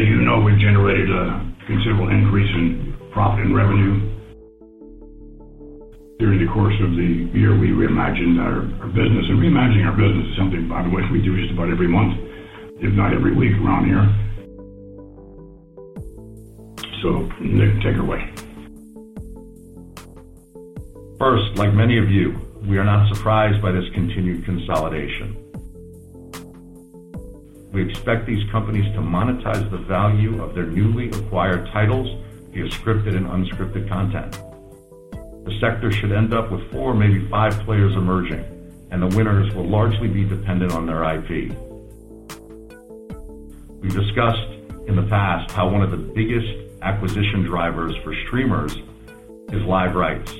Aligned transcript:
As 0.00 0.08
you 0.08 0.22
know, 0.22 0.40
we've 0.40 0.58
generated 0.58 1.10
a 1.10 1.44
considerable 1.66 2.08
increase 2.08 2.48
in 2.56 2.96
profit 3.12 3.44
and 3.44 3.54
revenue 3.54 4.10
during 6.18 6.40
the 6.40 6.50
course 6.52 6.74
of 6.80 6.90
the 6.96 7.28
year, 7.36 7.52
we 7.58 7.68
reimagined 7.68 8.40
our, 8.40 8.64
our 8.80 8.88
business. 8.88 9.24
And 9.28 9.40
reimagining 9.40 9.84
our 9.84 9.92
business 9.92 10.24
is 10.32 10.36
something, 10.38 10.68
by 10.68 10.82
the 10.84 10.88
way, 10.88 11.02
we 11.12 11.20
do 11.20 11.36
just 11.36 11.52
about 11.52 11.70
every 11.70 11.88
month, 11.88 12.16
if 12.80 12.94
not 12.94 13.12
every 13.12 13.34
week 13.34 13.52
around 13.60 13.84
here. 13.88 14.04
So, 17.02 17.28
Nick, 17.40 17.82
take 17.84 17.96
it 17.96 18.00
away. 18.00 18.24
First, 21.18 21.56
like 21.56 21.74
many 21.74 21.98
of 21.98 22.10
you, 22.10 22.38
we 22.68 22.78
are 22.78 22.84
not 22.84 23.14
surprised 23.14 23.60
by 23.60 23.72
this 23.72 23.84
continued 23.92 24.46
consolidation. 24.46 25.39
We 27.72 27.88
expect 27.88 28.26
these 28.26 28.48
companies 28.50 28.92
to 28.94 29.00
monetize 29.00 29.70
the 29.70 29.78
value 29.78 30.42
of 30.42 30.54
their 30.54 30.66
newly 30.66 31.08
acquired 31.10 31.68
titles 31.72 32.08
via 32.50 32.64
scripted 32.64 33.16
and 33.16 33.26
unscripted 33.26 33.88
content. 33.88 34.32
The 35.44 35.56
sector 35.60 35.92
should 35.92 36.10
end 36.10 36.34
up 36.34 36.50
with 36.50 36.68
four, 36.72 36.94
maybe 36.94 37.28
five 37.28 37.54
players 37.60 37.94
emerging, 37.94 38.44
and 38.90 39.00
the 39.00 39.16
winners 39.16 39.54
will 39.54 39.68
largely 39.68 40.08
be 40.08 40.24
dependent 40.24 40.72
on 40.72 40.86
their 40.86 41.04
IP. 41.14 41.52
We've 43.80 43.94
discussed 43.94 44.48
in 44.88 44.96
the 44.96 45.06
past 45.08 45.52
how 45.52 45.68
one 45.68 45.82
of 45.82 45.92
the 45.92 45.96
biggest 45.96 46.48
acquisition 46.82 47.44
drivers 47.44 47.96
for 48.02 48.14
streamers 48.26 48.76
is 49.52 49.62
live 49.62 49.94
rights. 49.94 50.34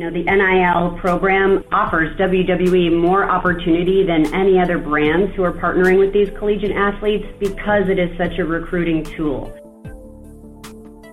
You 0.00 0.10
know, 0.10 0.16
the 0.16 0.24
NIL 0.24 0.98
program 0.98 1.62
offers 1.72 2.16
WWE 2.16 2.98
more 2.98 3.30
opportunity 3.30 4.02
than 4.02 4.32
any 4.32 4.58
other 4.58 4.78
brands 4.78 5.36
who 5.36 5.42
are 5.42 5.52
partnering 5.52 5.98
with 5.98 6.14
these 6.14 6.30
collegiate 6.38 6.74
athletes 6.74 7.26
because 7.38 7.86
it 7.90 7.98
is 7.98 8.16
such 8.16 8.38
a 8.38 8.44
recruiting 8.46 9.04
tool. 9.04 9.54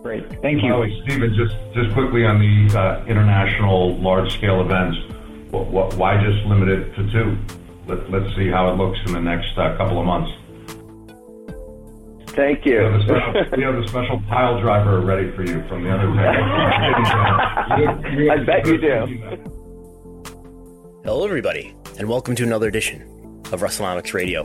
Great. 0.01 0.23
Thank 0.41 0.63
you. 0.63 0.73
Oh, 0.73 0.85
Stephen, 1.03 1.35
just 1.35 1.53
just 1.73 1.93
quickly 1.95 2.23
on 2.23 2.39
the 2.39 2.79
uh, 2.79 3.05
international 3.07 3.97
large-scale 3.97 4.61
events, 4.61 4.97
what, 5.51 5.67
what, 5.67 5.93
why 5.95 6.23
just 6.23 6.45
limit 6.45 6.69
it 6.69 6.95
to 6.95 7.11
two? 7.11 7.37
Let, 7.87 8.09
let's 8.09 8.33
see 8.37 8.47
how 8.47 8.71
it 8.71 8.77
looks 8.77 8.99
in 9.05 9.11
the 9.11 9.19
next 9.19 9.57
uh, 9.57 9.75
couple 9.75 9.99
of 9.99 10.05
months. 10.05 10.31
Thank 12.37 12.65
you. 12.67 12.77
We 12.77 12.83
have, 12.83 13.01
special, 13.01 13.33
we 13.57 13.63
have, 13.63 13.75
a 13.75 13.87
special, 13.87 14.21
pile 14.29 14.61
driver 14.61 15.01
ready 15.01 15.31
for 15.31 15.43
you 15.43 15.67
from 15.67 15.83
the 15.83 15.89
other 15.89 16.05
day. 16.13 16.21
I 18.29 18.37
bet 18.45 18.63
you 18.67 18.77
do. 18.77 19.07
Hello, 21.03 21.25
everybody, 21.25 21.75
and 21.97 22.07
welcome 22.07 22.35
to 22.35 22.43
another 22.43 22.67
edition 22.67 23.01
of 23.51 23.61
WrestleNomics 23.61 24.13
Radio. 24.13 24.43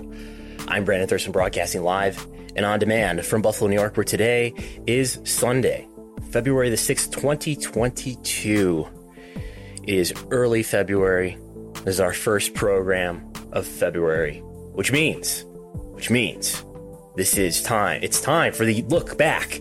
I'm 0.69 0.87
Brandon 0.87 1.07
Thurston, 1.07 1.33
broadcasting 1.33 1.83
live 1.83 2.27
and 2.57 2.65
on 2.65 2.79
demand 2.79 3.27
from 3.27 3.43
Buffalo, 3.43 3.69
New 3.69 3.77
York, 3.77 3.99
where 3.99 4.05
today 4.05 4.55
is 4.87 5.21
Sunday, 5.25 5.87
February 6.31 6.71
the 6.71 6.77
6th, 6.77 7.13
2022. 7.13 8.89
It 9.83 9.95
is 9.95 10.15
early 10.31 10.63
February. 10.63 11.37
This 11.85 11.97
is 11.97 12.01
our 12.01 12.15
first 12.15 12.55
program 12.55 13.31
of 13.53 13.67
February, 13.67 14.39
which 14.73 14.93
means, 14.93 15.45
which 15.93 16.09
means 16.09 16.65
this 17.17 17.37
is 17.37 17.63
time. 17.63 18.03
It's 18.03 18.21
time 18.21 18.53
for 18.53 18.65
the 18.65 18.83
look 18.83 19.19
back 19.19 19.61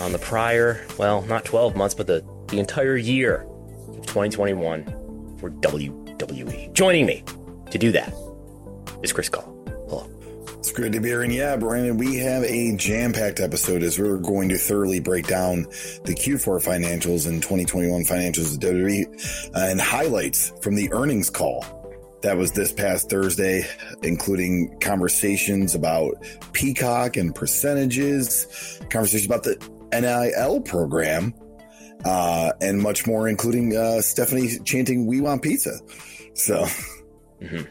on 0.00 0.12
the 0.12 0.18
prior, 0.18 0.84
well, 0.98 1.22
not 1.22 1.44
12 1.44 1.76
months, 1.76 1.94
but 1.94 2.06
the, 2.06 2.24
the 2.48 2.58
entire 2.58 2.96
year 2.96 3.46
of 3.88 4.06
2021 4.06 5.36
for 5.38 5.50
WWE. 5.50 6.72
Joining 6.72 7.06
me 7.06 7.24
to 7.70 7.78
do 7.78 7.92
that 7.92 8.12
is 9.02 9.12
Chris 9.12 9.28
Gullo. 9.28 9.58
It's 10.58 10.72
good 10.72 10.92
to 10.92 11.00
be 11.00 11.08
here. 11.08 11.22
And 11.22 11.32
yeah, 11.32 11.56
Brandon, 11.56 11.96
we 11.96 12.16
have 12.16 12.42
a 12.42 12.76
jam 12.76 13.12
packed 13.12 13.38
episode 13.38 13.82
as 13.84 13.98
we're 13.98 14.18
going 14.18 14.48
to 14.48 14.58
thoroughly 14.58 14.98
break 14.98 15.26
down 15.26 15.62
the 16.04 16.14
Q4 16.14 16.62
financials 16.62 17.28
and 17.28 17.40
2021 17.40 18.02
financials 18.02 18.54
of 18.54 18.60
WWE 18.60 19.54
uh, 19.54 19.70
and 19.70 19.80
highlights 19.80 20.52
from 20.60 20.74
the 20.74 20.92
earnings 20.92 21.30
call 21.30 21.64
that 22.22 22.36
was 22.36 22.52
this 22.52 22.72
past 22.72 23.10
Thursday, 23.10 23.64
including 24.02 24.78
conversations 24.80 25.74
about 25.74 26.14
Peacock 26.52 27.16
and 27.16 27.34
percentages, 27.34 28.80
conversations 28.90 29.26
about 29.26 29.44
the 29.44 29.56
NIL 29.92 30.60
program, 30.62 31.34
uh, 32.04 32.52
and 32.60 32.80
much 32.80 33.06
more, 33.06 33.28
including 33.28 33.76
uh, 33.76 34.00
Stephanie 34.00 34.58
chanting 34.64 35.06
"We 35.06 35.20
want 35.20 35.42
pizza." 35.42 35.78
So, 36.34 36.64
mm-hmm. 37.40 37.62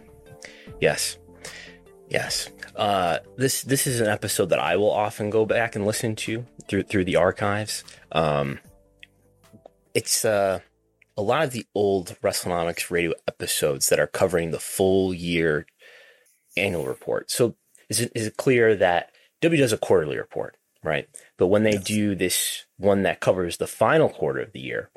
yes, 0.79 1.17
yes. 2.09 2.49
Uh, 2.75 3.19
this 3.37 3.63
this 3.63 3.87
is 3.87 4.01
an 4.01 4.07
episode 4.07 4.49
that 4.49 4.59
I 4.59 4.77
will 4.77 4.91
often 4.91 5.29
go 5.29 5.45
back 5.45 5.75
and 5.75 5.85
listen 5.85 6.15
to 6.17 6.45
through 6.67 6.83
through 6.83 7.05
the 7.05 7.15
archives. 7.15 7.83
Um, 8.11 8.59
it's 9.93 10.23
uh, 10.23 10.59
a 11.17 11.21
lot 11.21 11.43
of 11.43 11.51
the 11.51 11.65
old 11.73 12.15
WrestleNomics 12.21 12.91
radio 12.91 13.13
episodes 13.27 13.89
that 13.89 13.99
are 13.99 14.07
covering 14.07 14.51
the 14.51 14.59
full 14.59 15.13
year 15.13 15.65
annual 16.55 16.85
report. 16.85 17.31
So 17.31 17.55
is 17.89 17.99
it, 17.99 18.11
is 18.15 18.27
it 18.27 18.37
clear 18.37 18.75
that 18.75 19.11
W 19.41 19.59
does 19.59 19.73
a 19.73 19.77
quarterly 19.77 20.17
report, 20.17 20.55
right? 20.83 21.09
But 21.37 21.47
when 21.47 21.63
they 21.63 21.73
yes. 21.73 21.83
do 21.83 22.15
this 22.15 22.65
one 22.77 23.03
that 23.03 23.19
covers 23.19 23.57
the 23.57 23.67
final 23.67 24.09
quarter 24.09 24.41
of 24.41 24.53
the 24.53 24.59
year, 24.59 24.91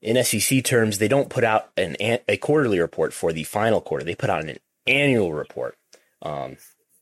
in 0.00 0.22
SEC 0.22 0.62
terms, 0.62 0.98
they 0.98 1.08
don't 1.08 1.30
put 1.30 1.44
out 1.44 1.70
an 1.76 1.96
a 2.28 2.36
quarterly 2.36 2.78
report 2.78 3.12
for 3.12 3.32
the 3.32 3.44
final 3.44 3.80
quarter. 3.80 4.04
They 4.04 4.14
put 4.14 4.30
out 4.30 4.44
an 4.44 4.58
annual 4.86 5.32
report. 5.32 5.76
Um, 6.22 6.56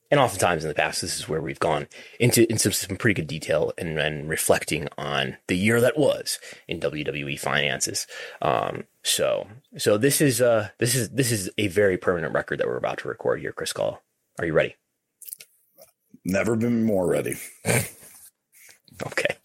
and 0.09 0.19
oftentimes 0.19 0.63
in 0.63 0.69
the 0.69 0.75
past, 0.75 1.01
this 1.01 1.17
is 1.17 1.27
where 1.27 1.41
we've 1.41 1.59
gone 1.59 1.87
into, 2.19 2.49
into 2.49 2.71
some 2.71 2.97
pretty 2.97 3.21
good 3.21 3.27
detail 3.27 3.73
and, 3.77 3.99
and 3.99 4.29
reflecting 4.29 4.87
on 4.97 5.37
the 5.47 5.57
year 5.57 5.81
that 5.81 5.97
was 5.97 6.39
in 6.67 6.79
WWE 6.79 7.39
finances. 7.39 8.07
Um, 8.41 8.85
so, 9.03 9.47
so 9.77 9.97
this 9.97 10.21
is, 10.21 10.41
uh, 10.41 10.69
this 10.77 10.95
is, 10.95 11.09
this 11.09 11.31
is 11.31 11.49
a 11.57 11.67
very 11.67 11.97
permanent 11.97 12.33
record 12.33 12.59
that 12.59 12.67
we're 12.67 12.77
about 12.77 12.99
to 12.99 13.07
record 13.07 13.41
here, 13.41 13.51
Chris 13.51 13.73
Gullo. 13.73 13.99
Are 14.39 14.45
you 14.45 14.53
ready? 14.53 14.75
Never 16.23 16.55
been 16.55 16.83
more 16.83 17.07
ready. 17.07 17.35
okay. 19.05 19.35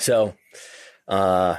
So, 0.00 0.34
uh, 1.08 1.56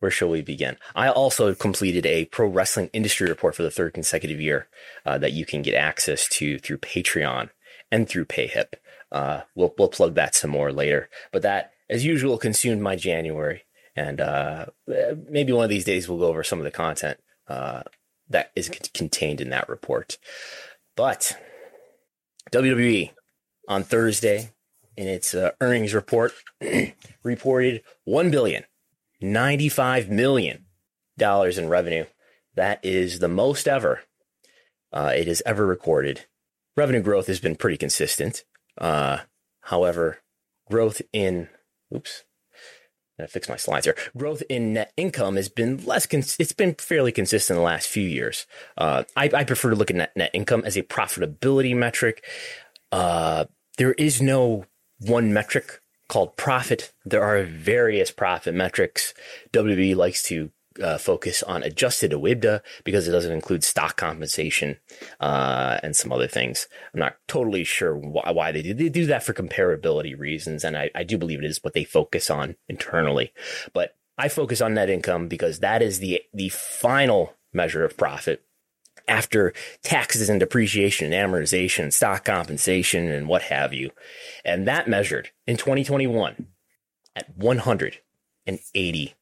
where 0.00 0.10
shall 0.10 0.28
we 0.28 0.42
begin? 0.42 0.76
I 0.94 1.08
also 1.08 1.54
completed 1.54 2.04
a 2.06 2.26
pro 2.26 2.48
wrestling 2.48 2.90
industry 2.92 3.28
report 3.28 3.54
for 3.54 3.62
the 3.62 3.70
third 3.70 3.94
consecutive 3.94 4.40
year 4.40 4.68
uh, 5.04 5.18
that 5.18 5.32
you 5.32 5.46
can 5.46 5.62
get 5.62 5.74
access 5.74 6.28
to 6.28 6.58
through 6.58 6.78
Patreon 6.78 7.50
and 7.90 8.08
through 8.08 8.26
PayHip. 8.26 8.74
Uh, 9.10 9.42
we'll 9.54 9.74
we'll 9.78 9.88
plug 9.88 10.14
that 10.14 10.34
some 10.34 10.50
more 10.50 10.72
later. 10.72 11.08
But 11.32 11.42
that, 11.42 11.72
as 11.88 12.04
usual, 12.04 12.38
consumed 12.38 12.82
my 12.82 12.96
January, 12.96 13.62
and 13.94 14.20
uh, 14.20 14.66
maybe 15.28 15.52
one 15.52 15.64
of 15.64 15.70
these 15.70 15.84
days 15.84 16.08
we'll 16.08 16.18
go 16.18 16.26
over 16.26 16.44
some 16.44 16.58
of 16.58 16.64
the 16.64 16.70
content 16.70 17.18
uh, 17.48 17.82
that 18.28 18.52
is 18.54 18.68
contained 18.92 19.40
in 19.40 19.50
that 19.50 19.68
report. 19.68 20.18
But 20.96 21.36
WWE 22.52 23.12
on 23.68 23.82
Thursday 23.82 24.50
in 24.96 25.08
its 25.08 25.34
uh, 25.34 25.52
earnings 25.60 25.94
report 25.94 26.32
reported 27.22 27.82
one 28.04 28.30
billion 28.30 28.64
$95 29.34 30.08
million 30.08 30.64
in 31.20 31.68
revenue. 31.68 32.04
That 32.54 32.84
is 32.84 33.18
the 33.18 33.28
most 33.28 33.68
ever 33.68 34.02
uh, 34.92 35.12
it 35.14 35.26
has 35.26 35.42
ever 35.44 35.66
recorded. 35.66 36.26
Revenue 36.76 37.02
growth 37.02 37.26
has 37.26 37.40
been 37.40 37.56
pretty 37.56 37.76
consistent. 37.76 38.44
Uh, 38.78 39.20
however, 39.62 40.18
growth 40.68 41.02
in 41.12 41.48
oops 41.94 42.24
I 43.18 43.26
fix 43.26 43.48
my 43.48 43.56
slides 43.56 43.86
here. 43.86 43.96
Growth 44.16 44.42
in 44.48 44.74
net 44.74 44.92
income 44.96 45.36
has 45.36 45.48
been 45.48 45.84
less. 45.84 46.06
Cons- 46.06 46.36
it's 46.38 46.52
been 46.52 46.74
fairly 46.74 47.12
consistent 47.12 47.56
in 47.56 47.60
the 47.60 47.64
last 47.64 47.88
few 47.88 48.06
years. 48.06 48.46
Uh, 48.76 49.04
I, 49.16 49.30
I, 49.32 49.44
prefer 49.44 49.70
to 49.70 49.76
look 49.76 49.90
at 49.90 49.96
net, 49.96 50.12
net 50.16 50.30
income 50.34 50.62
as 50.66 50.76
a 50.76 50.82
profitability 50.82 51.74
metric. 51.74 52.24
Uh, 52.92 53.46
there 53.78 53.92
is 53.92 54.20
no 54.20 54.66
one 54.98 55.32
metric 55.32 55.80
called 56.08 56.36
profit. 56.36 56.92
There 57.04 57.22
are 57.22 57.42
various 57.44 58.10
profit 58.10 58.54
metrics. 58.54 59.14
WWE 59.52 59.96
likes 59.96 60.22
to 60.24 60.50
uh, 60.82 60.98
focus 60.98 61.42
on 61.42 61.62
adjusted 61.62 62.12
EBITDA 62.12 62.60
because 62.84 63.08
it 63.08 63.12
doesn't 63.12 63.32
include 63.32 63.64
stock 63.64 63.96
compensation 63.96 64.76
uh, 65.20 65.78
and 65.82 65.96
some 65.96 66.12
other 66.12 66.28
things. 66.28 66.68
I'm 66.92 67.00
not 67.00 67.16
totally 67.28 67.64
sure 67.64 67.96
why, 67.96 68.30
why, 68.30 68.52
they 68.52 68.62
do. 68.62 68.74
They 68.74 68.88
do 68.88 69.06
that 69.06 69.22
for 69.22 69.32
comparability 69.32 70.18
reasons, 70.18 70.64
and 70.64 70.76
I, 70.76 70.90
I 70.94 71.02
do 71.02 71.18
believe 71.18 71.38
it 71.38 71.44
is 71.44 71.62
what 71.62 71.74
they 71.74 71.84
focus 71.84 72.30
on 72.30 72.56
internally. 72.68 73.32
But 73.72 73.96
I 74.18 74.28
focus 74.28 74.60
on 74.60 74.74
net 74.74 74.90
income 74.90 75.28
because 75.28 75.60
that 75.60 75.82
is 75.82 75.98
the 75.98 76.22
the 76.32 76.48
final 76.50 77.34
measure 77.52 77.84
of 77.84 77.96
profit 77.96 78.45
after 79.08 79.52
taxes 79.82 80.28
and 80.28 80.40
depreciation 80.40 81.12
and 81.12 81.32
amortization, 81.32 81.92
stock 81.92 82.24
compensation, 82.24 83.08
and 83.10 83.28
what 83.28 83.42
have 83.42 83.72
you. 83.72 83.90
And 84.44 84.66
that 84.66 84.88
measured 84.88 85.30
in 85.46 85.56
2021 85.56 86.46
at 87.14 87.36
180 87.36 89.14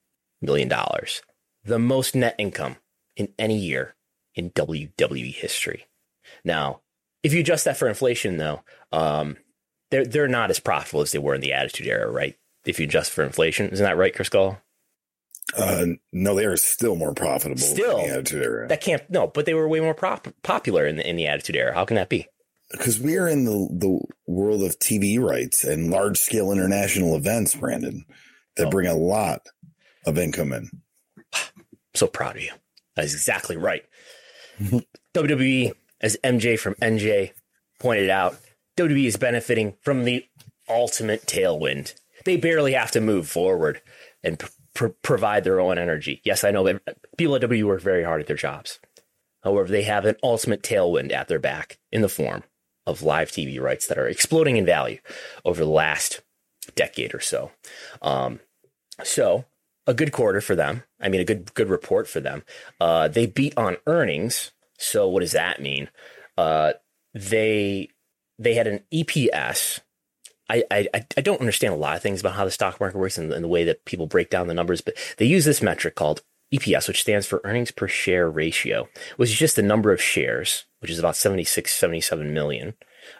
million 0.42 0.68
dollars 0.68 1.22
the 1.64 1.78
most 1.78 2.14
net 2.14 2.34
income 2.38 2.76
in 3.16 3.28
any 3.38 3.56
year 3.56 3.94
in 4.34 4.50
WWE 4.50 5.32
history. 5.34 5.86
Now, 6.44 6.80
if 7.22 7.32
you 7.32 7.40
adjust 7.40 7.64
that 7.64 7.76
for 7.76 7.88
inflation, 7.88 8.36
though, 8.36 8.62
um, 8.92 9.36
they're 9.90 10.04
they're 10.04 10.28
not 10.28 10.50
as 10.50 10.60
profitable 10.60 11.00
as 11.00 11.12
they 11.12 11.18
were 11.18 11.34
in 11.34 11.40
the 11.40 11.52
Attitude 11.52 11.86
Era, 11.86 12.10
right? 12.10 12.36
If 12.64 12.78
you 12.78 12.84
adjust 12.84 13.12
for 13.12 13.22
inflation, 13.22 13.68
isn't 13.70 13.84
that 13.84 13.96
right, 13.96 14.14
Chris 14.14 14.28
Gullo? 14.28 14.58
Uh, 15.56 15.86
no, 16.12 16.34
they 16.34 16.46
are 16.46 16.56
still 16.56 16.96
more 16.96 17.12
profitable. 17.12 17.60
Still, 17.60 17.98
in 17.98 18.08
the 18.08 18.12
Attitude 18.14 18.42
Era. 18.42 18.68
That 18.68 18.80
can't 18.80 19.08
no, 19.10 19.26
but 19.26 19.46
they 19.46 19.54
were 19.54 19.68
way 19.68 19.80
more 19.80 19.94
prop- 19.94 20.34
popular 20.42 20.86
in 20.86 20.96
the 20.96 21.08
in 21.08 21.16
the 21.16 21.26
Attitude 21.26 21.56
Era. 21.56 21.74
How 21.74 21.84
can 21.84 21.96
that 21.96 22.08
be? 22.08 22.26
Because 22.70 22.98
we 22.98 23.16
are 23.18 23.28
in 23.28 23.44
the 23.44 23.68
the 23.70 24.00
world 24.26 24.62
of 24.62 24.78
TV 24.78 25.20
rights 25.20 25.62
and 25.62 25.90
large 25.90 26.18
scale 26.18 26.50
international 26.50 27.14
events, 27.14 27.54
Brandon, 27.54 28.04
that 28.56 28.68
oh. 28.68 28.70
bring 28.70 28.86
a 28.86 28.96
lot 28.96 29.42
of 30.06 30.18
income 30.18 30.52
in 30.52 30.70
so 31.94 32.06
proud 32.06 32.36
of 32.36 32.42
you. 32.42 32.52
That 32.96 33.04
is 33.04 33.14
exactly 33.14 33.56
right. 33.56 33.84
WWE, 35.14 35.72
as 36.00 36.16
MJ 36.22 36.58
from 36.58 36.74
NJ 36.74 37.32
pointed 37.80 38.10
out, 38.10 38.36
WWE 38.76 39.06
is 39.06 39.16
benefiting 39.16 39.74
from 39.80 40.04
the 40.04 40.24
ultimate 40.68 41.26
tailwind. 41.26 41.94
They 42.24 42.36
barely 42.36 42.72
have 42.72 42.90
to 42.92 43.00
move 43.00 43.28
forward 43.28 43.80
and 44.22 44.42
pr- 44.74 44.88
provide 45.02 45.44
their 45.44 45.60
own 45.60 45.78
energy. 45.78 46.20
Yes, 46.24 46.44
I 46.44 46.50
know 46.50 46.78
people 47.16 47.34
at 47.34 47.40
W 47.42 47.66
work 47.66 47.80
very 47.80 48.04
hard 48.04 48.20
at 48.20 48.26
their 48.26 48.36
jobs. 48.36 48.78
However, 49.42 49.68
they 49.68 49.82
have 49.82 50.06
an 50.06 50.16
ultimate 50.22 50.62
tailwind 50.62 51.12
at 51.12 51.28
their 51.28 51.38
back 51.38 51.78
in 51.92 52.02
the 52.02 52.08
form 52.08 52.44
of 52.86 53.02
live 53.02 53.30
TV 53.30 53.60
rights 53.60 53.86
that 53.86 53.98
are 53.98 54.08
exploding 54.08 54.56
in 54.56 54.66
value 54.66 54.98
over 55.44 55.64
the 55.64 55.70
last 55.70 56.22
decade 56.74 57.14
or 57.14 57.20
so. 57.20 57.50
Um, 58.02 58.40
so 59.02 59.44
a 59.86 59.94
good 59.94 60.12
quarter 60.12 60.40
for 60.40 60.54
them. 60.54 60.82
I 61.00 61.08
mean, 61.08 61.20
a 61.20 61.24
good 61.24 61.52
good 61.54 61.68
report 61.68 62.08
for 62.08 62.20
them. 62.20 62.44
Uh, 62.80 63.08
they 63.08 63.26
beat 63.26 63.56
on 63.56 63.76
earnings. 63.86 64.52
So 64.78 65.08
what 65.08 65.20
does 65.20 65.32
that 65.32 65.60
mean? 65.60 65.88
Uh, 66.36 66.72
they 67.12 67.90
they 68.38 68.54
had 68.54 68.66
an 68.66 68.80
EPS. 68.92 69.80
I, 70.50 70.64
I 70.70 70.88
I 71.16 71.20
don't 71.20 71.40
understand 71.40 71.74
a 71.74 71.78
lot 71.78 71.96
of 71.96 72.02
things 72.02 72.20
about 72.20 72.34
how 72.34 72.44
the 72.44 72.50
stock 72.50 72.78
market 72.80 72.98
works 72.98 73.18
and, 73.18 73.32
and 73.32 73.42
the 73.42 73.48
way 73.48 73.64
that 73.64 73.84
people 73.84 74.06
break 74.06 74.30
down 74.30 74.46
the 74.46 74.54
numbers, 74.54 74.80
but 74.80 74.94
they 75.16 75.24
use 75.24 75.44
this 75.44 75.62
metric 75.62 75.94
called 75.94 76.22
EPS, 76.52 76.86
which 76.88 77.00
stands 77.00 77.26
for 77.26 77.40
earnings 77.44 77.70
per 77.70 77.88
share 77.88 78.30
ratio, 78.30 78.88
which 79.16 79.30
is 79.30 79.38
just 79.38 79.56
the 79.56 79.62
number 79.62 79.92
of 79.92 80.02
shares, 80.02 80.64
which 80.80 80.90
is 80.90 80.98
about 80.98 81.16
76, 81.16 81.72
77 81.72 82.32
million. 82.32 82.74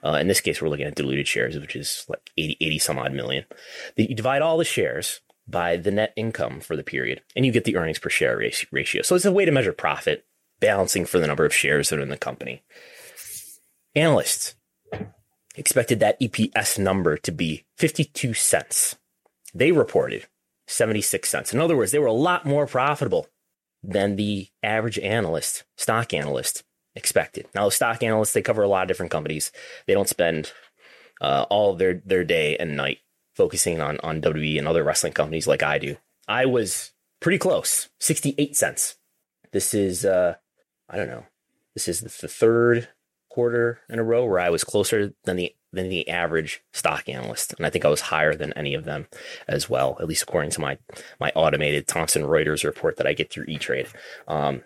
Uh, 0.04 0.18
in 0.20 0.28
this 0.28 0.40
case, 0.40 0.60
we're 0.60 0.68
looking 0.68 0.86
at 0.86 0.94
diluted 0.94 1.26
shares, 1.26 1.58
which 1.58 1.76
is 1.76 2.06
like 2.08 2.30
80, 2.36 2.56
80 2.60 2.78
some 2.78 2.98
odd 2.98 3.12
million. 3.12 3.44
You 3.96 4.14
divide 4.14 4.42
all 4.42 4.56
the 4.56 4.64
shares 4.64 5.20
by 5.46 5.76
the 5.76 5.90
net 5.90 6.12
income 6.16 6.60
for 6.60 6.76
the 6.76 6.82
period, 6.82 7.22
and 7.34 7.44
you 7.44 7.52
get 7.52 7.64
the 7.64 7.76
earnings 7.76 7.98
per 7.98 8.08
share 8.08 8.36
ratio. 8.36 9.02
So 9.02 9.14
it's 9.14 9.24
a 9.24 9.32
way 9.32 9.44
to 9.44 9.52
measure 9.52 9.72
profit, 9.72 10.24
balancing 10.60 11.04
for 11.04 11.18
the 11.18 11.26
number 11.26 11.44
of 11.44 11.54
shares 11.54 11.88
that 11.88 11.98
are 11.98 12.02
in 12.02 12.08
the 12.08 12.16
company. 12.16 12.62
Analysts 13.94 14.54
expected 15.54 16.00
that 16.00 16.20
EPS 16.20 16.78
number 16.78 17.16
to 17.18 17.32
be 17.32 17.64
52 17.76 18.34
cents. 18.34 18.96
They 19.54 19.72
reported 19.72 20.26
76 20.66 21.28
cents. 21.28 21.52
In 21.52 21.60
other 21.60 21.76
words, 21.76 21.92
they 21.92 21.98
were 21.98 22.06
a 22.06 22.12
lot 22.12 22.44
more 22.44 22.66
profitable 22.66 23.28
than 23.82 24.16
the 24.16 24.48
average 24.62 24.98
analyst, 24.98 25.64
stock 25.76 26.12
analyst, 26.12 26.64
expected. 26.96 27.46
Now, 27.54 27.68
stock 27.68 28.02
analysts, 28.02 28.32
they 28.32 28.42
cover 28.42 28.62
a 28.62 28.68
lot 28.68 28.82
of 28.82 28.88
different 28.88 29.12
companies. 29.12 29.52
They 29.86 29.94
don't 29.94 30.08
spend 30.08 30.52
uh, 31.20 31.46
all 31.50 31.74
their, 31.74 32.02
their 32.04 32.24
day 32.24 32.56
and 32.56 32.76
night 32.76 32.98
focusing 33.34 33.80
on 33.80 33.98
on 34.02 34.20
WWE 34.20 34.58
and 34.58 34.68
other 34.68 34.84
wrestling 34.84 35.12
companies 35.12 35.46
like 35.46 35.62
I 35.62 35.78
do. 35.78 35.96
I 36.28 36.46
was 36.46 36.92
pretty 37.20 37.38
close, 37.38 37.88
68 38.00 38.56
cents. 38.56 38.96
This 39.52 39.74
is 39.74 40.04
uh 40.04 40.34
I 40.88 40.96
don't 40.96 41.08
know. 41.08 41.26
This 41.74 41.88
is 41.88 42.00
the 42.00 42.28
third 42.28 42.88
quarter 43.34 43.80
in 43.88 43.98
a 43.98 44.04
row 44.04 44.24
where 44.24 44.38
I 44.38 44.48
was 44.48 44.62
closer 44.62 45.12
than 45.24 45.36
the 45.36 45.52
than 45.72 45.88
the 45.88 46.08
average 46.08 46.62
stock 46.72 47.08
analyst, 47.08 47.52
and 47.54 47.66
I 47.66 47.70
think 47.70 47.84
I 47.84 47.88
was 47.88 48.02
higher 48.02 48.36
than 48.36 48.52
any 48.52 48.74
of 48.74 48.84
them 48.84 49.08
as 49.48 49.68
well, 49.68 49.96
at 49.98 50.06
least 50.06 50.22
according 50.22 50.52
to 50.52 50.60
my 50.60 50.78
my 51.18 51.32
automated 51.34 51.88
Thomson 51.88 52.22
Reuters 52.22 52.62
report 52.62 52.96
that 52.96 53.08
I 53.08 53.12
get 53.12 53.30
through 53.30 53.46
E 53.48 53.58
Trade. 53.58 53.88
Um, 54.28 54.62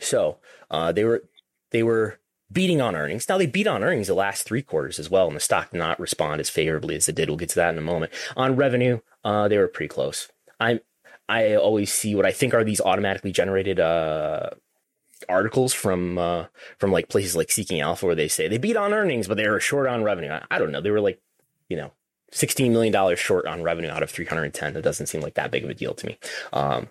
so 0.00 0.38
uh, 0.70 0.90
they 0.90 1.04
were 1.04 1.24
they 1.70 1.82
were 1.82 2.18
beating 2.50 2.80
on 2.80 2.96
earnings. 2.96 3.28
Now 3.28 3.36
they 3.36 3.46
beat 3.46 3.66
on 3.66 3.84
earnings 3.84 4.06
the 4.06 4.14
last 4.14 4.44
three 4.44 4.62
quarters 4.62 4.98
as 4.98 5.10
well, 5.10 5.26
and 5.26 5.36
the 5.36 5.40
stock 5.40 5.70
did 5.70 5.78
not 5.78 6.00
respond 6.00 6.40
as 6.40 6.48
favorably 6.48 6.96
as 6.96 7.10
it 7.10 7.14
did. 7.14 7.28
We'll 7.28 7.36
get 7.36 7.50
to 7.50 7.56
that 7.56 7.74
in 7.74 7.78
a 7.78 7.82
moment. 7.82 8.10
On 8.34 8.56
revenue, 8.56 9.00
uh, 9.24 9.48
they 9.48 9.58
were 9.58 9.68
pretty 9.68 9.88
close. 9.88 10.30
I 10.58 10.80
I 11.28 11.56
always 11.56 11.92
see 11.92 12.14
what 12.14 12.24
I 12.24 12.32
think 12.32 12.54
are 12.54 12.64
these 12.64 12.80
automatically 12.80 13.32
generated 13.32 13.78
uh, 13.78 14.50
articles 15.28 15.72
from 15.72 16.18
uh, 16.18 16.46
from 16.78 16.92
like 16.92 17.08
places 17.08 17.36
like 17.36 17.50
Seeking 17.50 17.80
Alpha 17.80 18.06
where 18.06 18.14
they 18.14 18.28
say 18.28 18.48
they 18.48 18.58
beat 18.58 18.76
on 18.76 18.92
earnings, 18.92 19.28
but 19.28 19.36
they 19.36 19.48
were 19.48 19.60
short 19.60 19.86
on 19.86 20.02
revenue. 20.02 20.30
I, 20.30 20.44
I 20.50 20.58
don't 20.58 20.72
know. 20.72 20.80
They 20.80 20.90
were 20.90 21.00
like, 21.00 21.20
you 21.68 21.76
know, 21.76 21.92
sixteen 22.30 22.72
million 22.72 22.92
dollars 22.92 23.18
short 23.18 23.46
on 23.46 23.62
revenue 23.62 23.90
out 23.90 24.02
of 24.02 24.10
three 24.10 24.26
hundred 24.26 24.44
and 24.44 24.54
ten. 24.54 24.74
That 24.74 24.82
doesn't 24.82 25.06
seem 25.06 25.20
like 25.20 25.34
that 25.34 25.50
big 25.50 25.64
of 25.64 25.70
a 25.70 25.74
deal 25.74 25.94
to 25.94 26.06
me. 26.06 26.18
Um, 26.52 26.88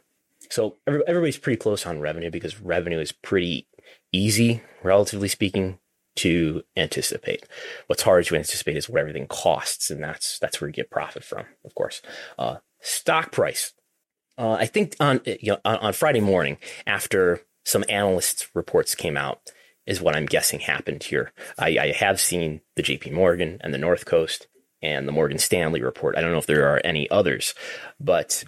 so 0.49 0.77
everybody's 0.87 1.37
pretty 1.37 1.57
close 1.57 1.85
on 1.85 1.99
revenue 1.99 2.31
because 2.31 2.61
revenue 2.61 2.99
is 2.99 3.11
pretty 3.11 3.67
easy, 4.11 4.61
relatively 4.83 5.27
speaking, 5.27 5.79
to 6.17 6.63
anticipate. 6.75 7.45
What's 7.87 8.03
hard 8.03 8.25
to 8.25 8.35
anticipate 8.35 8.77
is 8.77 8.89
what 8.89 8.99
everything 8.99 9.27
costs, 9.27 9.89
and 9.89 10.03
that's 10.03 10.39
that's 10.39 10.59
where 10.59 10.67
you 10.67 10.73
get 10.73 10.91
profit 10.91 11.23
from, 11.23 11.45
of 11.63 11.75
course. 11.75 12.01
Uh, 12.37 12.57
stock 12.81 13.31
price. 13.31 13.73
Uh, 14.37 14.53
I 14.53 14.65
think 14.65 14.95
on 14.99 15.21
you 15.25 15.53
know 15.53 15.59
on, 15.65 15.77
on 15.77 15.93
Friday 15.93 16.21
morning 16.21 16.57
after 16.85 17.41
some 17.67 17.83
analysts' 17.89 18.47
reports 18.53 18.95
came 18.95 19.17
out 19.17 19.51
is 19.85 20.01
what 20.01 20.15
I'm 20.15 20.25
guessing 20.25 20.61
happened 20.61 21.03
here. 21.03 21.33
I, 21.59 21.77
I 21.77 21.91
have 21.91 22.21
seen 22.21 22.61
the 22.77 22.81
J.P. 22.81 23.11
Morgan 23.11 23.59
and 23.59 23.73
the 23.73 23.77
North 23.77 24.05
Coast 24.05 24.47
and 24.81 25.05
the 25.05 25.11
Morgan 25.11 25.37
Stanley 25.37 25.81
report. 25.81 26.15
I 26.15 26.21
don't 26.21 26.31
know 26.31 26.37
if 26.37 26.45
there 26.45 26.73
are 26.73 26.81
any 26.85 27.09
others, 27.09 27.53
but 27.99 28.45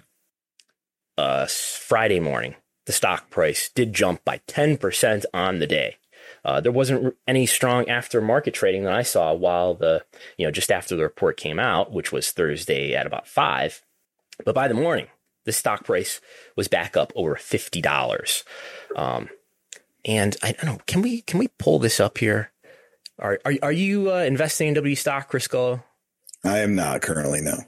uh, 1.18 1.46
Friday 1.46 2.18
morning 2.18 2.54
the 2.86 2.92
stock 2.92 3.28
price 3.28 3.68
did 3.68 3.92
jump 3.92 4.24
by 4.24 4.40
10% 4.48 5.24
on 5.34 5.58
the 5.58 5.66
day. 5.66 5.96
Uh, 6.42 6.62
there 6.62 6.72
wasn't 6.72 7.14
any 7.28 7.44
strong 7.44 7.90
after 7.90 8.22
market 8.22 8.54
trading 8.54 8.84
that 8.84 8.94
I 8.94 9.02
saw 9.02 9.34
while 9.34 9.74
the, 9.74 10.02
you 10.38 10.46
know, 10.46 10.50
just 10.50 10.70
after 10.70 10.96
the 10.96 11.02
report 11.02 11.36
came 11.36 11.58
out, 11.58 11.92
which 11.92 12.10
was 12.10 12.32
Thursday 12.32 12.94
at 12.94 13.06
about 13.06 13.28
five. 13.28 13.82
But 14.46 14.54
by 14.54 14.66
the 14.66 14.74
morning, 14.74 15.08
the 15.44 15.52
stock 15.52 15.84
price 15.84 16.20
was 16.56 16.68
back 16.68 16.96
up 16.96 17.12
over 17.16 17.34
$50. 17.34 18.44
Um, 18.96 19.28
and 20.04 20.36
I 20.42 20.52
don't 20.52 20.64
know, 20.64 20.78
can 20.86 21.02
we, 21.02 21.22
can 21.22 21.38
we 21.38 21.48
pull 21.58 21.78
this 21.78 22.00
up 22.00 22.18
here? 22.18 22.52
Are, 23.18 23.38
are, 23.44 23.54
are 23.62 23.72
you 23.72 24.12
uh, 24.12 24.18
investing 24.18 24.68
in 24.68 24.74
W 24.74 24.94
stock, 24.94 25.28
Chris 25.28 25.46
Gullo? 25.46 25.82
I 26.44 26.58
am 26.60 26.74
not 26.74 27.02
currently, 27.02 27.40
no. 27.42 27.58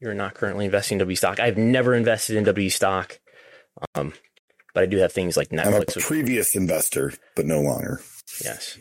You're 0.00 0.14
not 0.14 0.34
currently 0.34 0.64
investing 0.64 0.96
in 0.96 1.00
W 1.00 1.16
stock. 1.16 1.40
I've 1.40 1.58
never 1.58 1.94
invested 1.94 2.36
in 2.36 2.44
W 2.44 2.70
stock. 2.70 3.18
Um, 3.94 4.12
but 4.72 4.84
I 4.84 4.86
do 4.86 4.98
have 4.98 5.12
things 5.12 5.36
like 5.36 5.50
Netflix. 5.50 5.96
I'm 5.96 6.02
a 6.02 6.06
previous 6.06 6.54
investor, 6.54 7.12
but 7.34 7.46
no 7.46 7.60
longer. 7.60 8.00
Yes. 8.42 8.78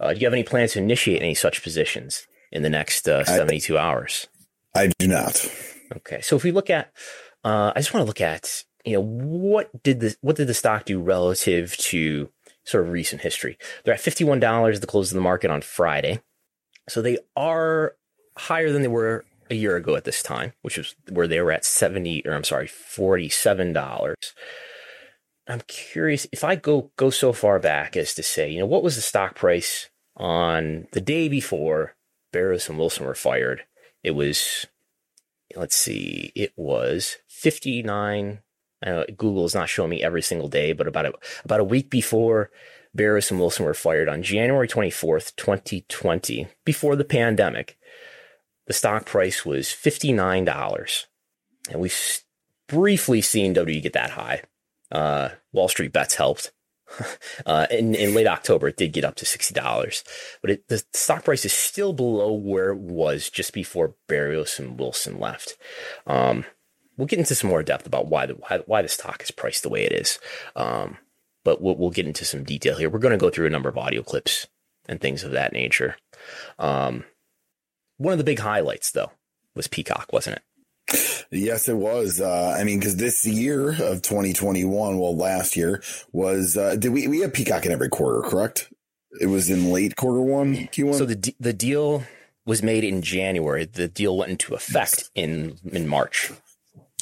Uh, 0.00 0.12
do 0.12 0.20
you 0.20 0.26
have 0.26 0.32
any 0.32 0.44
plans 0.44 0.72
to 0.72 0.80
initiate 0.80 1.22
any 1.22 1.34
such 1.34 1.62
positions 1.62 2.26
in 2.52 2.62
the 2.62 2.70
next 2.70 3.08
uh, 3.08 3.24
72 3.24 3.76
I, 3.76 3.82
hours? 3.82 4.26
I 4.74 4.88
do 4.98 5.06
not. 5.06 5.50
Okay. 5.96 6.20
So 6.20 6.36
if 6.36 6.44
we 6.44 6.50
look 6.50 6.70
at, 6.70 6.92
uh, 7.44 7.72
I 7.74 7.80
just 7.80 7.94
want 7.94 8.02
to 8.02 8.08
look 8.08 8.20
at, 8.20 8.64
you 8.84 8.94
know, 8.94 9.02
what 9.02 9.82
did 9.82 10.00
the 10.00 10.16
what 10.20 10.36
did 10.36 10.46
the 10.46 10.54
stock 10.54 10.84
do 10.84 11.00
relative 11.00 11.76
to 11.76 12.30
sort 12.64 12.84
of 12.84 12.92
recent 12.92 13.22
history? 13.22 13.58
They're 13.84 13.94
at 13.94 14.00
$51 14.00 14.74
at 14.74 14.80
the 14.80 14.86
close 14.86 15.10
of 15.10 15.14
the 15.14 15.20
market 15.20 15.50
on 15.50 15.62
Friday. 15.62 16.20
So 16.88 17.02
they 17.02 17.18
are 17.36 17.94
higher 18.36 18.72
than 18.72 18.82
they 18.82 18.88
were 18.88 19.24
a 19.50 19.54
year 19.54 19.76
ago 19.76 19.96
at 19.96 20.04
this 20.04 20.22
time, 20.22 20.52
which 20.62 20.78
is 20.78 20.94
where 21.10 21.26
they 21.26 21.40
were 21.40 21.52
at 21.52 21.64
70 21.64 22.22
or 22.26 22.32
I'm 22.32 22.44
sorry, 22.44 22.68
$47. 22.68 24.14
I'm 25.48 25.62
curious 25.66 26.26
if 26.30 26.44
I 26.44 26.56
go 26.56 26.90
go 26.96 27.10
so 27.10 27.32
far 27.32 27.58
back 27.58 27.96
as 27.96 28.14
to 28.14 28.22
say, 28.22 28.50
you 28.50 28.58
know, 28.58 28.66
what 28.66 28.82
was 28.82 28.96
the 28.96 29.02
stock 29.02 29.34
price 29.34 29.88
on 30.16 30.86
the 30.92 31.00
day 31.00 31.28
before 31.28 31.94
Barrios 32.32 32.68
and 32.68 32.78
Wilson 32.78 33.06
were 33.06 33.14
fired? 33.14 33.62
It 34.02 34.10
was 34.10 34.66
let's 35.56 35.76
see, 35.76 36.32
it 36.34 36.52
was 36.56 37.16
59 37.38 38.40
I 38.82 38.90
know 38.90 39.04
Google 39.16 39.44
is 39.44 39.54
not 39.54 39.68
showing 39.68 39.90
me 39.90 40.02
every 40.02 40.22
single 40.22 40.48
day, 40.48 40.72
but 40.72 40.86
about 40.86 41.06
a, 41.06 41.12
about 41.44 41.60
a 41.60 41.64
week 41.64 41.90
before 41.90 42.50
Barrios 42.94 43.30
and 43.30 43.40
Wilson 43.40 43.64
were 43.64 43.74
fired 43.74 44.08
on 44.08 44.22
January 44.22 44.68
24th, 44.68 45.34
2020, 45.36 46.48
before 46.64 46.96
the 46.96 47.04
pandemic, 47.04 47.76
the 48.66 48.72
stock 48.72 49.04
price 49.04 49.44
was 49.44 49.66
$59. 49.66 51.04
And 51.70 51.80
we've 51.80 52.20
briefly 52.68 53.20
seen 53.20 53.54
WWE 53.54 53.82
get 53.82 53.92
that 53.94 54.10
high. 54.10 54.42
Uh, 54.90 55.30
Wall 55.52 55.68
Street 55.68 55.92
bets 55.92 56.14
helped. 56.14 56.52
uh, 57.46 57.66
in, 57.70 57.94
in 57.94 58.14
late 58.14 58.26
October, 58.26 58.68
it 58.68 58.76
did 58.76 58.92
get 58.92 59.04
up 59.04 59.14
to 59.16 59.26
$60, 59.26 60.02
but 60.40 60.50
it, 60.50 60.68
the 60.68 60.82
stock 60.94 61.24
price 61.24 61.44
is 61.44 61.52
still 61.52 61.92
below 61.92 62.32
where 62.32 62.70
it 62.70 62.78
was 62.78 63.28
just 63.28 63.52
before 63.52 63.94
Barrios 64.06 64.58
and 64.58 64.78
Wilson 64.78 65.18
left. 65.18 65.58
Um, 66.06 66.46
we'll 66.98 67.06
get 67.06 67.18
into 67.18 67.34
some 67.34 67.48
more 67.48 67.62
depth 67.62 67.86
about 67.86 68.08
why 68.08 68.26
the 68.26 68.34
why, 68.34 68.58
why 68.66 68.82
the 68.82 68.88
stock 68.88 69.22
is 69.22 69.30
priced 69.30 69.62
the 69.62 69.70
way 69.70 69.84
it 69.84 69.92
is. 69.92 70.18
Um, 70.54 70.98
but 71.44 71.62
we'll, 71.62 71.76
we'll 71.76 71.90
get 71.90 72.06
into 72.06 72.26
some 72.26 72.44
detail 72.44 72.76
here. 72.76 72.90
We're 72.90 72.98
going 72.98 73.12
to 73.12 73.18
go 73.18 73.30
through 73.30 73.46
a 73.46 73.50
number 73.50 73.70
of 73.70 73.78
audio 73.78 74.02
clips 74.02 74.46
and 74.86 75.00
things 75.00 75.24
of 75.24 75.30
that 75.30 75.54
nature. 75.54 75.96
Um, 76.58 77.04
one 77.96 78.12
of 78.12 78.18
the 78.18 78.24
big 78.24 78.40
highlights, 78.40 78.90
though, 78.90 79.12
was 79.54 79.66
Peacock, 79.66 80.12
wasn't 80.12 80.36
it? 80.36 80.42
Yes, 81.30 81.68
it 81.68 81.76
was. 81.76 82.20
Uh, 82.20 82.56
I 82.58 82.64
mean, 82.64 82.78
because 82.78 82.96
this 82.96 83.26
year 83.26 83.70
of 83.70 84.02
2021, 84.02 84.98
well, 84.98 85.16
last 85.16 85.56
year 85.56 85.82
was, 86.12 86.56
uh, 86.56 86.76
did 86.76 86.92
we, 86.92 87.06
we 87.06 87.20
had 87.20 87.34
Peacock 87.34 87.66
in 87.66 87.72
every 87.72 87.88
quarter, 87.88 88.28
correct? 88.28 88.72
It 89.20 89.26
was 89.26 89.50
in 89.50 89.70
late 89.70 89.96
quarter 89.96 90.20
one, 90.20 90.54
Q1. 90.54 90.94
So 90.94 91.04
the, 91.04 91.34
the 91.38 91.52
deal 91.52 92.04
was 92.46 92.62
made 92.62 92.84
in 92.84 93.02
January. 93.02 93.66
The 93.66 93.88
deal 93.88 94.16
went 94.16 94.30
into 94.30 94.54
effect 94.54 95.10
in, 95.14 95.58
in 95.70 95.86
March. 95.86 96.30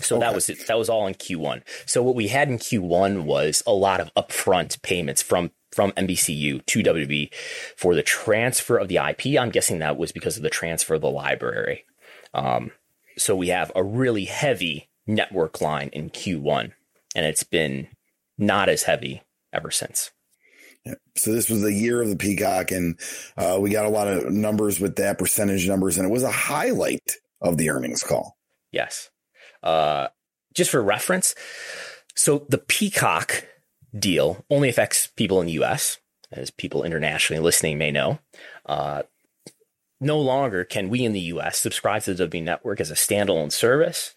So 0.00 0.16
okay. 0.16 0.26
that 0.26 0.34
was 0.34 0.50
it. 0.50 0.66
That 0.66 0.78
was 0.78 0.88
all 0.88 1.06
in 1.06 1.14
Q1. 1.14 1.62
So 1.86 2.02
what 2.02 2.14
we 2.14 2.28
had 2.28 2.48
in 2.48 2.58
Q1 2.58 3.24
was 3.24 3.62
a 3.66 3.72
lot 3.72 4.00
of 4.00 4.12
upfront 4.14 4.80
payments 4.82 5.22
from 5.22 5.50
from 5.72 5.92
NBCU 5.92 6.64
to 6.64 6.82
WB 6.82 7.34
for 7.76 7.94
the 7.94 8.02
transfer 8.02 8.78
of 8.78 8.88
the 8.88 8.96
IP. 8.96 9.38
I'm 9.38 9.50
guessing 9.50 9.78
that 9.78 9.98
was 9.98 10.12
because 10.12 10.36
of 10.36 10.42
the 10.42 10.50
transfer 10.50 10.94
of 10.94 11.02
the 11.02 11.10
library. 11.10 11.84
Um, 12.34 12.72
so 13.18 13.34
we 13.34 13.48
have 13.48 13.72
a 13.74 13.82
really 13.82 14.24
heavy 14.24 14.88
network 15.06 15.60
line 15.60 15.88
in 15.92 16.10
Q1, 16.10 16.72
and 17.14 17.26
it's 17.26 17.42
been 17.42 17.88
not 18.38 18.68
as 18.68 18.84
heavy 18.84 19.22
ever 19.52 19.70
since. 19.70 20.10
Yeah. 20.84 20.94
So 21.16 21.32
this 21.32 21.48
was 21.48 21.62
the 21.62 21.72
year 21.72 22.02
of 22.02 22.08
the 22.08 22.16
Peacock, 22.16 22.70
and 22.70 22.98
uh, 23.36 23.58
we 23.60 23.70
got 23.70 23.86
a 23.86 23.90
lot 23.90 24.08
of 24.08 24.30
numbers 24.30 24.78
with 24.78 24.96
that 24.96 25.18
percentage 25.18 25.66
numbers, 25.66 25.96
and 25.96 26.06
it 26.06 26.12
was 26.12 26.22
a 26.22 26.30
highlight 26.30 27.16
of 27.40 27.56
the 27.56 27.70
earnings 27.70 28.02
call. 28.02 28.36
Yes. 28.72 29.10
Uh, 29.62 30.08
just 30.54 30.70
for 30.70 30.82
reference, 30.82 31.34
so 32.14 32.46
the 32.48 32.58
Peacock 32.58 33.44
deal 33.96 34.44
only 34.50 34.68
affects 34.68 35.08
people 35.08 35.40
in 35.40 35.46
the 35.46 35.52
U.S., 35.52 35.98
as 36.32 36.50
people 36.50 36.82
internationally 36.82 37.42
listening 37.42 37.78
may 37.78 37.90
know. 37.90 38.18
Uh, 38.64 39.02
no 40.00 40.18
longer 40.18 40.64
can 40.64 40.88
we 40.88 41.04
in 41.04 41.12
the 41.12 41.20
US 41.20 41.58
subscribe 41.58 42.02
to 42.02 42.12
the 42.12 42.25
W 42.25 42.44
Network 42.44 42.80
as 42.80 42.90
a 42.90 42.94
standalone 42.94 43.52
service. 43.52 44.14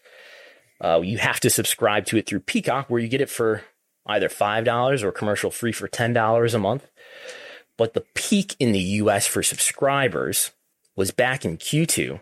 Uh, 0.80 1.00
you 1.02 1.18
have 1.18 1.40
to 1.40 1.50
subscribe 1.50 2.06
to 2.06 2.16
it 2.16 2.26
through 2.26 2.40
Peacock, 2.40 2.88
where 2.88 3.00
you 3.00 3.08
get 3.08 3.20
it 3.20 3.30
for 3.30 3.62
either 4.06 4.28
$5 4.28 5.02
or 5.02 5.12
commercial 5.12 5.50
free 5.50 5.72
for 5.72 5.88
$10 5.88 6.54
a 6.54 6.58
month. 6.58 6.90
But 7.76 7.94
the 7.94 8.04
peak 8.14 8.56
in 8.58 8.72
the 8.72 8.78
US 8.78 9.26
for 9.26 9.42
subscribers 9.42 10.50
was 10.96 11.10
back 11.10 11.44
in 11.44 11.56
Q2 11.56 12.20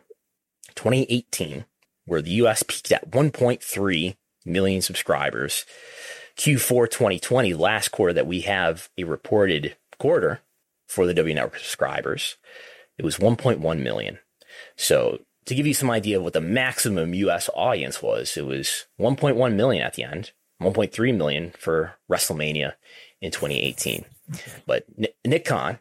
2018, 0.74 1.64
where 2.08 2.22
the 2.22 2.30
US 2.42 2.62
peaked 2.62 2.90
at 2.92 3.10
1.3 3.10 4.16
million 4.44 4.82
subscribers. 4.82 5.64
Q4 6.36 6.90
2020, 6.90 7.54
last 7.54 7.88
quarter 7.88 8.12
that 8.12 8.26
we 8.26 8.40
have 8.42 8.88
a 8.96 9.04
reported 9.04 9.76
quarter 9.98 10.40
for 10.86 11.06
the 11.06 11.14
W 11.14 11.34
Network 11.34 11.58
subscribers, 11.58 12.36
it 12.96 13.04
was 13.04 13.18
1.1 13.18 13.80
million. 13.80 14.18
So 14.76 15.20
to 15.46 15.54
give 15.54 15.66
you 15.66 15.74
some 15.74 15.90
idea 15.90 16.18
of 16.18 16.24
what 16.24 16.32
the 16.32 16.40
maximum 16.40 17.14
US 17.14 17.50
audience 17.54 18.02
was, 18.02 18.36
it 18.36 18.46
was 18.46 18.86
1.1 19.00 19.54
million 19.54 19.82
at 19.82 19.94
the 19.94 20.04
end, 20.04 20.32
1.3 20.62 21.16
million 21.16 21.52
for 21.58 21.94
WrestleMania 22.10 22.74
in 23.20 23.30
2018. 23.30 24.04
But 24.66 24.84
Nick 25.24 25.44
Khan, 25.44 25.78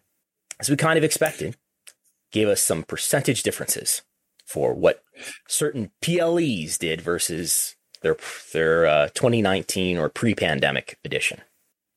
as 0.60 0.70
we 0.70 0.76
kind 0.76 0.98
of 0.98 1.04
expected, 1.04 1.58
gave 2.32 2.48
us 2.48 2.62
some 2.62 2.84
percentage 2.84 3.44
differences 3.44 4.02
for 4.46 4.74
what 4.74 5.04
certain 5.48 5.92
PLEs 6.02 6.78
did 6.78 7.02
versus 7.02 7.76
their 8.02 8.18
their 8.54 8.86
uh, 8.86 9.08
2019 9.10 9.98
or 9.98 10.10
pre-pandemic 10.10 10.98
edition. 11.04 11.42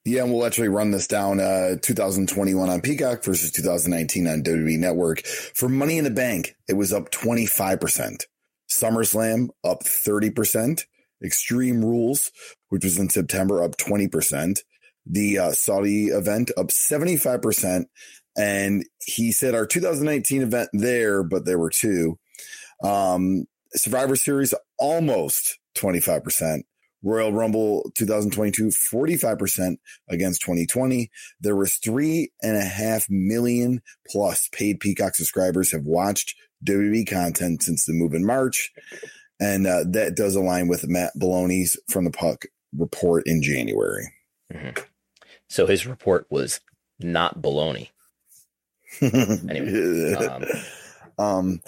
Yeah, 0.05 0.23
and 0.23 0.33
we'll 0.33 0.47
actually 0.47 0.69
run 0.69 0.93
this 0.93 1.07
down 1.07 1.41
uh, 1.41 1.77
2021 1.83 2.71
on 2.71 2.81
Peacock 2.81 3.23
versus 3.23 3.53
2019 3.53 4.27
on 4.27 4.43
WWE 4.43 4.79
Network. 4.79 5.27
For 5.27 5.69
Money 5.69 5.99
in 5.99 6.05
the 6.05 6.11
Bank, 6.11 6.57
it 6.69 6.75
was 6.75 6.93
up 6.93 7.11
25%. 7.11 8.25
SummerSlam 8.71 9.49
up 9.63 9.83
30%. 9.85 10.85
Extreme 11.23 11.85
Rules, 11.85 12.31
which 12.71 12.85
was 12.85 12.99
in 12.99 13.11
September, 13.11 13.63
up 13.63 13.77
20%. 13.77 14.61
The 15.05 15.39
uh, 15.39 15.53
Saudi 15.53 16.07
event 16.07 16.51
up 16.57 16.69
75%. 16.69 17.85
And 18.39 18.87
he 19.05 19.33
said 19.33 19.55
our 19.55 19.67
2019 19.67 20.43
event 20.43 20.71
there, 20.73 21.23
but 21.23 21.45
there 21.45 21.59
were 21.59 21.71
two. 21.71 22.19
Um, 22.83 23.47
Survivor 23.73 24.17
Series 24.17 24.55
almost 24.79 25.59
25%. 25.77 26.63
Royal 27.03 27.33
Rumble 27.33 27.91
2022, 27.95 28.67
45% 28.69 29.77
against 30.11 30.43
2020. 30.43 31.11
There 31.41 31.57
was 31.57 31.77
three 31.77 32.31
and 32.43 32.57
a 32.57 32.65
half 32.65 33.07
million 33.09 33.81
plus 34.07 34.49
paid 34.53 34.81
Peacock 34.81 35.15
subscribers 35.15 35.73
have 35.73 35.85
watched 35.85 36.35
WWE 36.67 37.09
content 37.09 37.63
since 37.63 37.87
the 37.87 37.95
move 37.95 38.13
in 38.13 38.27
March. 38.27 38.71
And 39.41 39.67
uh, 39.67 39.85
that 39.93 40.15
does 40.15 40.37
align 40.37 40.69
with 40.69 40.87
Matt 40.89 41.13
Belloni's 41.19 41.79
from 41.89 42.05
the 42.05 42.11
Puck 42.11 42.45
report 42.77 43.27
in 43.27 43.43
January. 43.43 44.13
Mm-hmm. 44.53 44.83
So 45.49 45.67
his 45.67 45.87
report 45.87 46.27
was 46.31 46.61
not 46.99 47.41
baloney. 47.41 47.89
anyway, 49.01 50.15
um, 50.15 50.45
um, 51.19 51.61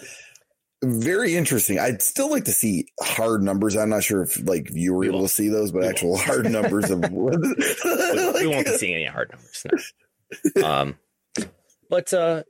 very 0.82 1.36
interesting. 1.36 1.78
I'd 1.78 2.02
still 2.02 2.30
like 2.30 2.44
to 2.44 2.52
see 2.52 2.88
hard 3.00 3.42
numbers. 3.42 3.76
I'm 3.76 3.90
not 3.90 4.02
sure 4.02 4.22
if 4.22 4.42
like 4.46 4.70
you 4.72 4.94
were 4.94 5.04
able 5.04 5.22
to 5.22 5.28
see 5.28 5.48
those, 5.48 5.70
but 5.70 5.84
actual 5.84 6.16
hard 6.16 6.50
numbers 6.50 6.90
of 6.90 7.00
we, 7.10 7.36
we 7.36 8.46
won't 8.46 8.66
be 8.66 8.76
seeing 8.76 8.94
any 8.94 9.06
hard 9.06 9.30
numbers. 9.30 9.92
No. 10.56 10.62
Um, 10.72 10.98
but 11.90 12.14
uh, 12.14 12.44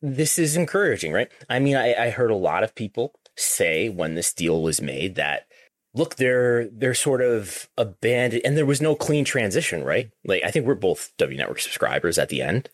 this 0.00 0.38
is 0.38 0.56
encouraging, 0.56 1.12
right? 1.12 1.28
I 1.50 1.58
mean, 1.58 1.76
I, 1.76 1.92
I 1.94 2.10
heard 2.10 2.30
a 2.30 2.36
lot 2.36 2.64
of 2.64 2.74
people 2.74 3.12
say 3.36 3.90
when 3.90 4.14
this 4.14 4.32
deal 4.32 4.62
was 4.62 4.80
made 4.80 5.16
that 5.16 5.48
look, 5.94 6.16
they're 6.16 6.68
they're 6.70 6.94
sort 6.94 7.20
of 7.20 7.68
abandoned, 7.76 8.42
and 8.44 8.56
there 8.56 8.64
was 8.64 8.80
no 8.80 8.94
clean 8.94 9.26
transition, 9.26 9.84
right? 9.84 10.10
Like 10.24 10.42
I 10.44 10.50
think 10.50 10.66
we're 10.66 10.74
both 10.76 11.12
W 11.18 11.36
Network 11.36 11.60
subscribers 11.60 12.18
at 12.18 12.30
the 12.30 12.40
end. 12.40 12.70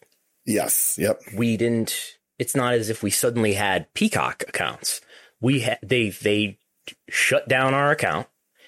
Yes. 0.46 0.96
Yep. 0.98 1.20
We 1.34 1.56
didn't 1.56 2.13
it's 2.38 2.56
not 2.56 2.74
as 2.74 2.90
if 2.90 3.02
we 3.02 3.10
suddenly 3.10 3.54
had 3.54 3.92
Peacock 3.94 4.44
accounts. 4.48 5.00
We 5.40 5.68
they 5.82 6.10
they 6.10 6.58
shut 7.08 7.48
down 7.48 7.74
our 7.74 7.90
account 7.90 8.26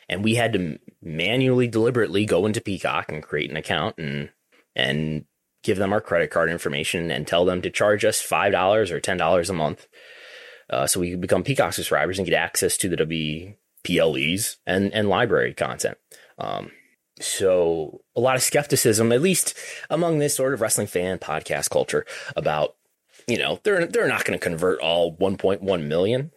and 0.08 0.22
we 0.24 0.34
had 0.36 0.52
to 0.52 0.78
manually 1.02 1.68
deliberately 1.68 2.24
go 2.24 2.46
into 2.46 2.60
Peacock 2.60 3.10
and 3.10 3.22
create 3.22 3.50
an 3.50 3.56
account 3.56 3.96
and 3.98 4.30
and 4.74 5.24
give 5.62 5.78
them 5.78 5.92
our 5.92 6.00
credit 6.00 6.30
card 6.30 6.50
information 6.50 7.10
and 7.10 7.26
tell 7.26 7.44
them 7.44 7.62
to 7.62 7.70
charge 7.70 8.04
us 8.04 8.20
five 8.20 8.52
dollars 8.52 8.90
or 8.90 9.00
ten 9.00 9.16
dollars 9.16 9.50
a 9.50 9.54
month, 9.54 9.86
uh, 10.70 10.86
so 10.86 11.00
we 11.00 11.10
could 11.10 11.20
become 11.20 11.42
Peacock 11.42 11.72
subscribers 11.72 12.18
and 12.18 12.26
get 12.26 12.36
access 12.36 12.76
to 12.76 12.88
the 12.88 12.96
WPLEs 13.84 14.56
and 14.66 14.92
and 14.92 15.08
library 15.08 15.54
content. 15.54 15.98
Um, 16.38 16.70
so 17.18 18.02
a 18.14 18.20
lot 18.20 18.36
of 18.36 18.42
skepticism, 18.42 19.10
at 19.10 19.22
least 19.22 19.54
among 19.88 20.18
this 20.18 20.36
sort 20.36 20.52
of 20.52 20.60
wrestling 20.60 20.86
fan 20.86 21.18
podcast 21.18 21.70
culture, 21.70 22.04
about 22.36 22.76
you 23.26 23.38
know, 23.38 23.60
they're 23.64 23.86
they're 23.86 24.08
not 24.08 24.24
going 24.24 24.38
to 24.38 24.42
convert 24.42 24.80
all 24.80 25.16
1.1 25.16 25.86
million. 25.86 26.32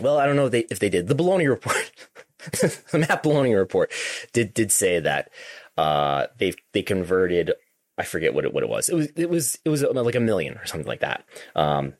Well, 0.00 0.18
I 0.18 0.26
don't 0.26 0.36
know 0.36 0.46
if 0.46 0.52
they 0.52 0.66
if 0.70 0.78
they 0.78 0.88
did. 0.90 1.08
The 1.08 1.14
Baloney 1.16 1.48
report, 1.48 1.92
the 2.52 2.98
Matt 2.98 3.22
Belloni 3.22 3.56
report 3.56 3.92
did 4.32 4.54
did 4.54 4.72
say 4.72 5.00
that 5.00 5.30
uh, 5.76 6.26
they 6.38 6.54
they 6.72 6.82
converted. 6.82 7.52
I 7.98 8.04
forget 8.04 8.34
what 8.34 8.44
it 8.44 8.54
what 8.54 8.62
it 8.62 8.68
was. 8.68 8.88
It 8.88 8.94
was 8.94 9.08
it 9.16 9.30
was 9.30 9.58
it 9.64 9.68
was 9.70 9.82
like 9.82 10.14
a 10.14 10.20
million 10.20 10.56
or 10.56 10.66
something 10.66 10.88
like 10.88 11.00
that. 11.00 11.24
Um, 11.56 11.94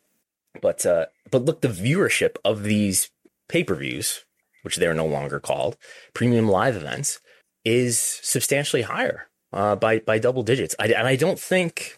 But 0.61 0.85
uh, 0.87 1.07
but 1.31 1.45
look, 1.45 1.61
the 1.61 1.69
viewership 1.69 2.37
of 2.45 2.65
these 2.65 3.11
pay 3.49 3.65
per 3.65 3.75
views, 3.75 4.25
which 4.63 4.77
they're 4.77 4.95
no 4.95 5.07
longer 5.07 5.41
called 5.41 5.77
premium 6.15 6.49
live 6.49 6.77
events, 6.77 7.21
is 7.65 8.01
substantially 8.01 8.83
higher 8.83 9.29
uh, 9.53 9.77
by 9.77 10.01
by 10.01 10.19
double 10.19 10.43
digits. 10.43 10.75
I, 10.79 10.89
and 10.89 11.07
I 11.07 11.17
don't 11.17 11.39
think 11.39 11.98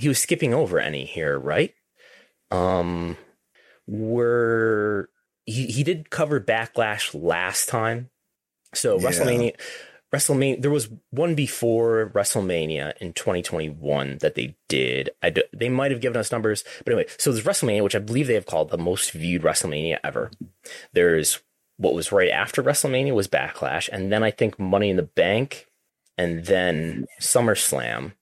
he 0.00 0.08
was 0.08 0.18
skipping 0.18 0.54
over 0.54 0.78
any 0.78 1.04
here, 1.04 1.38
right? 1.38 1.74
Um, 2.50 3.16
were 3.86 5.10
he 5.46 5.66
he 5.66 5.82
did 5.82 6.10
cover 6.10 6.40
Backlash 6.40 7.10
last 7.20 7.68
time, 7.68 8.10
so 8.74 8.98
Yeah. 8.98 9.08
WrestleMania. 9.10 9.60
WrestleMania. 10.12 10.60
There 10.60 10.72
was 10.72 10.88
one 11.10 11.36
before 11.36 12.10
WrestleMania 12.12 12.94
in 13.00 13.12
2021 13.12 14.18
that 14.18 14.34
they 14.34 14.56
did. 14.68 15.10
I 15.22 15.30
d- 15.30 15.44
they 15.56 15.68
might 15.68 15.92
have 15.92 16.00
given 16.00 16.18
us 16.18 16.32
numbers, 16.32 16.64
but 16.84 16.92
anyway. 16.92 17.08
So 17.16 17.30
there's 17.30 17.44
WrestleMania, 17.44 17.84
which 17.84 17.94
I 17.94 18.00
believe 18.00 18.26
they 18.26 18.34
have 18.34 18.46
called 18.46 18.70
the 18.70 18.78
most 18.78 19.12
viewed 19.12 19.42
WrestleMania 19.42 19.98
ever. 20.02 20.32
There's 20.92 21.40
what 21.76 21.94
was 21.94 22.10
right 22.10 22.28
after 22.30 22.60
WrestleMania 22.62 23.14
was 23.14 23.28
Backlash, 23.28 23.88
and 23.92 24.10
then 24.12 24.24
I 24.24 24.32
think 24.32 24.58
Money 24.58 24.90
in 24.90 24.96
the 24.96 25.04
Bank, 25.04 25.66
and 26.18 26.44
then 26.44 27.06
SummerSlam. 27.20 28.12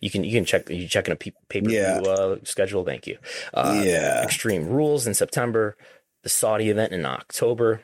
You 0.00 0.10
can 0.10 0.24
you 0.24 0.32
can 0.32 0.44
check 0.44 0.68
you 0.68 0.86
check 0.88 1.06
in 1.06 1.12
a 1.12 1.16
pay 1.16 1.32
per 1.48 1.60
view 1.60 1.78
Yeah. 1.78 2.00
uh, 2.06 2.36
schedule. 2.44 2.84
Thank 2.84 3.06
you. 3.06 3.18
Uh, 3.54 3.80
yeah. 3.84 4.22
Extreme 4.22 4.68
Rules 4.68 5.06
in 5.06 5.14
September, 5.14 5.76
the 6.22 6.28
Saudi 6.28 6.68
event 6.70 6.92
in 6.92 7.06
October, 7.06 7.82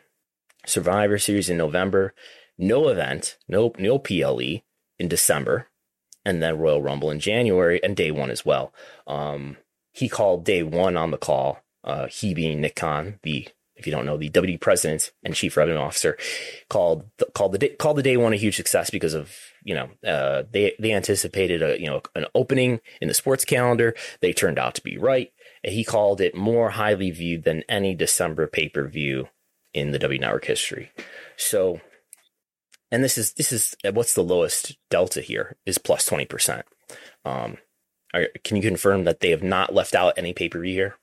Survivor 0.66 1.18
Series 1.18 1.48
in 1.48 1.56
November, 1.56 2.14
no 2.58 2.88
event, 2.88 3.38
no 3.48 3.72
no 3.78 3.98
PLE 3.98 4.62
in 4.98 5.08
December, 5.08 5.68
and 6.24 6.42
then 6.42 6.58
Royal 6.58 6.82
Rumble 6.82 7.10
in 7.10 7.18
January 7.18 7.82
and 7.82 7.96
day 7.96 8.10
one 8.10 8.30
as 8.30 8.44
well. 8.44 8.72
Um, 9.06 9.56
he 9.92 10.08
called 10.08 10.44
day 10.44 10.62
one 10.62 10.96
on 10.96 11.10
the 11.10 11.18
call. 11.18 11.60
Uh, 11.84 12.06
he 12.06 12.32
being 12.34 12.60
Nick 12.60 12.76
Khan, 12.76 13.18
the 13.22 13.48
if 13.82 13.86
you 13.86 13.92
don't 13.92 14.06
know 14.06 14.16
the 14.16 14.30
WWE 14.30 14.60
president 14.60 15.10
and 15.24 15.34
chief 15.34 15.56
revenue 15.56 15.80
officer, 15.80 16.16
called 16.70 17.04
the, 17.18 17.26
called 17.34 17.50
the 17.50 17.58
day, 17.58 17.70
called 17.70 17.96
the 17.96 18.02
day 18.02 18.16
one 18.16 18.32
a 18.32 18.36
huge 18.36 18.54
success 18.54 18.90
because 18.90 19.12
of 19.12 19.34
you 19.64 19.74
know 19.74 19.90
uh, 20.06 20.44
they 20.50 20.74
they 20.78 20.92
anticipated 20.92 21.62
a 21.62 21.80
you 21.80 21.86
know 21.86 22.00
an 22.14 22.26
opening 22.34 22.80
in 23.00 23.08
the 23.08 23.14
sports 23.14 23.44
calendar. 23.44 23.94
They 24.20 24.32
turned 24.32 24.58
out 24.58 24.76
to 24.76 24.82
be 24.82 24.98
right. 24.98 25.32
He 25.64 25.82
called 25.82 26.20
it 26.20 26.36
more 26.36 26.70
highly 26.70 27.10
viewed 27.10 27.42
than 27.42 27.64
any 27.68 27.94
December 27.94 28.46
pay 28.46 28.68
per 28.68 28.86
view 28.86 29.28
in 29.74 29.90
the 29.90 29.98
W 29.98 30.20
Network 30.20 30.44
history. 30.44 30.92
So, 31.36 31.80
and 32.92 33.02
this 33.02 33.18
is 33.18 33.32
this 33.32 33.50
is 33.50 33.74
what's 33.92 34.14
the 34.14 34.22
lowest 34.22 34.76
delta 34.90 35.20
here 35.20 35.56
is 35.66 35.78
plus 35.78 36.06
twenty 36.06 36.24
percent. 36.24 36.64
Um, 37.24 37.58
are, 38.14 38.28
can 38.44 38.56
you 38.56 38.62
confirm 38.62 39.04
that 39.04 39.18
they 39.18 39.30
have 39.30 39.42
not 39.42 39.74
left 39.74 39.96
out 39.96 40.14
any 40.16 40.32
pay 40.32 40.48
per 40.48 40.60
view 40.60 40.72
here? 40.72 40.96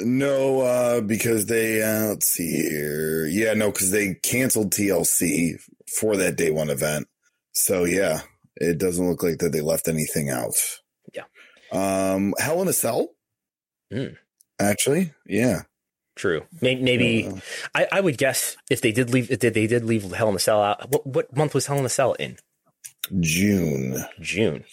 No, 0.00 0.60
uh, 0.60 1.00
because 1.00 1.46
they 1.46 1.82
uh, 1.82 2.08
let's 2.08 2.26
see 2.26 2.68
here. 2.68 3.26
Yeah, 3.26 3.54
no, 3.54 3.70
because 3.70 3.90
they 3.90 4.14
canceled 4.14 4.72
TLC 4.72 5.60
for 5.98 6.16
that 6.16 6.36
day 6.36 6.50
one 6.50 6.70
event. 6.70 7.08
So 7.52 7.84
yeah, 7.84 8.20
it 8.56 8.78
doesn't 8.78 9.08
look 9.08 9.22
like 9.22 9.38
that 9.38 9.50
they 9.52 9.60
left 9.60 9.88
anything 9.88 10.30
out. 10.30 10.54
Yeah. 11.12 11.24
Um, 11.72 12.34
Hell 12.38 12.62
in 12.62 12.68
a 12.68 12.72
Cell. 12.72 13.08
Hmm. 13.92 14.14
Actually, 14.60 15.12
yeah. 15.26 15.62
True. 16.16 16.42
Maybe, 16.60 16.82
maybe 16.82 17.26
Uh, 17.28 17.40
I, 17.74 17.86
I 17.92 18.00
would 18.00 18.18
guess 18.18 18.56
if 18.70 18.80
they 18.80 18.90
did 18.90 19.10
leave, 19.10 19.30
if 19.30 19.38
they 19.40 19.66
did 19.66 19.84
leave 19.84 20.10
Hell 20.12 20.28
in 20.28 20.36
a 20.36 20.40
Cell 20.40 20.60
out. 20.62 20.90
What, 20.90 21.06
what 21.06 21.36
month 21.36 21.54
was 21.54 21.66
Hell 21.66 21.78
in 21.78 21.84
a 21.84 21.88
Cell 21.88 22.14
in? 22.14 22.36
June. 23.20 24.04
June. 24.20 24.64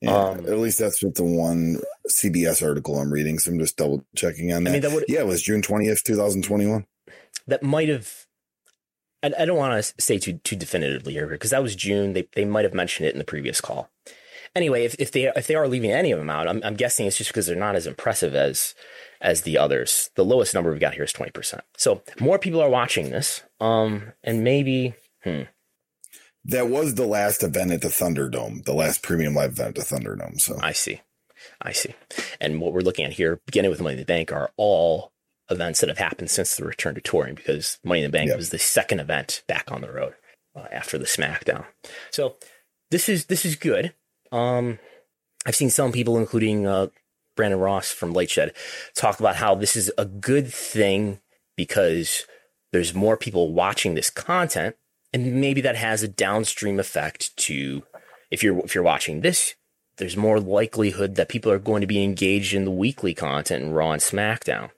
Yeah, 0.00 0.12
Um, 0.14 0.40
at 0.46 0.58
least 0.58 0.78
that's 0.78 1.02
what 1.02 1.14
the 1.14 1.24
one 1.24 1.80
CBS 2.08 2.62
article 2.66 2.98
I'm 2.98 3.12
reading. 3.12 3.38
So 3.38 3.50
I'm 3.50 3.58
just 3.58 3.76
double 3.76 4.04
checking 4.14 4.52
on 4.52 4.66
I 4.66 4.70
that. 4.70 4.72
mean, 4.72 4.82
that 4.82 4.92
would 4.92 5.04
yeah, 5.08 5.20
it 5.20 5.26
was 5.26 5.42
June 5.42 5.62
20th, 5.62 6.02
2021. 6.02 6.86
that 7.46 7.62
might 7.62 7.88
have. 7.88 8.26
I, 9.22 9.32
I 9.38 9.44
don't 9.46 9.56
want 9.56 9.82
to 9.82 9.94
say 10.02 10.18
too 10.18 10.34
too 10.44 10.56
definitively 10.56 11.14
here 11.14 11.26
because 11.26 11.50
that 11.50 11.62
was 11.62 11.74
June. 11.74 12.12
They 12.12 12.28
they 12.34 12.44
might 12.44 12.64
have 12.64 12.74
mentioned 12.74 13.08
it 13.08 13.14
in 13.14 13.18
the 13.18 13.24
previous 13.24 13.60
call. 13.60 13.90
Anyway, 14.54 14.84
if, 14.84 14.94
if 14.98 15.12
they 15.12 15.24
if 15.34 15.46
they 15.46 15.54
are 15.54 15.68
leaving 15.68 15.90
any 15.92 16.12
of 16.12 16.18
them 16.18 16.30
out, 16.30 16.48
I'm, 16.48 16.62
I'm 16.64 16.76
guessing 16.76 17.06
it's 17.06 17.16
just 17.18 17.30
because 17.30 17.46
they're 17.46 17.56
not 17.56 17.76
as 17.76 17.86
impressive 17.86 18.34
as 18.34 18.74
as 19.20 19.42
the 19.42 19.58
others. 19.58 20.10
The 20.14 20.24
lowest 20.24 20.54
number 20.54 20.70
we've 20.70 20.80
got 20.80 20.94
here 20.94 21.04
is 21.04 21.12
twenty 21.12 21.32
percent. 21.32 21.62
So 21.76 22.02
more 22.20 22.38
people 22.38 22.60
are 22.62 22.70
watching 22.70 23.10
this. 23.10 23.42
Um, 23.60 24.12
and 24.24 24.44
maybe 24.44 24.94
hmm, 25.24 25.42
That 26.48 26.68
was 26.68 26.94
the 26.94 27.06
last 27.06 27.42
event 27.42 27.72
at 27.72 27.82
the 27.82 27.88
Thunderdome, 27.88 28.64
the 28.64 28.74
last 28.74 29.02
premium 29.02 29.34
live 29.34 29.52
event 29.52 29.78
at 29.78 29.88
the 29.88 29.94
Thunderdome. 29.96 30.40
So 30.40 30.58
I 30.60 30.72
see, 30.72 31.00
I 31.60 31.72
see. 31.72 31.94
And 32.40 32.60
what 32.60 32.72
we're 32.72 32.80
looking 32.80 33.04
at 33.04 33.12
here, 33.14 33.40
beginning 33.46 33.70
with 33.70 33.80
Money 33.80 33.94
in 33.94 33.98
the 34.00 34.04
Bank, 34.04 34.32
are 34.32 34.50
all 34.56 35.12
events 35.50 35.80
that 35.80 35.88
have 35.88 35.98
happened 35.98 36.30
since 36.30 36.56
the 36.56 36.64
return 36.64 36.94
to 36.94 37.00
touring 37.00 37.34
because 37.34 37.78
Money 37.84 38.00
in 38.02 38.10
the 38.10 38.16
Bank 38.16 38.28
Yep. 38.28 38.36
was 38.36 38.50
the 38.50 38.58
second 38.58 39.00
event 39.00 39.42
back 39.46 39.70
on 39.70 39.80
the 39.80 39.90
road 39.90 40.14
uh, 40.54 40.66
after 40.72 40.98
the 40.98 41.04
SmackDown. 41.04 41.64
So 42.10 42.36
this 42.90 43.08
is 43.08 43.26
this 43.26 43.44
is 43.44 43.56
good. 43.56 43.92
Um, 44.32 44.78
I've 45.46 45.56
seen 45.56 45.70
some 45.70 45.92
people, 45.92 46.18
including 46.18 46.66
uh, 46.66 46.88
Brandon 47.36 47.60
Ross 47.60 47.90
from 47.92 48.12
Lightshed, 48.14 48.50
talk 48.94 49.20
about 49.20 49.36
how 49.36 49.54
this 49.54 49.76
is 49.76 49.90
a 49.96 50.04
good 50.04 50.52
thing 50.52 51.20
because 51.56 52.26
there's 52.72 52.94
more 52.94 53.16
people 53.16 53.52
watching 53.52 53.94
this 53.94 54.10
content, 54.10 54.76
and 55.16 55.40
maybe 55.40 55.60
that 55.60 55.76
has 55.76 56.02
a 56.02 56.08
downstream 56.08 56.78
effect 56.78 57.36
to 57.36 57.82
if 58.30 58.42
you're 58.42 58.58
if 58.60 58.74
you're 58.74 58.84
watching 58.84 59.20
this 59.20 59.54
there's 59.96 60.16
more 60.16 60.40
likelihood 60.40 61.14
that 61.14 61.28
people 61.28 61.50
are 61.50 61.58
going 61.58 61.80
to 61.80 61.86
be 61.86 62.04
engaged 62.04 62.54
in 62.54 62.64
the 62.64 62.70
weekly 62.70 63.14
content 63.14 63.64
in 63.64 63.72
Raw 63.72 63.92
and 63.92 64.02
SmackDown. 64.02 64.70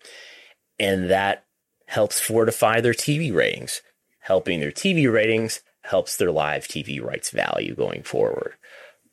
And 0.79 1.11
that 1.11 1.44
helps 1.87 2.20
fortify 2.20 2.81
their 2.81 2.92
TV 2.92 3.35
ratings. 3.35 3.83
Helping 4.20 4.61
their 4.61 4.70
TV 4.70 5.12
ratings 5.12 5.62
helps 5.83 6.16
their 6.16 6.31
live 6.31 6.68
TV 6.68 7.03
rights 7.03 7.31
value 7.31 7.74
going 7.74 8.03
forward. 8.03 8.55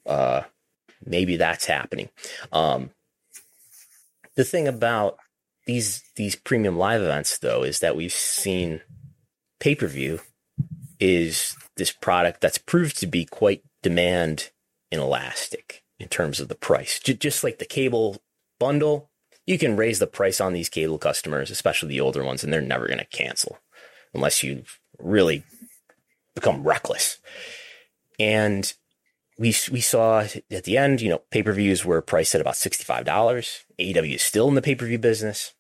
Uh, 0.06 0.44
maybe 1.04 1.38
that's 1.38 1.66
happening. 1.66 2.10
Um, 2.52 2.92
the 4.36 4.44
thing 4.44 4.68
about 4.68 5.18
these 5.66 6.04
these 6.16 6.36
premium 6.36 6.78
live 6.78 7.02
events, 7.02 7.38
though, 7.38 7.64
is 7.64 7.80
that 7.80 7.96
we've 7.96 8.14
seen 8.14 8.82
pay 9.60 9.74
per 9.74 9.88
view 9.88 10.20
is 11.00 11.56
this 11.78 11.92
product 11.92 12.42
that's 12.42 12.58
proved 12.58 12.98
to 13.00 13.08
be 13.08 13.26
quite 13.26 13.64
demand 13.84 14.52
inelastic 14.92 15.84
in 16.00 16.08
terms 16.08 16.40
of 16.40 16.48
the 16.48 16.56
price. 16.56 17.00
Just 17.00 17.44
like 17.44 17.60
the 17.60 17.66
cable 17.66 18.22
bundle, 18.60 19.10
you 19.46 19.58
can 19.58 19.76
raise 19.76 20.00
the 20.00 20.08
price 20.08 20.42
on 20.42 20.54
these 20.54 20.70
cable 20.70 20.98
customers, 20.98 21.52
especially 21.52 21.90
the 21.90 22.02
older 22.02 22.24
ones, 22.24 22.44
and 22.44 22.52
they're 22.52 22.62
never 22.62 22.88
going 22.88 23.00
to 23.00 23.06
cancel 23.06 23.60
unless 24.14 24.44
you 24.44 24.64
really 25.00 25.44
become 26.34 26.64
reckless. 26.64 27.20
And 28.20 28.72
we 29.38 29.54
we 29.72 29.82
saw 29.82 30.22
at 30.50 30.64
the 30.64 30.78
end, 30.78 31.02
you 31.02 31.10
know, 31.10 31.22
pay 31.30 31.44
per 31.44 31.52
views 31.52 31.84
were 31.84 32.02
priced 32.02 32.36
at 32.36 32.42
about 32.42 32.56
sixty 32.56 32.84
five 32.84 33.06
dollars. 33.06 33.66
AEW 33.80 34.16
is 34.16 34.24
still 34.24 34.48
in 34.48 34.56
the 34.56 34.62
pay 34.62 34.76
per 34.76 34.86
view 34.86 34.98
business. 34.98 35.54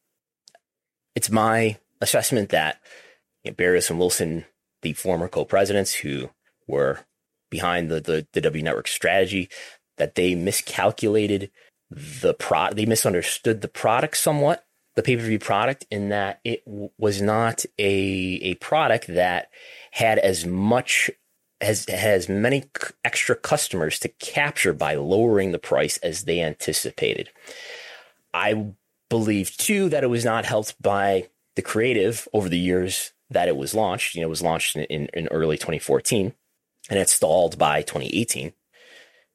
It's 1.15 1.29
my 1.29 1.77
assessment 2.01 2.49
that 2.49 2.79
you 3.43 3.51
know, 3.51 3.55
Barrios 3.55 3.89
and 3.89 3.99
Wilson, 3.99 4.45
the 4.85 4.93
former 4.93 5.27
co 5.27 5.43
presidents 5.43 5.95
who 5.95 6.29
were 6.67 6.99
behind 7.49 7.89
the, 7.89 7.99
the 7.99 8.27
the 8.33 8.41
W 8.41 8.63
Network 8.63 8.87
strategy, 8.87 9.49
that 9.97 10.13
they 10.13 10.35
miscalculated 10.35 11.49
the 11.89 12.35
pro 12.35 12.69
they 12.71 12.85
misunderstood 12.85 13.61
the 13.61 13.67
product 13.67 14.15
somewhat 14.15 14.63
the 14.95 15.03
pay-per-view 15.03 15.39
product 15.39 15.85
in 15.89 16.09
that 16.09 16.39
it 16.43 16.63
w- 16.65 16.91
was 16.99 17.19
not 17.19 17.65
a 17.79 18.39
a 18.43 18.53
product 18.55 19.07
that 19.07 19.49
had 19.91 20.19
as 20.19 20.45
much 20.45 21.09
as 21.61 21.89
has 21.89 22.29
many 22.29 22.61
c- 22.61 22.93
extra 23.03 23.35
customers 23.35 23.97
to 23.99 24.09
capture 24.19 24.73
by 24.73 24.93
lowering 24.93 25.51
the 25.51 25.59
price 25.59 25.97
as 25.97 26.25
they 26.25 26.41
anticipated. 26.41 27.29
I 28.35 28.67
believe 29.09 29.57
too 29.57 29.89
that 29.89 30.03
it 30.03 30.11
was 30.11 30.25
not 30.25 30.45
helped 30.45 30.79
by 30.79 31.29
the 31.55 31.63
creative 31.63 32.27
over 32.33 32.49
the 32.49 32.59
years 32.59 33.13
that 33.35 33.47
it 33.47 33.55
was 33.55 33.75
launched 33.75 34.15
you 34.15 34.21
know 34.21 34.27
it 34.27 34.29
was 34.29 34.41
launched 34.41 34.75
in, 34.75 35.07
in, 35.13 35.27
early 35.27 35.57
2014 35.57 36.33
and 36.89 36.99
it 36.99 37.09
stalled 37.09 37.57
by 37.57 37.81
2018 37.81 38.51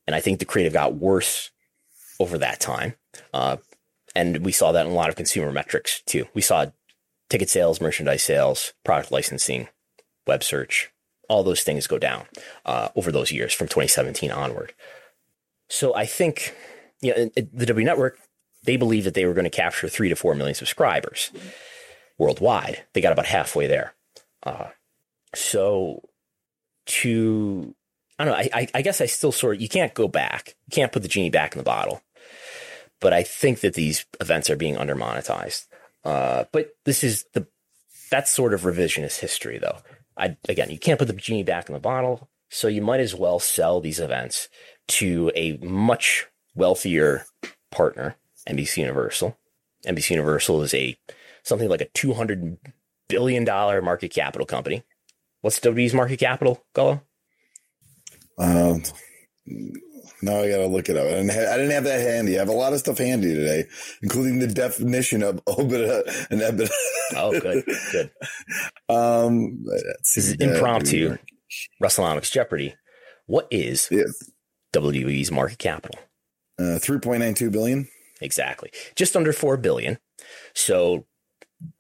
and 0.07 0.17
i 0.17 0.21
think 0.21 0.39
the 0.39 0.45
creative 0.45 0.73
got 0.73 0.95
worse 0.95 1.51
over 2.21 2.39
that 2.39 2.61
time. 2.61 2.95
Uh, 3.35 3.57
and 4.15 4.45
we 4.45 4.53
saw 4.53 4.71
that 4.71 4.87
in 4.87 4.93
a 4.93 4.95
lot 4.95 5.09
of 5.09 5.17
consumer 5.17 5.51
metrics 5.51 6.03
too. 6.03 6.27
We 6.35 6.43
saw 6.43 6.67
ticket 7.29 7.49
sales, 7.49 7.81
merchandise 7.81 8.23
sales, 8.23 8.75
product 8.85 9.11
licensing, 9.11 9.69
web 10.27 10.45
search, 10.45 10.93
all 11.29 11.43
those 11.43 11.63
things 11.63 11.87
go 11.87 11.99
down 11.99 12.27
uh, 12.67 12.89
over 12.95 13.11
those 13.11 13.33
years 13.33 13.55
from 13.55 13.67
2017 13.67 14.31
onward. 14.31 14.75
So 15.69 15.95
I 15.95 16.07
think 16.07 16.55
you 17.01 17.15
know, 17.15 17.31
the 17.53 17.67
W 17.67 17.87
Network, 17.87 18.19
they 18.65 18.77
believed 18.77 19.07
that 19.07 19.15
they 19.15 19.25
were 19.25 19.35
going 19.35 19.45
to 19.45 19.51
capture 19.51 19.89
three 19.89 20.09
to 20.11 20.17
four 20.17 20.35
million 20.35 20.55
subscribers 20.55 21.31
worldwide. 22.21 22.85
They 22.93 23.01
got 23.01 23.13
about 23.13 23.27
halfway 23.27 23.67
there. 23.67 23.95
Uh, 24.45 24.69
so 25.35 26.09
to 26.87 27.75
I 28.19 28.25
don't 28.25 28.35
know. 28.35 28.49
I, 28.53 28.69
I, 28.75 28.83
guess 28.83 29.01
I 29.01 29.07
still 29.07 29.33
sort 29.33 29.57
of, 29.57 29.63
you 29.63 29.69
can't 29.69 29.95
go 29.95 30.07
back. 30.07 30.55
You 30.67 30.75
can't 30.75 30.93
put 30.93 31.01
the 31.01 31.09
genie 31.09 31.31
back 31.31 31.55
in 31.55 31.59
the 31.59 31.65
bottle. 31.65 32.03
but 33.01 33.15
I 33.15 33.23
think 33.23 33.61
that 33.61 33.73
these 33.73 34.05
events 34.21 34.51
are 34.51 34.57
being 34.57 34.77
under 34.77 34.95
monetized. 34.95 35.67
Uh, 36.05 36.45
but 36.53 36.75
this 36.85 37.03
is 37.03 37.25
the 37.33 37.47
that's 38.11 38.31
sort 38.31 38.53
of 38.53 38.63
revisionist 38.63 39.21
history, 39.21 39.59
though. 39.59 39.79
I 40.19 40.37
again, 40.49 40.71
you 40.71 40.79
can't 40.79 40.99
put 40.99 41.09
the 41.09 41.15
genie 41.15 41.45
back 41.45 41.69
in 41.69 41.73
the 41.73 41.81
bottle, 41.81 42.29
so 42.51 42.69
you 42.69 42.83
might 42.83 43.01
as 43.01 43.15
well 43.15 43.39
sell 43.39 43.81
these 43.81 44.01
events 44.01 44.49
to 44.89 45.33
a 45.35 45.57
much 45.59 46.27
wealthier 46.55 47.25
partner, 47.71 48.17
NBC 48.49 48.79
Universal. 48.79 49.39
NBC 49.87 50.11
Universal 50.11 50.63
is 50.63 50.75
a 50.75 50.97
something 51.51 51.69
like 51.69 51.83
a 51.83 51.89
two 51.93 52.15
hundred 52.15 52.57
billion 53.11 53.45
dollar 53.45 53.83
market 53.83 54.11
capital 54.11 54.47
company. 54.47 54.83
What's 55.43 55.61
WWE's 55.61 55.93
market 55.93 56.19
capital, 56.19 56.65
Gullo? 56.75 57.03
Um, 58.39 58.83
now 60.23 60.41
I 60.41 60.49
gotta 60.49 60.67
look 60.67 60.89
it 60.89 60.97
up. 60.97 61.07
I 61.07 61.11
didn't, 61.11 61.31
have, 61.31 61.49
I 61.49 61.57
didn't 61.57 61.73
have 61.73 61.85
that 61.85 62.01
handy. 62.01 62.37
I 62.37 62.41
have 62.41 62.49
a 62.49 62.53
lot 62.53 62.73
of 62.73 62.79
stuff 62.79 62.99
handy 62.99 63.35
today, 63.35 63.65
including 64.03 64.39
the 64.39 64.47
definition 64.47 65.23
of 65.23 65.45
OIBDA 65.49 66.31
and 66.31 66.41
EBITDA. 66.41 66.71
Oh, 67.17 67.39
good, 67.39 67.65
good. 67.93 68.11
um, 68.89 69.63
this 69.99 70.17
is 70.17 70.33
impromptu. 70.33 71.19
WrestleNomics 71.83 72.31
Jeopardy. 72.31 72.75
What 73.27 73.49
is 73.51 73.89
yes. 73.91 74.31
WWE's 74.73 75.33
market 75.33 75.59
capital? 75.59 75.99
Uh, 76.59 76.79
3.92 76.79 77.51
billion. 77.51 77.89
Exactly. 78.21 78.71
Just 78.95 79.17
under 79.17 79.33
4 79.33 79.57
billion. 79.57 79.99
So 80.55 81.07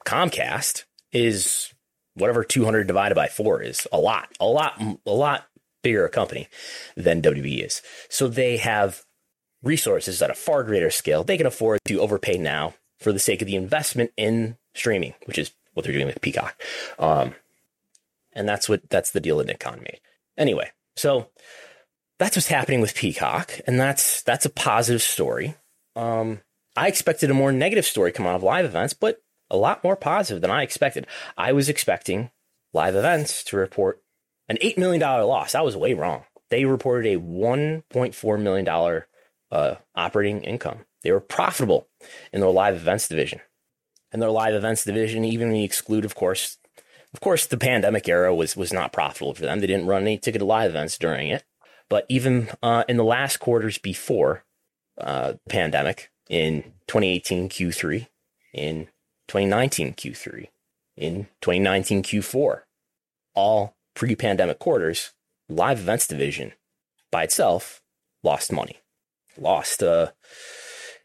Comcast 0.06 0.84
is 1.12 1.72
whatever 2.14 2.44
200 2.44 2.86
divided 2.86 3.14
by 3.14 3.28
4 3.28 3.62
is 3.62 3.86
a 3.92 3.98
lot, 3.98 4.28
a 4.40 4.46
lot, 4.46 4.80
a 5.06 5.10
lot 5.10 5.46
bigger 5.82 6.04
a 6.04 6.10
company 6.10 6.48
than 6.96 7.22
WWE 7.22 7.64
is. 7.64 7.82
So 8.08 8.28
they 8.28 8.58
have 8.58 9.04
resources 9.62 10.20
at 10.22 10.30
a 10.30 10.34
far 10.34 10.62
greater 10.64 10.90
scale. 10.90 11.24
They 11.24 11.36
can 11.36 11.46
afford 11.46 11.80
to 11.86 12.00
overpay 12.00 12.38
now 12.38 12.74
for 12.98 13.12
the 13.12 13.18
sake 13.18 13.42
of 13.42 13.46
the 13.46 13.56
investment 13.56 14.12
in 14.16 14.56
streaming, 14.74 15.14
which 15.26 15.38
is 15.38 15.52
what 15.74 15.84
they're 15.84 15.92
doing 15.92 16.06
with 16.06 16.20
Peacock. 16.20 16.60
Um, 16.98 17.34
and 18.32 18.48
that's 18.48 18.68
what 18.68 18.88
that's 18.88 19.10
the 19.10 19.20
deal 19.20 19.38
that 19.38 19.46
Nick 19.46 19.60
Khan 19.60 19.80
made. 19.80 20.00
Anyway, 20.36 20.70
so 20.96 21.30
that's 22.18 22.36
what's 22.36 22.48
happening 22.48 22.80
with 22.80 22.94
Peacock, 22.94 23.52
and 23.66 23.80
that's 23.80 24.22
that's 24.22 24.46
a 24.46 24.50
positive 24.50 25.02
story. 25.02 25.56
Um, 25.96 26.40
I 26.76 26.86
expected 26.86 27.30
a 27.30 27.34
more 27.34 27.52
negative 27.52 27.84
story 27.84 28.12
come 28.12 28.26
out 28.26 28.36
of 28.36 28.42
live 28.42 28.64
events, 28.64 28.94
but 28.94 29.20
a 29.50 29.56
lot 29.56 29.84
more 29.84 29.96
positive 29.96 30.40
than 30.40 30.50
I 30.50 30.62
expected. 30.62 31.06
I 31.36 31.52
was 31.52 31.68
expecting 31.68 32.30
live 32.72 32.94
events 32.94 33.42
to 33.44 33.56
report 33.56 34.02
an 34.48 34.56
$8 34.62 34.78
million 34.78 35.00
loss. 35.00 35.54
I 35.54 35.60
was 35.60 35.76
way 35.76 35.94
wrong. 35.94 36.24
They 36.50 36.64
reported 36.64 37.12
a 37.12 37.20
$1.4 37.20 38.40
million 38.40 39.02
uh, 39.50 39.74
operating 39.94 40.42
income. 40.42 40.80
They 41.02 41.12
were 41.12 41.20
profitable 41.20 41.88
in 42.32 42.40
their 42.40 42.50
live 42.50 42.74
events 42.74 43.08
division. 43.08 43.40
And 44.12 44.20
their 44.20 44.30
live 44.30 44.54
events 44.54 44.84
division, 44.84 45.24
even 45.24 45.48
when 45.48 45.58
you 45.58 45.64
exclude, 45.64 46.04
of 46.04 46.14
course, 46.14 46.58
of 47.12 47.20
course, 47.20 47.46
the 47.46 47.56
pandemic 47.56 48.08
era 48.08 48.34
was 48.34 48.56
was 48.56 48.72
not 48.72 48.92
profitable 48.92 49.34
for 49.34 49.42
them. 49.42 49.60
They 49.60 49.66
didn't 49.66 49.86
run 49.86 50.02
any 50.02 50.18
ticketed 50.18 50.46
live 50.46 50.70
events 50.70 50.98
during 50.98 51.28
it. 51.28 51.44
But 51.88 52.06
even 52.08 52.50
uh, 52.62 52.84
in 52.88 52.96
the 52.96 53.04
last 53.04 53.38
quarters 53.38 53.78
before 53.78 54.44
uh, 54.98 55.34
pandemic, 55.48 56.10
in 56.28 56.62
2018 56.86 57.48
Q3, 57.48 58.06
in 58.54 58.88
2019 59.30 59.94
Q3, 59.94 60.48
in 60.96 61.28
2019 61.40 62.02
Q4, 62.02 62.62
all 63.32 63.76
pre-pandemic 63.94 64.58
quarters, 64.58 65.12
live 65.48 65.78
events 65.78 66.08
division 66.08 66.52
by 67.12 67.22
itself 67.22 67.80
lost 68.24 68.50
money. 68.50 68.80
Lost 69.38 69.84
uh, 69.84 70.10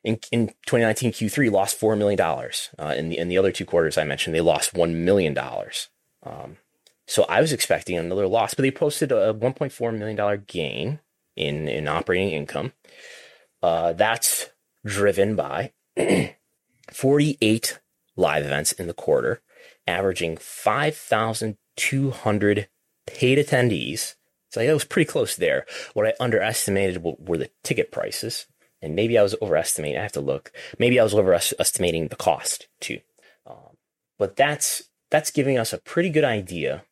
in, 0.04 0.18
in 0.32 0.48
2019 0.66 1.12
Q3 1.12 1.52
lost 1.52 1.80
four 1.80 1.96
million 1.96 2.18
dollars. 2.18 2.72
Uh, 2.80 2.96
in 2.98 3.10
the 3.10 3.18
in 3.20 3.28
the 3.28 3.38
other 3.38 3.52
two 3.52 3.64
quarters 3.64 3.96
I 3.96 4.06
mentioned, 4.06 4.36
they 4.36 4.42
lost 4.42 4.74
one 4.74 5.06
million 5.06 5.36
dollars. 5.36 5.90
Um, 6.24 6.58
so 7.06 7.26
I 7.26 7.42
was 7.42 7.54
expecting 7.54 7.96
another 7.96 8.28
loss, 8.28 8.56
but 8.56 8.64
they 8.64 8.72
posted 8.72 9.12
a 9.12 9.36
1.4 9.36 9.96
million 9.96 10.18
dollar 10.18 10.38
gain 10.38 11.00
in 11.36 11.68
in 11.68 11.88
operating 11.88 12.32
income. 12.32 12.74
Uh, 13.62 13.94
that's 13.94 14.50
driven 14.84 15.36
by 15.36 15.74
48 16.92 17.80
live 18.16 18.46
events 18.46 18.72
in 18.72 18.88
the 18.88 18.94
quarter, 18.94 19.42
averaging 19.88 20.38
5,200 20.38 22.70
paid 23.08 23.38
attendees. 23.38 24.16
So 24.50 24.66
that 24.66 24.74
was 24.74 24.86
pretty 24.86 25.10
close 25.10 25.36
there. 25.36 25.66
What 25.94 26.08
I 26.08 26.14
underestimated 26.20 27.04
were 27.04 27.38
the 27.38 27.52
ticket 27.64 27.92
prices, 27.92 28.48
and 28.82 28.96
maybe 28.96 29.18
I 29.18 29.24
was 29.24 29.36
overestimating. 29.42 30.00
I 30.00 30.04
have 30.04 30.14
to 30.14 30.22
look. 30.22 30.54
Maybe 30.80 30.98
I 31.00 31.04
was 31.04 31.14
overestimating 31.14 32.08
the 32.08 32.16
cost 32.16 32.70
too. 32.80 33.02
Um, 33.46 33.76
but 34.18 34.38
that's 34.38 34.84
that's 35.12 35.32
giving 35.32 35.58
us 35.58 35.74
a 35.74 35.78
pretty 35.78 36.10
good 36.10 36.24
idea, 36.24 36.86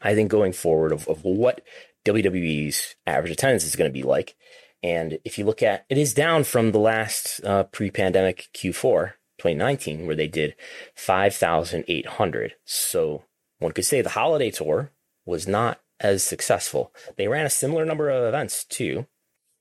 I 0.00 0.14
think, 0.14 0.30
going 0.30 0.52
forward 0.52 0.92
of, 0.92 1.08
of 1.08 1.24
what 1.24 1.62
WWE's 2.04 2.96
average 3.06 3.32
attendance 3.32 3.64
is 3.64 3.76
going 3.76 3.90
to 3.90 3.92
be 3.92 4.02
like. 4.02 4.36
And 4.82 5.18
if 5.24 5.38
you 5.38 5.44
look 5.44 5.62
at 5.62 5.84
it 5.88 5.98
is 5.98 6.14
down 6.14 6.44
from 6.44 6.72
the 6.72 6.78
last 6.78 7.44
uh, 7.44 7.64
pre-pandemic 7.64 8.48
Q4 8.54 9.12
2019, 9.42 10.06
where 10.06 10.14
they 10.14 10.28
did 10.28 10.54
5,800. 10.94 12.54
So 12.64 13.24
one 13.58 13.72
could 13.72 13.84
say 13.84 14.00
the 14.00 14.10
holiday 14.10 14.50
tour 14.50 14.92
was 15.26 15.48
not 15.48 15.80
as 15.98 16.22
successful. 16.22 16.92
They 17.16 17.26
ran 17.26 17.44
a 17.44 17.50
similar 17.50 17.84
number 17.84 18.08
of 18.08 18.24
events 18.24 18.64
too. 18.64 19.06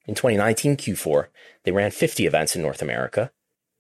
In 0.06 0.14
2019 0.14 0.78
Q4, 0.78 1.28
they 1.64 1.72
ran 1.72 1.92
50 1.92 2.26
events 2.26 2.56
in 2.56 2.62
North 2.62 2.82
America. 2.82 3.32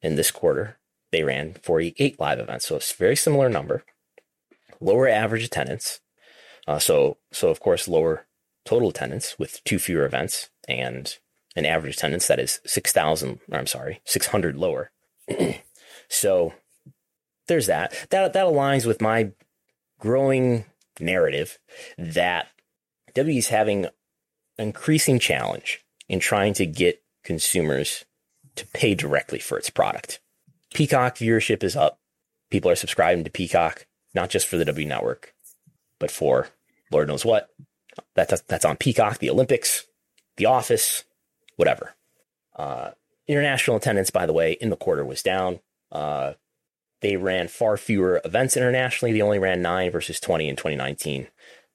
In 0.01 0.15
this 0.15 0.31
quarter, 0.31 0.79
they 1.11 1.23
ran 1.23 1.53
48 1.61 2.19
live 2.19 2.39
events. 2.39 2.67
So 2.67 2.77
it's 2.77 2.93
a 2.93 2.97
very 2.97 3.15
similar 3.15 3.49
number. 3.49 3.83
Lower 4.79 5.07
average 5.07 5.43
attendance. 5.43 5.99
Uh, 6.67 6.79
so, 6.79 7.17
so 7.31 7.49
of 7.49 7.59
course, 7.59 7.87
lower 7.87 8.25
total 8.65 8.89
attendance 8.89 9.37
with 9.37 9.63
two 9.63 9.77
fewer 9.77 10.05
events 10.05 10.49
and 10.67 11.17
an 11.55 11.65
average 11.65 11.97
attendance 11.97 12.27
that 12.27 12.39
is 12.39 12.59
6,000, 12.65 13.39
I'm 13.51 13.67
sorry, 13.67 14.01
600 14.05 14.55
lower. 14.55 14.91
so 16.11 16.53
there's 17.47 17.67
that. 17.67 17.93
That, 18.09 18.33
that 18.33 18.45
aligns 18.45 18.85
with 18.85 19.01
my 19.01 19.31
growing 19.99 20.65
narrative 20.99 21.57
that 21.97 22.47
W 23.15 23.37
is 23.37 23.47
having 23.47 23.87
increasing 24.57 25.19
challenge 25.19 25.83
in 26.09 26.19
trying 26.19 26.53
to 26.55 26.65
get 26.65 27.01
consumers 27.23 28.05
to 28.55 28.67
pay 28.67 28.93
directly 28.93 29.39
for 29.39 29.57
its 29.57 29.69
product. 29.69 30.19
Peacock 30.73 31.15
viewership 31.15 31.63
is 31.63 31.75
up. 31.75 31.99
People 32.49 32.69
are 32.69 32.75
subscribing 32.75 33.23
to 33.23 33.31
Peacock, 33.31 33.87
not 34.13 34.29
just 34.29 34.47
for 34.47 34.57
the 34.57 34.65
W 34.65 34.87
network, 34.87 35.33
but 35.97 36.11
for 36.11 36.49
Lord 36.91 37.07
knows 37.07 37.23
what. 37.23 37.49
That's, 38.15 38.41
that's 38.41 38.65
on 38.65 38.75
Peacock, 38.77 39.19
the 39.19 39.29
Olympics, 39.29 39.85
The 40.35 40.45
Office, 40.45 41.05
whatever. 41.55 41.95
Uh, 42.55 42.91
international 43.27 43.77
attendance, 43.77 44.09
by 44.09 44.25
the 44.25 44.33
way, 44.33 44.53
in 44.53 44.69
the 44.69 44.75
quarter 44.75 45.05
was 45.05 45.23
down. 45.23 45.59
Uh, 45.91 46.33
they 47.01 47.17
ran 47.17 47.47
far 47.47 47.77
fewer 47.77 48.21
events 48.23 48.55
internationally. 48.55 49.11
They 49.11 49.21
only 49.21 49.39
ran 49.39 49.61
nine 49.61 49.91
versus 49.91 50.19
20 50.19 50.47
in 50.47 50.55
2019. 50.55 51.27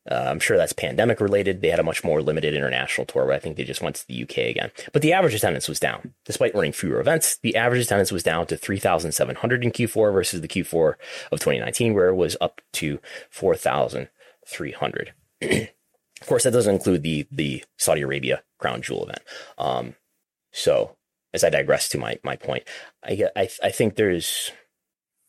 Uh, 0.08 0.26
I'm 0.28 0.38
sure 0.38 0.56
that's 0.56 0.72
pandemic 0.72 1.20
related. 1.20 1.60
They 1.60 1.68
had 1.68 1.80
a 1.80 1.84
much 1.84 2.04
more 2.04 2.22
limited 2.22 2.54
international 2.54 3.06
tour, 3.06 3.26
but 3.26 3.34
I 3.34 3.40
think 3.40 3.56
they 3.56 3.64
just 3.64 3.82
went 3.82 3.96
to 3.96 4.06
the 4.06 4.22
UK 4.22 4.38
again. 4.38 4.70
But 4.92 5.02
the 5.02 5.12
average 5.12 5.34
attendance 5.34 5.68
was 5.68 5.80
down. 5.80 6.14
Despite 6.24 6.54
running 6.54 6.72
fewer 6.72 7.00
events, 7.00 7.38
the 7.38 7.56
average 7.56 7.82
attendance 7.82 8.12
was 8.12 8.22
down 8.22 8.46
to 8.46 8.56
3,700 8.56 9.64
in 9.64 9.72
Q4 9.72 10.12
versus 10.12 10.40
the 10.40 10.48
Q4 10.48 10.94
of 11.32 11.40
2019, 11.40 11.92
where 11.94 12.08
it 12.08 12.14
was 12.14 12.36
up 12.40 12.60
to 12.74 13.00
4,300. 13.30 15.12
of 15.42 16.26
course, 16.26 16.44
that 16.44 16.52
doesn't 16.52 16.74
include 16.74 17.02
the 17.02 17.26
the 17.32 17.64
Saudi 17.76 18.02
Arabia 18.02 18.44
Crown 18.58 18.82
Jewel 18.82 19.04
event. 19.04 19.22
Um, 19.58 19.96
so, 20.52 20.96
as 21.34 21.44
I 21.44 21.50
digress 21.50 21.88
to 21.90 21.98
my 21.98 22.18
my 22.22 22.36
point, 22.36 22.64
I 23.04 23.28
I, 23.36 23.48
I 23.62 23.70
think 23.70 23.96
there's 23.96 24.50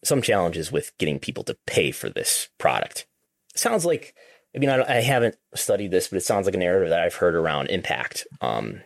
some 0.03 0.21
challenges 0.21 0.71
with 0.71 0.97
getting 0.97 1.19
people 1.19 1.43
to 1.45 1.57
pay 1.65 1.91
for 1.91 2.09
this 2.09 2.49
product. 2.57 3.07
It 3.53 3.59
sounds 3.59 3.85
like, 3.85 4.13
I 4.55 4.59
mean, 4.59 4.69
I, 4.69 4.81
I, 4.83 5.01
haven't 5.01 5.35
studied 5.55 5.91
this, 5.91 6.07
but 6.07 6.17
it 6.17 6.23
sounds 6.23 6.45
like 6.45 6.55
a 6.55 6.59
narrative 6.59 6.89
that 6.89 6.99
I've 6.99 7.15
heard 7.15 7.35
around 7.35 7.67
Impact, 7.67 8.27
um, 8.41 8.81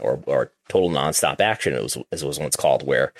or 0.00 0.22
or 0.26 0.52
Total 0.68 0.90
Nonstop 0.90 1.40
Action, 1.40 1.74
it 1.74 1.82
was, 1.82 1.98
as 2.10 2.22
it 2.22 2.26
was 2.26 2.38
once 2.38 2.56
called, 2.56 2.86
where 2.86 3.12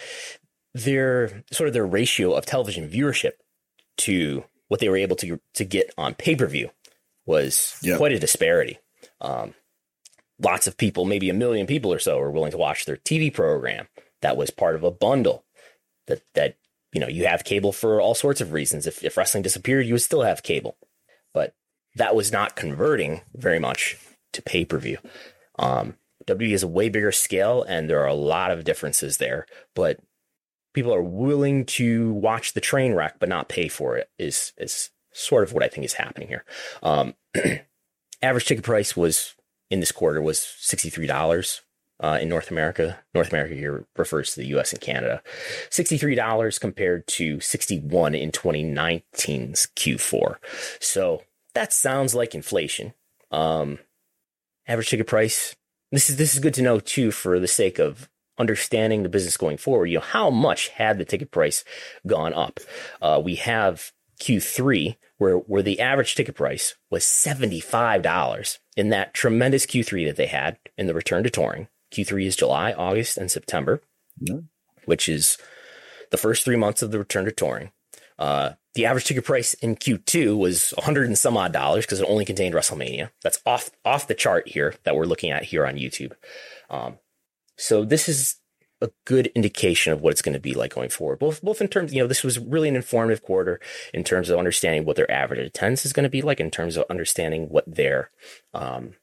their 0.74 1.44
sort 1.52 1.68
of 1.68 1.74
their 1.74 1.86
ratio 1.86 2.32
of 2.32 2.46
television 2.46 2.88
viewership 2.88 3.32
to 3.98 4.44
what 4.68 4.80
they 4.80 4.88
were 4.88 4.96
able 4.96 5.16
to 5.16 5.38
to 5.54 5.64
get 5.64 5.92
on 5.98 6.14
pay 6.14 6.34
per 6.34 6.46
view 6.46 6.70
was 7.26 7.78
yep. 7.82 7.98
quite 7.98 8.12
a 8.12 8.18
disparity. 8.18 8.78
Um, 9.20 9.54
lots 10.42 10.66
of 10.66 10.76
people, 10.76 11.04
maybe 11.04 11.30
a 11.30 11.34
million 11.34 11.66
people 11.66 11.92
or 11.92 11.98
so, 11.98 12.18
are 12.18 12.30
willing 12.30 12.50
to 12.50 12.58
watch 12.58 12.84
their 12.84 12.96
TV 12.96 13.32
program 13.32 13.88
that 14.22 14.36
was 14.36 14.50
part 14.50 14.74
of 14.74 14.82
a 14.82 14.90
bundle 14.90 15.44
that 16.06 16.22
that 16.34 16.56
you 16.92 17.00
know 17.00 17.08
you 17.08 17.26
have 17.26 17.44
cable 17.44 17.72
for 17.72 18.00
all 18.00 18.14
sorts 18.14 18.40
of 18.40 18.52
reasons. 18.52 18.86
If 18.86 19.04
if 19.04 19.16
wrestling 19.16 19.42
disappeared, 19.42 19.86
you 19.86 19.94
would 19.94 20.02
still 20.02 20.22
have 20.22 20.42
cable, 20.42 20.76
but 21.34 21.54
that 21.96 22.14
was 22.14 22.32
not 22.32 22.56
converting 22.56 23.20
very 23.34 23.58
much 23.58 23.96
to 24.32 24.42
pay 24.42 24.64
per 24.64 24.78
view. 24.78 24.98
Um, 25.58 25.96
WWE 26.26 26.52
is 26.52 26.62
a 26.62 26.68
way 26.68 26.88
bigger 26.88 27.12
scale, 27.12 27.62
and 27.62 27.88
there 27.90 28.00
are 28.00 28.06
a 28.06 28.14
lot 28.14 28.50
of 28.50 28.64
differences 28.64 29.18
there. 29.18 29.46
But 29.74 30.00
people 30.72 30.94
are 30.94 31.02
willing 31.02 31.66
to 31.66 32.12
watch 32.14 32.54
the 32.54 32.60
train 32.60 32.94
wreck 32.94 33.16
but 33.18 33.28
not 33.28 33.48
pay 33.48 33.68
for 33.68 33.96
it. 33.96 34.10
Is 34.18 34.52
is 34.56 34.90
sort 35.12 35.44
of 35.44 35.52
what 35.52 35.62
I 35.62 35.68
think 35.68 35.84
is 35.84 35.94
happening 35.94 36.28
here. 36.28 36.44
Um, 36.82 37.14
average 38.22 38.46
ticket 38.46 38.64
price 38.64 38.96
was 38.96 39.34
in 39.72 39.80
this 39.80 39.90
quarter 39.90 40.20
was 40.20 40.38
sixty 40.38 40.90
three 40.90 41.06
dollars. 41.06 41.62
Uh, 41.98 42.18
in 42.20 42.28
North 42.28 42.50
America, 42.50 42.98
North 43.14 43.30
America 43.30 43.54
here 43.54 43.86
refers 43.96 44.34
to 44.34 44.40
the 44.40 44.48
U.S. 44.48 44.72
and 44.72 44.80
Canada. 44.80 45.22
Sixty-three 45.70 46.16
dollars 46.16 46.58
compared 46.58 47.06
to 47.08 47.38
sixty-one 47.38 48.14
in 48.16 48.32
2019's 48.32 49.68
Q4. 49.76 50.36
So 50.80 51.22
that 51.54 51.72
sounds 51.72 52.12
like 52.12 52.34
inflation. 52.34 52.92
Um, 53.30 53.78
average 54.66 54.90
ticket 54.90 55.06
price. 55.06 55.54
This 55.92 56.10
is 56.10 56.16
this 56.16 56.34
is 56.34 56.40
good 56.40 56.54
to 56.54 56.62
know 56.62 56.80
too, 56.80 57.12
for 57.12 57.38
the 57.38 57.46
sake 57.46 57.78
of 57.78 58.10
understanding 58.36 59.04
the 59.04 59.08
business 59.08 59.36
going 59.36 59.56
forward. 59.58 59.86
You 59.86 59.98
know, 59.98 60.04
how 60.04 60.28
much 60.28 60.68
had 60.68 60.98
the 60.98 61.04
ticket 61.04 61.30
price 61.30 61.64
gone 62.04 62.34
up? 62.34 62.58
Uh, 63.00 63.22
we 63.24 63.36
have 63.36 63.92
Q3 64.20 64.96
where 65.18 65.36
where 65.36 65.62
the 65.62 65.78
average 65.78 66.16
ticket 66.16 66.34
price 66.34 66.74
was 66.90 67.06
seventy 67.06 67.60
five 67.60 68.02
dollars 68.02 68.58
in 68.76 68.88
that 68.90 69.14
tremendous 69.14 69.66
Q3 69.66 70.06
that 70.06 70.16
they 70.16 70.26
had 70.26 70.58
in 70.78 70.86
the 70.86 70.94
return 70.94 71.24
to 71.24 71.30
touring. 71.30 71.68
Q3 71.92 72.26
is 72.26 72.36
July, 72.36 72.72
August, 72.72 73.18
and 73.18 73.30
September, 73.30 73.82
which 74.86 75.08
is 75.08 75.36
the 76.10 76.16
first 76.16 76.44
three 76.44 76.56
months 76.56 76.82
of 76.82 76.90
the 76.90 76.98
return 76.98 77.24
to 77.26 77.32
touring. 77.32 77.70
Uh, 78.18 78.52
the 78.74 78.86
average 78.86 79.04
ticket 79.04 79.24
price 79.24 79.54
in 79.54 79.76
Q2 79.76 80.38
was 80.38 80.72
100 80.76 81.06
and 81.06 81.18
some 81.18 81.36
odd 81.36 81.52
dollars 81.52 81.84
because 81.84 82.00
it 82.00 82.08
only 82.08 82.24
contained 82.24 82.54
WrestleMania. 82.54 83.10
That's 83.22 83.40
off 83.44 83.70
off 83.84 84.06
the 84.06 84.14
chart 84.14 84.48
here 84.48 84.74
that 84.84 84.96
we're 84.96 85.04
looking 85.04 85.30
at 85.30 85.44
here 85.44 85.66
on 85.66 85.76
YouTube. 85.76 86.12
Um, 86.70 86.98
so 87.56 87.84
this 87.84 88.08
is 88.08 88.36
a 88.82 88.90
good 89.04 89.28
indication 89.28 89.92
of 89.92 90.00
what 90.00 90.10
it's 90.10 90.22
going 90.22 90.34
to 90.34 90.40
be 90.40 90.54
like 90.54 90.74
going 90.74 90.90
forward. 90.90 91.20
Both 91.20 91.40
both 91.42 91.60
in 91.60 91.68
terms, 91.68 91.94
you 91.94 92.02
know, 92.02 92.08
this 92.08 92.24
was 92.24 92.38
really 92.38 92.68
an 92.68 92.76
informative 92.76 93.22
quarter 93.22 93.60
in 93.94 94.04
terms 94.04 94.28
of 94.28 94.38
understanding 94.38 94.84
what 94.84 94.96
their 94.96 95.10
average 95.10 95.38
attendance 95.38 95.86
is 95.86 95.92
going 95.92 96.04
to 96.04 96.10
be 96.10 96.22
like, 96.22 96.40
in 96.40 96.50
terms 96.50 96.76
of 96.76 96.84
understanding 96.90 97.48
what 97.48 97.64
their 97.72 98.10
um, 98.52 98.94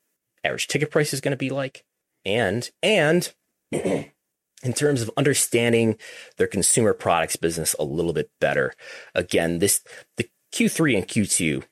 average 0.44 0.68
ticket 0.68 0.92
price 0.92 1.14
is 1.14 1.22
going 1.22 1.32
to 1.32 1.38
be 1.38 1.50
like, 1.50 1.86
and 2.26 2.70
and 2.84 3.34
in 3.72 4.74
terms 4.76 5.02
of 5.02 5.10
understanding 5.16 5.98
their 6.38 6.48
consumer 6.48 6.94
products 6.94 7.36
business 7.38 7.76
a 7.80 7.84
little 7.84 8.14
bit 8.14 8.30
better. 8.42 8.74
Again, 9.16 9.60
this 9.60 9.82
the 10.18 10.30
Q3 10.54 10.98
and 10.98 11.08
Q2 11.08 11.64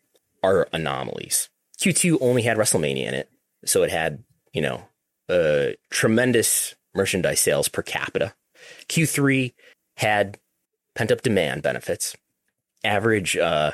are 0.44 0.68
anomalies. 0.72 1.50
Q2 1.80 2.18
only 2.22 2.44
had 2.44 2.58
WrestleMania 2.58 3.08
in 3.08 3.14
it, 3.14 3.30
so 3.66 3.84
it 3.84 3.92
had, 3.92 4.24
you 4.54 4.62
know, 4.62 4.84
uh, 5.30 5.74
tremendous 5.92 6.76
merchandise 6.98 7.40
sales 7.40 7.70
per 7.70 7.82
capita. 7.82 8.34
Q3 8.90 9.54
had 9.98 10.40
pent 10.96 11.12
up 11.12 11.22
demand 11.22 11.64
benefits. 11.64 12.18
Average 12.84 13.38
uh, 13.38 13.72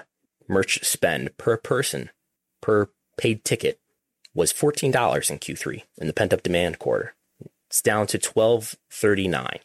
merch 0.48 0.84
spend 0.84 1.36
per 1.38 1.58
person 1.58 2.12
per 2.62 2.90
paid 3.18 3.44
ticket 3.44 3.80
was 4.34 4.54
$14 4.54 5.32
in 5.32 5.40
Q3 5.40 5.84
in 5.98 6.08
the 6.08 6.14
pent 6.14 6.34
up 6.34 6.44
demand 6.44 6.80
quarter. 6.80 7.16
It's 7.68 7.82
down 7.82 8.08
to 8.08 8.18
1239. 8.18 9.60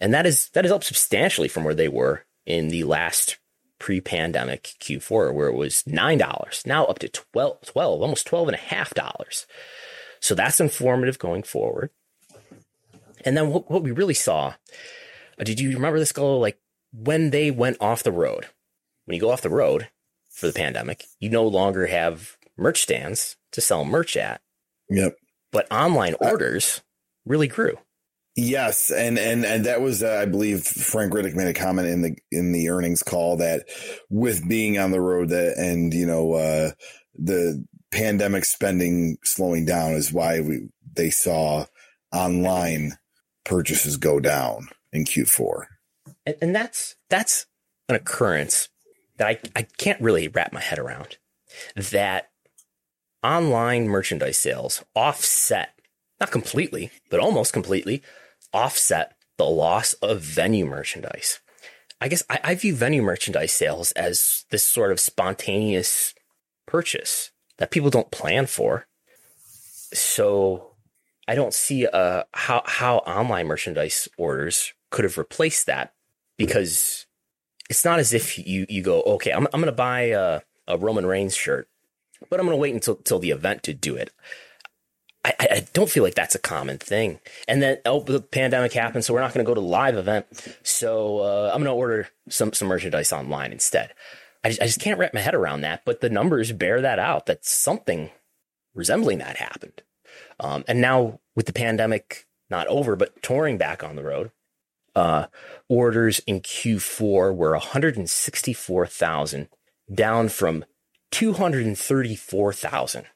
And 0.00 0.14
that 0.14 0.26
is 0.26 0.48
that 0.50 0.64
is 0.64 0.72
up 0.72 0.84
substantially 0.84 1.48
from 1.48 1.64
where 1.64 1.74
they 1.74 1.88
were 1.88 2.24
in 2.46 2.68
the 2.68 2.84
last 2.84 3.38
pre-pandemic 3.78 4.74
Q4 4.80 5.34
where 5.34 5.48
it 5.48 5.56
was 5.56 5.82
$9. 5.84 6.66
Now 6.66 6.84
up 6.84 6.98
to 7.00 7.08
12 7.08 7.60
12 7.66 8.02
almost 8.02 8.26
12 8.26 8.48
and 8.48 8.54
a 8.54 8.60
half 8.60 8.94
dollars. 8.94 9.46
So 10.20 10.34
that's 10.34 10.60
informative 10.60 11.18
going 11.18 11.42
forward. 11.42 11.90
And 13.24 13.36
then 13.36 13.50
what, 13.50 13.70
what 13.70 13.82
we 13.82 13.90
really 13.90 14.14
saw, 14.14 14.54
uh, 15.38 15.44
did 15.44 15.60
you 15.60 15.72
remember 15.72 15.98
this 15.98 16.12
go 16.12 16.38
like 16.38 16.58
when 16.92 17.30
they 17.30 17.50
went 17.50 17.76
off 17.80 18.02
the 18.02 18.12
road? 18.12 18.46
When 19.04 19.14
you 19.14 19.20
go 19.20 19.30
off 19.30 19.42
the 19.42 19.50
road 19.50 19.88
for 20.30 20.46
the 20.46 20.52
pandemic, 20.52 21.06
you 21.18 21.30
no 21.30 21.46
longer 21.46 21.86
have 21.86 22.36
merch 22.56 22.82
stands 22.82 23.36
to 23.52 23.60
sell 23.60 23.84
merch 23.84 24.16
at. 24.16 24.40
Yep. 24.88 25.16
But 25.52 25.70
online 25.72 26.14
orders 26.20 26.82
really 27.24 27.48
grew. 27.48 27.78
Yes, 28.36 28.90
and 28.90 29.18
and 29.18 29.44
and 29.44 29.66
that 29.66 29.80
was, 29.80 30.04
uh, 30.04 30.20
I 30.22 30.24
believe, 30.24 30.62
Frank 30.62 31.12
Riddick 31.12 31.34
made 31.34 31.48
a 31.48 31.52
comment 31.52 31.88
in 31.88 32.02
the 32.02 32.16
in 32.30 32.52
the 32.52 32.70
earnings 32.70 33.02
call 33.02 33.36
that 33.38 33.66
with 34.08 34.48
being 34.48 34.78
on 34.78 34.92
the 34.92 35.00
road, 35.00 35.30
that 35.30 35.58
and 35.58 35.92
you 35.92 36.06
know 36.06 36.34
uh, 36.34 36.70
the 37.16 37.64
pandemic 37.90 38.44
spending 38.44 39.18
slowing 39.24 39.64
down 39.64 39.92
is 39.92 40.12
why 40.12 40.40
we 40.40 40.68
they 40.94 41.10
saw 41.10 41.66
online 42.12 42.92
purchases 43.44 43.96
go 43.96 44.20
down 44.20 44.68
in 44.92 45.04
Q4. 45.04 45.66
And, 46.26 46.36
and 46.40 46.54
that's 46.54 46.96
that's 47.08 47.46
an 47.88 47.96
occurrence 47.96 48.68
that 49.18 49.28
I, 49.28 49.38
I 49.54 49.62
can't 49.62 50.00
really 50.00 50.28
wrap 50.28 50.52
my 50.52 50.60
head 50.60 50.78
around. 50.78 51.18
That 51.74 52.30
online 53.22 53.88
merchandise 53.88 54.38
sales 54.38 54.84
offset, 54.94 55.78
not 56.20 56.30
completely, 56.30 56.90
but 57.10 57.20
almost 57.20 57.52
completely, 57.52 58.02
offset 58.52 59.16
the 59.36 59.44
loss 59.44 59.92
of 59.94 60.20
venue 60.20 60.64
merchandise. 60.64 61.40
I 62.00 62.08
guess 62.08 62.22
I, 62.30 62.40
I 62.42 62.54
view 62.54 62.74
venue 62.74 63.02
merchandise 63.02 63.52
sales 63.52 63.92
as 63.92 64.44
this 64.50 64.62
sort 64.62 64.90
of 64.90 65.00
spontaneous 65.00 66.14
purchase 66.66 67.30
that 67.58 67.70
people 67.70 67.90
don't 67.90 68.10
plan 68.10 68.46
for. 68.46 68.86
So 69.92 70.69
I 71.30 71.36
don't 71.36 71.54
see 71.54 71.86
uh, 71.86 72.24
how 72.32 72.62
how 72.66 72.96
online 72.98 73.46
merchandise 73.46 74.08
orders 74.18 74.74
could 74.90 75.04
have 75.04 75.16
replaced 75.16 75.66
that 75.66 75.94
because 76.36 77.06
it's 77.68 77.84
not 77.84 78.00
as 78.00 78.12
if 78.12 78.36
you 78.36 78.66
you 78.68 78.82
go 78.82 79.00
okay 79.02 79.30
I'm 79.30 79.46
I'm 79.54 79.62
to 79.62 79.70
buy 79.70 80.00
a, 80.06 80.40
a 80.66 80.76
Roman 80.76 81.06
Reigns 81.06 81.36
shirt, 81.36 81.68
but 82.28 82.40
I'm 82.40 82.48
to 82.48 82.56
wait 82.56 82.74
until 82.74 82.96
till 82.96 83.20
the 83.20 83.30
event 83.30 83.62
to 83.62 83.72
do 83.72 83.94
it. 83.94 84.10
I, 85.24 85.34
I 85.38 85.66
don't 85.72 85.88
feel 85.88 86.02
like 86.02 86.16
that's 86.16 86.34
a 86.34 86.40
common 86.40 86.78
thing. 86.78 87.20
And 87.46 87.62
then 87.62 87.78
oh, 87.86 88.00
the 88.00 88.20
pandemic 88.20 88.72
happened, 88.72 89.04
so 89.04 89.14
we're 89.14 89.20
not 89.20 89.32
going 89.32 89.46
to 89.46 89.48
go 89.48 89.54
to 89.54 89.60
the 89.60 89.66
live 89.68 89.96
event. 89.96 90.26
So 90.64 91.20
uh, 91.20 91.52
I'm 91.54 91.62
going 91.62 91.72
to 91.72 91.78
order 91.78 92.08
some 92.28 92.52
some 92.52 92.66
merchandise 92.66 93.12
online 93.12 93.52
instead. 93.52 93.94
I 94.42 94.48
just, 94.48 94.62
I 94.62 94.66
just 94.66 94.80
can't 94.80 94.98
wrap 94.98 95.14
my 95.14 95.20
head 95.20 95.36
around 95.36 95.60
that, 95.60 95.82
but 95.84 96.00
the 96.00 96.10
numbers 96.10 96.50
bear 96.50 96.80
that 96.80 96.98
out. 96.98 97.26
That 97.26 97.44
something 97.44 98.10
resembling 98.74 99.18
that 99.18 99.36
happened. 99.36 99.82
Um, 100.38 100.64
and 100.66 100.80
now 100.80 101.20
with 101.34 101.46
the 101.46 101.52
pandemic 101.52 102.26
not 102.48 102.66
over, 102.66 102.96
but 102.96 103.22
touring 103.22 103.58
back 103.58 103.84
on 103.84 103.96
the 103.96 104.02
road, 104.02 104.30
uh, 104.94 105.26
orders 105.68 106.20
in 106.26 106.40
Q4 106.40 107.34
were 107.34 107.52
164,000, 107.52 109.48
down 109.92 110.28
from 110.28 110.64
234,000 111.12 113.06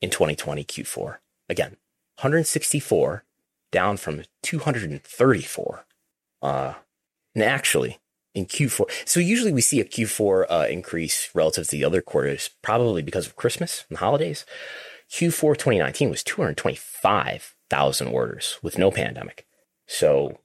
in 0.00 0.10
2020 0.10 0.64
Q4. 0.64 1.16
Again, 1.48 1.76
164 2.20 3.24
down 3.72 3.96
from 3.96 4.22
234. 4.42 5.86
Uh, 6.42 6.74
and 7.34 7.44
actually, 7.44 7.98
in 8.34 8.46
Q4, 8.46 8.90
so 9.04 9.20
usually 9.20 9.52
we 9.52 9.60
see 9.60 9.80
a 9.80 9.84
Q4 9.84 10.46
uh, 10.48 10.66
increase 10.70 11.30
relative 11.34 11.66
to 11.66 11.70
the 11.70 11.84
other 11.84 12.02
quarters, 12.02 12.50
probably 12.62 13.02
because 13.02 13.26
of 13.26 13.36
Christmas 13.36 13.84
and 13.88 13.98
holidays. 13.98 14.44
Q4 15.10 15.54
2019 15.54 16.10
was 16.10 16.22
225,000 16.22 18.08
orders 18.08 18.58
with 18.62 18.78
no 18.78 18.90
pandemic. 18.90 19.46
So 19.86 20.40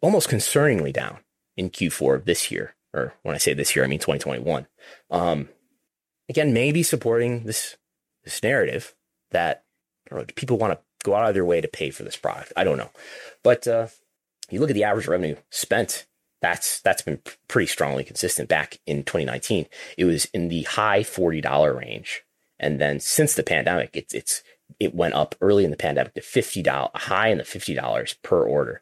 almost 0.00 0.28
concerningly 0.28 0.92
down 0.92 1.18
in 1.56 1.70
Q4 1.70 2.16
of 2.16 2.24
this 2.24 2.50
year. 2.50 2.74
Or 2.94 3.14
when 3.22 3.34
I 3.34 3.38
say 3.38 3.52
this 3.54 3.74
year, 3.76 3.84
I 3.84 3.88
mean 3.88 3.98
2021. 3.98 4.66
Um, 5.10 5.48
again, 6.28 6.52
maybe 6.52 6.82
supporting 6.82 7.44
this, 7.44 7.76
this 8.24 8.42
narrative 8.42 8.94
that 9.30 9.64
know, 10.10 10.24
people 10.34 10.58
want 10.58 10.72
to 10.72 10.80
go 11.04 11.14
out 11.14 11.28
of 11.28 11.34
their 11.34 11.44
way 11.44 11.60
to 11.60 11.68
pay 11.68 11.90
for 11.90 12.04
this 12.04 12.16
product. 12.16 12.52
I 12.56 12.64
don't 12.64 12.78
know. 12.78 12.90
But 13.42 13.66
uh, 13.66 13.88
you 14.50 14.60
look 14.60 14.70
at 14.70 14.74
the 14.74 14.84
average 14.84 15.08
revenue 15.08 15.36
spent 15.50 16.06
that's 16.42 16.80
that's 16.80 17.02
been 17.02 17.20
pretty 17.48 17.66
strongly 17.66 18.04
consistent 18.04 18.48
back 18.48 18.78
in 18.86 19.02
2019 19.04 19.66
it 19.96 20.04
was 20.04 20.26
in 20.26 20.48
the 20.48 20.64
high 20.64 21.00
$40 21.00 21.78
range 21.78 22.22
and 22.58 22.80
then 22.80 23.00
since 23.00 23.34
the 23.34 23.42
pandemic 23.42 23.90
it's 23.94 24.14
it's 24.14 24.42
it 24.80 24.94
went 24.94 25.14
up 25.14 25.34
early 25.40 25.64
in 25.64 25.70
the 25.70 25.76
pandemic 25.76 26.14
to 26.14 26.20
$50 26.20 26.90
high 26.96 27.28
in 27.28 27.38
the 27.38 27.44
$50 27.44 28.22
per 28.22 28.42
order 28.42 28.80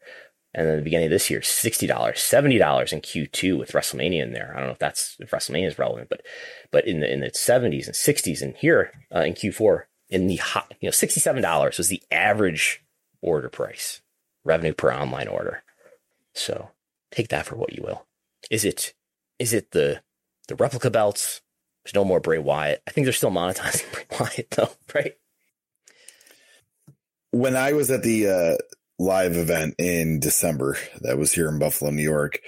and 0.57 0.67
then 0.67 0.77
the 0.77 0.83
beginning 0.83 1.07
of 1.07 1.11
this 1.11 1.31
year 1.31 1.41
$60 1.41 1.89
$70 1.89 2.93
in 2.93 3.01
q2 3.01 3.59
with 3.59 3.73
wrestlemania 3.73 4.23
in 4.23 4.33
there 4.33 4.53
i 4.55 4.59
don't 4.59 4.69
know 4.69 4.73
if 4.73 4.79
that's 4.79 5.17
if 5.21 5.31
wrestlemania 5.31 5.69
is 5.69 5.79
relevant 5.79 6.09
but 6.09 6.23
but 6.71 6.87
in 6.87 7.01
the 7.01 7.13
in 7.13 7.21
the 7.21 7.31
70s 7.31 7.87
and 7.87 7.95
60s 7.95 8.43
and 8.43 8.57
here 8.57 8.93
uh, 9.15 9.21
in 9.21 9.35
q4 9.35 9.83
in 10.11 10.27
the 10.27 10.37
high, 10.37 10.65
you 10.81 10.87
know 10.87 10.93
$67 10.93 11.79
was 11.79 11.89
the 11.89 12.03
average 12.11 12.83
order 13.21 13.49
price 13.49 14.01
revenue 14.45 14.75
per 14.75 14.93
online 14.93 15.29
order 15.29 15.63
so 16.35 16.71
take 17.15 17.29
that 17.29 17.47
for 17.47 17.57
what 17.57 17.73
you 17.73 17.83
will. 17.83 18.07
Is 18.51 18.65
it 18.65 18.93
is 19.39 19.53
it 19.53 19.71
the 19.71 20.03
the 20.49 20.57
replica 20.57 20.91
belts? 20.91 21.41
There's 21.85 21.95
no 21.95 22.05
more 22.05 22.21
Bray 22.21 22.39
Wyatt. 22.39 22.83
I 22.87 22.91
think 22.91 23.05
they're 23.05 23.13
still 23.13 23.31
monetizing 23.31 23.91
Bray 23.93 24.05
Wyatt 24.19 24.51
though, 24.53 24.71
right? 24.95 25.15
when 27.31 27.57
I 27.57 27.73
was 27.73 27.91
at 27.91 28.03
the 28.05 28.29
uh, 28.29 28.57
live 28.99 29.37
event 29.37 29.75
in 29.79 30.21
December, 30.21 30.77
that 31.01 31.19
was 31.19 31.33
here 31.33 31.49
in 31.49 31.59
Buffalo, 31.59 31.91
New 31.91 32.03
York, 32.03 32.39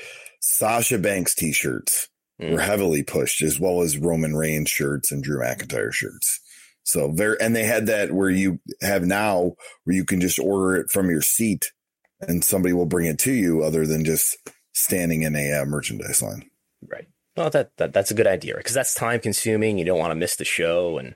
Sasha 0.40 0.98
Banks 0.98 1.34
t-shirts 1.34 2.08
Mm. 2.38 2.52
were 2.52 2.60
heavily 2.60 3.02
pushed, 3.02 3.40
as 3.40 3.58
well 3.58 3.80
as 3.80 3.96
Roman 3.96 4.36
Reigns 4.36 4.68
shirts 4.68 5.10
and 5.10 5.24
Drew 5.24 5.40
McIntyre 5.40 5.90
shirts. 5.90 6.38
So 6.82 7.10
very, 7.10 7.38
and 7.40 7.56
they 7.56 7.64
had 7.64 7.86
that 7.86 8.12
where 8.12 8.28
you 8.28 8.60
have 8.82 9.04
now 9.06 9.52
where 9.84 9.96
you 9.96 10.04
can 10.04 10.20
just 10.20 10.38
order 10.38 10.76
it 10.76 10.90
from 10.90 11.08
your 11.08 11.22
seat, 11.22 11.72
and 12.20 12.44
somebody 12.44 12.74
will 12.74 12.84
bring 12.84 13.06
it 13.06 13.18
to 13.20 13.32
you, 13.32 13.62
other 13.62 13.86
than 13.86 14.04
just 14.04 14.36
standing 14.74 15.22
in 15.22 15.34
a 15.34 15.62
uh, 15.62 15.64
merchandise 15.64 16.20
line. 16.20 16.50
Right. 16.86 17.06
Well, 17.36 17.50
that, 17.50 17.76
that 17.76 17.92
that's 17.92 18.10
a 18.10 18.14
good 18.14 18.26
idea 18.26 18.54
because 18.56 18.74
that's 18.74 18.94
time 18.94 19.20
consuming. 19.20 19.78
You 19.78 19.84
don't 19.84 19.98
want 19.98 20.10
to 20.12 20.14
miss 20.16 20.36
the 20.36 20.44
show, 20.44 20.98
and 20.98 21.14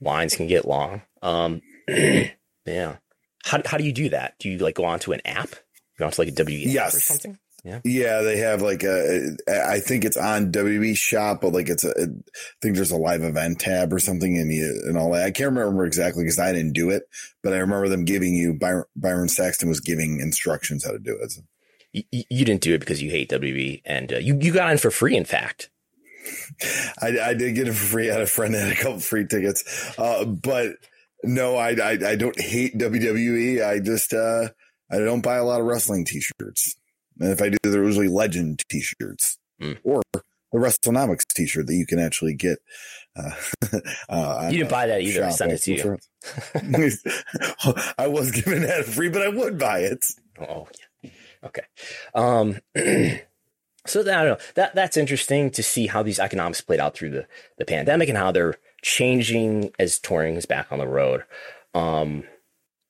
lines 0.00 0.34
can 0.36 0.46
get 0.48 0.66
long. 0.66 1.02
Um, 1.22 1.62
yeah. 1.88 2.96
How 3.44 3.62
how 3.64 3.78
do 3.78 3.84
you 3.84 3.92
do 3.92 4.08
that? 4.10 4.34
Do 4.38 4.48
you 4.50 4.58
like 4.58 4.74
go 4.74 4.84
onto 4.84 5.12
an 5.12 5.20
app? 5.24 5.50
Go 5.98 6.06
onto 6.06 6.20
like 6.20 6.28
a 6.28 6.32
WWE 6.32 6.62
app 6.62 6.66
or 6.66 6.70
Yes. 6.70 7.04
something? 7.04 7.38
Yeah. 7.62 7.80
Yeah, 7.84 8.22
they 8.22 8.38
have 8.38 8.62
like 8.62 8.82
a. 8.82 9.36
I 9.48 9.80
think 9.80 10.04
it's 10.06 10.16
on 10.16 10.50
WWE 10.50 10.96
Shop, 10.96 11.42
but 11.42 11.52
like 11.52 11.68
it's 11.68 11.84
a. 11.84 11.90
I 11.90 12.06
think 12.62 12.74
there's 12.74 12.90
a 12.90 12.96
live 12.96 13.22
event 13.22 13.60
tab 13.60 13.92
or 13.92 13.98
something, 13.98 14.36
and 14.38 14.50
you 14.50 14.82
and 14.86 14.96
all 14.96 15.12
that. 15.12 15.24
I 15.24 15.30
can't 15.30 15.54
remember 15.54 15.84
exactly 15.84 16.24
because 16.24 16.38
I 16.38 16.52
didn't 16.52 16.72
do 16.72 16.88
it, 16.88 17.02
but 17.42 17.52
I 17.52 17.58
remember 17.58 17.88
them 17.88 18.06
giving 18.06 18.34
you 18.34 18.54
Byron, 18.54 18.84
Byron 18.96 19.28
Saxton 19.28 19.68
was 19.68 19.80
giving 19.80 20.20
instructions 20.20 20.84
how 20.86 20.92
to 20.92 20.98
do 20.98 21.18
it. 21.20 21.34
You, 21.36 21.42
you- 21.92 22.04
you 22.30 22.44
didn't 22.44 22.60
do 22.62 22.74
it 22.74 22.78
because 22.80 23.02
you 23.02 23.10
hate 23.10 23.30
WWE, 23.30 23.82
and 23.84 24.12
uh, 24.12 24.18
you 24.18 24.38
you 24.40 24.52
got 24.52 24.70
in 24.70 24.78
for 24.78 24.90
free. 24.90 25.16
In 25.16 25.24
fact, 25.24 25.70
I, 27.00 27.18
I 27.22 27.34
did 27.34 27.54
get 27.54 27.68
it 27.68 27.72
for 27.72 27.84
free. 27.86 28.10
I 28.10 28.14
had 28.14 28.22
a 28.22 28.26
friend 28.26 28.54
that 28.54 28.62
had 28.68 28.72
a 28.72 28.80
couple 28.80 29.00
free 29.00 29.26
tickets, 29.26 29.94
uh, 29.98 30.24
but 30.24 30.72
no, 31.24 31.56
I, 31.56 31.70
I 31.70 31.90
I 32.06 32.16
don't 32.16 32.38
hate 32.40 32.76
WWE. 32.78 33.66
I 33.66 33.78
just 33.80 34.12
uh, 34.12 34.48
I 34.90 34.98
don't 34.98 35.22
buy 35.22 35.36
a 35.36 35.44
lot 35.44 35.60
of 35.60 35.66
wrestling 35.66 36.04
T-shirts, 36.04 36.76
and 37.18 37.32
if 37.32 37.40
I 37.42 37.48
do, 37.50 37.56
they're 37.62 37.84
usually 37.84 38.08
Legend 38.08 38.62
T-shirts 38.68 39.38
Hmm. 39.60 39.72
or 39.84 40.00
the 40.14 40.22
WrestleNomics 40.58 41.26
T-shirt 41.34 41.66
that 41.66 41.74
you 41.74 41.86
can 41.86 41.98
actually 41.98 42.34
get. 42.34 42.58
Uh, 43.16 43.30
uh, 44.08 44.48
you 44.50 44.58
didn't 44.58 44.70
buy 44.70 44.86
that 44.86 45.02
either. 45.02 45.24
I 45.24 45.30
sent 45.30 45.52
it 45.52 45.58
to 45.62 45.74
you. 45.74 45.98
I 47.98 48.06
was 48.06 48.30
given 48.30 48.62
that 48.62 48.84
free, 48.86 49.08
but 49.08 49.22
I 49.22 49.28
would 49.28 49.58
buy 49.58 49.80
it. 49.80 49.98
Oh, 50.40 50.66
yeah. 50.78 50.84
Okay. 51.44 51.62
Um, 52.14 52.58
so 53.86 54.02
that, 54.02 54.18
I 54.18 54.24
don't 54.24 54.38
know. 54.38 54.44
That 54.54 54.74
that's 54.74 54.96
interesting 54.96 55.50
to 55.52 55.62
see 55.62 55.86
how 55.86 56.02
these 56.02 56.18
economics 56.18 56.60
played 56.60 56.80
out 56.80 56.94
through 56.94 57.10
the 57.10 57.26
the 57.58 57.64
pandemic 57.64 58.08
and 58.08 58.18
how 58.18 58.32
they're 58.32 58.56
changing 58.82 59.72
as 59.78 59.98
touring 59.98 60.36
is 60.36 60.46
back 60.46 60.70
on 60.70 60.78
the 60.78 60.86
road. 60.86 61.24
Um, 61.74 62.24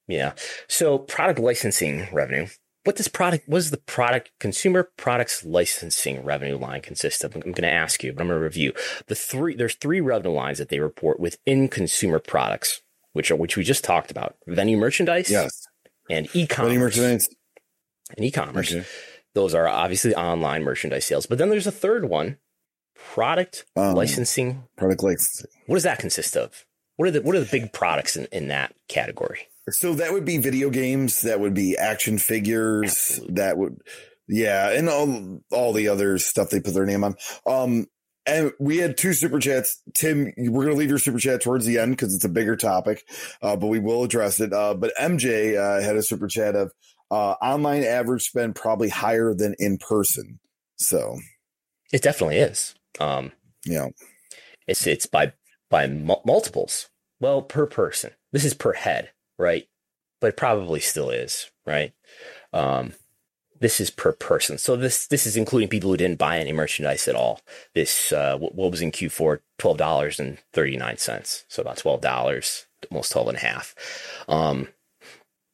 yeah. 0.08 0.32
So 0.68 0.98
product 0.98 1.38
licensing 1.38 2.08
revenue. 2.12 2.48
What 2.84 2.96
does 2.96 3.08
product? 3.08 3.46
What 3.46 3.58
does 3.58 3.70
the 3.70 3.76
product 3.76 4.30
consumer 4.40 4.90
products 4.96 5.44
licensing 5.44 6.24
revenue 6.24 6.56
line 6.56 6.80
consist 6.80 7.22
of? 7.22 7.34
I'm 7.34 7.42
going 7.42 7.54
to 7.54 7.70
ask 7.70 8.02
you, 8.02 8.12
but 8.12 8.22
I'm 8.22 8.28
going 8.28 8.40
to 8.40 8.44
review 8.44 8.72
the 9.06 9.14
three. 9.14 9.54
There's 9.54 9.74
three 9.74 10.00
revenue 10.00 10.34
lines 10.34 10.58
that 10.58 10.70
they 10.70 10.80
report 10.80 11.20
within 11.20 11.68
consumer 11.68 12.18
products, 12.18 12.80
which 13.12 13.30
are 13.30 13.36
which 13.36 13.56
we 13.56 13.64
just 13.64 13.84
talked 13.84 14.10
about: 14.10 14.36
venue 14.46 14.78
merchandise, 14.78 15.30
Yes, 15.30 15.66
and 16.08 16.26
e-commerce. 16.34 16.70
Money 16.70 16.78
merchandise. 16.78 17.28
And 18.16 18.24
e-commerce. 18.24 18.72
Okay. 18.72 18.86
Those 19.34 19.54
are 19.54 19.68
obviously 19.68 20.14
online 20.14 20.64
merchandise 20.64 21.04
sales. 21.04 21.26
But 21.26 21.38
then 21.38 21.50
there's 21.50 21.66
a 21.66 21.72
third 21.72 22.06
one, 22.08 22.38
product 22.94 23.64
Um, 23.76 23.94
licensing. 23.94 24.64
Product 24.76 25.02
licensing. 25.02 25.50
What 25.66 25.76
does 25.76 25.84
that 25.84 25.98
consist 25.98 26.36
of? 26.36 26.64
What 26.96 27.08
are 27.08 27.12
the 27.12 27.22
what 27.22 27.34
are 27.34 27.40
the 27.40 27.50
big 27.50 27.72
products 27.72 28.16
in, 28.16 28.26
in 28.32 28.48
that 28.48 28.74
category? 28.88 29.48
So 29.70 29.94
that 29.94 30.12
would 30.12 30.24
be 30.24 30.38
video 30.38 30.68
games. 30.70 31.22
That 31.22 31.40
would 31.40 31.54
be 31.54 31.76
action 31.78 32.18
figures. 32.18 32.90
Absolutely. 32.90 33.34
That 33.36 33.56
would, 33.56 33.78
yeah, 34.28 34.70
and 34.70 34.88
all 34.88 35.40
all 35.50 35.72
the 35.72 35.88
other 35.88 36.18
stuff 36.18 36.50
they 36.50 36.60
put 36.60 36.74
their 36.74 36.86
name 36.86 37.04
on. 37.04 37.14
Um, 37.46 37.86
and 38.26 38.52
we 38.60 38.78
had 38.78 38.98
two 38.98 39.12
super 39.14 39.38
chats. 39.38 39.80
Tim, 39.94 40.32
we're 40.36 40.64
gonna 40.64 40.76
leave 40.76 40.90
your 40.90 40.98
super 40.98 41.18
chat 41.18 41.40
towards 41.40 41.64
the 41.64 41.78
end 41.78 41.92
because 41.92 42.14
it's 42.14 42.24
a 42.24 42.28
bigger 42.28 42.56
topic, 42.56 43.04
uh, 43.40 43.56
but 43.56 43.68
we 43.68 43.78
will 43.78 44.04
address 44.04 44.40
it. 44.40 44.52
Uh, 44.52 44.74
but 44.74 44.92
MJ 45.00 45.56
uh, 45.56 45.80
had 45.82 45.96
a 45.96 46.02
super 46.02 46.28
chat 46.28 46.54
of 46.54 46.72
uh, 47.10 47.34
online 47.42 47.84
average 47.84 48.22
spend 48.24 48.54
probably 48.54 48.88
higher 48.88 49.34
than 49.34 49.54
in 49.58 49.78
person. 49.78 50.38
So 50.76 51.18
It 51.92 52.02
definitely 52.02 52.38
is. 52.38 52.74
Um, 53.00 53.32
you 53.64 53.74
know, 53.74 53.92
it's 54.66 54.86
it's 54.86 55.06
by 55.06 55.32
by 55.70 55.86
mul- 55.86 56.22
multiples. 56.24 56.88
Well, 57.20 57.42
per 57.42 57.66
person. 57.66 58.12
This 58.32 58.44
is 58.44 58.54
per 58.54 58.72
head, 58.72 59.10
right? 59.38 59.66
But 60.20 60.28
it 60.28 60.36
probably 60.36 60.80
still 60.80 61.10
is, 61.10 61.50
right? 61.66 61.92
Um, 62.52 62.94
this 63.60 63.80
is 63.80 63.90
per 63.90 64.12
person. 64.12 64.58
So 64.58 64.76
this 64.76 65.06
this 65.06 65.26
is 65.26 65.36
including 65.36 65.68
people 65.68 65.90
who 65.90 65.96
didn't 65.96 66.18
buy 66.18 66.38
any 66.38 66.52
merchandise 66.52 67.08
at 67.08 67.14
all. 67.16 67.40
This 67.74 68.12
uh, 68.12 68.38
what, 68.38 68.54
what 68.54 68.70
was 68.70 68.80
in 68.82 68.92
Q4 68.92 69.40
twelve 69.58 69.76
dollars 69.78 70.18
and 70.20 70.38
thirty 70.52 70.76
nine 70.76 70.96
cents. 70.98 71.44
So 71.48 71.60
about 71.62 71.78
twelve 71.78 72.00
dollars, 72.00 72.66
almost 72.90 73.12
twelve 73.12 73.28
and 73.28 73.36
a 73.36 73.40
half. 73.40 73.74
Um, 74.28 74.68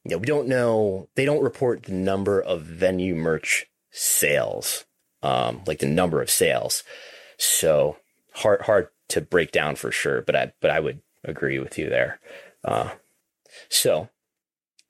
yeah, 0.08 0.16
we 0.16 0.26
don't 0.26 0.48
know. 0.48 1.08
They 1.14 1.24
don't 1.24 1.42
report 1.42 1.84
the 1.84 1.92
number 1.92 2.40
of 2.40 2.62
venue 2.62 3.14
merch 3.14 3.66
sales, 3.90 4.84
um, 5.22 5.62
like 5.66 5.78
the 5.78 5.86
number 5.86 6.22
of 6.22 6.30
sales. 6.30 6.82
So 7.38 7.96
hard 8.34 8.62
hard 8.62 8.88
to 9.08 9.20
break 9.20 9.52
down 9.52 9.76
for 9.76 9.90
sure. 9.90 10.22
But 10.22 10.36
I 10.36 10.52
but 10.60 10.70
I 10.70 10.80
would 10.80 11.00
agree 11.24 11.58
with 11.58 11.78
you 11.78 11.88
there. 11.88 12.20
Uh, 12.64 12.90
so 13.68 14.08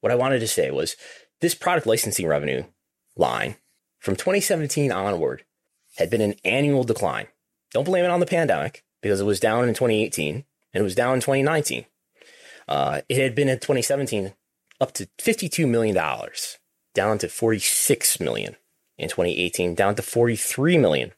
what 0.00 0.12
I 0.12 0.16
wanted 0.16 0.40
to 0.40 0.48
say 0.48 0.70
was 0.70 0.96
this 1.40 1.54
product 1.54 1.86
licensing 1.86 2.26
revenue 2.26 2.64
line 3.16 3.56
from 3.98 4.16
2017 4.16 4.92
onward 4.92 5.44
had 5.96 6.10
been 6.10 6.20
an 6.20 6.34
annual 6.44 6.84
decline. 6.84 7.26
Don't 7.72 7.84
blame 7.84 8.04
it 8.04 8.10
on 8.10 8.20
the 8.20 8.26
pandemic 8.26 8.84
because 9.02 9.20
it 9.20 9.24
was 9.24 9.40
down 9.40 9.68
in 9.68 9.74
2018 9.74 10.34
and 10.34 10.44
it 10.80 10.82
was 10.82 10.94
down 10.94 11.14
in 11.14 11.20
2019. 11.20 11.86
Uh, 12.68 13.00
it 13.08 13.18
had 13.18 13.34
been 13.34 13.48
in 13.48 13.58
2017 13.58 14.34
up 14.80 14.92
to 14.92 15.08
52 15.18 15.66
million 15.66 15.94
dollars, 15.94 16.58
down 16.94 17.18
to 17.18 17.28
46 17.28 18.20
million 18.20 18.56
in 18.98 19.08
2018, 19.08 19.74
down 19.74 19.94
to 19.94 20.02
43 20.02 20.78
million 20.78 21.12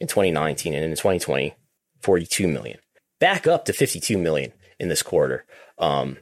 in 0.00 0.06
2019, 0.06 0.74
and 0.74 0.84
in 0.84 0.90
2020, 0.90 1.54
42 2.00 2.48
million. 2.48 2.78
Back 3.20 3.46
up 3.46 3.64
to 3.66 3.72
52 3.72 4.18
million 4.18 4.52
in 4.78 4.88
this 4.88 5.02
quarter. 5.02 5.44
Um, 5.78 6.18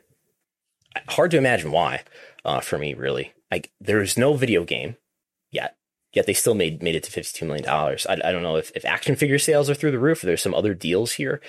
hard 1.08 1.30
to 1.32 1.38
imagine 1.38 1.72
why 1.72 2.02
uh, 2.44 2.60
for 2.60 2.78
me, 2.78 2.94
really. 2.94 3.32
There's 3.80 4.16
no 4.16 4.34
video 4.34 4.64
game 4.64 4.96
yet. 5.50 5.76
Yet 6.14 6.26
they 6.26 6.32
still 6.34 6.54
made 6.54 6.82
made 6.82 6.94
it 6.94 7.02
to 7.04 7.10
fifty 7.10 7.38
two 7.38 7.46
million 7.46 7.64
dollars. 7.64 8.06
I, 8.06 8.14
I 8.14 8.32
don't 8.32 8.42
know 8.42 8.56
if, 8.56 8.70
if 8.74 8.84
action 8.84 9.16
figure 9.16 9.38
sales 9.38 9.70
are 9.70 9.74
through 9.74 9.92
the 9.92 9.98
roof. 9.98 10.22
Or 10.22 10.26
there's 10.26 10.42
some 10.42 10.54
other 10.54 10.74
deals 10.74 11.12
here. 11.12 11.40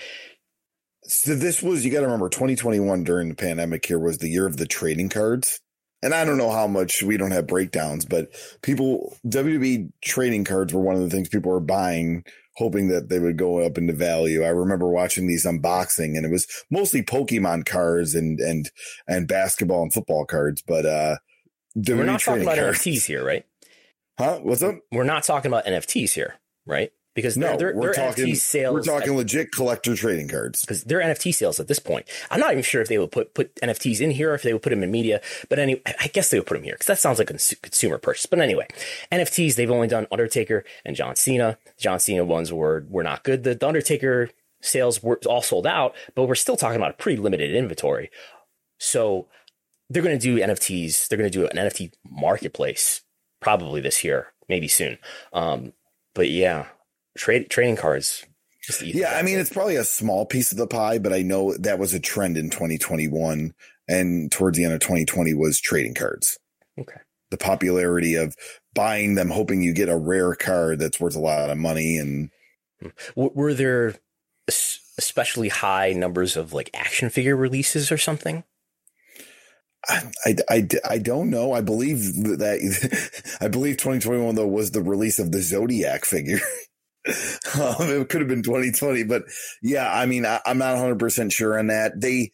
So 1.05 1.35
this 1.35 1.61
was 1.61 1.83
you 1.83 1.91
got 1.91 1.99
to 1.99 2.05
remember 2.05 2.29
2021 2.29 3.03
during 3.03 3.29
the 3.29 3.35
pandemic 3.35 3.85
here 3.85 3.99
was 3.99 4.19
the 4.19 4.29
year 4.29 4.45
of 4.45 4.57
the 4.57 4.65
trading 4.65 5.09
cards. 5.09 5.59
And 6.01 6.13
I 6.13 6.25
don't 6.25 6.37
know 6.37 6.51
how 6.51 6.67
much 6.67 7.01
we 7.01 7.15
don't 7.15 7.31
have 7.31 7.47
breakdowns, 7.47 8.03
but 8.03 8.29
people 8.61 9.15
WWE 9.25 9.89
trading 10.03 10.43
cards 10.43 10.73
were 10.73 10.81
one 10.81 10.95
of 10.95 11.01
the 11.01 11.09
things 11.09 11.29
people 11.29 11.51
were 11.51 11.61
buying 11.61 12.25
hoping 12.55 12.89
that 12.89 13.09
they 13.09 13.19
would 13.19 13.37
go 13.37 13.59
up 13.59 13.77
into 13.77 13.93
value. 13.93 14.43
I 14.43 14.49
remember 14.49 14.89
watching 14.89 15.27
these 15.27 15.45
unboxing 15.45 16.15
and 16.17 16.25
it 16.25 16.31
was 16.31 16.45
mostly 16.69 17.01
Pokemon 17.01 17.65
cards 17.65 18.15
and 18.15 18.39
and 18.39 18.69
and 19.07 19.27
basketball 19.27 19.83
and 19.83 19.93
football 19.93 20.25
cards, 20.25 20.61
but 20.61 20.85
uh 20.85 21.17
WWE 21.77 21.97
We're 21.97 22.03
not 22.03 22.19
talking 22.19 22.43
about 22.43 22.57
cards. 22.57 22.79
NFTs 22.79 23.05
here, 23.05 23.25
right? 23.25 23.45
Huh? 24.19 24.39
What's 24.43 24.61
up? 24.61 24.75
We're 24.91 25.03
not 25.03 25.23
talking 25.23 25.49
about 25.49 25.65
NFTs 25.65 26.11
here, 26.11 26.35
right? 26.65 26.91
Because 27.15 27.37
No, 27.37 27.49
they're, 27.49 27.57
they're, 27.57 27.75
we're 27.75 27.93
they're 27.93 28.09
talking 28.09 28.25
NFT 28.25 28.35
sales. 28.37 28.73
we're 28.73 28.81
talking 28.81 29.15
legit 29.15 29.51
collector 29.51 29.95
trading 29.95 30.27
cards. 30.27 30.61
because 30.61 30.83
they're 30.83 30.99
NFT 31.01 31.33
sales 31.33 31.59
at 31.59 31.67
this 31.67 31.77
point. 31.79 32.07
I'm 32.31 32.39
not 32.39 32.51
even 32.51 32.63
sure 32.63 32.81
if 32.81 32.87
they 32.87 32.97
would 32.97 33.11
put 33.11 33.33
put 33.33 33.53
NFTs 33.57 34.01
in 34.01 34.11
here 34.11 34.31
or 34.31 34.35
if 34.35 34.41
they 34.43 34.51
would 34.53 34.61
put 34.63 34.71
them 34.71 34.81
in 34.83 34.89
media. 34.91 35.21
But 35.49 35.59
anyway, 35.59 35.81
I 35.85 36.07
guess 36.07 36.29
they 36.29 36.39
would 36.39 36.47
put 36.47 36.55
them 36.55 36.63
here 36.63 36.73
because 36.73 36.87
that 36.87 36.99
sounds 36.99 37.19
like 37.19 37.29
a 37.29 37.33
cons- 37.33 37.53
consumer 37.61 37.97
purchase. 37.99 38.25
But 38.25 38.39
anyway, 38.39 38.67
NFTs 39.11 39.55
they've 39.55 39.69
only 39.69 39.87
done 39.87 40.07
Undertaker 40.11 40.63
and 40.83 40.95
John 40.95 41.15
Cena. 41.15 41.57
John 41.77 41.99
Cena 41.99 42.25
ones 42.25 42.51
were 42.51 42.85
were 42.89 43.03
not 43.03 43.23
good. 43.23 43.43
The, 43.43 43.53
the 43.55 43.67
Undertaker 43.67 44.29
sales 44.61 45.03
were 45.03 45.19
all 45.27 45.41
sold 45.41 45.67
out, 45.67 45.93
but 46.15 46.23
we're 46.23 46.35
still 46.35 46.55
talking 46.57 46.77
about 46.77 46.91
a 46.91 46.97
pretty 46.97 47.21
limited 47.21 47.53
inventory. 47.53 48.09
So 48.79 49.27
they're 49.89 50.01
going 50.03 50.17
to 50.17 50.21
do 50.21 50.41
NFTs. 50.43 51.07
They're 51.07 51.17
going 51.17 51.29
to 51.31 51.37
do 51.37 51.45
an 51.47 51.57
NFT 51.57 51.93
marketplace 52.09 53.01
probably 53.39 53.81
this 53.81 54.03
year, 54.03 54.27
maybe 54.49 54.67
soon. 54.67 54.97
Um, 55.33 55.73
but 56.15 56.29
yeah, 56.29 56.67
trade 57.15 57.49
trading 57.49 57.75
cards. 57.75 58.25
Yeah. 58.81 59.17
I 59.17 59.23
mean, 59.23 59.39
it's 59.39 59.51
probably 59.51 59.75
a 59.75 59.83
small 59.83 60.25
piece 60.25 60.51
of 60.51 60.57
the 60.57 60.67
pie, 60.67 60.97
but 60.97 61.11
I 61.11 61.21
know 61.21 61.53
that 61.57 61.79
was 61.79 61.93
a 61.93 61.99
trend 61.99 62.37
in 62.37 62.49
2021 62.49 63.53
and 63.87 64.31
towards 64.31 64.57
the 64.57 64.63
end 64.63 64.73
of 64.73 64.79
2020 64.79 65.33
was 65.33 65.59
trading 65.59 65.93
cards. 65.93 66.37
okay. 66.79 67.01
The 67.31 67.37
popularity 67.37 68.15
of 68.15 68.35
buying 68.75 69.15
them, 69.15 69.29
hoping 69.29 69.63
you 69.63 69.73
get 69.73 69.89
a 69.89 69.97
rare 69.97 70.35
card 70.35 70.79
that's 70.79 70.99
worth 70.99 71.15
a 71.15 71.19
lot 71.19 71.49
of 71.49 71.57
money. 71.57 71.97
And 71.97 72.29
hmm. 72.81 72.89
were 73.15 73.53
there 73.53 73.95
especially 74.97 75.49
high 75.49 75.93
numbers 75.93 76.37
of 76.37 76.53
like 76.53 76.69
action 76.73 77.09
figure 77.09 77.35
releases 77.35 77.91
or 77.91 77.97
something? 77.97 78.43
I, 79.89 80.37
I, 80.49 80.67
I 80.89 80.97
don't 80.97 81.29
know. 81.29 81.51
I 81.51 81.61
believe 81.61 81.99
that 82.37 83.37
I 83.41 83.47
believe 83.49 83.77
2021 83.77 84.35
though 84.35 84.47
was 84.47 84.71
the 84.71 84.81
release 84.81 85.19
of 85.19 85.31
the 85.31 85.41
Zodiac 85.41 86.05
figure. 86.05 86.39
um, 87.59 87.89
it 87.89 88.09
could 88.09 88.21
have 88.21 88.29
been 88.29 88.43
2020, 88.43 89.03
but 89.03 89.23
yeah, 89.61 89.91
I 89.91 90.05
mean, 90.05 90.25
I, 90.25 90.39
I'm 90.45 90.57
not 90.57 90.73
100 90.73 90.99
percent 90.99 91.31
sure 91.31 91.59
on 91.59 91.67
that. 91.67 91.99
They 91.99 92.31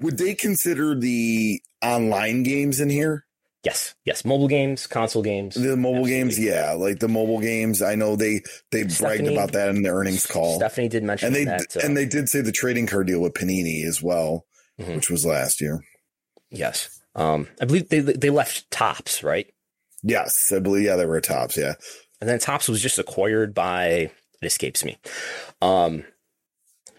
would 0.00 0.18
they 0.18 0.34
consider 0.34 0.94
the 0.94 1.60
online 1.82 2.42
games 2.42 2.80
in 2.80 2.90
here? 2.90 3.24
Yes, 3.64 3.94
yes, 4.04 4.24
mobile 4.24 4.46
games, 4.46 4.86
console 4.86 5.22
games. 5.22 5.56
The 5.56 5.76
mobile 5.76 6.02
Absolutely. 6.02 6.10
games, 6.10 6.38
yeah, 6.38 6.72
like 6.72 7.00
the 7.00 7.08
mobile 7.08 7.40
games. 7.40 7.82
I 7.82 7.96
know 7.96 8.14
they 8.14 8.42
they 8.70 8.86
Stephanie, 8.86 9.24
bragged 9.24 9.32
about 9.32 9.52
that 9.52 9.68
in 9.70 9.82
the 9.82 9.90
earnings 9.90 10.26
call. 10.26 10.56
Stephanie 10.56 10.88
did 10.88 11.02
mention 11.02 11.26
and 11.26 11.36
they 11.36 11.44
that, 11.44 11.76
uh, 11.76 11.80
and 11.82 11.96
they 11.96 12.06
did 12.06 12.28
say 12.28 12.40
the 12.40 12.52
trading 12.52 12.86
card 12.86 13.08
deal 13.08 13.20
with 13.20 13.34
Panini 13.34 13.84
as 13.84 14.00
well, 14.00 14.46
mm-hmm. 14.80 14.94
which 14.94 15.10
was 15.10 15.26
last 15.26 15.60
year. 15.60 15.82
Yes, 16.50 17.00
um, 17.16 17.48
I 17.60 17.64
believe 17.64 17.88
they 17.88 17.98
they 17.98 18.30
left 18.30 18.70
Topps 18.70 19.24
right? 19.24 19.52
Yes, 20.04 20.52
I 20.54 20.60
believe. 20.60 20.84
Yeah, 20.84 20.94
they 20.94 21.06
were 21.06 21.20
Topps. 21.20 21.56
Yeah, 21.56 21.74
and 22.20 22.28
then 22.28 22.38
Topps 22.38 22.68
was 22.68 22.82
just 22.82 22.98
acquired 22.98 23.54
by. 23.54 24.10
It 24.40 24.46
escapes 24.46 24.84
me. 24.84 24.98
Um, 25.60 26.04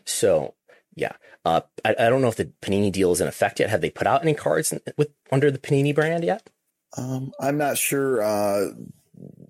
so 0.03 0.55
yeah, 0.95 1.13
uh, 1.45 1.61
I, 1.85 1.95
I 1.97 2.09
don't 2.09 2.21
know 2.21 2.27
if 2.27 2.35
the 2.35 2.51
Panini 2.61 2.91
deal 2.91 3.11
is 3.11 3.21
in 3.21 3.27
effect 3.27 3.59
yet. 3.59 3.69
Have 3.69 3.81
they 3.81 3.89
put 3.89 4.07
out 4.07 4.21
any 4.21 4.33
cards 4.33 4.73
with 4.97 5.09
under 5.31 5.49
the 5.49 5.59
Panini 5.59 5.95
brand 5.95 6.23
yet? 6.23 6.49
Um, 6.97 7.31
I'm 7.39 7.57
not 7.57 7.77
sure. 7.77 8.21
Uh, 8.21 8.71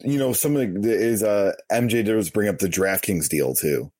you 0.01 0.17
know, 0.17 0.33
some 0.33 0.55
of 0.55 0.83
the 0.83 0.91
is 0.91 1.23
uh 1.23 1.53
MJ 1.71 2.05
does 2.05 2.29
bring 2.29 2.49
up 2.49 2.59
the 2.59 2.67
DraftKings 2.67 3.27
deal 3.27 3.53
too. 3.53 3.91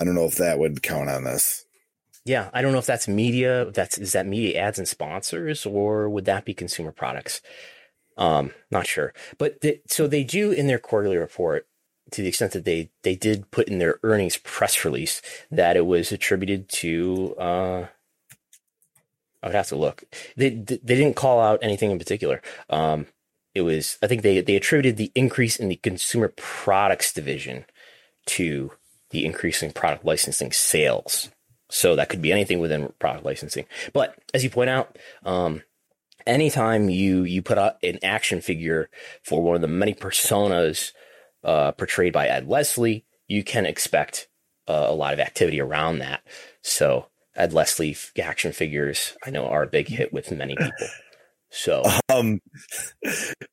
I 0.00 0.04
don't 0.04 0.14
know 0.14 0.24
if 0.24 0.36
that 0.36 0.58
would 0.58 0.82
count 0.82 1.10
on 1.10 1.24
this. 1.24 1.64
Yeah, 2.24 2.50
I 2.52 2.62
don't 2.62 2.72
know 2.72 2.78
if 2.78 2.86
that's 2.86 3.08
media. 3.08 3.70
That's 3.72 3.98
is 3.98 4.12
that 4.12 4.26
media 4.26 4.60
ads 4.60 4.78
and 4.78 4.86
sponsors, 4.86 5.66
or 5.66 6.08
would 6.08 6.24
that 6.26 6.44
be 6.44 6.54
consumer 6.54 6.92
products? 6.92 7.40
Um, 8.16 8.52
not 8.70 8.86
sure. 8.86 9.12
But 9.38 9.60
the, 9.60 9.80
so 9.86 10.06
they 10.06 10.24
do 10.24 10.50
in 10.52 10.66
their 10.66 10.78
quarterly 10.78 11.16
report 11.16 11.66
to 12.10 12.22
the 12.22 12.28
extent 12.28 12.52
that 12.52 12.64
they 12.64 12.90
they 13.02 13.14
did 13.14 13.50
put 13.50 13.68
in 13.68 13.78
their 13.78 13.98
earnings 14.02 14.36
press 14.36 14.84
release 14.84 15.22
that 15.50 15.76
it 15.76 15.86
was 15.86 16.12
attributed 16.12 16.68
to 16.68 17.34
uh, 17.38 17.86
I 19.42 19.46
would 19.48 19.54
have 19.54 19.68
to 19.68 19.76
look. 19.76 20.04
They 20.36 20.50
they 20.50 20.76
didn't 20.76 21.16
call 21.16 21.40
out 21.40 21.58
anything 21.62 21.90
in 21.90 21.98
particular. 21.98 22.40
Um, 22.70 23.06
it 23.54 23.62
was 23.62 23.98
I 24.02 24.06
think 24.06 24.22
they 24.22 24.40
they 24.40 24.56
attributed 24.56 24.96
the 24.96 25.10
increase 25.14 25.56
in 25.56 25.68
the 25.68 25.76
consumer 25.76 26.32
products 26.36 27.12
division 27.12 27.64
to 28.26 28.72
the 29.10 29.24
increasing 29.24 29.72
product 29.72 30.04
licensing 30.04 30.52
sales. 30.52 31.30
So 31.70 31.96
that 31.96 32.08
could 32.08 32.22
be 32.22 32.32
anything 32.32 32.60
within 32.60 32.92
product 32.98 33.24
licensing. 33.24 33.64
But 33.92 34.14
as 34.34 34.44
you 34.44 34.50
point 34.50 34.70
out, 34.70 34.98
um, 35.24 35.62
anytime 36.26 36.88
you 36.88 37.24
you 37.24 37.42
put 37.42 37.58
out 37.58 37.76
an 37.82 37.98
action 38.02 38.40
figure 38.40 38.90
for 39.22 39.42
one 39.42 39.56
of 39.56 39.62
the 39.62 39.68
many 39.68 39.94
personas 39.94 40.92
uh, 41.44 41.72
portrayed 41.72 42.12
by 42.12 42.28
Ed 42.28 42.48
Leslie, 42.48 43.04
you 43.28 43.42
can 43.44 43.66
expect 43.66 44.28
uh, 44.68 44.86
a 44.88 44.94
lot 44.94 45.12
of 45.14 45.20
activity 45.20 45.60
around 45.60 45.98
that. 45.98 46.22
So 46.62 47.06
Ed 47.34 47.52
Leslie 47.52 47.96
action 48.20 48.52
figures, 48.52 49.16
I 49.24 49.30
know, 49.30 49.46
are 49.46 49.62
a 49.62 49.68
big 49.68 49.88
hit 49.88 50.12
with 50.12 50.30
many 50.30 50.56
people. 50.56 50.88
So, 51.50 51.82
um, 52.08 52.40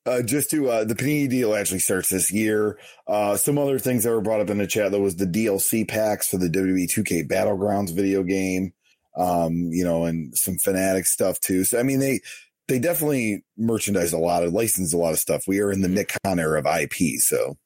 uh, 0.06 0.22
just 0.22 0.50
to 0.52 0.70
uh, 0.70 0.84
the 0.86 0.96
Panini 0.96 1.30
deal 1.30 1.54
actually 1.54 1.80
starts 1.80 2.10
this 2.10 2.32
year. 2.32 2.80
Uh, 3.08 3.38
some 3.38 3.58
other 3.58 3.78
things 3.78 4.04
that 4.04 4.12
were 4.12 4.22
brought 4.22 4.42
up 4.42 4.50
in 4.50 4.58
the 4.58 4.68
chat 4.68 4.92
that 4.92 5.02
was 5.02 5.18
the 5.18 5.26
DLC 5.26 5.88
packs 5.88 6.28
for 6.28 6.38
the 6.38 6.50
WWE 6.50 6.88
2K 6.90 7.28
Battlegrounds 7.28 7.94
video 7.94 8.24
game. 8.24 8.74
Um, 9.18 9.70
you 9.72 9.84
know, 9.84 10.06
and 10.06 10.38
some 10.38 10.58
Fanatic 10.58 11.06
stuff 11.06 11.40
too. 11.42 11.66
So, 11.66 11.78
I 11.78 11.84
mean, 11.84 12.00
they 12.00 12.22
they 12.70 12.80
definitely 12.80 13.44
merchandise 13.58 14.14
a 14.14 14.18
lot 14.18 14.44
of 14.44 14.54
licensed 14.54 14.94
a 14.94 14.98
lot 14.98 15.12
of 15.12 15.20
stuff. 15.20 15.44
We 15.48 15.60
are 15.60 15.72
in 15.72 15.82
the 15.82 15.90
Nick 15.90 16.14
Khan 16.24 16.40
era 16.40 16.60
of 16.60 16.66
IP, 16.66 17.20
so 17.20 17.58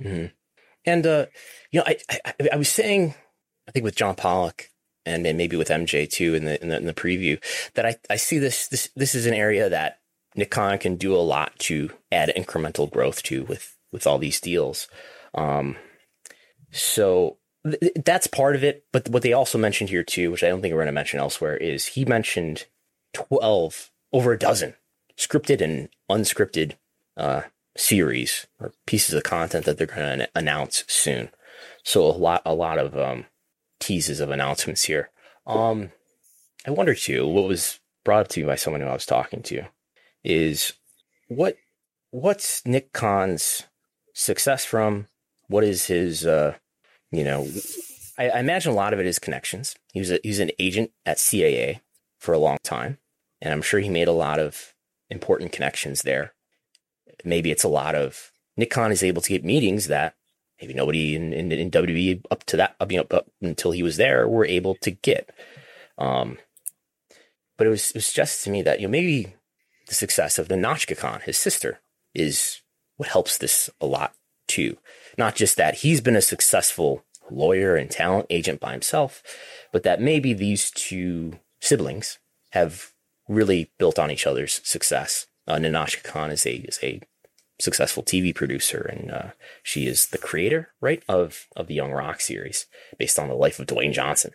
Mm-hmm. 0.00 0.26
And 0.84 1.06
uh, 1.06 1.26
you 1.72 1.80
know, 1.80 1.84
I, 1.86 1.96
I, 2.10 2.48
I 2.52 2.56
was 2.56 2.68
saying, 2.68 3.14
I 3.68 3.72
think 3.72 3.84
with 3.84 3.96
John 3.96 4.14
Pollock 4.14 4.70
and 5.04 5.22
maybe 5.22 5.56
with 5.56 5.68
MJ 5.68 6.08
too 6.08 6.34
in 6.34 6.44
the, 6.44 6.60
in 6.60 6.68
the 6.68 6.76
in 6.76 6.86
the, 6.86 6.94
preview 6.94 7.42
that 7.74 7.86
I, 7.86 7.96
I 8.10 8.16
see 8.16 8.38
this 8.38 8.68
this 8.68 8.90
this 8.96 9.14
is 9.14 9.26
an 9.26 9.34
area 9.34 9.68
that 9.68 10.00
Nick 10.34 10.50
Khan 10.50 10.78
can 10.78 10.96
do 10.96 11.14
a 11.14 11.18
lot 11.18 11.58
to 11.60 11.90
add 12.12 12.32
incremental 12.36 12.90
growth 12.90 13.22
to 13.24 13.44
with 13.44 13.76
with 13.92 14.06
all 14.06 14.18
these 14.18 14.40
deals. 14.40 14.88
Um, 15.34 15.76
so 16.70 17.38
th- 17.64 17.92
that's 18.04 18.26
part 18.26 18.56
of 18.56 18.64
it. 18.64 18.84
But 18.92 19.08
what 19.08 19.22
they 19.22 19.32
also 19.32 19.58
mentioned 19.58 19.90
here 19.90 20.04
too, 20.04 20.30
which 20.30 20.44
I 20.44 20.48
don't 20.48 20.60
think 20.60 20.72
we're 20.72 20.80
going 20.80 20.86
to 20.86 20.92
mention 20.92 21.20
elsewhere, 21.20 21.56
is 21.56 21.86
he 21.86 22.04
mentioned 22.04 22.66
twelve 23.12 23.90
over 24.12 24.32
a 24.32 24.38
dozen 24.38 24.74
scripted 25.18 25.60
and 25.60 25.88
unscripted 26.10 26.74
uh, 27.16 27.42
series 27.76 28.46
or 28.60 28.72
pieces 28.86 29.14
of 29.14 29.22
content 29.22 29.64
that 29.64 29.78
they're 29.78 29.86
going 29.86 30.18
to 30.18 30.28
announce 30.34 30.84
soon. 30.86 31.30
So 31.84 32.04
a 32.04 32.12
lot, 32.12 32.42
a 32.44 32.54
lot 32.54 32.78
of 32.78 32.98
um, 32.98 33.26
teases 33.80 34.20
of 34.20 34.30
announcements 34.30 34.84
here. 34.84 35.10
Um, 35.46 35.92
I 36.66 36.70
wonder 36.70 36.94
too, 36.94 37.26
what 37.26 37.48
was 37.48 37.80
brought 38.04 38.20
up 38.20 38.28
to 38.28 38.40
me 38.40 38.46
by 38.46 38.56
someone 38.56 38.80
who 38.80 38.88
I 38.88 38.92
was 38.92 39.06
talking 39.06 39.42
to 39.44 39.64
is 40.24 40.72
what, 41.28 41.56
what's 42.10 42.64
Nick 42.66 42.92
Khan's 42.92 43.64
success 44.12 44.64
from? 44.64 45.06
What 45.48 45.64
is 45.64 45.86
his, 45.86 46.26
uh, 46.26 46.56
you 47.12 47.22
know, 47.22 47.48
I, 48.18 48.30
I 48.30 48.40
imagine 48.40 48.72
a 48.72 48.76
lot 48.76 48.92
of 48.92 49.00
it 49.00 49.06
is 49.06 49.18
connections. 49.18 49.76
He 49.92 50.00
was 50.00 50.10
a, 50.10 50.18
he 50.22 50.30
was 50.30 50.40
an 50.40 50.50
agent 50.58 50.90
at 51.04 51.18
CAA 51.18 51.80
for 52.18 52.32
a 52.32 52.38
long 52.38 52.58
time, 52.64 52.98
and 53.40 53.52
I'm 53.52 53.62
sure 53.62 53.80
he 53.80 53.88
made 53.88 54.08
a 54.08 54.12
lot 54.12 54.38
of 54.38 54.74
important 55.10 55.52
connections 55.52 56.02
there 56.02 56.32
maybe 57.24 57.50
it's 57.50 57.64
a 57.64 57.68
lot 57.68 57.94
of 57.94 58.32
Nick 58.56 58.70
Khan 58.70 58.92
is 58.92 59.02
able 59.02 59.22
to 59.22 59.28
get 59.28 59.44
meetings 59.44 59.88
that 59.88 60.14
maybe 60.60 60.74
nobody 60.74 61.14
in, 61.14 61.32
in, 61.32 61.52
in 61.52 61.70
WWE 61.70 62.22
up 62.30 62.44
to 62.44 62.56
that, 62.56 62.76
up, 62.80 62.90
up 63.12 63.26
until 63.42 63.72
he 63.72 63.82
was 63.82 63.96
there 63.96 64.26
were 64.28 64.46
able 64.46 64.74
to 64.76 64.90
get. 64.90 65.30
Um, 65.98 66.38
but 67.58 67.66
it 67.66 67.70
was, 67.70 67.90
it 67.90 67.96
was 67.96 68.12
just 68.12 68.44
to 68.44 68.50
me 68.50 68.62
that, 68.62 68.80
you 68.80 68.86
know, 68.86 68.92
maybe 68.92 69.34
the 69.88 69.94
success 69.94 70.38
of 70.38 70.48
Nahnatchka 70.48 70.96
Khan, 70.96 71.20
his 71.24 71.36
sister, 71.36 71.80
is 72.14 72.62
what 72.96 73.10
helps 73.10 73.38
this 73.38 73.68
a 73.80 73.86
lot 73.86 74.14
too. 74.48 74.78
Not 75.18 75.34
just 75.34 75.56
that 75.56 75.76
he's 75.76 76.00
been 76.00 76.16
a 76.16 76.22
successful 76.22 77.04
lawyer 77.30 77.76
and 77.76 77.90
talent 77.90 78.26
agent 78.30 78.60
by 78.60 78.72
himself, 78.72 79.22
but 79.72 79.82
that 79.82 80.00
maybe 80.00 80.32
these 80.32 80.70
two 80.70 81.38
siblings 81.60 82.18
have 82.50 82.92
really 83.28 83.70
built 83.78 83.98
on 83.98 84.10
each 84.10 84.26
other's 84.26 84.60
success. 84.64 85.26
Uh, 85.46 85.56
Nahnatchka 85.56 86.02
Khan 86.02 86.30
is 86.30 86.46
a 86.46 86.56
is 86.56 86.78
a 86.82 87.00
successful 87.58 88.02
TV 88.02 88.34
producer, 88.34 88.80
and 88.80 89.10
uh, 89.10 89.30
she 89.62 89.86
is 89.86 90.08
the 90.08 90.18
creator, 90.18 90.70
right, 90.80 91.02
of 91.08 91.46
of 91.56 91.66
the 91.66 91.74
Young 91.74 91.92
Rock 91.92 92.20
series 92.20 92.66
based 92.98 93.18
on 93.18 93.28
the 93.28 93.34
life 93.34 93.58
of 93.58 93.66
Dwayne 93.66 93.92
Johnson. 93.92 94.32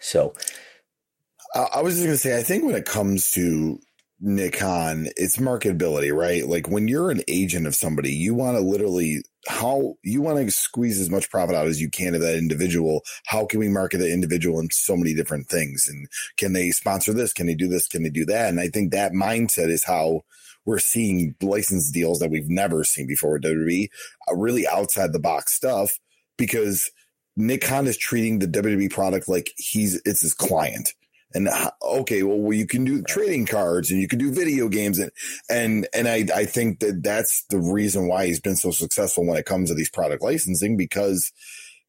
So, 0.00 0.34
I 1.54 1.80
was 1.82 1.94
just 1.94 2.04
going 2.04 2.14
to 2.14 2.18
say, 2.18 2.38
I 2.38 2.42
think 2.42 2.64
when 2.64 2.76
it 2.76 2.84
comes 2.84 3.30
to 3.32 3.80
Nick 4.20 4.58
Khan, 4.58 5.08
it's 5.16 5.38
marketability, 5.38 6.14
right? 6.14 6.46
Like 6.46 6.68
when 6.68 6.88
you're 6.88 7.10
an 7.10 7.22
agent 7.28 7.66
of 7.66 7.74
somebody, 7.74 8.12
you 8.12 8.34
want 8.34 8.56
to 8.56 8.62
literally 8.62 9.22
how 9.48 9.94
you 10.02 10.20
want 10.20 10.38
to 10.38 10.50
squeeze 10.50 11.00
as 11.00 11.10
much 11.10 11.30
profit 11.30 11.56
out 11.56 11.66
as 11.66 11.80
you 11.80 11.90
can 11.90 12.14
of 12.14 12.20
that 12.20 12.36
individual. 12.36 13.02
How 13.26 13.46
can 13.46 13.60
we 13.60 13.68
market 13.68 13.98
the 13.98 14.12
individual 14.12 14.60
in 14.60 14.68
so 14.70 14.96
many 14.96 15.14
different 15.14 15.48
things? 15.48 15.88
And 15.88 16.06
can 16.36 16.52
they 16.52 16.70
sponsor 16.70 17.12
this? 17.12 17.32
Can 17.32 17.46
they 17.46 17.54
do 17.54 17.66
this? 17.66 17.88
Can 17.88 18.02
they 18.02 18.10
do 18.10 18.24
that? 18.26 18.48
And 18.48 18.60
I 18.60 18.68
think 18.68 18.92
that 18.92 19.12
mindset 19.12 19.70
is 19.70 19.84
how 19.84 20.22
we're 20.66 20.78
seeing 20.78 21.34
license 21.40 21.90
deals 21.90 22.18
that 22.18 22.30
we've 22.30 22.50
never 22.50 22.84
seen 22.84 23.06
before 23.06 23.32
with 23.32 23.42
WWE, 23.42 23.88
uh, 24.30 24.34
really 24.36 24.66
outside 24.68 25.12
the 25.12 25.18
box 25.18 25.54
stuff 25.54 25.98
because 26.36 26.90
Nick 27.36 27.62
Khan 27.62 27.86
is 27.86 27.96
treating 27.96 28.38
the 28.38 28.46
WWE 28.46 28.90
product 28.90 29.28
like 29.28 29.52
he's 29.56 30.00
it's 30.04 30.20
his 30.20 30.34
client. 30.34 30.92
And 31.34 31.48
uh, 31.48 31.70
okay, 31.82 32.22
well, 32.22 32.52
you 32.52 32.66
can 32.66 32.84
do 32.84 33.02
trading 33.02 33.44
cards 33.44 33.90
and 33.90 34.00
you 34.00 34.08
can 34.08 34.18
do 34.18 34.32
video 34.32 34.68
games 34.68 34.98
and 34.98 35.10
and 35.50 35.86
and 35.92 36.08
I 36.08 36.26
I 36.34 36.44
think 36.46 36.80
that 36.80 37.02
that's 37.02 37.44
the 37.50 37.58
reason 37.58 38.08
why 38.08 38.26
he's 38.26 38.40
been 38.40 38.56
so 38.56 38.70
successful 38.70 39.26
when 39.26 39.36
it 39.36 39.44
comes 39.44 39.68
to 39.68 39.74
these 39.74 39.90
product 39.90 40.22
licensing 40.22 40.76
because 40.76 41.30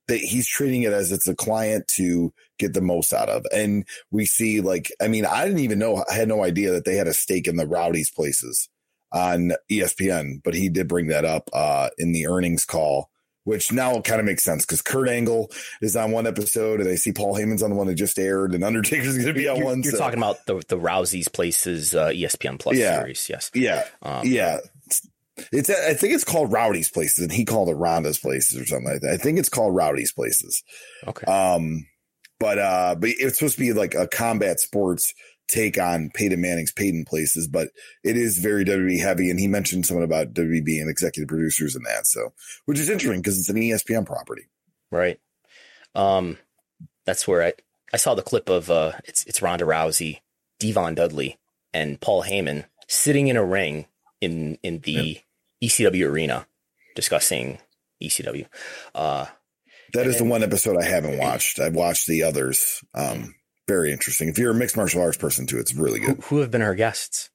that 0.09 0.17
he's 0.17 0.47
treating 0.47 0.81
it 0.83 0.91
as 0.91 1.11
it's 1.11 1.27
a 1.27 1.35
client 1.35 1.87
to 1.87 2.33
get 2.57 2.73
the 2.73 2.81
most 2.81 3.13
out 3.13 3.29
of. 3.29 3.45
And 3.53 3.87
we 4.11 4.25
see 4.25 4.59
like, 4.59 4.91
I 5.01 5.07
mean, 5.07 5.25
I 5.25 5.45
didn't 5.45 5.59
even 5.59 5.79
know, 5.79 6.03
I 6.09 6.15
had 6.15 6.27
no 6.27 6.43
idea 6.43 6.71
that 6.71 6.83
they 6.83 6.95
had 6.95 7.07
a 7.07 7.13
stake 7.13 7.47
in 7.47 7.55
the 7.55 7.67
Rowdy's 7.67 8.09
places 8.09 8.67
on 9.13 9.53
ESPN, 9.71 10.41
but 10.43 10.55
he 10.55 10.67
did 10.67 10.87
bring 10.87 11.07
that 11.07 11.25
up 11.25 11.49
uh, 11.53 11.89
in 11.97 12.11
the 12.11 12.27
earnings 12.27 12.65
call, 12.65 13.09
which 13.43 13.71
now 13.71 13.99
kind 14.01 14.19
of 14.19 14.25
makes 14.25 14.43
sense 14.43 14.65
because 14.65 14.81
Kurt 14.81 15.09
Angle 15.09 15.51
is 15.81 15.95
on 15.95 16.11
one 16.11 16.27
episode 16.27 16.81
and 16.81 16.89
I 16.89 16.95
see 16.95 17.11
Paul 17.11 17.35
Heyman's 17.35 17.63
on 17.63 17.69
the 17.69 17.75
one 17.75 17.87
that 17.87 17.95
just 17.95 18.19
aired 18.19 18.53
and 18.53 18.63
Undertaker's 18.63 19.15
going 19.15 19.27
to 19.27 19.33
be 19.33 19.47
on 19.47 19.57
you're, 19.57 19.65
one. 19.65 19.83
You're 19.83 19.93
so. 19.93 19.97
talking 19.97 20.19
about 20.19 20.45
the, 20.45 20.61
the 20.67 20.77
Rowdy's 20.77 21.27
places 21.27 21.95
uh, 21.95 22.09
ESPN 22.09 22.59
Plus 22.59 22.77
yeah. 22.77 22.99
series. 22.99 23.27
Yes. 23.29 23.51
Yeah. 23.53 23.85
Um, 24.01 24.21
yeah. 24.25 24.59
It's 25.51 25.69
I 25.69 25.93
think 25.93 26.13
it's 26.13 26.25
called 26.25 26.51
Rowdy's 26.51 26.91
Places, 26.91 27.23
and 27.23 27.31
he 27.31 27.45
called 27.45 27.69
it 27.69 27.75
Ronda's 27.75 28.19
Places 28.19 28.59
or 28.59 28.65
something 28.65 28.91
like 28.91 29.01
that. 29.01 29.11
I 29.13 29.17
think 29.17 29.39
it's 29.39 29.47
called 29.47 29.73
Rowdy's 29.73 30.11
Places. 30.11 30.61
Okay. 31.07 31.25
Um, 31.25 31.85
but 32.39 32.57
uh, 32.57 32.95
but 32.95 33.09
it's 33.11 33.39
supposed 33.39 33.55
to 33.55 33.61
be 33.61 33.73
like 33.73 33.95
a 33.95 34.07
combat 34.07 34.59
sports 34.59 35.13
take 35.49 35.77
on 35.77 36.11
Peyton 36.13 36.39
Manning's 36.39 36.71
Peyton 36.71 37.05
places, 37.05 37.47
but 37.47 37.69
it 38.03 38.15
is 38.15 38.37
very 38.37 38.63
WWE 38.63 39.01
heavy. 39.01 39.29
And 39.29 39.39
he 39.39 39.47
mentioned 39.47 39.85
something 39.85 40.03
about 40.03 40.33
WWE 40.33 40.63
being 40.63 40.87
executive 40.87 41.27
producers 41.27 41.75
in 41.75 41.83
that. 41.83 42.07
So, 42.07 42.33
which 42.65 42.79
is 42.79 42.89
interesting 42.89 43.21
because 43.21 43.39
it's 43.39 43.49
an 43.49 43.55
ESPN 43.55 44.05
property. 44.05 44.43
Right. 44.91 45.19
Um, 45.95 46.37
that's 47.05 47.27
where 47.27 47.43
I, 47.43 47.53
I 47.91 47.97
saw 47.97 48.13
the 48.13 48.21
clip 48.21 48.47
of, 48.47 48.69
uh, 48.69 48.93
it's, 49.05 49.25
it's 49.25 49.41
Ronda 49.41 49.65
Rousey, 49.65 50.19
D-Von 50.59 50.95
Dudley 50.95 51.37
and 51.73 51.99
Paul 51.99 52.23
Heyman 52.23 52.65
sitting 52.87 53.27
in 53.27 53.35
a 53.35 53.43
ring 53.43 53.87
in, 54.21 54.57
in 54.61 54.79
the 54.79 55.21
yeah. 55.59 55.67
ECW 55.67 56.07
arena 56.07 56.47
discussing 56.95 57.59
ECW. 58.01 58.45
Uh, 58.93 59.25
that 59.93 60.05
is 60.05 60.17
the 60.19 60.25
one 60.25 60.43
episode 60.43 60.77
I 60.77 60.85
haven't 60.85 61.17
watched. 61.17 61.59
I've 61.59 61.75
watched 61.75 62.05
the 62.05 62.23
others. 62.23 62.83
Um, 62.93 63.33
very 63.69 63.91
interesting. 63.91 64.27
If 64.29 64.39
you're 64.39 64.51
a 64.51 64.55
mixed 64.55 64.75
martial 64.75 65.01
arts 65.01 65.17
person 65.17 65.45
too, 65.45 65.59
it's 65.59 65.75
really 65.75 65.99
good. 65.99 66.15
Who, 66.15 66.21
who 66.23 66.37
have 66.37 66.49
been 66.49 66.61
her 66.61 66.73
guests? 66.73 67.29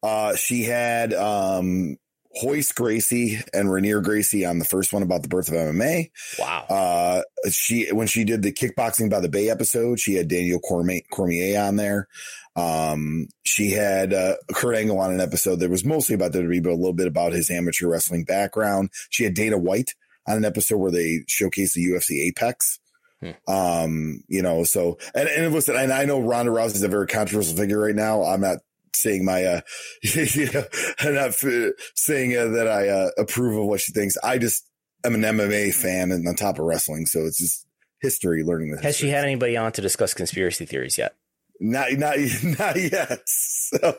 Uh, 0.00 0.36
she 0.36 0.62
had 0.62 1.12
um, 1.12 1.96
Royce 2.42 2.70
Gracie 2.70 3.40
and 3.52 3.68
Rorion 3.68 4.02
Gracie 4.02 4.46
on 4.46 4.60
the 4.60 4.64
first 4.64 4.92
one 4.92 5.02
about 5.02 5.22
the 5.22 5.28
birth 5.28 5.48
of 5.48 5.54
MMA. 5.54 6.10
Wow. 6.38 6.66
Uh, 6.70 7.22
she 7.50 7.92
when 7.92 8.06
she 8.06 8.24
did 8.24 8.42
the 8.42 8.52
kickboxing 8.52 9.10
by 9.10 9.20
the 9.20 9.28
Bay 9.28 9.50
episode, 9.50 9.98
she 9.98 10.14
had 10.14 10.28
Daniel 10.28 10.60
Cormier, 10.60 11.02
Cormier 11.10 11.60
on 11.60 11.76
there. 11.76 12.06
Um, 12.54 13.26
she 13.42 13.72
had 13.72 14.14
uh, 14.14 14.36
Kurt 14.54 14.76
Angle 14.76 14.98
on 14.98 15.12
an 15.12 15.20
episode 15.20 15.56
that 15.56 15.70
was 15.70 15.84
mostly 15.84 16.14
about 16.14 16.32
WWE, 16.32 16.62
but 16.62 16.70
a 16.70 16.74
little 16.74 16.94
bit 16.94 17.08
about 17.08 17.32
his 17.32 17.50
amateur 17.50 17.88
wrestling 17.88 18.24
background. 18.24 18.90
She 19.10 19.24
had 19.24 19.34
Dana 19.34 19.58
White 19.58 19.94
on 20.26 20.36
an 20.36 20.44
episode 20.44 20.78
where 20.78 20.92
they 20.92 21.24
showcase 21.26 21.74
the 21.74 21.84
UFC 21.84 22.22
Apex. 22.28 22.78
Hmm. 23.20 23.52
Um, 23.52 24.22
you 24.28 24.42
know, 24.42 24.64
so 24.64 24.98
and, 25.14 25.28
and 25.28 25.54
listen, 25.54 25.76
and 25.76 25.92
I 25.92 26.04
know 26.04 26.20
Ronda 26.20 26.52
Rousey 26.52 26.74
is 26.76 26.82
a 26.82 26.88
very 26.88 27.06
controversial 27.06 27.56
figure 27.56 27.78
right 27.78 27.94
now. 27.94 28.22
I'm 28.22 28.40
not 28.40 28.58
saying 28.94 29.24
my, 29.24 29.44
uh, 29.44 29.60
you 30.02 30.50
know, 30.52 30.64
I'm 31.00 31.14
not 31.14 31.28
f- 31.28 31.72
saying 31.94 32.36
uh, 32.36 32.46
that 32.48 32.68
I 32.68 32.88
uh, 32.88 33.10
approve 33.18 33.58
of 33.58 33.66
what 33.66 33.80
she 33.80 33.92
thinks. 33.92 34.16
I 34.22 34.38
just 34.38 34.68
am 35.04 35.14
an 35.14 35.22
MMA 35.22 35.74
fan 35.74 36.12
and 36.12 36.26
on 36.26 36.34
top 36.34 36.58
of 36.58 36.64
wrestling, 36.64 37.06
so 37.06 37.20
it's 37.20 37.38
just 37.38 37.66
history 38.00 38.42
learning 38.42 38.72
this. 38.72 38.82
Has 38.82 38.96
she 38.96 39.08
had 39.08 39.24
anybody 39.24 39.56
on 39.56 39.72
to 39.72 39.82
discuss 39.82 40.14
conspiracy 40.14 40.66
theories 40.66 40.98
yet? 40.98 41.14
Not, 41.60 41.92
not, 41.92 42.18
not 42.58 42.76
yet. 42.76 43.20
So. 43.26 43.96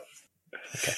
Okay. 0.76 0.92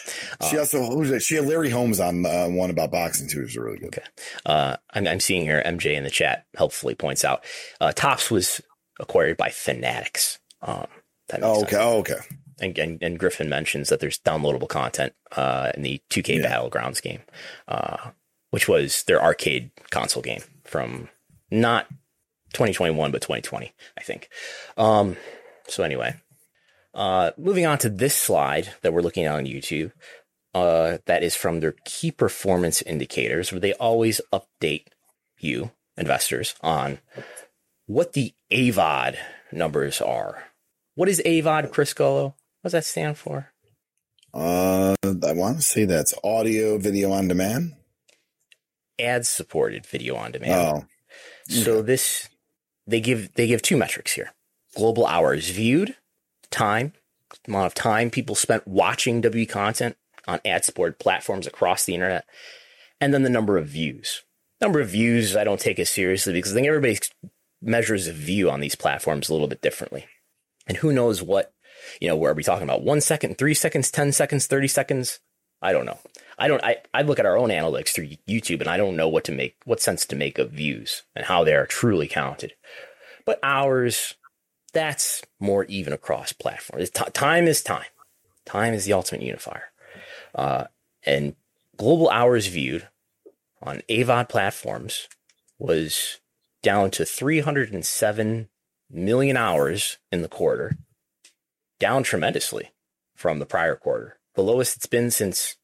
She 0.51 0.57
uh, 0.57 0.61
also 0.61 0.91
who's 0.91 1.11
it? 1.11 1.23
She 1.23 1.37
had 1.37 1.47
Larry 1.47 1.71
Holmes 1.71 2.01
on 2.01 2.27
uh, 2.27 2.47
one 2.49 2.71
about 2.71 2.91
boxing 2.91 3.29
too. 3.29 3.41
It 3.41 3.45
was 3.45 3.57
really 3.57 3.79
good. 3.79 3.89
Okay. 3.89 4.03
Uh, 4.47 4.77
I'm, 4.93 5.07
I'm 5.07 5.21
seeing 5.21 5.43
here 5.43 5.63
MJ 5.65 5.95
in 5.95 6.05
the 6.05 6.11
chat 6.11 6.47
helpfully 6.57 6.95
points 6.95 7.25
out 7.25 7.45
uh, 7.81 7.93
Topps 7.93 8.31
was 8.31 8.61
acquired 8.99 9.37
by 9.37 9.49
Fanatics. 9.49 10.39
Um, 10.63 10.87
oh, 11.43 11.63
okay. 11.63 11.77
Oh, 11.79 11.99
okay. 11.99 12.19
And, 12.61 12.79
and, 12.79 13.03
and, 13.03 13.19
Griffin 13.19 13.49
mentions 13.49 13.89
that 13.89 14.01
there's 14.01 14.19
downloadable 14.19 14.69
content 14.69 15.15
uh, 15.33 15.73
in 15.75 15.83
the 15.83 16.03
2K 16.11 16.43
yeah. 16.43 16.51
Battlegrounds 16.51 17.01
game, 17.01 17.21
uh, 17.67 18.11
which 18.51 18.69
was 18.69 19.05
their 19.05 19.23
arcade 19.23 19.71
console 19.91 20.23
game 20.23 20.43
from 20.65 21.09
not 21.51 21.87
2021 22.53 23.11
but 23.11 23.23
2020, 23.23 23.73
I 23.97 24.03
think. 24.03 24.29
Um, 24.77 25.17
so 25.69 25.83
anyway, 25.83 26.17
uh, 26.95 27.31
moving 27.39 27.67
on 27.67 27.79
to 27.79 27.89
this 27.89 28.15
slide 28.15 28.73
that 28.83 28.93
we're 28.93 29.03
looking 29.03 29.25
at 29.25 29.35
on 29.35 29.47
YouTube, 29.47 29.93
uh, 30.55 30.99
that 31.07 31.23
is 31.23 31.37
from 31.37 31.61
their 31.61 31.75
key 31.85 32.11
performance 32.11 32.83
indicators, 32.83 33.53
where 33.53 33.61
they 33.61 33.73
always 33.75 34.21
update 34.33 34.87
you, 35.39 35.71
investors, 35.97 36.55
on 36.63 36.99
what 37.87 38.13
the 38.15 38.35
AVOD 38.51 39.17
numbers 39.53 40.01
are. 40.01 40.45
What 40.95 41.09
is 41.09 41.23
AVOD, 41.25 41.71
Chris 41.73 41.95
Gullo? 41.95 42.35
What 42.61 42.65
does 42.65 42.73
that 42.73 42.85
stand 42.85 43.17
for? 43.17 43.53
Uh, 44.35 44.95
I 45.05 45.33
want 45.33 45.57
to 45.57 45.63
say 45.63 45.85
that's 45.85 46.15
audio 46.23 46.79
video 46.79 47.13
on 47.13 47.29
demand. 47.29 47.75
Ad 48.99 49.27
supported 49.27 49.87
video 49.87 50.15
on 50.17 50.33
demand. 50.33 50.53
Oh. 50.53 50.85
So 51.49 51.83
this 51.83 52.29
they 52.87 53.01
give 53.01 53.35
they 53.35 53.47
give 53.47 53.63
two 53.63 53.77
metrics 53.77 54.13
here. 54.13 54.33
Global 54.77 55.07
hours 55.07 55.49
viewed 55.51 55.97
time, 56.51 56.93
amount 57.47 57.67
of 57.67 57.75
time 57.75 58.11
people 58.11 58.35
spent 58.35 58.67
watching 58.67 59.21
W 59.21 59.47
content 59.47 59.97
on 60.27 60.41
ad 60.45 60.65
supported 60.65 60.99
platforms 60.99 61.47
across 61.47 61.85
the 61.85 61.95
internet, 61.95 62.25
and 63.01 63.15
then 63.15 63.23
the 63.23 63.31
number 63.31 63.57
of 63.57 63.67
views. 63.67 64.23
Number 64.61 64.81
of 64.81 64.91
views 64.91 65.37
I 65.37 65.45
don't 65.45 65.61
take 65.61 65.79
as 65.79 65.91
seriously 65.91 66.33
because 66.33 66.53
I 66.53 66.55
think 66.55 66.67
everybody 66.67 66.99
measures 67.63 68.07
a 68.07 68.13
view 68.13 68.51
on 68.51 68.61
these 68.61 68.75
platforms 68.75 69.29
a 69.29 69.33
little 69.33 69.49
bit 69.49 69.63
differently. 69.63 70.07
And 70.67 70.77
who 70.79 70.93
knows 70.93 71.23
what, 71.23 71.53
you 72.01 72.09
know, 72.09 72.17
where 72.17 72.33
are 72.33 72.35
we 72.35 72.43
talking 72.43 72.65
about? 72.65 72.83
One 72.83 73.01
second, 73.01 73.39
three 73.39 73.55
seconds, 73.55 73.91
10 73.91 74.13
seconds, 74.13 74.47
30 74.47 74.69
seconds? 74.69 75.21
I 75.63 75.73
don't 75.73 75.87
know. 75.87 75.99
I 76.39 76.49
don't, 76.49 76.63
I, 76.65 76.79
I 76.95 77.03
look 77.03 77.19
at 77.19 77.27
our 77.27 77.37
own 77.37 77.51
analytics 77.51 77.91
through 77.91 78.11
YouTube 78.29 78.61
and 78.61 78.69
I 78.69 78.77
don't 78.77 78.97
know 78.97 79.09
what 79.09 79.25
to 79.25 79.33
make, 79.33 79.57
what 79.65 79.83
sense 79.83 80.07
to 80.07 80.17
make 80.17 80.39
of 80.39 80.53
views 80.53 81.03
and 81.15 81.27
how 81.27 81.45
they 81.45 81.55
are 81.55 81.67
truly 81.67 82.09
counted. 82.09 82.55
But 83.27 83.41
hours, 83.43 84.15
that's 84.71 85.23
more 85.39 85.65
even 85.65 85.93
across 85.93 86.33
platforms. 86.33 86.91
T- 86.91 87.05
time 87.13 87.47
is 87.47 87.63
time. 87.63 87.87
Time 88.45 88.75
is 88.75 88.85
the 88.85 88.93
ultimate 88.93 89.23
unifier. 89.23 89.71
Uh, 90.35 90.65
and 91.05 91.35
global 91.77 92.09
hours 92.11 92.47
viewed 92.47 92.89
on 93.63 93.83
AVOD 93.89 94.29
platforms 94.29 95.09
was 95.59 96.21
down 96.63 96.91
to 96.91 97.05
307 97.05 98.49
million 98.91 99.37
hours 99.37 99.99
in 100.11 100.23
the 100.23 100.29
quarter, 100.29 100.77
down 101.79 102.03
tremendously 102.03 102.71
from 103.15 103.39
the 103.39 103.47
prior 103.47 103.77
quarter, 103.77 104.19
the 104.35 104.43
lowest 104.43 104.77
it's 104.77 104.87
been 104.87 105.11
since 105.11 105.57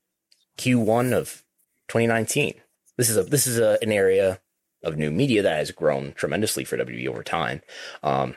Q1 0.58 1.12
of 1.12 1.42
2019. 1.88 2.54
This 2.96 3.10
is 3.10 3.16
a 3.16 3.22
this 3.24 3.46
is 3.46 3.58
a, 3.58 3.78
an 3.82 3.92
area 3.92 4.40
of 4.82 4.96
new 4.96 5.10
media 5.10 5.42
that 5.42 5.56
has 5.56 5.70
grown 5.70 6.12
tremendously 6.12 6.64
for 6.64 6.76
WWE 6.76 7.08
over 7.08 7.22
time. 7.22 7.62
Um, 8.02 8.36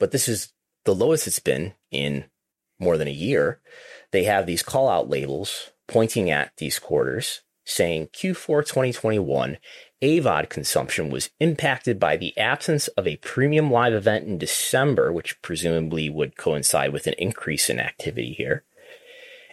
but 0.00 0.10
this 0.10 0.26
is 0.26 0.52
the 0.84 0.94
lowest 0.94 1.28
it's 1.28 1.38
been 1.38 1.74
in 1.92 2.24
more 2.80 2.96
than 2.96 3.06
a 3.06 3.12
year. 3.12 3.60
They 4.10 4.24
have 4.24 4.46
these 4.46 4.64
call 4.64 4.88
out 4.88 5.08
labels 5.08 5.70
pointing 5.86 6.30
at 6.30 6.56
these 6.56 6.80
quarters 6.80 7.42
saying 7.64 8.08
Q4 8.08 8.66
2021 8.66 9.58
AVOD 10.02 10.48
consumption 10.48 11.10
was 11.10 11.30
impacted 11.38 12.00
by 12.00 12.16
the 12.16 12.36
absence 12.38 12.88
of 12.88 13.06
a 13.06 13.16
premium 13.16 13.70
live 13.70 13.92
event 13.92 14.26
in 14.26 14.38
December, 14.38 15.12
which 15.12 15.40
presumably 15.42 16.08
would 16.08 16.36
coincide 16.36 16.92
with 16.92 17.06
an 17.06 17.14
increase 17.18 17.68
in 17.68 17.78
activity 17.78 18.32
here, 18.32 18.64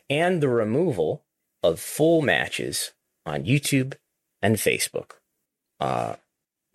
and 0.10 0.42
the 0.42 0.48
removal 0.48 1.26
of 1.62 1.80
full 1.80 2.22
matches 2.22 2.94
on 3.26 3.44
YouTube 3.44 3.96
and 4.42 4.56
Facebook. 4.56 5.12
Uh, 5.80 6.16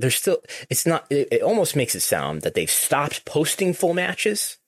there's 0.03 0.17
still 0.17 0.43
it's 0.69 0.85
not 0.85 1.07
it, 1.09 1.29
it 1.31 1.43
almost 1.43 1.77
makes 1.77 1.95
it 1.95 2.01
sound 2.01 2.43
that 2.43 2.55
they've 2.55 2.71
stopped 2.71 3.25
posting 3.25 3.73
full 3.73 3.95
matches 3.95 4.59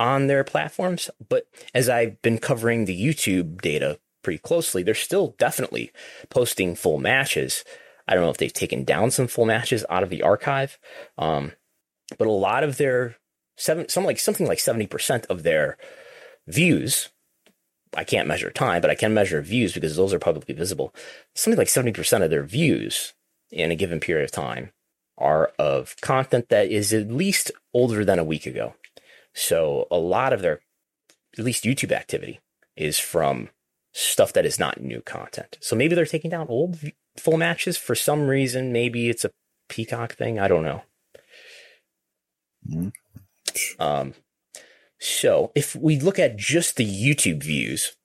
on 0.00 0.26
their 0.26 0.42
platforms 0.42 1.10
but 1.28 1.46
as 1.74 1.88
i've 1.88 2.20
been 2.22 2.38
covering 2.38 2.84
the 2.84 3.06
youtube 3.06 3.60
data 3.60 4.00
pretty 4.22 4.38
closely 4.38 4.82
they're 4.82 4.94
still 4.94 5.34
definitely 5.38 5.92
posting 6.28 6.74
full 6.74 6.98
matches. 6.98 7.64
I 8.06 8.14
don't 8.14 8.24
know 8.24 8.30
if 8.30 8.38
they've 8.38 8.52
taken 8.52 8.84
down 8.84 9.10
some 9.10 9.26
full 9.28 9.44
matches 9.44 9.84
out 9.90 10.02
of 10.02 10.08
the 10.08 10.22
archive 10.22 10.78
um, 11.18 11.52
but 12.18 12.26
a 12.26 12.32
lot 12.32 12.64
of 12.64 12.78
their 12.78 13.16
seven 13.56 13.88
some 13.88 14.04
like 14.04 14.18
something 14.18 14.46
like 14.46 14.58
70% 14.58 15.26
of 15.26 15.42
their 15.42 15.76
views 16.46 17.10
i 17.94 18.04
can't 18.04 18.28
measure 18.28 18.50
time 18.50 18.80
but 18.80 18.90
i 18.90 18.94
can 18.94 19.12
measure 19.12 19.42
views 19.42 19.74
because 19.74 19.96
those 19.96 20.14
are 20.14 20.18
publicly 20.18 20.54
visible. 20.54 20.94
Something 21.34 21.58
like 21.58 21.68
70% 21.68 22.22
of 22.22 22.30
their 22.30 22.44
views 22.44 23.12
in 23.50 23.70
a 23.70 23.76
given 23.76 24.00
period 24.00 24.24
of 24.24 24.32
time 24.32 24.72
are 25.16 25.52
of 25.58 25.96
content 26.00 26.48
that 26.48 26.70
is 26.70 26.92
at 26.92 27.10
least 27.10 27.50
older 27.74 28.04
than 28.04 28.18
a 28.18 28.24
week 28.24 28.46
ago. 28.46 28.74
So 29.34 29.86
a 29.90 29.98
lot 29.98 30.32
of 30.32 30.42
their, 30.42 30.60
at 31.36 31.44
least 31.44 31.64
YouTube 31.64 31.92
activity, 31.92 32.40
is 32.76 32.98
from 32.98 33.50
stuff 33.92 34.32
that 34.32 34.46
is 34.46 34.58
not 34.58 34.80
new 34.80 35.00
content. 35.00 35.58
So 35.60 35.74
maybe 35.74 35.94
they're 35.94 36.06
taking 36.06 36.30
down 36.30 36.46
old 36.48 36.78
full 37.16 37.36
matches 37.36 37.76
for 37.76 37.94
some 37.94 38.28
reason. 38.28 38.72
Maybe 38.72 39.08
it's 39.08 39.24
a 39.24 39.30
Peacock 39.68 40.14
thing. 40.14 40.38
I 40.38 40.48
don't 40.48 40.64
know. 40.64 40.82
Mm-hmm. 42.68 43.82
Um, 43.82 44.14
so 45.00 45.52
if 45.54 45.74
we 45.74 45.98
look 45.98 46.18
at 46.18 46.36
just 46.36 46.76
the 46.76 46.86
YouTube 46.86 47.42
views, 47.42 47.96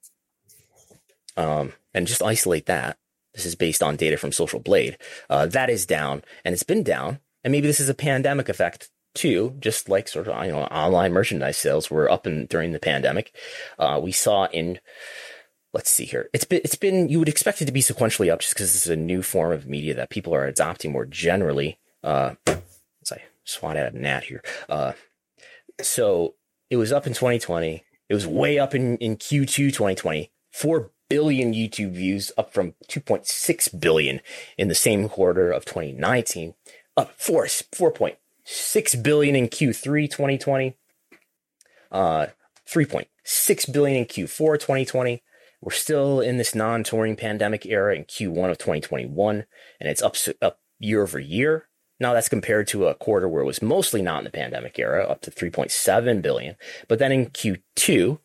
um, 1.36 1.72
and 1.92 2.06
just 2.06 2.22
isolate 2.22 2.66
that, 2.66 2.96
this 3.34 3.46
is 3.46 3.54
based 3.54 3.82
on 3.82 3.96
data 3.96 4.16
from 4.16 4.32
Social 4.32 4.60
Blade. 4.60 4.98
Uh, 5.28 5.46
that 5.46 5.70
is 5.70 5.86
down, 5.86 6.22
and 6.44 6.52
it's 6.52 6.62
been 6.62 6.82
down. 6.82 7.20
And 7.42 7.52
maybe 7.52 7.66
this 7.66 7.80
is 7.80 7.88
a 7.88 7.94
pandemic 7.94 8.48
effect 8.48 8.90
too, 9.14 9.54
just 9.60 9.88
like 9.88 10.08
sort 10.08 10.28
of 10.28 10.44
you 10.44 10.52
know 10.52 10.62
online 10.64 11.12
merchandise 11.12 11.56
sales 11.56 11.90
were 11.90 12.10
up 12.10 12.26
in 12.26 12.46
during 12.46 12.72
the 12.72 12.80
pandemic. 12.80 13.34
Uh, 13.78 14.00
we 14.02 14.12
saw 14.12 14.46
in 14.46 14.78
let's 15.72 15.90
see 15.90 16.04
here. 16.04 16.30
It's 16.32 16.44
been 16.44 16.60
it's 16.64 16.76
been 16.76 17.08
you 17.08 17.18
would 17.18 17.28
expect 17.28 17.60
it 17.60 17.66
to 17.66 17.72
be 17.72 17.82
sequentially 17.82 18.32
up 18.32 18.40
just 18.40 18.54
because 18.54 18.72
this 18.72 18.86
is 18.86 18.90
a 18.90 18.96
new 18.96 19.22
form 19.22 19.52
of 19.52 19.66
media 19.66 19.94
that 19.94 20.10
people 20.10 20.34
are 20.34 20.46
adopting 20.46 20.92
more 20.92 21.06
generally. 21.06 21.78
Uh, 22.02 22.34
as 22.46 23.12
I 23.12 23.22
swat 23.44 23.76
at 23.76 23.94
a 23.94 23.98
gnat 23.98 24.24
here. 24.24 24.42
Uh, 24.68 24.92
so 25.80 26.34
it 26.70 26.76
was 26.76 26.92
up 26.92 27.06
in 27.06 27.14
2020. 27.14 27.84
It 28.08 28.14
was 28.14 28.26
way 28.26 28.58
up 28.58 28.74
in, 28.74 28.98
in 28.98 29.16
Q2 29.16 29.72
2020, 29.72 30.30
4 30.52 30.90
billion 31.08 31.52
YouTube 31.52 31.92
views, 31.92 32.32
up 32.36 32.52
from 32.52 32.74
2.6 32.88 33.80
billion 33.80 34.20
in 34.56 34.68
the 34.68 34.74
same 34.74 35.08
quarter 35.08 35.50
of 35.50 35.64
2019, 35.64 36.54
up 36.96 37.12
4, 37.18 37.46
4.6 37.46 39.02
billion 39.02 39.36
in 39.36 39.48
Q3 39.48 40.10
2020, 40.10 40.76
uh, 41.92 42.26
3.6 42.68 43.72
billion 43.72 43.98
in 43.98 44.04
Q4 44.06 44.54
2020. 44.54 45.22
We're 45.60 45.70
still 45.72 46.20
in 46.20 46.36
this 46.36 46.54
non-touring 46.54 47.16
pandemic 47.16 47.64
era 47.64 47.94
in 47.96 48.04
Q1 48.04 48.50
of 48.50 48.58
2021, 48.58 49.46
and 49.80 49.88
it's 49.88 50.02
up, 50.02 50.16
up 50.42 50.60
year 50.78 51.02
over 51.02 51.18
year. 51.18 51.68
Now 51.98 52.12
that's 52.12 52.28
compared 52.28 52.66
to 52.68 52.86
a 52.86 52.94
quarter 52.94 53.28
where 53.28 53.42
it 53.42 53.46
was 53.46 53.62
mostly 53.62 54.02
not 54.02 54.18
in 54.18 54.24
the 54.24 54.30
pandemic 54.30 54.78
era, 54.78 55.04
up 55.04 55.22
to 55.22 55.30
3.7 55.30 56.20
billion. 56.20 56.56
But 56.86 56.98
then 56.98 57.12
in 57.12 57.26
Q2, 57.26 58.18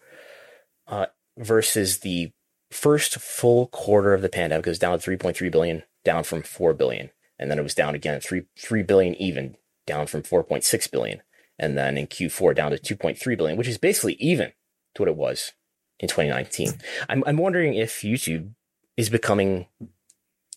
uh, 0.88 1.05
versus 1.38 1.99
the 1.99 2.32
first 2.72 3.15
full 3.15 3.67
quarter 3.67 4.13
of 4.13 4.22
the 4.22 4.30
pandemic, 4.30 4.67
it 4.67 4.70
was 4.70 4.80
down 4.80 4.97
to 4.97 5.09
3.3 5.09 5.51
billion, 5.51 5.84
down 6.03 6.24
from 6.24 6.43
4 6.43 6.74
billion. 6.74 7.09
And 7.38 7.49
then 7.49 7.59
it 7.59 7.63
was 7.63 7.74
down 7.74 7.95
again 7.95 8.15
at 8.15 8.24
3, 8.24 8.43
3 8.57 8.84
billion 8.84 9.15
even, 9.15 9.55
down 9.88 10.07
from 10.07 10.24
4.6 10.24 10.91
billion. 10.91 11.22
And 11.57 11.78
then 11.78 11.97
in 11.97 12.07
Q4 12.07 12.55
down 12.55 12.72
to 12.72 12.78
2.3 12.78 13.38
billion, 13.38 13.57
which 13.57 13.67
is 13.67 13.78
basically 13.78 14.13
even 14.15 14.51
to 14.95 15.01
what 15.01 15.09
it 15.09 15.15
was 15.15 15.53
in 15.99 16.07
2019. 16.07 16.80
I'm, 17.07 17.24
I'm 17.26 17.38
wondering 17.38 17.74
if 17.74 18.01
YouTube 18.01 18.51
is 18.97 19.09
becoming 19.09 19.67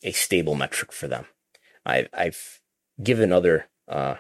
a 0.02 0.12
stable 0.12 0.54
metric 0.54 0.92
for 0.92 1.08
them. 1.08 1.26
I've, 1.84 2.08
I've 2.12 2.60
given 3.02 3.32
other 3.32 3.68
uh, 3.88 4.16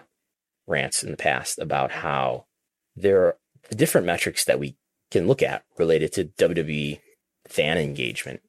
rants 0.66 1.02
in 1.02 1.10
the 1.10 1.16
past 1.16 1.58
about 1.58 1.92
how 1.92 2.46
there 2.96 3.22
are 3.24 3.36
different 3.70 4.06
metrics 4.06 4.44
that 4.44 4.58
we 4.58 4.76
can 5.10 5.26
look 5.26 5.42
at 5.42 5.64
related 5.78 6.12
to 6.12 6.24
WWE 6.24 7.00
fan 7.52 7.78
engagement 7.78 8.40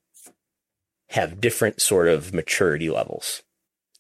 have 1.10 1.42
different 1.42 1.82
sort 1.82 2.08
of 2.08 2.34
maturity 2.34 2.90
levels. 2.90 3.44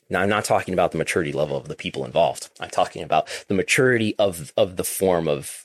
Now, 0.09 0.21
I'm 0.21 0.29
not 0.29 0.45
talking 0.45 0.73
about 0.73 0.91
the 0.91 0.97
maturity 0.97 1.31
level 1.31 1.57
of 1.57 1.67
the 1.67 1.75
people 1.75 2.05
involved. 2.05 2.49
I'm 2.59 2.69
talking 2.69 3.03
about 3.03 3.27
the 3.47 3.53
maturity 3.53 4.15
of 4.17 4.53
of 4.57 4.77
the 4.77 4.83
form 4.83 5.27
of 5.27 5.63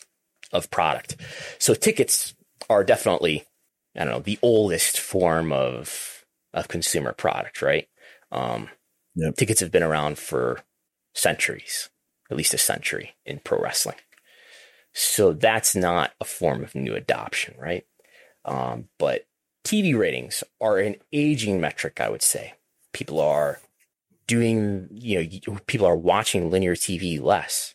of 0.52 0.70
product. 0.70 1.16
So 1.58 1.74
tickets 1.74 2.34
are 2.70 2.84
definitely, 2.84 3.44
I 3.96 4.04
don't 4.04 4.12
know, 4.12 4.20
the 4.20 4.38
oldest 4.42 4.98
form 4.98 5.52
of 5.52 6.24
of 6.54 6.68
consumer 6.68 7.12
product, 7.12 7.62
right? 7.62 7.88
Um, 8.32 8.68
yep. 9.14 9.36
Tickets 9.36 9.60
have 9.60 9.70
been 9.70 9.82
around 9.82 10.18
for 10.18 10.60
centuries, 11.14 11.90
at 12.30 12.36
least 12.36 12.54
a 12.54 12.58
century 12.58 13.14
in 13.26 13.40
pro 13.40 13.60
wrestling. 13.60 13.96
So 14.94 15.32
that's 15.32 15.76
not 15.76 16.12
a 16.20 16.24
form 16.24 16.64
of 16.64 16.74
new 16.74 16.94
adoption, 16.94 17.54
right? 17.58 17.84
Um, 18.44 18.88
but 18.98 19.27
TV 19.68 19.94
ratings 19.94 20.42
are 20.62 20.78
an 20.78 20.96
aging 21.12 21.60
metric, 21.60 22.00
I 22.00 22.08
would 22.08 22.22
say. 22.22 22.54
People 22.94 23.20
are 23.20 23.60
doing, 24.26 24.88
you 24.90 25.40
know, 25.46 25.58
people 25.66 25.86
are 25.86 25.94
watching 25.94 26.50
linear 26.50 26.74
TV 26.74 27.20
less. 27.20 27.74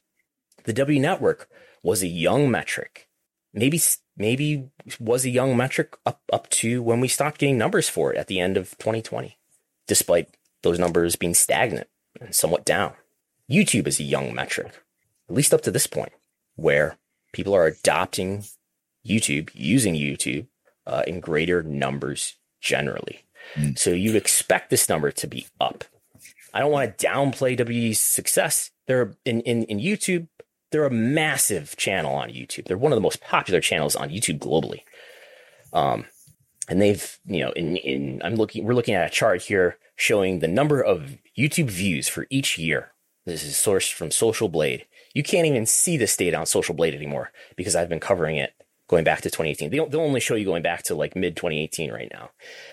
The 0.64 0.74
W 0.74 1.00
network 1.00 1.48
was 1.84 2.02
a 2.02 2.08
young 2.08 2.50
metric. 2.50 3.08
Maybe, 3.54 3.80
maybe 4.18 4.72
was 5.00 5.24
a 5.24 5.30
young 5.30 5.56
metric 5.56 5.96
up, 6.04 6.24
up 6.34 6.50
to 6.50 6.82
when 6.82 7.00
we 7.00 7.08
stopped 7.08 7.38
getting 7.38 7.60
numbers 7.60 7.90
for 7.90 8.12
it 8.12 8.18
at 8.18 8.26
the 8.26 8.40
end 8.40 8.58
of 8.58 8.72
2020, 8.80 9.38
despite 9.88 10.36
those 10.64 10.80
numbers 10.80 11.16
being 11.16 11.36
stagnant 11.36 11.90
and 12.20 12.34
somewhat 12.34 12.66
down. 12.66 12.94
YouTube 13.48 13.86
is 13.86 14.00
a 14.00 14.04
young 14.04 14.34
metric, 14.34 14.82
at 15.30 15.36
least 15.36 15.54
up 15.54 15.62
to 15.62 15.70
this 15.70 15.86
point, 15.86 16.14
where 16.56 16.98
people 17.34 17.54
are 17.54 17.68
adopting 17.68 18.46
YouTube, 19.06 19.52
using 19.54 19.94
YouTube 19.94 20.48
uh, 20.86 21.04
in 21.08 21.20
greater 21.20 21.64
numbers 21.64 22.36
generally. 22.62 23.24
Mm. 23.56 23.78
So 23.78 23.92
you'd 23.92 24.16
expect 24.16 24.70
this 24.70 24.90
number 24.90 25.12
to 25.12 25.28
be 25.28 25.48
up. 25.60 25.84
I 26.54 26.60
don't 26.60 26.72
want 26.72 26.98
to 26.98 27.08
downplay 27.08 27.58
WWE's 27.58 28.00
success. 28.00 28.72
They're 28.88 29.16
in, 29.26 29.42
in, 29.42 29.64
in 29.64 29.80
YouTube, 29.80 30.28
they're 30.72 30.86
a 30.86 30.92
massive 30.92 31.76
channel 31.78 32.16
on 32.16 32.30
YouTube. 32.30 32.66
They're 32.66 32.78
one 32.78 32.92
of 32.92 32.98
the 32.98 33.02
most 33.02 33.22
popular 33.22 33.62
channels 33.62 33.96
on 33.96 34.10
YouTube 34.10 34.40
globally. 34.40 34.82
Um, 35.72 36.06
and 36.68 36.82
they've, 36.82 37.20
you 37.26 37.42
know, 37.42 37.52
in, 37.52 37.78
in 37.78 38.22
I'm 38.24 38.36
looking, 38.36 38.64
we're 38.64 38.74
looking 38.74 38.96
at 38.96 39.08
a 39.08 39.14
chart 39.14 39.44
here 39.44 39.78
showing 39.96 40.40
the 40.40 40.48
number 40.48 40.82
of 40.82 41.18
YouTube 41.38 41.70
views 41.70 42.08
for 42.08 42.26
each 42.30 42.58
year. 42.58 42.92
This 43.26 43.44
is 43.44 43.54
sourced 43.54 43.94
from 43.94 44.12
Social 44.12 44.50
Blade. 44.50 44.86
You 45.14 45.24
can't 45.24 45.48
even 45.48 45.66
see 45.66 45.96
this 45.96 46.18
data 46.18 46.38
on 46.38 46.46
Social 46.46 46.76
Blade 46.76 46.96
anymore 46.96 47.32
because 47.56 47.76
I've 47.76 47.90
been 47.90 48.00
covering 48.00 48.38
it 48.38 48.54
going 48.94 49.04
back 49.04 49.22
to 49.22 49.30
2018. 49.30 49.72
They 49.72 49.78
they'll 49.78 50.02
only 50.02 50.20
show 50.20 50.36
you 50.36 50.46
going 50.46 50.62
back 50.62 50.84
to 50.84 50.96
like 50.96 51.16
mid 51.16 51.36
2018 51.36 51.92
right 51.92 52.12
now. 52.14 52.30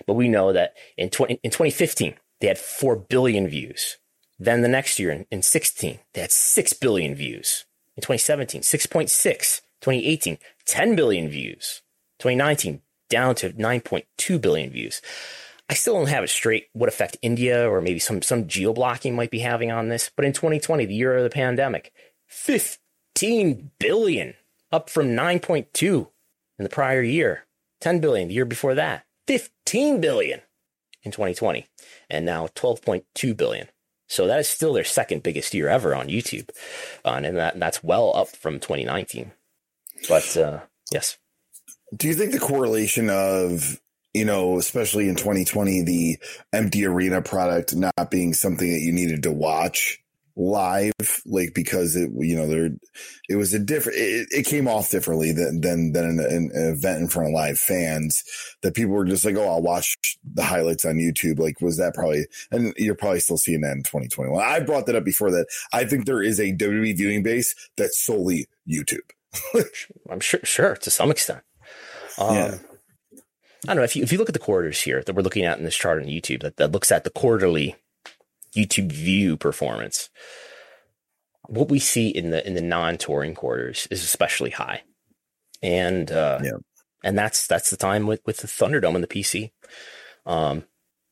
But 0.06 0.14
we 0.14 0.28
know 0.28 0.52
that 0.52 0.74
in 0.98 1.08
20, 1.08 1.40
in 1.42 1.50
2015, 1.50 2.14
they 2.40 2.46
had 2.46 2.58
4 2.58 2.96
billion 2.96 3.48
views. 3.48 3.96
Then 4.38 4.60
the 4.60 4.68
next 4.68 4.98
year 4.98 5.10
in, 5.10 5.26
in 5.30 5.42
16, 5.42 5.98
they 6.12 6.20
had 6.20 6.30
6 6.30 6.72
billion 6.74 7.14
views. 7.14 7.64
In 7.96 8.02
2017, 8.02 8.60
6.6. 8.62 9.60
2018, 9.80 10.38
10 10.66 10.96
billion 10.96 11.28
views. 11.30 11.80
2019, 12.18 12.82
down 13.08 13.34
to 13.36 13.50
9.2 13.50 14.40
billion 14.40 14.70
views. 14.70 15.00
I 15.70 15.74
still 15.74 15.94
don't 15.94 16.08
have 16.08 16.24
it 16.24 16.28
straight 16.28 16.66
what 16.74 16.88
effect 16.88 17.16
India 17.22 17.66
or 17.66 17.80
maybe 17.80 17.98
some, 17.98 18.20
some 18.20 18.46
geo 18.46 18.74
blocking 18.74 19.14
might 19.14 19.30
be 19.30 19.38
having 19.38 19.70
on 19.70 19.88
this. 19.88 20.10
But 20.14 20.26
in 20.26 20.32
2020, 20.32 20.84
the 20.84 20.94
year 20.94 21.16
of 21.16 21.22
the 21.22 21.30
pandemic, 21.30 21.92
15 22.26 23.70
billion, 23.78 24.34
up 24.72 24.90
from 24.90 25.08
9.2 25.08 26.08
in 26.58 26.62
the 26.62 26.68
prior 26.68 27.02
year, 27.02 27.46
10 27.80 28.00
billion 28.00 28.28
the 28.28 28.34
year 28.34 28.44
before 28.44 28.74
that, 28.74 29.04
15 29.26 30.00
billion 30.00 30.40
in 31.02 31.10
2020, 31.10 31.66
and 32.08 32.24
now 32.24 32.46
12.2 32.48 33.36
billion. 33.36 33.68
So 34.08 34.26
that 34.26 34.40
is 34.40 34.48
still 34.48 34.72
their 34.72 34.84
second 34.84 35.22
biggest 35.22 35.54
year 35.54 35.68
ever 35.68 35.94
on 35.94 36.08
YouTube, 36.08 36.50
uh, 37.04 37.20
and 37.22 37.36
that 37.36 37.60
that's 37.60 37.84
well 37.84 38.12
up 38.16 38.28
from 38.28 38.58
2019. 38.58 39.30
But 40.08 40.36
uh, 40.36 40.60
yes, 40.90 41.16
do 41.96 42.08
you 42.08 42.14
think 42.14 42.32
the 42.32 42.40
correlation 42.40 43.08
of 43.08 43.80
you 44.12 44.24
know, 44.24 44.58
especially 44.58 45.08
in 45.08 45.14
2020, 45.14 45.82
the 45.82 46.18
empty 46.52 46.84
arena 46.84 47.22
product 47.22 47.76
not 47.76 48.10
being 48.10 48.34
something 48.34 48.68
that 48.68 48.80
you 48.80 48.92
needed 48.92 49.22
to 49.22 49.30
watch 49.30 49.99
live, 50.40 51.22
like 51.26 51.52
because 51.54 51.94
it, 51.96 52.10
you 52.16 52.34
know, 52.34 52.46
there, 52.46 52.70
it 53.28 53.36
was 53.36 53.52
a 53.52 53.58
different, 53.58 53.98
it, 53.98 54.28
it 54.30 54.46
came 54.46 54.66
off 54.66 54.90
differently 54.90 55.32
than, 55.32 55.60
than, 55.60 55.92
than 55.92 56.04
an, 56.04 56.18
an, 56.18 56.50
event 56.54 57.02
in 57.02 57.08
front 57.08 57.28
of 57.28 57.34
live 57.34 57.58
fans 57.58 58.24
that 58.62 58.74
people 58.74 58.92
were 58.92 59.04
just 59.04 59.24
like, 59.24 59.36
Oh, 59.36 59.46
I'll 59.46 59.62
watch 59.62 59.96
the 60.24 60.42
highlights 60.42 60.84
on 60.84 60.96
YouTube. 60.96 61.38
Like, 61.38 61.60
was 61.60 61.76
that 61.76 61.94
probably, 61.94 62.26
and 62.50 62.72
you're 62.76 62.94
probably 62.94 63.20
still 63.20 63.36
seeing 63.36 63.60
that 63.60 63.76
in 63.76 63.82
2021. 63.82 64.42
I 64.42 64.60
brought 64.60 64.86
that 64.86 64.96
up 64.96 65.04
before 65.04 65.30
that. 65.30 65.46
I 65.72 65.84
think 65.84 66.06
there 66.06 66.22
is 66.22 66.40
a 66.40 66.52
WWE 66.52 66.96
viewing 66.96 67.22
base 67.22 67.54
that's 67.76 68.00
solely 68.00 68.46
YouTube. 68.68 69.10
I'm 70.10 70.20
sure, 70.20 70.40
sure, 70.42 70.76
to 70.76 70.90
some 70.90 71.10
extent. 71.10 71.42
Um, 72.18 72.34
yeah. 72.34 72.58
I 73.64 73.74
don't 73.74 73.76
know 73.76 73.82
if 73.82 73.94
you 73.94 74.02
if 74.02 74.10
you 74.10 74.18
look 74.18 74.30
at 74.30 74.32
the 74.32 74.38
quarters 74.38 74.80
here 74.80 75.02
that 75.02 75.14
we're 75.14 75.22
looking 75.22 75.44
at 75.44 75.58
in 75.58 75.64
this 75.64 75.76
chart 75.76 76.02
on 76.02 76.08
YouTube 76.08 76.40
that, 76.42 76.56
that 76.56 76.72
looks 76.72 76.90
at 76.90 77.04
the 77.04 77.10
quarterly 77.10 77.76
YouTube 78.54 78.92
view 78.92 79.36
performance, 79.36 80.10
what 81.46 81.68
we 81.68 81.78
see 81.78 82.08
in 82.08 82.30
the 82.30 82.46
in 82.46 82.54
the 82.54 82.60
non-touring 82.60 83.34
quarters 83.34 83.88
is 83.90 84.02
especially 84.04 84.50
high, 84.50 84.82
and 85.62 86.10
uh, 86.10 86.40
yeah. 86.42 86.58
and 87.04 87.18
that's 87.18 87.46
that's 87.46 87.70
the 87.70 87.76
time 87.76 88.06
with 88.06 88.20
with 88.26 88.38
the 88.38 88.46
Thunderdome 88.46 88.94
and 88.94 89.04
the 89.04 89.08
PC, 89.08 89.52
um, 90.26 90.64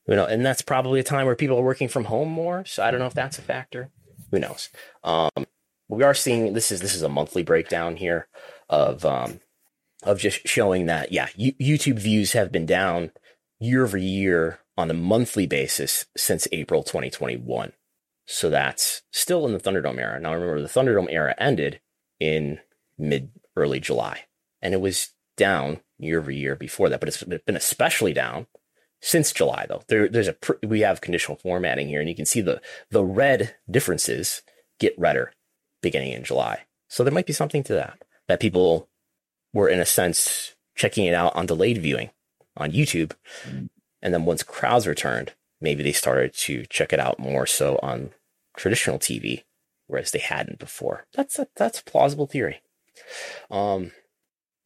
you 0.07 0.15
know, 0.15 0.25
and 0.25 0.45
that's 0.45 0.61
probably 0.61 0.99
a 0.99 1.03
time 1.03 1.25
where 1.25 1.35
people 1.35 1.57
are 1.57 1.63
working 1.63 1.87
from 1.87 2.05
home 2.05 2.29
more. 2.29 2.65
So 2.65 2.83
I 2.83 2.91
don't 2.91 2.99
know 2.99 3.07
if 3.07 3.13
that's 3.13 3.39
a 3.39 3.43
factor. 3.43 3.91
Who 4.31 4.39
knows? 4.39 4.69
Um, 5.03 5.45
we 5.87 6.03
are 6.03 6.13
seeing 6.13 6.53
this 6.53 6.71
is 6.71 6.81
this 6.81 6.95
is 6.95 7.01
a 7.01 7.09
monthly 7.09 7.43
breakdown 7.43 7.95
here 7.95 8.27
of 8.69 9.03
um, 9.05 9.39
of 10.03 10.19
just 10.19 10.47
showing 10.47 10.85
that, 10.85 11.11
yeah, 11.11 11.27
YouTube 11.37 11.99
views 11.99 12.33
have 12.33 12.51
been 12.51 12.65
down 12.65 13.11
year 13.59 13.83
over 13.83 13.97
year 13.97 14.59
on 14.79 14.89
a 14.89 14.93
monthly 14.93 15.45
basis 15.45 16.05
since 16.15 16.47
April 16.53 16.83
2021. 16.83 17.73
So 18.25 18.49
that's 18.49 19.01
still 19.11 19.45
in 19.45 19.51
the 19.51 19.59
Thunderdome 19.59 19.99
era. 19.99 20.19
Now 20.19 20.33
remember, 20.33 20.61
the 20.61 20.67
Thunderdome 20.67 21.11
era 21.11 21.35
ended 21.37 21.81
in 22.19 22.59
mid 22.97 23.31
early 23.57 23.81
July, 23.81 24.25
and 24.61 24.73
it 24.73 24.79
was 24.79 25.09
down 25.35 25.81
year 25.97 26.19
over 26.19 26.31
year 26.31 26.55
before 26.55 26.87
that, 26.89 27.01
but 27.01 27.09
it's 27.09 27.23
been 27.23 27.57
especially 27.57 28.13
down 28.13 28.47
since 29.01 29.33
July. 29.33 29.65
Though 29.67 29.83
there, 29.89 30.07
there's 30.07 30.29
a 30.29 30.35
we 30.65 30.79
have 30.81 31.01
conditional 31.01 31.37
formatting 31.37 31.89
here, 31.89 31.99
and 31.99 32.07
you 32.07 32.15
can 32.15 32.25
see 32.25 32.39
the 32.39 32.61
the 32.89 33.03
red 33.03 33.55
differences 33.69 34.43
get 34.79 34.97
redder 34.97 35.33
beginning 35.81 36.13
in 36.13 36.23
July. 36.23 36.61
So 36.87 37.03
there 37.03 37.13
might 37.13 37.25
be 37.27 37.33
something 37.33 37.63
to 37.63 37.73
that 37.73 38.01
that 38.29 38.39
people 38.39 38.87
were 39.53 39.67
in 39.67 39.81
a 39.81 39.85
sense 39.85 40.55
checking 40.75 41.05
it 41.05 41.13
out 41.13 41.35
on 41.35 41.47
delayed 41.47 41.79
viewing 41.79 42.11
on 42.55 42.71
YouTube. 42.71 43.11
And 44.01 44.13
then 44.13 44.25
once 44.25 44.43
crowds 44.43 44.87
returned, 44.87 45.33
maybe 45.61 45.83
they 45.83 45.91
started 45.91 46.33
to 46.33 46.65
check 46.69 46.93
it 46.93 46.99
out 46.99 47.19
more 47.19 47.45
so 47.45 47.79
on 47.83 48.11
traditional 48.57 48.99
TV, 48.99 49.43
whereas 49.87 50.11
they 50.11 50.19
hadn't 50.19 50.59
before. 50.59 51.05
That's 51.13 51.37
a, 51.39 51.47
that's 51.55 51.79
a 51.79 51.83
plausible 51.83 52.27
theory. 52.27 52.61
Um, 53.51 53.91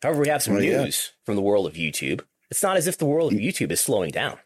However, 0.01 0.21
we 0.21 0.27
have 0.27 0.43
some 0.43 0.55
Well, 0.55 0.63
yeah. 0.63 0.83
news 0.83 1.13
from 1.25 1.35
the 1.35 1.41
world 1.41 1.65
of 1.65 1.73
YouTube. 1.75 2.21
It's 2.51 2.61
not 2.61 2.75
as 2.77 2.87
if 2.87 2.97
the 2.97 3.05
world 3.05 3.31
of 3.31 3.39
YouTube 3.39 3.71
is 3.71 3.79
slowing 3.79 4.11
down. 4.11 4.37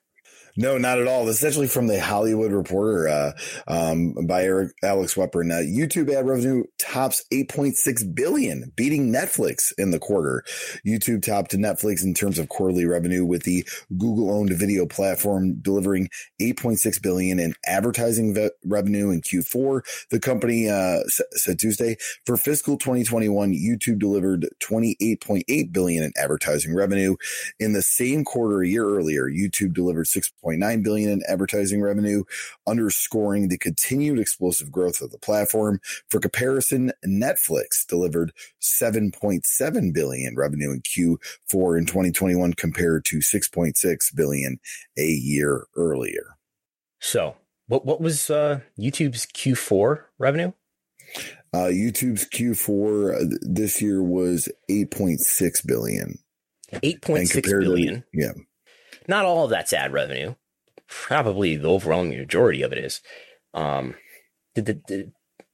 No, 0.59 0.79
not 0.79 0.97
at 0.99 1.05
all. 1.05 1.23
This 1.23 1.37
is 1.37 1.45
actually 1.45 1.67
from 1.67 1.85
the 1.85 2.01
Hollywood 2.01 2.51
Reporter 2.51 3.07
uh, 3.07 3.31
um, 3.67 4.15
by 4.25 4.41
Eric, 4.41 4.71
Alex 4.81 5.13
Weprin. 5.13 5.51
Uh, 5.51 5.61
YouTube 5.61 6.11
ad 6.11 6.25
revenue 6.25 6.63
tops 6.79 7.23
8.6 7.31 8.15
billion, 8.15 8.71
beating 8.75 9.13
Netflix 9.13 9.71
in 9.77 9.91
the 9.91 9.99
quarter. 9.99 10.43
YouTube 10.83 11.21
topped 11.21 11.51
Netflix 11.51 12.03
in 12.03 12.15
terms 12.15 12.39
of 12.39 12.49
quarterly 12.49 12.85
revenue, 12.85 13.23
with 13.23 13.43
the 13.43 13.67
Google-owned 13.99 14.51
video 14.53 14.87
platform 14.87 15.59
delivering 15.61 16.09
8.6 16.41 17.03
billion 17.03 17.37
in 17.37 17.53
advertising 17.67 18.33
ve- 18.33 18.49
revenue 18.65 19.11
in 19.11 19.21
Q4. 19.21 19.81
The 20.09 20.19
company 20.19 20.69
uh, 20.69 21.01
said 21.33 21.59
Tuesday 21.59 21.97
for 22.25 22.35
fiscal 22.35 22.79
2021, 22.79 23.53
YouTube 23.53 23.99
delivered 23.99 24.47
28.8 24.59 25.71
billion 25.71 26.03
in 26.03 26.13
advertising 26.17 26.73
revenue. 26.73 27.15
In 27.59 27.73
the 27.73 27.83
same 27.83 28.25
quarter 28.25 28.63
a 28.63 28.67
year 28.67 28.89
earlier, 28.89 29.29
YouTube 29.29 29.75
delivered 29.75 30.07
6.9 30.47 30.83
billion 30.83 31.09
in 31.09 31.21
advertising 31.27 31.81
revenue, 31.81 32.23
underscoring 32.67 33.47
the 33.47 33.57
continued 33.57 34.19
explosive 34.19 34.71
growth 34.71 35.01
of 35.01 35.11
the 35.11 35.17
platform. 35.17 35.79
For 36.09 36.19
comparison, 36.19 36.91
Netflix 37.05 37.85
delivered 37.87 38.31
7.7 38.61 39.93
billion 39.93 40.35
revenue 40.35 40.71
in 40.71 40.81
Q4 40.81 41.77
in 41.77 41.85
2021 41.85 42.53
compared 42.53 43.05
to 43.05 43.17
6.6 43.17 44.15
billion 44.15 44.59
a 44.97 45.07
year 45.07 45.67
earlier. 45.75 46.37
So, 46.99 47.35
what 47.67 47.85
what 47.85 48.01
was 48.01 48.29
uh, 48.29 48.61
YouTube's 48.79 49.25
Q4 49.27 50.03
revenue? 50.17 50.51
Uh, 51.53 51.69
YouTube's 51.69 52.27
Q4 52.29 53.15
uh, 53.15 53.37
this 53.41 53.81
year 53.81 54.03
was 54.03 54.49
8.6 54.69 55.65
billion. 55.65 56.19
8.6 56.73 57.43
billion. 57.43 58.03
yeah. 58.13 58.31
Not 59.07 59.25
all 59.25 59.43
of 59.45 59.49
that's 59.49 59.73
ad 59.73 59.93
revenue. 59.93 60.35
Probably 60.87 61.55
the 61.55 61.69
overwhelming 61.69 62.17
majority 62.17 62.61
of 62.61 62.71
it 62.71 62.77
is. 62.79 63.01
Um, 63.53 63.95
did 64.55 64.65
the, 64.65 64.73
did- 64.73 65.13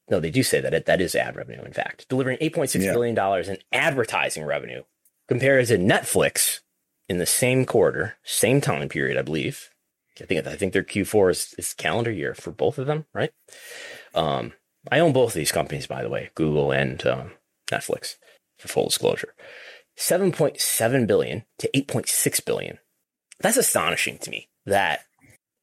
no, 0.10 0.20
they 0.20 0.32
do 0.32 0.43
say 0.43 0.60
that 0.60 0.74
it, 0.74 0.86
that 0.86 0.99
is 1.01 1.16
ad 1.16 1.36
revenue. 1.36 1.64
In 1.64 1.72
fact, 1.74 2.08
delivering 2.10 2.38
eight 2.41 2.54
point 2.54 2.70
six 2.70 2.84
Yeah. 2.84 2.91
billion 2.93 3.16
dollars 3.16 3.47
in 3.47 3.58
advertising 3.72 4.43
revenue 4.43 4.84
compared 5.28 5.66
to 5.68 5.78
Netflix 5.78 6.60
in 7.08 7.18
the 7.20 7.26
same 7.26 7.66
quarter, 7.66 8.16
same 8.24 8.60
time 8.60 8.89
period, 8.89 9.18
I 9.18 9.22
believe. 9.22 9.70
I 10.22 10.26
think 10.26 10.45
I 10.45 10.56
think 10.56 10.74
their 10.74 10.84
Q4 10.84 11.32
is, 11.32 11.56
is 11.58 11.74
calendar 11.74 12.12
year 12.12 12.36
for 12.36 12.51
both 12.51 12.78
of 12.78 12.86
them, 12.86 13.06
right? 13.14 13.32
Um, 14.14 14.54
I 14.91 14.99
own 14.99 15.14
both 15.14 15.30
of 15.32 15.36
these 15.36 15.51
companies, 15.51 15.88
by 15.88 16.04
the 16.04 16.10
way, 16.10 16.30
Google 16.36 16.72
and 16.72 17.04
um, 17.08 17.32
Netflix, 17.72 18.16
for 18.58 18.68
full 18.68 18.86
disclosure. 18.86 19.34
Seven 19.95 20.32
point 20.32 20.60
seven 20.60 21.06
billion 21.08 21.45
to 21.60 21.70
eight 21.78 21.88
point 21.88 22.08
six 22.10 22.39
billion. 22.39 22.78
That's 23.44 23.58
astonishing 23.58 24.18
to 24.20 24.32
me. 24.32 24.48
That 24.66 25.02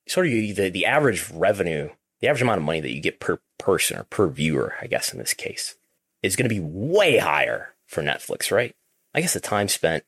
sort 0.06 0.26
of 0.26 0.32
the 0.32 0.68
the 0.68 0.86
average 0.86 1.28
revenue, 1.32 1.88
the 2.20 2.28
average 2.28 2.42
amount 2.42 2.58
of 2.58 2.64
money 2.64 2.80
that 2.80 2.92
you 2.92 3.00
get 3.00 3.18
per 3.18 3.40
person 3.58 3.98
or 3.98 4.04
per 4.04 4.28
viewer, 4.28 4.74
I 4.80 4.86
guess 4.86 5.12
in 5.12 5.18
this 5.18 5.34
case, 5.34 5.76
is 6.22 6.36
going 6.36 6.48
to 6.48 6.54
be 6.54 6.60
way 6.60 7.18
higher 7.18 7.74
for 7.86 8.02
Netflix, 8.02 8.52
right? 8.52 8.76
I 9.14 9.20
guess 9.20 9.32
the 9.32 9.40
time 9.40 9.66
spent. 9.66 10.04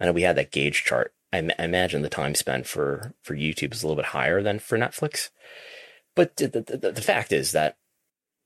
I 0.00 0.06
know 0.06 0.12
we 0.12 0.22
had 0.22 0.36
that 0.36 0.52
gauge 0.52 0.84
chart. 0.84 1.12
I, 1.32 1.38
imagine 1.58 2.02
the 2.02 2.08
time 2.08 2.34
spent 2.34 2.66
for 2.66 3.14
for 3.22 3.34
YouTube 3.34 3.74
is 3.74 3.82
a 3.82 3.86
little 3.86 4.00
bit 4.00 4.10
higher 4.12 4.40
than 4.40 4.60
for 4.60 4.78
Netflix. 4.78 5.30
But 6.14 6.36
the, 6.36 6.48
the, 6.48 6.92
the 6.92 7.02
fact 7.02 7.32
is 7.32 7.52
that 7.52 7.76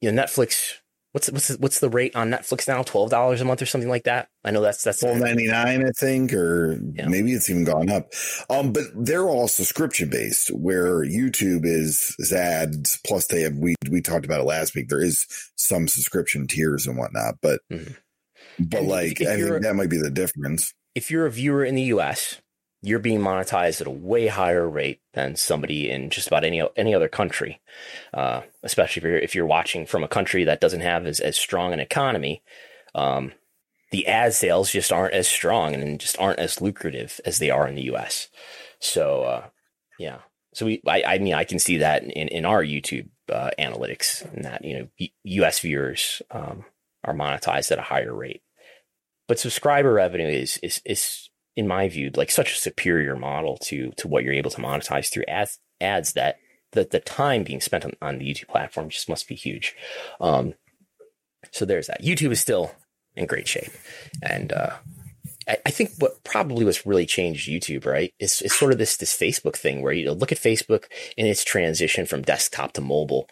you 0.00 0.10
know 0.10 0.22
Netflix. 0.22 0.78
What's 1.12 1.30
what's 1.30 1.48
the, 1.48 1.58
what's 1.58 1.80
the 1.80 1.90
rate 1.90 2.16
on 2.16 2.30
Netflix 2.30 2.66
now? 2.66 2.82
Twelve 2.82 3.10
dollars 3.10 3.40
a 3.40 3.44
month 3.44 3.60
or 3.62 3.66
something 3.66 3.90
like 3.90 4.04
that. 4.04 4.28
I 4.44 4.50
know 4.50 4.60
that's 4.62 4.82
that's 4.82 5.00
twelve 5.00 5.18
ninety 5.18 5.46
nine, 5.46 5.84
I 5.86 5.90
think, 5.98 6.32
or 6.32 6.78
Yeah. 6.94 7.06
maybe 7.08 7.32
it's 7.32 7.48
even 7.50 7.64
gone 7.64 7.90
up. 7.90 8.12
Um, 8.50 8.72
but 8.72 8.84
they're 8.94 9.28
all 9.28 9.46
subscription 9.48 10.08
based, 10.10 10.48
where 10.48 11.04
YouTube 11.04 11.66
is, 11.66 12.14
is 12.18 12.32
ads. 12.32 12.98
Plus, 13.06 13.26
they 13.28 13.42
have 13.42 13.56
we 13.56 13.74
we 13.90 14.00
talked 14.00 14.24
about 14.24 14.40
it 14.40 14.44
last 14.44 14.74
week. 14.74 14.88
There 14.88 15.02
is 15.02 15.26
some 15.56 15.86
subscription 15.88 16.46
tiers 16.46 16.86
and 16.86 16.96
whatnot, 16.98 17.34
but 17.42 17.60
Mhm. 17.70 17.96
but 18.58 18.80
And 18.80 18.88
like 18.88 19.20
I 19.22 19.36
think 19.40 19.62
that 19.62 19.74
might 19.76 19.90
be 19.90 19.98
the 19.98 20.10
difference. 20.10 20.72
if 20.94 21.10
you're 21.10 21.24
a 21.26 21.30
viewer 21.30 21.64
in 21.64 21.74
the 21.74 21.84
US, 21.94 22.41
you're 22.82 22.98
being 22.98 23.20
monetized 23.20 23.80
at 23.80 23.86
a 23.86 23.90
way 23.90 24.26
higher 24.26 24.68
rate 24.68 25.00
than 25.14 25.36
somebody 25.36 25.88
in 25.88 26.10
just 26.10 26.26
about 26.26 26.44
any 26.44 26.62
any 26.76 26.94
other 26.94 27.08
country. 27.08 27.60
Uh, 28.12 28.42
especially 28.62 29.00
if 29.00 29.04
you're 29.04 29.18
if 29.18 29.34
you're 29.34 29.46
watching 29.46 29.86
from 29.86 30.02
a 30.02 30.08
country 30.08 30.44
that 30.44 30.60
doesn't 30.60 30.80
have 30.80 31.06
as, 31.06 31.20
as 31.20 31.36
strong 31.36 31.72
an 31.72 31.80
economy, 31.80 32.42
um, 32.94 33.32
the 33.92 34.06
ad 34.06 34.34
sales 34.34 34.70
just 34.70 34.92
aren't 34.92 35.14
as 35.14 35.28
strong 35.28 35.74
and 35.74 36.00
just 36.00 36.18
aren't 36.18 36.40
as 36.40 36.60
lucrative 36.60 37.20
as 37.24 37.38
they 37.38 37.50
are 37.50 37.68
in 37.68 37.76
the 37.76 37.94
US. 37.94 38.28
So 38.80 39.22
uh, 39.22 39.46
yeah, 39.98 40.18
so 40.52 40.66
we 40.66 40.82
I, 40.86 41.04
I 41.06 41.18
mean 41.18 41.34
I 41.34 41.44
can 41.44 41.60
see 41.60 41.78
that 41.78 42.02
in 42.02 42.28
in 42.28 42.44
our 42.44 42.64
YouTube 42.64 43.08
uh, 43.30 43.50
analytics 43.58 44.24
and 44.34 44.44
that 44.44 44.64
you 44.64 44.78
know 44.78 45.06
US 45.24 45.60
viewers 45.60 46.20
um, 46.32 46.64
are 47.04 47.14
monetized 47.14 47.70
at 47.70 47.78
a 47.78 47.82
higher 47.82 48.12
rate 48.12 48.42
but 49.28 49.38
subscriber 49.38 49.92
revenue 49.92 50.26
is 50.26 50.58
is 50.58 50.82
is 50.84 51.30
in 51.56 51.68
my 51.68 51.88
view 51.88 52.10
like 52.16 52.30
such 52.30 52.52
a 52.52 52.56
superior 52.56 53.16
model 53.16 53.58
to 53.58 53.92
to 53.96 54.08
what 54.08 54.24
you're 54.24 54.32
able 54.32 54.50
to 54.50 54.60
monetize 54.60 55.10
through 55.10 55.24
ads 55.28 55.58
ads 55.80 56.12
that 56.14 56.36
the, 56.72 56.84
the 56.84 57.00
time 57.00 57.44
being 57.44 57.60
spent 57.60 57.84
on, 57.84 57.92
on 58.00 58.18
the 58.18 58.24
YouTube 58.24 58.48
platform 58.48 58.88
just 58.88 59.08
must 59.08 59.28
be 59.28 59.34
huge. 59.34 59.76
Um, 60.20 60.54
so 61.50 61.64
there's 61.64 61.86
that. 61.86 62.02
YouTube 62.02 62.32
is 62.32 62.40
still 62.40 62.74
in 63.14 63.26
great 63.26 63.46
shape, 63.48 63.72
and 64.22 64.52
uh, 64.52 64.76
I, 65.48 65.58
I 65.66 65.70
think 65.70 65.90
what 65.98 66.24
probably 66.24 66.64
what's 66.64 66.86
really 66.86 67.06
changed 67.06 67.48
YouTube, 67.48 67.84
right, 67.84 68.14
is, 68.18 68.40
is 68.42 68.54
sort 68.54 68.72
of 68.72 68.78
this 68.78 68.96
this 68.96 69.16
Facebook 69.16 69.56
thing 69.56 69.82
where 69.82 69.92
you 69.92 70.06
know, 70.06 70.12
look 70.12 70.32
at 70.32 70.38
Facebook 70.38 70.84
in 71.16 71.26
its 71.26 71.44
transition 71.44 72.06
from 72.06 72.22
desktop 72.22 72.72
to 72.74 72.80
mobile, 72.80 73.28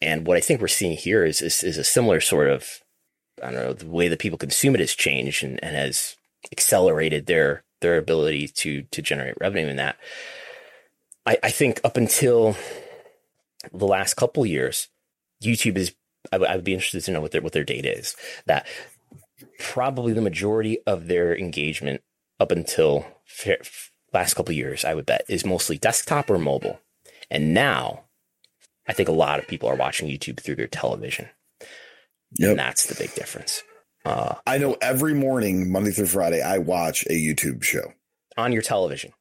and 0.00 0.26
what 0.26 0.36
I 0.36 0.40
think 0.40 0.60
we're 0.60 0.68
seeing 0.68 0.96
here 0.96 1.24
is 1.24 1.40
is, 1.42 1.62
is 1.64 1.78
a 1.78 1.84
similar 1.84 2.20
sort 2.20 2.48
of 2.48 2.80
I 3.42 3.50
don't 3.50 3.54
know 3.54 3.72
the 3.72 3.86
way 3.86 4.08
that 4.08 4.20
people 4.20 4.38
consume 4.38 4.74
it 4.74 4.80
has 4.80 4.94
changed 4.94 5.42
and, 5.42 5.62
and 5.64 5.74
has 5.74 6.16
accelerated 6.52 7.26
their 7.26 7.63
their 7.84 7.98
ability 7.98 8.48
to 8.48 8.82
to 8.82 9.02
generate 9.02 9.36
revenue 9.40 9.68
in 9.68 9.76
that. 9.76 9.96
I, 11.26 11.38
I 11.42 11.50
think 11.50 11.80
up 11.84 11.96
until 11.96 12.56
the 13.72 13.86
last 13.86 14.14
couple 14.14 14.44
years, 14.46 14.88
YouTube 15.42 15.76
is. 15.76 15.94
I 16.32 16.38
would 16.38 16.64
be 16.64 16.72
interested 16.72 17.04
to 17.04 17.10
know 17.12 17.20
what 17.20 17.32
their 17.32 17.42
what 17.42 17.52
their 17.52 17.64
data 17.64 17.96
is. 17.96 18.16
That 18.46 18.66
probably 19.58 20.14
the 20.14 20.22
majority 20.22 20.78
of 20.86 21.06
their 21.06 21.36
engagement 21.36 22.00
up 22.40 22.50
until 22.50 23.04
last 24.12 24.34
couple 24.34 24.54
years, 24.54 24.86
I 24.86 24.94
would 24.94 25.04
bet, 25.04 25.24
is 25.28 25.44
mostly 25.44 25.76
desktop 25.76 26.30
or 26.30 26.38
mobile. 26.38 26.80
And 27.30 27.52
now, 27.52 28.04
I 28.88 28.94
think 28.94 29.08
a 29.10 29.12
lot 29.12 29.38
of 29.38 29.46
people 29.46 29.68
are 29.68 29.74
watching 29.76 30.08
YouTube 30.08 30.40
through 30.40 30.56
their 30.56 30.66
television, 30.66 31.28
Yep. 32.38 32.50
and 32.50 32.58
that's 32.58 32.86
the 32.86 32.94
big 32.94 33.14
difference. 33.14 33.62
Uh, 34.04 34.34
I 34.46 34.58
know 34.58 34.76
every 34.82 35.14
morning, 35.14 35.70
Monday 35.72 35.90
through 35.90 36.06
Friday, 36.06 36.42
I 36.42 36.58
watch 36.58 37.04
a 37.06 37.12
YouTube 37.12 37.62
show. 37.62 37.92
on 38.36 38.52
your 38.52 38.62
television, 38.62 39.12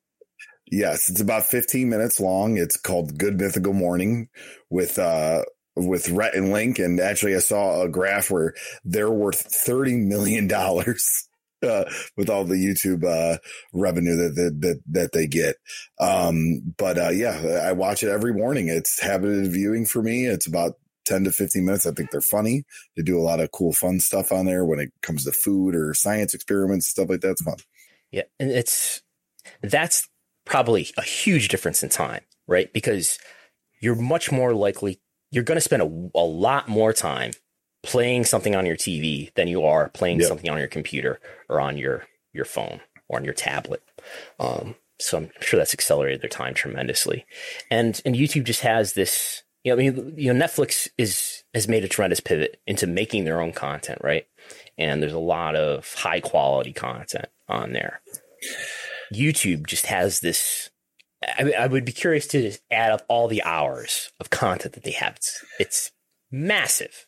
Yes, 0.71 1.09
it's 1.09 1.21
about 1.21 1.45
15 1.45 1.87
minutes 1.89 2.19
long. 2.19 2.57
It's 2.57 2.77
called 2.77 3.17
Good 3.17 3.39
Mythical 3.39 3.73
Morning 3.73 4.29
with 4.69 4.97
uh 4.97 5.43
with 5.75 6.09
Rhett 6.09 6.35
and 6.35 6.51
Link. 6.51 6.79
And 6.79 6.99
actually 6.99 7.35
I 7.35 7.39
saw 7.39 7.81
a 7.83 7.89
graph 7.89 8.31
where 8.31 8.53
they're 8.83 9.11
worth 9.11 9.41
30 9.41 9.97
million 9.97 10.47
dollars 10.47 11.27
uh 11.63 11.85
with 12.17 12.29
all 12.29 12.43
the 12.45 12.55
YouTube 12.55 13.03
uh 13.03 13.37
revenue 13.73 14.15
that 14.15 14.35
that 14.35 14.61
that, 14.61 14.81
that 14.91 15.11
they 15.11 15.27
get. 15.27 15.57
Um 15.99 16.73
but 16.77 16.97
uh 16.97 17.09
yeah, 17.09 17.61
I 17.63 17.73
watch 17.73 18.01
it 18.01 18.09
every 18.09 18.33
morning. 18.33 18.67
It's 18.69 18.99
habited 19.01 19.51
viewing 19.51 19.85
for 19.85 20.01
me. 20.01 20.25
It's 20.25 20.47
about 20.47 20.73
10 21.05 21.25
to 21.25 21.31
15 21.31 21.65
minutes. 21.65 21.85
I 21.85 21.91
think 21.91 22.11
they're 22.11 22.21
funny. 22.21 22.63
They 22.95 23.03
do 23.03 23.19
a 23.19 23.21
lot 23.23 23.39
of 23.39 23.51
cool 23.51 23.73
fun 23.73 23.99
stuff 23.99 24.31
on 24.31 24.45
there 24.45 24.65
when 24.65 24.79
it 24.79 24.91
comes 25.01 25.25
to 25.25 25.31
food 25.31 25.75
or 25.75 25.93
science 25.93 26.33
experiments, 26.33 26.87
stuff 26.87 27.09
like 27.09 27.21
that. 27.21 27.31
It's 27.31 27.41
fun. 27.43 27.57
Yeah, 28.11 28.23
and 28.39 28.51
it's 28.51 29.01
that's 29.61 30.07
probably 30.45 30.89
a 30.97 31.01
huge 31.03 31.47
difference 31.49 31.83
in 31.83 31.89
time, 31.89 32.21
right? 32.47 32.71
Because 32.73 33.17
you're 33.81 33.95
much 33.95 34.31
more 34.31 34.53
likely 34.53 34.99
you're 35.31 35.43
going 35.43 35.57
to 35.57 35.61
spend 35.61 35.81
a, 35.81 35.85
a 36.19 36.23
lot 36.23 36.69
more 36.69 36.93
time 36.93 37.31
playing 37.81 38.23
something 38.23 38.55
on 38.55 38.65
your 38.65 38.75
TV 38.77 39.33
than 39.35 39.47
you 39.47 39.63
are 39.63 39.89
playing 39.89 40.19
Yep. 40.19 40.27
something 40.29 40.49
on 40.49 40.57
your 40.59 40.67
computer 40.67 41.19
or 41.49 41.59
on 41.59 41.77
your 41.77 42.05
your 42.33 42.45
phone 42.45 42.81
or 43.09 43.17
on 43.17 43.25
your 43.25 43.33
tablet. 43.33 43.83
Um, 44.39 44.75
so 44.99 45.17
I'm 45.17 45.31
sure 45.41 45.57
that's 45.57 45.73
accelerated 45.73 46.21
their 46.21 46.29
time 46.29 46.53
tremendously, 46.53 47.25
and 47.71 47.99
and 48.05 48.15
YouTube 48.15 48.45
just 48.45 48.61
has 48.61 48.93
this. 48.93 49.42
You 49.63 49.75
know, 49.75 49.81
I 49.81 49.89
mean, 49.89 50.13
you 50.17 50.33
know, 50.33 50.45
Netflix 50.45 50.89
is 50.97 51.43
has 51.53 51.67
made 51.67 51.83
a 51.83 51.87
tremendous 51.87 52.19
pivot 52.19 52.59
into 52.67 52.87
making 52.87 53.23
their 53.23 53.41
own 53.41 53.53
content, 53.53 53.99
right? 54.03 54.27
And 54.77 55.01
there's 55.01 55.13
a 55.13 55.19
lot 55.19 55.55
of 55.55 55.93
high 55.93 56.19
quality 56.19 56.73
content 56.73 57.27
on 57.47 57.73
there. 57.73 58.01
YouTube 59.13 59.67
just 59.67 59.85
has 59.85 60.19
this. 60.19 60.69
I, 61.23 61.53
I 61.57 61.67
would 61.67 61.85
be 61.85 61.91
curious 61.93 62.27
to 62.27 62.41
just 62.41 62.61
add 62.69 62.91
up 62.91 63.05
all 63.07 63.27
the 63.27 63.43
hours 63.43 64.11
of 64.19 64.29
content 64.29 64.73
that 64.73 64.83
they 64.83 64.91
have. 64.91 65.15
It's, 65.15 65.45
it's 65.59 65.91
massive. 66.31 67.07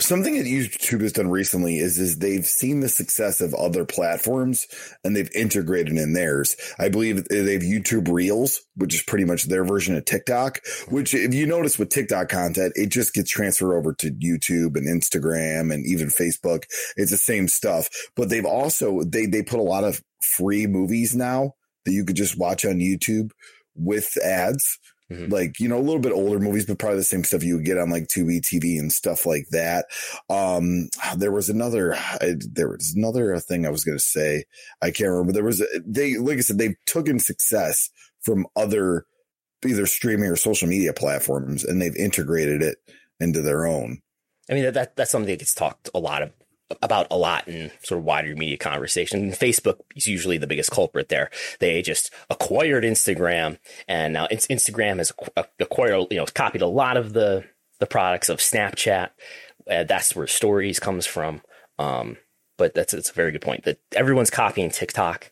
Something 0.00 0.36
that 0.36 0.46
YouTube 0.46 1.02
has 1.02 1.12
done 1.12 1.28
recently 1.28 1.78
is 1.78 1.98
is 1.98 2.18
they've 2.18 2.46
seen 2.46 2.80
the 2.80 2.88
success 2.88 3.40
of 3.40 3.54
other 3.54 3.84
platforms 3.84 4.66
and 5.04 5.14
they've 5.14 5.30
integrated 5.34 5.96
in 5.96 6.12
theirs. 6.12 6.56
I 6.78 6.88
believe 6.88 7.24
they 7.28 7.52
have 7.52 7.62
YouTube 7.62 8.12
Reels, 8.12 8.60
which 8.76 8.94
is 8.94 9.02
pretty 9.02 9.24
much 9.24 9.44
their 9.44 9.64
version 9.64 9.96
of 9.96 10.04
TikTok. 10.04 10.60
Which, 10.88 11.14
if 11.14 11.34
you 11.34 11.46
notice 11.46 11.78
with 11.78 11.90
TikTok 11.90 12.28
content, 12.28 12.72
it 12.76 12.88
just 12.88 13.14
gets 13.14 13.30
transferred 13.30 13.76
over 13.76 13.92
to 13.94 14.10
YouTube 14.10 14.76
and 14.76 14.86
Instagram 14.88 15.72
and 15.72 15.86
even 15.86 16.08
Facebook. 16.08 16.64
It's 16.96 17.10
the 17.10 17.16
same 17.16 17.48
stuff, 17.48 17.88
but 18.16 18.28
they've 18.28 18.44
also 18.46 19.02
they 19.02 19.26
they 19.26 19.42
put 19.42 19.60
a 19.60 19.62
lot 19.62 19.84
of 19.84 20.02
free 20.20 20.66
movies 20.66 21.14
now 21.14 21.54
that 21.84 21.92
you 21.92 22.04
could 22.04 22.16
just 22.16 22.38
watch 22.38 22.64
on 22.64 22.78
YouTube 22.78 23.30
with 23.74 24.16
ads 24.22 24.78
Mm-hmm. 25.10 25.32
Like, 25.32 25.58
you 25.58 25.68
know, 25.68 25.78
a 25.78 25.80
little 25.80 26.00
bit 26.00 26.12
older 26.12 26.38
movies, 26.38 26.66
but 26.66 26.78
probably 26.78 26.98
the 26.98 27.04
same 27.04 27.24
stuff 27.24 27.42
you 27.42 27.56
would 27.56 27.64
get 27.64 27.78
on 27.78 27.90
like 27.90 28.08
Tubi 28.08 28.40
TV 28.40 28.78
and 28.78 28.92
stuff 28.92 29.24
like 29.24 29.48
that. 29.52 29.86
Um, 30.28 30.90
there 31.16 31.32
was 31.32 31.48
another, 31.48 31.94
I, 31.94 32.34
there 32.40 32.68
was 32.68 32.94
another 32.94 33.38
thing 33.38 33.64
I 33.64 33.70
was 33.70 33.84
going 33.84 33.96
to 33.96 34.04
say. 34.04 34.44
I 34.82 34.90
can't 34.90 35.10
remember. 35.10 35.32
There 35.32 35.44
was, 35.44 35.62
a, 35.62 35.66
they, 35.86 36.16
like 36.18 36.38
I 36.38 36.40
said, 36.40 36.58
they've 36.58 36.76
taken 36.84 37.20
success 37.20 37.88
from 38.20 38.46
other 38.54 39.06
either 39.64 39.86
streaming 39.86 40.28
or 40.28 40.36
social 40.36 40.68
media 40.68 40.92
platforms 40.92 41.64
and 41.64 41.80
they've 41.80 41.96
integrated 41.96 42.62
it 42.62 42.78
into 43.18 43.42
their 43.42 43.66
own. 43.66 44.00
I 44.50 44.54
mean, 44.54 44.72
that, 44.72 44.96
that's 44.96 45.10
something 45.10 45.30
that 45.30 45.38
gets 45.40 45.54
talked 45.54 45.90
a 45.94 45.98
lot 45.98 46.22
of 46.22 46.32
about 46.82 47.06
a 47.10 47.16
lot 47.16 47.48
in 47.48 47.70
sort 47.82 47.98
of 47.98 48.04
wider 48.04 48.34
media 48.34 48.56
conversation. 48.56 49.20
And 49.20 49.32
Facebook 49.32 49.80
is 49.96 50.06
usually 50.06 50.38
the 50.38 50.46
biggest 50.46 50.70
culprit 50.70 51.08
there. 51.08 51.30
They 51.60 51.82
just 51.82 52.12
acquired 52.30 52.84
Instagram, 52.84 53.58
and 53.86 54.12
now 54.12 54.26
Instagram 54.28 54.98
has 54.98 55.12
acquired, 55.58 56.06
you 56.10 56.18
know, 56.18 56.26
copied 56.26 56.62
a 56.62 56.66
lot 56.66 56.96
of 56.96 57.12
the 57.12 57.44
the 57.80 57.86
products 57.86 58.28
of 58.28 58.38
Snapchat. 58.38 59.10
Uh, 59.70 59.84
that's 59.84 60.16
where 60.16 60.26
stories 60.26 60.78
comes 60.78 61.06
from. 61.06 61.42
Um, 61.78 62.16
but 62.56 62.74
that's 62.74 62.92
it's 62.92 63.10
a 63.10 63.14
very 63.14 63.32
good 63.32 63.42
point 63.42 63.64
that 63.64 63.78
everyone's 63.94 64.30
copying 64.30 64.70
TikTok, 64.70 65.30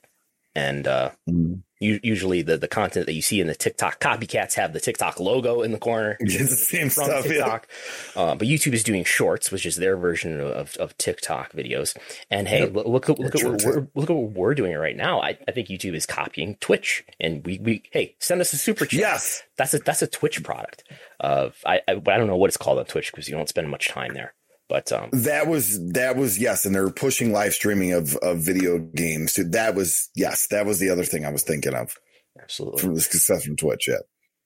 and 0.55 0.87
uh, 0.87 1.11
mm 1.29 1.63
usually 1.79 2.43
the, 2.43 2.57
the 2.57 2.69
content 2.69 3.07
that 3.07 3.13
you 3.13 3.23
see 3.23 3.41
in 3.41 3.47
the 3.47 3.55
TikTok 3.55 4.01
copycats 4.01 4.55
have 4.55 4.73
the 4.73 4.81
TikTok 4.81 5.21
logo 5.21 5.63
in 5.63 5.73
the 5.73 5.79
corner. 5.79 6.17
It's 6.37 6.51
the 6.51 6.57
same 6.57 6.91
stuff, 6.91 7.25
TikTok. 7.25 7.69
Yeah. 8.15 8.23
Uh, 8.23 8.35
but 8.35 8.47
YouTube 8.47 8.75
is 8.75 8.85
doing 8.85 9.05
shorts, 9.05 9.51
which 9.51 9.65
is 9.65 9.77
their 9.77 9.97
version 9.97 10.41
of, 10.41 10.77
of 10.77 10.97
TikTok 10.99 11.53
videos. 11.53 11.97
And 12.31 12.47
hey, 12.47 12.67
look, 12.67 12.87
look, 12.87 13.09
look, 13.09 13.19
look 13.19 13.37
at 13.37 13.45
what 13.45 13.63
we're, 13.65 13.89
look 13.95 14.11
at 14.11 14.17
what 14.17 14.33
we're 14.33 14.55
doing 14.55 14.75
right 14.77 14.97
now. 14.97 15.21
I, 15.21 15.39
I 15.49 15.53
think 15.53 15.69
YouTube 15.69 15.95
is 15.95 16.05
copying 16.05 16.57
Twitch, 16.61 17.05
and 17.21 17.45
we, 17.47 17.59
we 17.59 17.83
hey 17.91 18.17
send 18.19 18.41
us 18.41 18.53
a 18.53 18.59
super 18.59 18.85
chat. 18.87 19.01
Yes, 19.01 19.43
that's 19.57 19.75
a 19.75 19.79
that's 19.79 20.03
a 20.03 20.07
Twitch 20.07 20.43
product. 20.43 20.85
Of 21.21 21.57
I, 21.65 21.81
I 21.89 21.93
I 21.93 22.17
don't 22.17 22.27
know 22.27 22.37
what 22.37 22.49
it's 22.49 22.57
called 22.57 22.79
on 22.79 22.85
Twitch 22.85 23.13
because 23.13 23.29
you 23.29 23.35
don't 23.35 23.49
spend 23.49 23.71
much 23.71 23.89
time 23.89 24.15
there. 24.15 24.35
But 24.69 24.91
um, 24.91 25.11
that 25.13 25.47
was 25.47 25.93
that 25.93 26.17
was 26.17 26.39
yes, 26.39 26.65
and 26.65 26.75
they're 26.75 26.91
pushing 26.91 27.33
live 27.33 27.55
streaming 27.55 27.93
of 27.93 28.17
of 28.17 28.39
video 28.39 28.79
games. 28.79 29.33
So 29.33 29.45
that 29.45 29.75
was 29.75 30.11
yes, 30.17 30.49
that 30.49 30.67
was 30.67 30.81
the 30.81 30.91
other 30.91 31.05
thing 31.05 31.25
I 31.25 31.31
was 31.31 31.45
thinking 31.45 31.75
of. 31.75 31.95
Absolutely, 32.41 32.81
from 32.81 32.95
the 32.95 33.01
success 33.01 33.45
from 33.45 33.57
Twitch. 33.57 33.87
Yeah. 33.87 33.99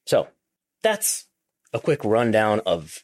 So 0.07 0.29
that's 0.83 1.27
a 1.73 1.81
quick 1.81 2.05
rundown 2.05 2.61
of 2.66 3.03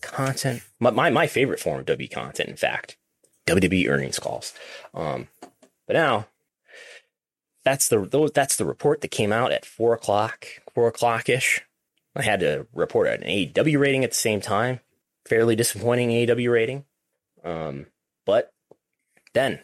content. 0.00 0.62
My, 0.78 0.90
my 0.90 1.10
my 1.10 1.26
favorite 1.26 1.58
form 1.58 1.80
of 1.80 1.86
W 1.86 2.08
content, 2.08 2.48
in 2.48 2.56
fact, 2.56 2.96
WWE 3.48 3.88
earnings 3.88 4.20
calls. 4.20 4.54
Um, 4.94 5.26
but 5.86 5.94
now 5.94 6.28
that's 7.64 7.88
the 7.88 8.30
that's 8.32 8.56
the 8.56 8.64
report 8.64 9.00
that 9.00 9.08
came 9.08 9.32
out 9.32 9.50
at 9.50 9.64
four 9.64 9.94
o'clock, 9.94 10.46
four 10.72 10.86
o'clock 10.86 11.28
ish. 11.28 11.60
I 12.14 12.22
had 12.22 12.40
to 12.40 12.68
report 12.72 13.08
an 13.08 13.22
AEW 13.22 13.80
rating 13.80 14.04
at 14.04 14.10
the 14.10 14.16
same 14.16 14.40
time 14.40 14.80
fairly 15.28 15.56
disappointing 15.56 16.10
AEW 16.10 16.52
rating. 16.52 16.84
Um, 17.44 17.86
but 18.26 18.52
then 19.34 19.60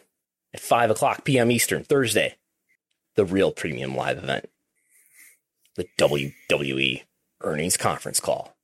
at 0.53 0.59
5 0.59 0.91
o'clock 0.91 1.23
p.m. 1.23 1.51
Eastern, 1.51 1.83
Thursday, 1.83 2.35
the 3.15 3.25
real 3.25 3.51
premium 3.51 3.95
live 3.95 4.17
event, 4.17 4.49
the 5.75 5.87
WWE 5.99 7.03
earnings 7.41 7.77
conference 7.77 8.19
call, 8.19 8.55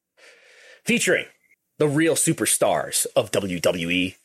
featuring 0.85 1.25
the 1.77 1.87
real 1.87 2.15
superstars 2.15 3.05
of 3.15 3.31
WWE, 3.31 4.15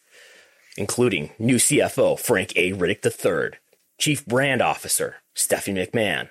including 0.76 1.30
new 1.38 1.56
CFO 1.56 2.18
Frank 2.18 2.52
A. 2.56 2.72
Riddick 2.72 3.04
III, 3.04 3.58
Chief 3.98 4.24
Brand 4.26 4.60
Officer 4.60 5.16
Stephanie 5.34 5.86
McMahon, 5.86 6.28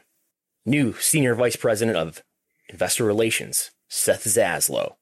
new 0.65 0.93
Senior 0.93 1.35
Vice 1.35 1.55
President 1.55 1.97
of 1.97 2.23
Investor 2.69 3.03
Relations 3.03 3.71
Seth 3.87 4.23
Zaslow, 4.23 4.95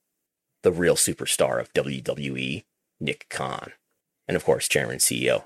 the 0.63 0.71
real 0.71 0.95
superstar 0.95 1.59
of 1.59 1.71
WWE, 1.73 2.63
Nick 2.99 3.27
Khan, 3.29 3.73
and 4.27 4.35
of 4.35 4.43
course, 4.43 4.67
Chairman 4.67 4.93
and 4.93 5.01
CEO 5.01 5.43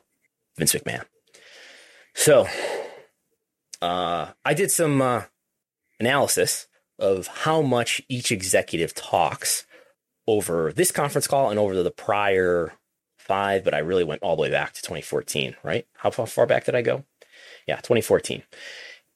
Vince 0.57 0.73
McMahon. 0.73 1.05
So, 2.15 2.47
uh, 3.81 4.31
I 4.43 4.53
did 4.53 4.71
some 4.71 5.01
uh, 5.01 5.23
analysis 5.99 6.67
of 6.99 7.27
how 7.27 7.61
much 7.61 8.01
each 8.09 8.31
executive 8.31 8.93
talks 8.95 9.65
over 10.27 10.73
this 10.73 10.91
conference 10.91 11.27
call 11.27 11.49
and 11.49 11.59
over 11.59 11.81
the 11.81 11.91
prior 11.91 12.73
five, 13.17 13.63
but 13.63 13.73
I 13.73 13.79
really 13.79 14.03
went 14.03 14.23
all 14.23 14.35
the 14.35 14.41
way 14.41 14.49
back 14.49 14.73
to 14.73 14.81
2014, 14.81 15.55
right? 15.63 15.85
How 15.97 16.09
far 16.09 16.47
back 16.47 16.65
did 16.65 16.75
I 16.75 16.81
go? 16.81 17.05
Yeah, 17.67 17.77
2014. 17.77 18.43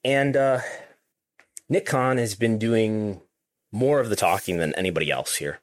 And 0.03 0.37
uh, 0.37 0.59
Nick 1.69 1.85
Khan 1.85 2.17
has 2.17 2.35
been 2.35 2.57
doing 2.57 3.21
more 3.71 3.99
of 3.99 4.09
the 4.09 4.15
talking 4.15 4.57
than 4.57 4.75
anybody 4.75 5.09
else 5.09 5.37
here 5.37 5.59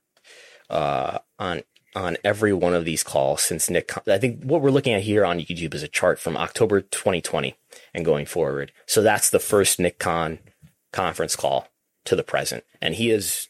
uh, 0.70 1.18
on 1.38 1.62
on 1.94 2.16
every 2.22 2.52
one 2.52 2.74
of 2.74 2.84
these 2.84 3.02
calls 3.02 3.42
since 3.42 3.70
Nick. 3.70 3.90
I 4.06 4.18
think 4.18 4.44
what 4.44 4.60
we're 4.60 4.70
looking 4.70 4.94
at 4.94 5.02
here 5.02 5.24
on 5.24 5.40
YouTube 5.40 5.74
is 5.74 5.82
a 5.82 5.88
chart 5.88 6.18
from 6.18 6.36
October 6.36 6.80
2020 6.80 7.56
and 7.94 8.04
going 8.04 8.26
forward. 8.26 8.72
So 8.86 9.02
that's 9.02 9.30
the 9.30 9.38
first 9.38 9.80
Nick 9.80 9.98
Khan 9.98 10.38
conference 10.92 11.34
call 11.34 11.68
to 12.04 12.14
the 12.14 12.22
present, 12.22 12.64
and 12.80 12.94
he 12.94 13.08
has 13.08 13.48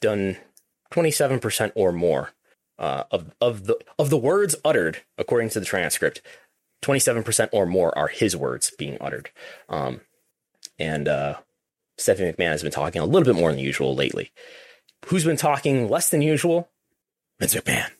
done 0.00 0.36
27% 0.92 1.72
or 1.74 1.92
more 1.92 2.30
uh, 2.78 3.04
of 3.10 3.32
of 3.40 3.66
the 3.66 3.76
of 3.98 4.10
the 4.10 4.18
words 4.18 4.54
uttered 4.64 5.02
according 5.18 5.50
to 5.50 5.60
the 5.60 5.66
transcript. 5.66 6.22
27% 6.82 7.50
or 7.52 7.66
more 7.66 7.96
are 7.96 8.08
his 8.08 8.34
words 8.34 8.72
being 8.78 8.96
uttered. 9.02 9.30
Um, 9.68 10.00
and 10.78 11.08
uh, 11.08 11.36
Stephanie 11.98 12.32
McMahon 12.32 12.52
has 12.52 12.62
been 12.62 12.72
talking 12.72 13.02
a 13.02 13.04
little 13.04 13.30
bit 13.30 13.38
more 13.38 13.50
than 13.50 13.60
usual 13.60 13.94
lately. 13.94 14.32
Who's 15.06 15.24
been 15.24 15.36
talking 15.36 15.88
less 15.88 16.08
than 16.08 16.22
usual? 16.22 16.68
Vince 17.38 17.54
McMahon, 17.54 17.90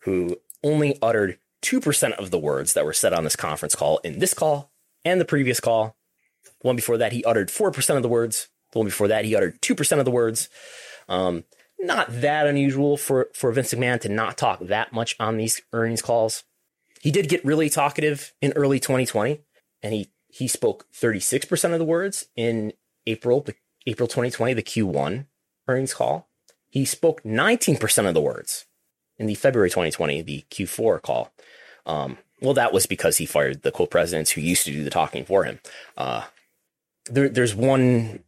who 0.00 0.36
only 0.62 0.98
uttered 1.00 1.38
2% 1.62 2.12
of 2.12 2.30
the 2.30 2.38
words 2.38 2.74
that 2.74 2.84
were 2.84 2.92
said 2.92 3.12
on 3.12 3.24
this 3.24 3.36
conference 3.36 3.74
call 3.74 3.98
in 3.98 4.18
this 4.18 4.34
call 4.34 4.70
and 5.04 5.20
the 5.20 5.24
previous 5.24 5.60
call. 5.60 5.96
The 6.44 6.68
one 6.68 6.76
before 6.76 6.98
that, 6.98 7.12
he 7.12 7.24
uttered 7.24 7.48
4% 7.48 7.96
of 7.96 8.02
the 8.02 8.08
words. 8.08 8.48
The 8.72 8.78
one 8.78 8.86
before 8.86 9.08
that, 9.08 9.24
he 9.24 9.34
uttered 9.34 9.60
2% 9.62 9.98
of 9.98 10.04
the 10.04 10.10
words. 10.10 10.48
Um, 11.08 11.44
not 11.78 12.06
that 12.20 12.46
unusual 12.46 12.96
for, 12.96 13.28
for 13.34 13.50
Vince 13.52 13.74
McMahon 13.74 14.00
to 14.02 14.08
not 14.08 14.38
talk 14.38 14.60
that 14.60 14.92
much 14.92 15.16
on 15.18 15.36
these 15.36 15.60
earnings 15.72 16.02
calls. 16.02 16.44
He 17.00 17.10
did 17.10 17.28
get 17.28 17.44
really 17.44 17.68
talkative 17.68 18.32
in 18.40 18.52
early 18.52 18.78
2020, 18.78 19.40
and 19.82 19.92
he, 19.92 20.08
he 20.28 20.46
spoke 20.46 20.86
36% 20.94 21.72
of 21.72 21.78
the 21.78 21.84
words 21.84 22.26
in 22.36 22.72
April, 23.06 23.44
April 23.86 24.06
2020, 24.06 24.54
the 24.54 24.62
Q1 24.62 25.26
earnings 25.66 25.94
call. 25.94 26.28
He 26.72 26.86
spoke 26.86 27.22
19% 27.22 28.08
of 28.08 28.14
the 28.14 28.20
words 28.22 28.64
in 29.18 29.26
the 29.26 29.34
February 29.34 29.68
2020, 29.68 30.22
the 30.22 30.44
Q4 30.50 31.02
call. 31.02 31.30
Um, 31.84 32.16
well, 32.40 32.54
that 32.54 32.72
was 32.72 32.86
because 32.86 33.18
he 33.18 33.26
fired 33.26 33.60
the 33.60 33.70
co-presidents 33.70 34.30
who 34.30 34.40
used 34.40 34.64
to 34.64 34.72
do 34.72 34.82
the 34.82 34.88
talking 34.88 35.26
for 35.26 35.44
him. 35.44 35.60
Uh, 35.98 36.24
there, 37.10 37.28
there's 37.28 37.54
one 37.54 38.24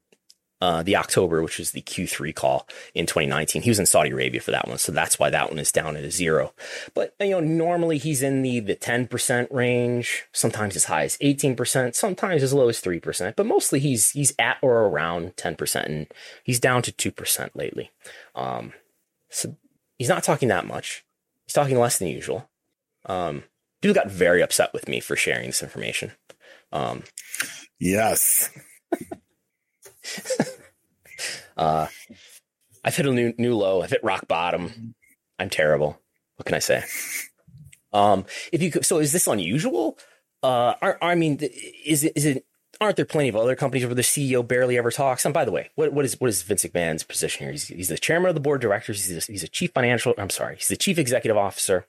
uh, 0.64 0.82
the 0.82 0.96
October, 0.96 1.42
which 1.42 1.58
was 1.58 1.72
the 1.72 1.82
Q3 1.82 2.34
call 2.34 2.66
in 2.94 3.04
2019. 3.04 3.60
He 3.60 3.68
was 3.68 3.78
in 3.78 3.84
Saudi 3.84 4.12
Arabia 4.12 4.40
for 4.40 4.50
that 4.50 4.66
one, 4.66 4.78
so 4.78 4.92
that's 4.92 5.18
why 5.18 5.28
that 5.28 5.50
one 5.50 5.58
is 5.58 5.70
down 5.70 5.94
at 5.94 6.04
a 6.04 6.10
zero. 6.10 6.54
But 6.94 7.14
you 7.20 7.32
know, 7.32 7.40
normally 7.40 7.98
he's 7.98 8.22
in 8.22 8.40
the 8.40 8.60
the 8.60 8.74
10% 8.74 9.48
range, 9.50 10.24
sometimes 10.32 10.74
as 10.74 10.86
high 10.86 11.04
as 11.04 11.18
18%, 11.18 11.94
sometimes 11.94 12.42
as 12.42 12.54
low 12.54 12.70
as 12.70 12.80
3%, 12.80 13.36
but 13.36 13.44
mostly 13.44 13.78
he's 13.78 14.12
he's 14.12 14.32
at 14.38 14.56
or 14.62 14.86
around 14.86 15.36
10%, 15.36 15.84
and 15.84 16.06
he's 16.42 16.60
down 16.60 16.80
to 16.80 16.92
2% 16.92 17.50
lately. 17.54 17.90
Um, 18.34 18.72
so 19.28 19.54
he's 19.98 20.08
not 20.08 20.24
talking 20.24 20.48
that 20.48 20.66
much. 20.66 21.04
He's 21.44 21.52
talking 21.52 21.78
less 21.78 21.98
than 21.98 22.08
usual. 22.08 22.48
Um, 23.04 23.44
dude 23.82 23.94
got 23.94 24.10
very 24.10 24.40
upset 24.40 24.72
with 24.72 24.88
me 24.88 25.00
for 25.00 25.14
sharing 25.14 25.48
this 25.48 25.62
information. 25.62 26.12
Um, 26.72 27.02
yes. 27.78 28.48
uh, 31.56 31.86
I've 32.84 32.96
hit 32.96 33.06
a 33.06 33.12
new 33.12 33.32
new 33.38 33.54
low. 33.54 33.82
I've 33.82 33.90
hit 33.90 34.04
rock 34.04 34.28
bottom. 34.28 34.94
I'm 35.38 35.50
terrible. 35.50 36.00
What 36.36 36.46
can 36.46 36.54
I 36.54 36.60
say? 36.60 36.84
Um, 37.92 38.26
if 38.52 38.62
you 38.62 38.70
could, 38.70 38.84
so 38.84 38.98
is 38.98 39.12
this 39.12 39.26
unusual? 39.26 39.98
Uh, 40.42 40.74
I, 40.82 40.94
I 41.00 41.14
mean, 41.14 41.38
is 41.84 42.04
it 42.04 42.12
is 42.16 42.26
it 42.26 42.44
aren't 42.80 42.96
there 42.96 43.04
plenty 43.04 43.28
of 43.28 43.36
other 43.36 43.54
companies 43.54 43.86
where 43.86 43.94
the 43.94 44.02
CEO 44.02 44.46
barely 44.46 44.76
ever 44.76 44.90
talks? 44.90 45.24
And 45.24 45.32
by 45.32 45.44
the 45.44 45.52
way, 45.52 45.70
what, 45.76 45.92
what 45.92 46.04
is 46.04 46.20
what 46.20 46.28
is 46.28 46.42
Vince 46.42 46.64
McMahon's 46.64 47.04
position 47.04 47.44
here? 47.44 47.52
He's, 47.52 47.68
he's 47.68 47.88
the 47.88 47.98
chairman 47.98 48.28
of 48.28 48.34
the 48.34 48.40
board 48.40 48.62
of 48.62 48.68
directors. 48.68 49.06
He's 49.06 49.28
a, 49.28 49.32
he's 49.32 49.44
a 49.44 49.48
chief 49.48 49.72
financial. 49.72 50.12
I'm 50.18 50.30
sorry, 50.30 50.56
he's 50.56 50.68
the 50.68 50.76
chief 50.76 50.98
executive 50.98 51.36
officer. 51.36 51.86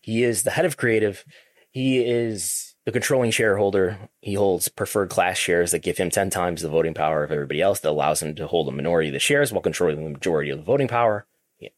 He 0.00 0.22
is 0.22 0.42
the 0.42 0.52
head 0.52 0.66
of 0.66 0.76
creative. 0.76 1.24
He 1.70 1.98
is 1.98 2.75
the 2.86 2.92
controlling 2.92 3.32
shareholder. 3.32 3.98
He 4.22 4.34
holds 4.34 4.68
preferred 4.68 5.10
class 5.10 5.36
shares 5.36 5.72
that 5.72 5.80
give 5.80 5.98
him 5.98 6.08
10 6.08 6.30
times 6.30 6.62
the 6.62 6.68
voting 6.68 6.94
power 6.94 7.24
of 7.24 7.32
everybody 7.32 7.60
else. 7.60 7.80
That 7.80 7.90
allows 7.90 8.22
him 8.22 8.34
to 8.36 8.46
hold 8.46 8.68
a 8.68 8.72
minority 8.72 9.08
of 9.08 9.12
the 9.12 9.18
shares 9.18 9.52
while 9.52 9.60
controlling 9.60 10.02
the 10.02 10.10
majority 10.10 10.50
of 10.50 10.58
the 10.58 10.64
voting 10.64 10.88
power. 10.88 11.26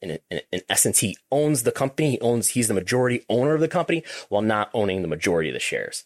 In, 0.02 0.18
in, 0.30 0.40
in 0.52 0.60
essence, 0.68 0.98
he 0.98 1.16
owns 1.32 1.62
the 1.62 1.72
company. 1.72 2.12
He 2.12 2.20
owns. 2.20 2.48
He's 2.48 2.68
the 2.68 2.74
majority 2.74 3.24
owner 3.28 3.54
of 3.54 3.60
the 3.60 3.68
company 3.68 4.04
while 4.28 4.42
not 4.42 4.70
owning 4.74 5.02
the 5.02 5.08
majority 5.08 5.48
of 5.48 5.54
the 5.54 5.60
shares, 5.60 6.04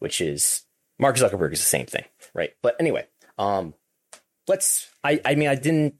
which 0.00 0.20
is 0.20 0.64
Mark 0.98 1.16
Zuckerberg 1.16 1.52
is 1.52 1.60
the 1.60 1.64
same 1.64 1.86
thing, 1.86 2.04
right? 2.34 2.50
But 2.62 2.76
anyway, 2.78 3.06
um, 3.38 3.74
let's. 4.48 4.90
I 5.02 5.20
I 5.24 5.34
mean, 5.36 5.48
I 5.48 5.54
didn't. 5.54 5.94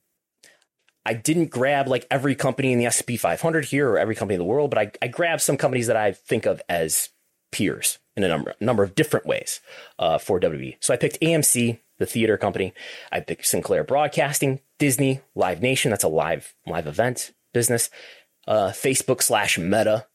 I 1.06 1.14
didn't 1.14 1.46
grab 1.46 1.88
like 1.88 2.06
every 2.10 2.34
company 2.34 2.72
in 2.72 2.78
the 2.78 2.86
S&P 2.86 3.16
500 3.16 3.64
here 3.64 3.88
or 3.88 3.98
every 3.98 4.14
company 4.14 4.34
in 4.34 4.38
the 4.38 4.44
world, 4.44 4.70
but 4.70 4.78
I, 4.78 4.92
I 5.02 5.08
grabbed 5.08 5.42
some 5.42 5.56
companies 5.56 5.88
that 5.88 5.96
I 5.96 6.12
think 6.12 6.46
of 6.46 6.62
as 6.68 7.08
peers 7.52 7.98
in 8.16 8.24
a 8.24 8.28
number 8.28 8.54
number 8.60 8.82
of 8.82 8.94
different 8.94 9.26
ways 9.26 9.60
uh, 9.98 10.18
for 10.18 10.40
WWE. 10.40 10.76
So 10.80 10.92
I 10.92 10.96
picked 10.96 11.20
AMC, 11.20 11.78
the 11.98 12.06
theater 12.06 12.36
company. 12.36 12.72
I 13.10 13.20
picked 13.20 13.46
Sinclair 13.46 13.84
Broadcasting, 13.84 14.60
Disney, 14.78 15.20
Live 15.34 15.62
Nation. 15.62 15.90
That's 15.90 16.04
a 16.04 16.08
live 16.08 16.54
live 16.66 16.86
event 16.86 17.32
business. 17.54 17.90
Uh, 18.48 18.70
Facebook 18.70 19.22
slash 19.22 19.56
Meta, 19.56 20.06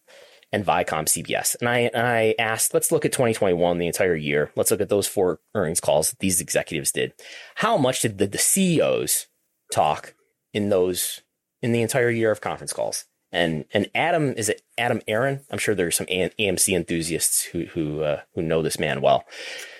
and 0.51 0.65
Viacom 0.65 1.05
CBS. 1.05 1.55
And 1.59 1.67
I 1.67 1.79
and 1.93 2.07
I 2.07 2.35
asked, 2.39 2.73
let's 2.73 2.91
look 2.91 3.05
at 3.05 3.11
2021, 3.11 3.77
the 3.77 3.87
entire 3.87 4.15
year. 4.15 4.51
Let's 4.55 4.71
look 4.71 4.81
at 4.81 4.89
those 4.89 5.07
four 5.07 5.39
earnings 5.53 5.79
calls 5.79 6.09
that 6.09 6.19
these 6.19 6.41
executives 6.41 6.91
did. 6.91 7.13
How 7.55 7.77
much 7.77 8.01
did 8.01 8.17
the, 8.17 8.27
the 8.27 8.37
CEOs 8.37 9.27
talk 9.71 10.15
in 10.53 10.69
those 10.69 11.21
in 11.61 11.71
the 11.71 11.81
entire 11.81 12.09
year 12.09 12.31
of 12.31 12.41
conference 12.41 12.73
calls? 12.73 13.05
And 13.31 13.65
and 13.73 13.89
Adam 13.93 14.33
is 14.37 14.49
it 14.49 14.61
Adam 14.77 15.01
Aron? 15.07 15.41
I'm 15.51 15.57
sure 15.57 15.75
there 15.75 15.87
are 15.87 15.91
some 15.91 16.07
AMC 16.07 16.75
enthusiasts 16.75 17.43
who 17.43 17.65
who 17.65 18.01
uh, 18.01 18.21
who 18.35 18.41
know 18.41 18.61
this 18.61 18.79
man 18.79 19.01
well. 19.01 19.25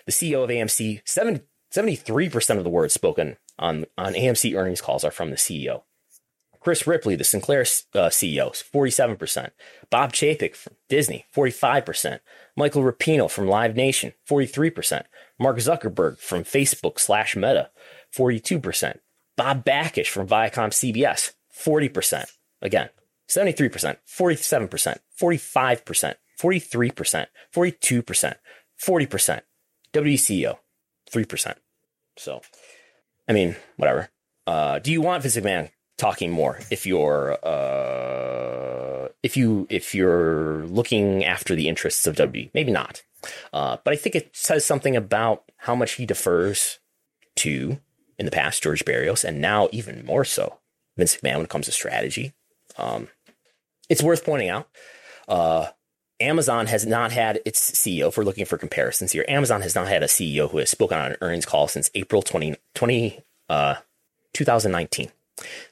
The 0.06 0.12
CEO 0.12 0.44
of 0.44 0.50
AMC, 0.50 1.02
73 1.06 2.30
percent 2.30 2.58
of 2.58 2.64
the 2.64 2.70
words 2.70 2.94
spoken 2.94 3.38
on 3.58 3.86
on 3.98 4.14
AMC 4.14 4.58
earnings 4.58 4.82
calls 4.82 5.04
are 5.04 5.12
from 5.12 5.30
the 5.30 5.38
CEO. 5.38 5.84
Chris 6.60 6.86
Ripley, 6.86 7.16
the 7.16 7.24
Sinclair 7.24 7.62
uh, 7.62 8.10
CEO, 8.10 8.52
47%. 8.52 9.52
Bob 9.90 10.12
Chapek 10.12 10.54
from 10.54 10.74
Disney, 10.90 11.26
45%. 11.34 12.20
Michael 12.58 12.84
Rapino 12.84 13.32
from 13.32 13.48
Live 13.48 13.78
Nation, 13.78 14.12
43%. 14.30 15.04
Mark 15.40 15.58
Zuckerberg 15.60 16.18
from 16.18 16.44
Facebook 16.44 17.00
slash 17.00 17.38
Meta, 17.38 17.70
42%. 18.14 19.00
Bob 19.38 19.64
Bakish 19.64 20.08
from 20.10 20.28
Viacom 20.28 20.72
CBS, 20.72 21.34
40%. 21.58 22.26
Again, 22.62 22.90
73%, 23.30 23.98
47%, 24.08 24.98
45%, 25.20 26.16
43%, 26.40 27.26
42%, 27.54 28.36
40%. 28.82 29.42
WCEO, 29.94 30.58
3%. 31.12 31.56
So, 32.18 32.42
I 33.28 33.34
mean, 33.34 33.56
whatever. 33.78 34.10
Uh, 34.46 34.80
do 34.80 34.92
you 34.92 35.02
want 35.02 35.24
Vince 35.24 35.36
McMahon 35.38 35.72
talking 35.98 36.32
more 36.32 36.60
if 36.70 36.86
you're 36.86 37.34
uh, 37.46 39.10
if 39.24 39.36
you 39.36 39.68
if 39.70 39.94
you're 39.94 40.66
looking 40.68 41.26
after 41.26 41.56
the 41.56 41.68
interests 41.68 42.08
of 42.08 42.16
W. 42.16 42.50
Maybe 42.54 42.72
not, 42.72 43.04
uh, 43.52 43.78
but 43.84 43.94
I 43.94 43.98
think 43.98 44.16
it 44.16 44.36
says 44.36 44.64
something 44.66 44.96
about 44.96 45.44
how 45.58 45.76
much 45.76 45.94
he 45.94 46.06
defers 46.06 46.80
to 47.38 47.80
in 48.18 48.26
the 48.26 48.32
past 48.32 48.64
George 48.64 48.86
Barrios, 48.86 49.24
and 49.26 49.42
now 49.42 49.68
even 49.72 50.06
more 50.06 50.26
so 50.26 50.60
Vince 50.96 51.18
McMahon 51.18 51.36
when 51.36 51.46
it 51.46 51.50
comes 51.50 51.66
to 51.66 51.72
strategy. 51.72 52.34
Um, 52.78 53.10
it's 53.90 54.04
worth 54.04 54.26
pointing 54.26 54.50
out. 54.50 54.68
Uh, 55.28 55.68
Amazon 56.20 56.66
has 56.68 56.86
not 56.86 57.12
had 57.12 57.40
its 57.46 57.72
CEO, 57.72 58.08
if 58.08 58.18
we're 58.18 58.24
looking 58.24 58.46
for 58.46 58.58
comparisons 58.58 59.12
here, 59.12 59.24
Amazon 59.28 59.62
has 59.62 59.76
not 59.76 59.88
had 59.88 60.02
a 60.02 60.08
CEO 60.08 60.50
who 60.50 60.58
has 60.58 60.70
spoken 60.70 60.98
on 60.98 61.12
an 61.12 61.18
earnings 61.22 61.46
call 61.46 61.68
since 61.68 61.92
April 61.94 62.22
20, 62.22 62.56
20 62.74 63.20
uh, 63.50 63.76
2019. 64.34 65.12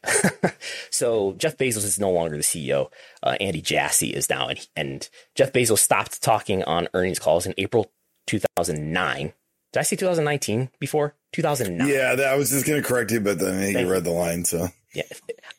so 0.91 1.33
Jeff 1.37 1.57
Bezos 1.57 1.77
is 1.77 1.99
no 1.99 2.11
longer 2.11 2.37
the 2.37 2.43
CEO. 2.43 2.91
Uh, 3.23 3.35
Andy 3.39 3.61
Jassy 3.61 4.09
is 4.09 4.29
now, 4.29 4.47
and, 4.47 4.67
and 4.75 5.09
Jeff 5.33 5.51
Bezos 5.51 5.79
stopped 5.79 6.21
talking 6.21 6.63
on 6.63 6.87
earnings 6.93 7.19
calls 7.19 7.47
in 7.47 7.55
April 7.57 7.91
2009. 8.27 9.33
Did 9.73 9.79
I 9.79 9.83
say 9.83 9.95
2019 9.95 10.69
before? 10.79 11.15
2009. 11.33 11.87
Yeah, 11.87 12.15
that, 12.15 12.27
I 12.27 12.35
was 12.35 12.51
just 12.51 12.65
going 12.65 12.81
to 12.81 12.87
correct 12.87 13.11
you, 13.11 13.19
but 13.19 13.39
then 13.39 13.77
you 13.77 13.91
read 13.91 14.03
the 14.03 14.11
line. 14.11 14.45
So 14.45 14.69
yeah, 14.93 15.03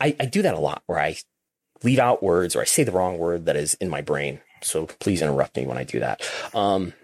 I, 0.00 0.16
I 0.18 0.26
do 0.26 0.42
that 0.42 0.54
a 0.54 0.60
lot 0.60 0.82
where 0.86 0.98
I 0.98 1.16
leave 1.82 1.98
out 1.98 2.22
words 2.22 2.56
or 2.56 2.60
I 2.60 2.64
say 2.64 2.84
the 2.84 2.92
wrong 2.92 3.18
word 3.18 3.46
that 3.46 3.56
is 3.56 3.74
in 3.74 3.88
my 3.88 4.00
brain. 4.00 4.40
So 4.62 4.86
please 4.86 5.22
interrupt 5.22 5.56
me 5.56 5.66
when 5.66 5.78
I 5.78 5.84
do 5.84 6.00
that. 6.00 6.22
Um, 6.54 6.94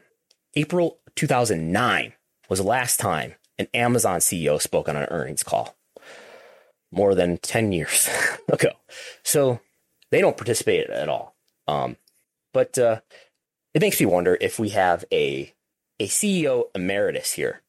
April 0.54 0.98
2009 1.16 2.12
was 2.48 2.58
the 2.58 2.64
last 2.66 2.98
time 2.98 3.34
an 3.58 3.68
Amazon 3.74 4.20
CEO 4.20 4.60
spoke 4.60 4.88
on 4.88 4.96
an 4.96 5.08
earnings 5.10 5.42
call 5.42 5.76
more 6.90 7.14
than 7.14 7.38
10 7.38 7.72
years 7.72 8.08
ago. 8.52 8.70
So 9.22 9.60
they 10.10 10.20
don't 10.20 10.36
participate 10.36 10.90
at 10.90 11.08
all. 11.08 11.34
Um, 11.66 11.96
but 12.52 12.78
uh, 12.78 13.00
it 13.74 13.80
makes 13.80 13.98
me 13.98 14.06
wonder 14.06 14.36
if 14.40 14.58
we 14.58 14.70
have 14.70 15.04
a 15.12 15.54
a 16.00 16.08
CEO 16.08 16.64
emeritus 16.74 17.32
here 17.32 17.62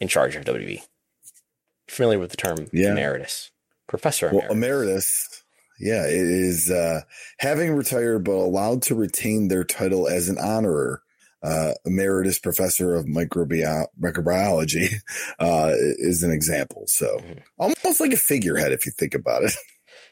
in 0.00 0.08
charge 0.08 0.34
of 0.34 0.44
WWE. 0.44 0.82
Familiar 1.86 2.18
with 2.18 2.30
the 2.30 2.36
term 2.36 2.68
yeah. 2.72 2.90
emeritus? 2.90 3.50
Professor 3.86 4.28
emeritus. 4.28 4.48
Well, 4.48 4.56
emeritus, 4.56 5.37
yeah, 5.78 6.06
it 6.06 6.12
is 6.12 6.70
uh, 6.70 7.02
having 7.38 7.74
retired 7.74 8.24
but 8.24 8.32
allowed 8.32 8.82
to 8.82 8.94
retain 8.94 9.48
their 9.48 9.64
title 9.64 10.08
as 10.08 10.28
an 10.28 10.38
honorer 10.38 11.02
uh, 11.42 11.72
emeritus 11.84 12.38
professor 12.38 12.94
of 12.94 13.06
microbi- 13.06 13.86
microbiology 14.00 14.92
uh, 15.38 15.72
is 15.74 16.22
an 16.22 16.32
example. 16.32 16.84
So 16.86 17.18
mm-hmm. 17.18 17.38
almost 17.58 18.00
like 18.00 18.12
a 18.12 18.16
figurehead 18.16 18.72
if 18.72 18.86
you 18.86 18.92
think 18.92 19.14
about 19.14 19.44
it. 19.44 19.52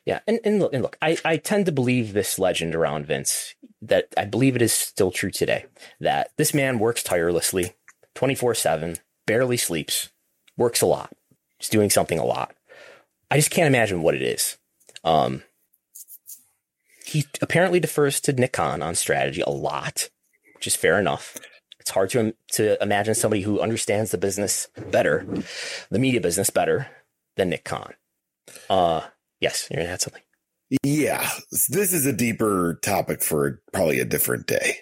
Yeah, 0.05 0.21
and 0.29 0.39
and 0.45 0.61
look, 0.61 0.73
and 0.73 0.85
look 0.85 0.97
I, 1.03 1.19
I 1.25 1.37
tend 1.37 1.67
to 1.67 1.73
believe 1.73 2.13
this 2.13 2.39
legend 2.39 2.77
around 2.77 3.07
Vince 3.07 3.57
that 3.83 4.07
I 4.17 4.25
believe 4.25 4.55
it 4.55 4.63
is 4.63 4.73
still 4.73 5.11
true 5.11 5.33
today 5.33 5.67
that 5.99 6.31
this 6.37 6.55
man 6.55 6.79
works 6.79 7.03
tirelessly, 7.03 7.75
twenty 8.15 8.37
four 8.37 8.55
seven, 8.55 8.99
barely 9.27 9.57
sleeps, 9.57 10.11
works 10.57 10.81
a 10.81 10.87
lot, 10.87 11.13
he's 11.59 11.69
doing 11.69 11.91
something 11.91 12.21
a 12.21 12.25
lot. 12.25 12.55
I 13.33 13.37
just 13.37 13.51
can't 13.51 13.67
imagine 13.67 14.01
what 14.01 14.15
it 14.15 14.23
is. 14.23 14.59
Um, 15.03 15.43
he 17.07 17.25
apparently 17.41 17.81
defers 17.81 18.21
to 18.23 18.33
Nick 18.33 18.53
Khan 18.53 18.83
on 18.83 18.95
strategy 18.95 19.43
a 19.47 19.51
lot 19.51 20.11
which 20.57 20.67
is 20.67 20.77
fair 20.77 20.99
enough. 20.99 21.37
It's 21.79 21.91
hard 21.91 22.11
to 22.11 22.35
to 22.53 22.83
imagine 22.83 23.15
somebody 23.15 23.43
who 23.43 23.61
understands 23.61 24.11
the 24.11 24.19
business 24.19 24.69
better, 24.91 25.25
the 25.91 25.99
media 25.99 26.21
business 26.21 26.51
better 26.51 26.89
than 27.37 27.51
Nick 27.51 27.65
Khan. 27.65 27.95
Uh, 28.69 29.03
yes, 29.41 29.69
you're 29.71 29.83
gonna 29.83 29.93
add 29.93 30.01
something. 30.01 30.23
Yeah, 30.83 31.29
this 31.69 31.93
is 31.93 32.07
a 32.07 32.13
deeper 32.13 32.81
topic 32.83 33.23
for 33.23 33.63
probably 33.73 34.01
a 34.01 34.05
different 34.05 34.49
day, 34.49 34.79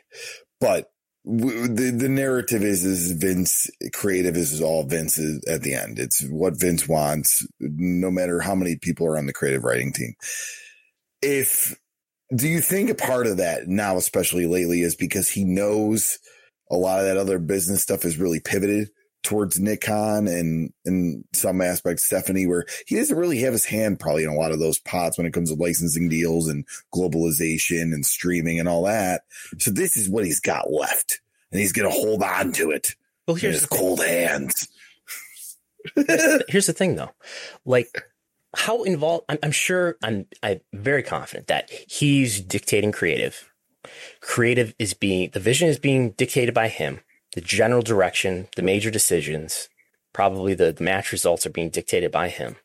but 0.60 0.90
the 1.26 1.94
the 1.94 2.08
narrative 2.08 2.62
is 2.62 2.84
is 2.84 3.12
Vince 3.12 3.68
creative 3.92 4.36
is 4.36 4.62
all 4.62 4.84
Vince 4.84 5.18
at 5.46 5.62
the 5.62 5.74
end. 5.74 5.98
It's 5.98 6.24
what 6.30 6.58
Vince 6.58 6.88
wants, 6.88 7.46
no 7.60 8.10
matter 8.10 8.40
how 8.40 8.54
many 8.54 8.76
people 8.76 9.06
are 9.06 9.18
on 9.18 9.26
the 9.26 9.34
creative 9.34 9.64
writing 9.64 9.92
team. 9.92 10.14
If 11.20 11.76
do 12.34 12.48
you 12.48 12.60
think 12.60 12.90
a 12.90 12.94
part 12.94 13.26
of 13.26 13.38
that 13.38 13.66
now, 13.66 13.96
especially 13.96 14.46
lately, 14.46 14.82
is 14.82 14.94
because 14.94 15.28
he 15.28 15.44
knows 15.44 16.18
a 16.70 16.76
lot 16.76 17.00
of 17.00 17.06
that 17.06 17.16
other 17.16 17.38
business 17.38 17.82
stuff 17.82 18.04
is 18.04 18.18
really 18.18 18.40
pivoted 18.40 18.88
towards 19.22 19.58
Nick 19.58 19.80
Khan 19.80 20.28
and 20.28 20.72
in 20.84 21.24
some 21.32 21.60
aspects 21.60 22.04
Stephanie, 22.04 22.46
where 22.46 22.66
he 22.86 22.96
doesn't 22.96 23.16
really 23.16 23.40
have 23.40 23.52
his 23.52 23.64
hand 23.64 23.98
probably 23.98 24.22
in 24.22 24.30
a 24.30 24.34
lot 24.34 24.52
of 24.52 24.60
those 24.60 24.78
pots 24.78 25.18
when 25.18 25.26
it 25.26 25.32
comes 25.32 25.50
to 25.50 25.60
licensing 25.60 26.08
deals 26.08 26.48
and 26.48 26.66
globalization 26.94 27.92
and 27.92 28.06
streaming 28.06 28.60
and 28.60 28.68
all 28.68 28.84
that. 28.84 29.22
So 29.58 29.70
this 29.70 29.96
is 29.96 30.08
what 30.08 30.24
he's 30.24 30.40
got 30.40 30.70
left, 30.70 31.20
and 31.50 31.60
he's 31.60 31.72
going 31.72 31.90
to 31.90 31.96
hold 31.96 32.22
on 32.22 32.52
to 32.52 32.70
it. 32.70 32.94
Well, 33.26 33.36
here's 33.36 33.60
his 33.60 33.66
cold 33.66 34.04
hands. 34.04 34.68
here's 36.48 36.66
the 36.66 36.74
thing, 36.74 36.96
though, 36.96 37.10
like 37.64 38.04
how 38.56 38.82
involved 38.82 39.24
I'm, 39.28 39.38
I'm 39.42 39.52
sure 39.52 39.96
I'm 40.02 40.26
I'm 40.42 40.60
very 40.72 41.02
confident 41.02 41.46
that 41.48 41.70
he's 41.70 42.40
dictating 42.40 42.92
creative. 42.92 43.50
Creative 44.20 44.74
is 44.78 44.94
being 44.94 45.30
the 45.32 45.40
vision 45.40 45.68
is 45.68 45.78
being 45.78 46.10
dictated 46.12 46.54
by 46.54 46.68
him. 46.68 47.00
The 47.34 47.40
general 47.40 47.82
direction, 47.82 48.48
the 48.56 48.62
major 48.62 48.90
decisions, 48.90 49.68
probably 50.12 50.54
the, 50.54 50.72
the 50.72 50.84
match 50.84 51.10
results 51.12 51.44
are 51.44 51.50
being 51.50 51.68
dictated 51.70 52.12
by 52.12 52.28
him. 52.28 52.56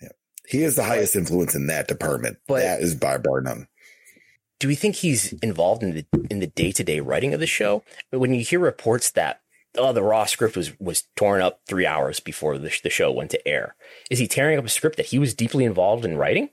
Yeah. 0.00 0.08
He 0.48 0.62
is 0.62 0.76
the 0.76 0.84
highest 0.84 1.14
influence 1.14 1.54
in 1.54 1.66
that 1.66 1.86
department. 1.86 2.38
But 2.48 2.62
that 2.62 2.80
is 2.80 2.94
by 2.94 3.18
bar 3.18 3.42
none. 3.42 3.68
Do 4.58 4.68
we 4.68 4.74
think 4.74 4.96
he's 4.96 5.34
involved 5.34 5.82
in 5.82 5.94
the 5.94 6.06
in 6.30 6.40
the 6.40 6.46
day 6.46 6.72
to 6.72 6.82
day 6.82 7.00
writing 7.00 7.34
of 7.34 7.40
the 7.40 7.46
show? 7.46 7.84
But 8.10 8.20
when 8.20 8.32
you 8.32 8.42
hear 8.42 8.58
reports 8.58 9.10
that 9.12 9.42
oh, 9.76 9.92
the 9.92 10.02
raw 10.02 10.24
script 10.24 10.56
was 10.56 10.78
was 10.80 11.04
torn 11.16 11.40
up 11.40 11.60
three 11.66 11.86
hours 11.86 12.20
before 12.20 12.58
the, 12.58 12.72
the 12.82 12.90
show 12.90 13.10
went 13.10 13.30
to 13.32 13.48
air. 13.48 13.76
Is 14.10 14.18
he 14.18 14.26
tearing 14.26 14.58
up 14.58 14.64
a 14.64 14.70
script 14.70 14.96
that 14.96 15.06
he 15.06 15.18
was 15.18 15.34
deeply 15.34 15.64
involved 15.64 16.04
in 16.04 16.16
writing? 16.16 16.50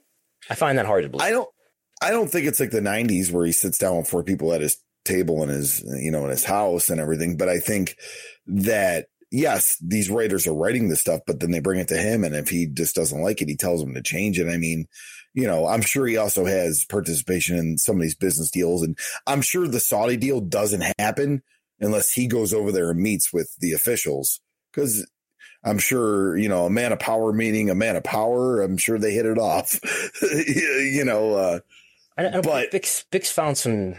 I 0.50 0.54
find 0.54 0.78
that 0.78 0.86
hard 0.86 1.04
to 1.04 1.08
believe. 1.08 1.26
I 1.26 1.30
don't. 1.30 1.48
I 2.02 2.10
don't 2.10 2.28
think 2.28 2.46
it's 2.46 2.60
like 2.60 2.70
the 2.70 2.80
'90s 2.80 3.30
where 3.30 3.46
he 3.46 3.52
sits 3.52 3.78
down 3.78 3.96
with 3.96 4.08
four 4.08 4.22
people 4.22 4.52
at 4.52 4.60
his 4.60 4.78
table 5.04 5.42
in 5.42 5.48
his, 5.48 5.82
you 6.00 6.10
know, 6.10 6.24
in 6.24 6.30
his 6.30 6.44
house 6.44 6.90
and 6.90 7.00
everything. 7.00 7.36
But 7.36 7.48
I 7.48 7.58
think 7.58 7.96
that 8.46 9.06
yes, 9.30 9.76
these 9.80 10.10
writers 10.10 10.46
are 10.46 10.54
writing 10.54 10.88
this 10.88 11.00
stuff, 11.00 11.20
but 11.26 11.40
then 11.40 11.50
they 11.50 11.60
bring 11.60 11.80
it 11.80 11.88
to 11.88 11.96
him, 11.96 12.24
and 12.24 12.34
if 12.34 12.48
he 12.48 12.66
just 12.66 12.94
doesn't 12.94 13.22
like 13.22 13.42
it, 13.42 13.48
he 13.48 13.56
tells 13.56 13.80
them 13.80 13.94
to 13.94 14.02
change 14.02 14.38
it. 14.38 14.48
I 14.48 14.56
mean, 14.56 14.86
you 15.34 15.46
know, 15.46 15.66
I'm 15.66 15.82
sure 15.82 16.06
he 16.06 16.16
also 16.16 16.44
has 16.44 16.84
participation 16.88 17.56
in 17.56 17.78
some 17.78 17.96
of 17.96 18.02
these 18.02 18.14
business 18.14 18.50
deals, 18.50 18.82
and 18.82 18.96
I'm 19.26 19.42
sure 19.42 19.66
the 19.66 19.80
Saudi 19.80 20.16
deal 20.16 20.40
doesn't 20.40 20.84
happen 20.98 21.42
unless 21.80 22.12
he 22.12 22.26
goes 22.26 22.52
over 22.52 22.72
there 22.72 22.90
and 22.90 23.00
meets 23.00 23.32
with 23.32 23.54
the 23.58 23.72
officials 23.72 24.40
because 24.72 25.06
I'm 25.64 25.78
sure, 25.78 26.36
you 26.36 26.48
know, 26.48 26.66
a 26.66 26.70
man 26.70 26.92
of 26.92 26.98
power 26.98 27.32
meeting 27.32 27.70
a 27.70 27.74
man 27.74 27.96
of 27.96 28.04
power. 28.04 28.60
I'm 28.60 28.76
sure 28.76 28.98
they 28.98 29.12
hit 29.12 29.26
it 29.26 29.38
off, 29.38 29.80
you 30.22 31.04
know. 31.04 31.34
Uh, 31.34 31.60
I, 32.18 32.26
I 32.26 32.40
but 32.42 32.70
Bix, 32.70 33.04
Bix 33.10 33.32
found 33.32 33.56
some 33.56 33.94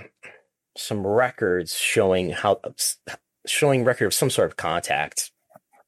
some 0.78 1.06
records 1.06 1.76
showing 1.76 2.32
how 2.32 2.60
showing 3.48 3.84
record 3.84 4.06
of 4.06 4.14
some 4.14 4.30
sort 4.30 4.50
of 4.50 4.58
contact 4.58 5.32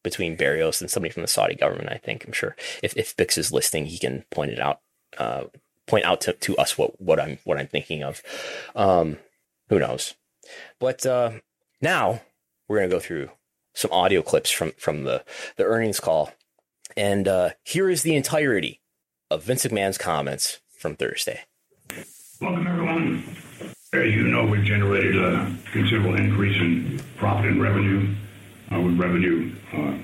between 0.03 0.35
Barrios 0.35 0.81
and 0.81 0.89
somebody 0.89 1.11
from 1.11 1.21
the 1.21 1.27
Saudi 1.27 1.55
government. 1.55 1.89
I 1.91 1.97
think 1.97 2.25
I'm 2.25 2.33
sure 2.33 2.55
if 2.81 2.97
if 2.97 3.15
Bix 3.15 3.37
is 3.37 3.51
listening, 3.51 3.85
he 3.85 3.99
can 3.99 4.25
point 4.31 4.51
it 4.51 4.59
out, 4.59 4.79
uh, 5.17 5.43
point 5.85 6.05
out 6.05 6.21
to, 6.21 6.33
to 6.33 6.57
us 6.57 6.77
what 6.77 6.99
what 6.99 7.19
I'm 7.19 7.37
what 7.43 7.59
I'm 7.59 7.67
thinking 7.67 8.03
of. 8.03 8.23
Um, 8.75 9.17
who 9.69 9.79
knows? 9.79 10.15
But 10.79 11.05
uh, 11.05 11.31
now 11.81 12.21
we're 12.67 12.77
gonna 12.77 12.89
go 12.89 12.99
through 12.99 13.29
some 13.73 13.91
audio 13.91 14.21
clips 14.21 14.51
from 14.51 14.71
from 14.77 15.03
the 15.03 15.23
the 15.55 15.63
earnings 15.63 15.99
call, 15.99 16.31
and 16.95 17.27
uh, 17.27 17.49
here 17.63 17.89
is 17.89 18.03
the 18.03 18.15
entirety 18.15 18.81
of 19.29 19.43
Vince 19.43 19.65
McMahon's 19.65 19.97
comments 19.97 20.59
from 20.77 20.95
Thursday. 20.95 21.41
Welcome 22.41 22.67
everyone. 22.67 23.23
As 23.93 24.13
you 24.13 24.27
know, 24.27 24.45
we've 24.45 24.65
generated 24.65 25.15
a 25.15 25.55
considerable 25.71 26.15
increase 26.15 26.57
in 26.57 27.01
profit 27.15 27.51
and 27.51 27.61
revenue, 27.61 28.13
uh, 28.71 28.79
with 28.79 28.99
revenue 28.99 29.51
uh, 29.73 29.97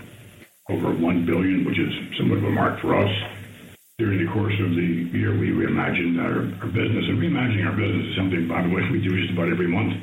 over 0.70 0.92
one 0.92 1.26
billion, 1.26 1.66
which 1.66 1.78
is 1.78 1.92
somewhat 2.18 2.38
of 2.38 2.46
a 2.46 2.50
mark 2.50 2.80
for 2.80 2.96
us. 2.96 3.12
During 4.00 4.26
the 4.26 4.32
course 4.32 4.54
of 4.60 4.72
the 4.72 5.10
year, 5.14 5.38
we 5.38 5.52
reimagined 5.52 6.18
our, 6.20 6.64
our 6.64 6.72
business, 6.72 7.06
and 7.08 7.20
reimagining 7.20 7.68
our 7.68 7.76
business 7.76 8.08
is 8.08 8.16
something, 8.16 8.48
by 8.48 8.64
the 8.64 8.70
way, 8.70 8.82
we 8.90 9.02
do 9.02 9.16
just 9.22 9.34
about 9.34 9.50
every 9.50 9.68
month, 9.68 9.94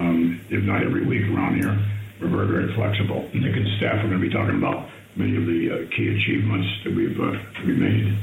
um, 0.00 0.40
if 0.50 0.62
not 0.64 0.82
every 0.82 1.04
week 1.06 1.22
around 1.30 1.56
here. 1.56 1.78
We're 2.20 2.28
very, 2.28 2.48
very 2.48 2.74
flexible. 2.74 3.28
Nick 3.34 3.56
and 3.56 3.66
staff 3.76 4.04
are 4.04 4.08
going 4.08 4.20
to 4.20 4.26
be 4.26 4.32
talking 4.32 4.56
about 4.56 4.88
many 5.16 5.36
of 5.36 5.46
the 5.46 5.70
uh, 5.70 5.96
key 5.96 6.08
achievements 6.08 6.68
that 6.84 6.94
we've 6.94 7.18
uh, 7.20 7.38
we 7.66 7.74
made, 7.74 8.16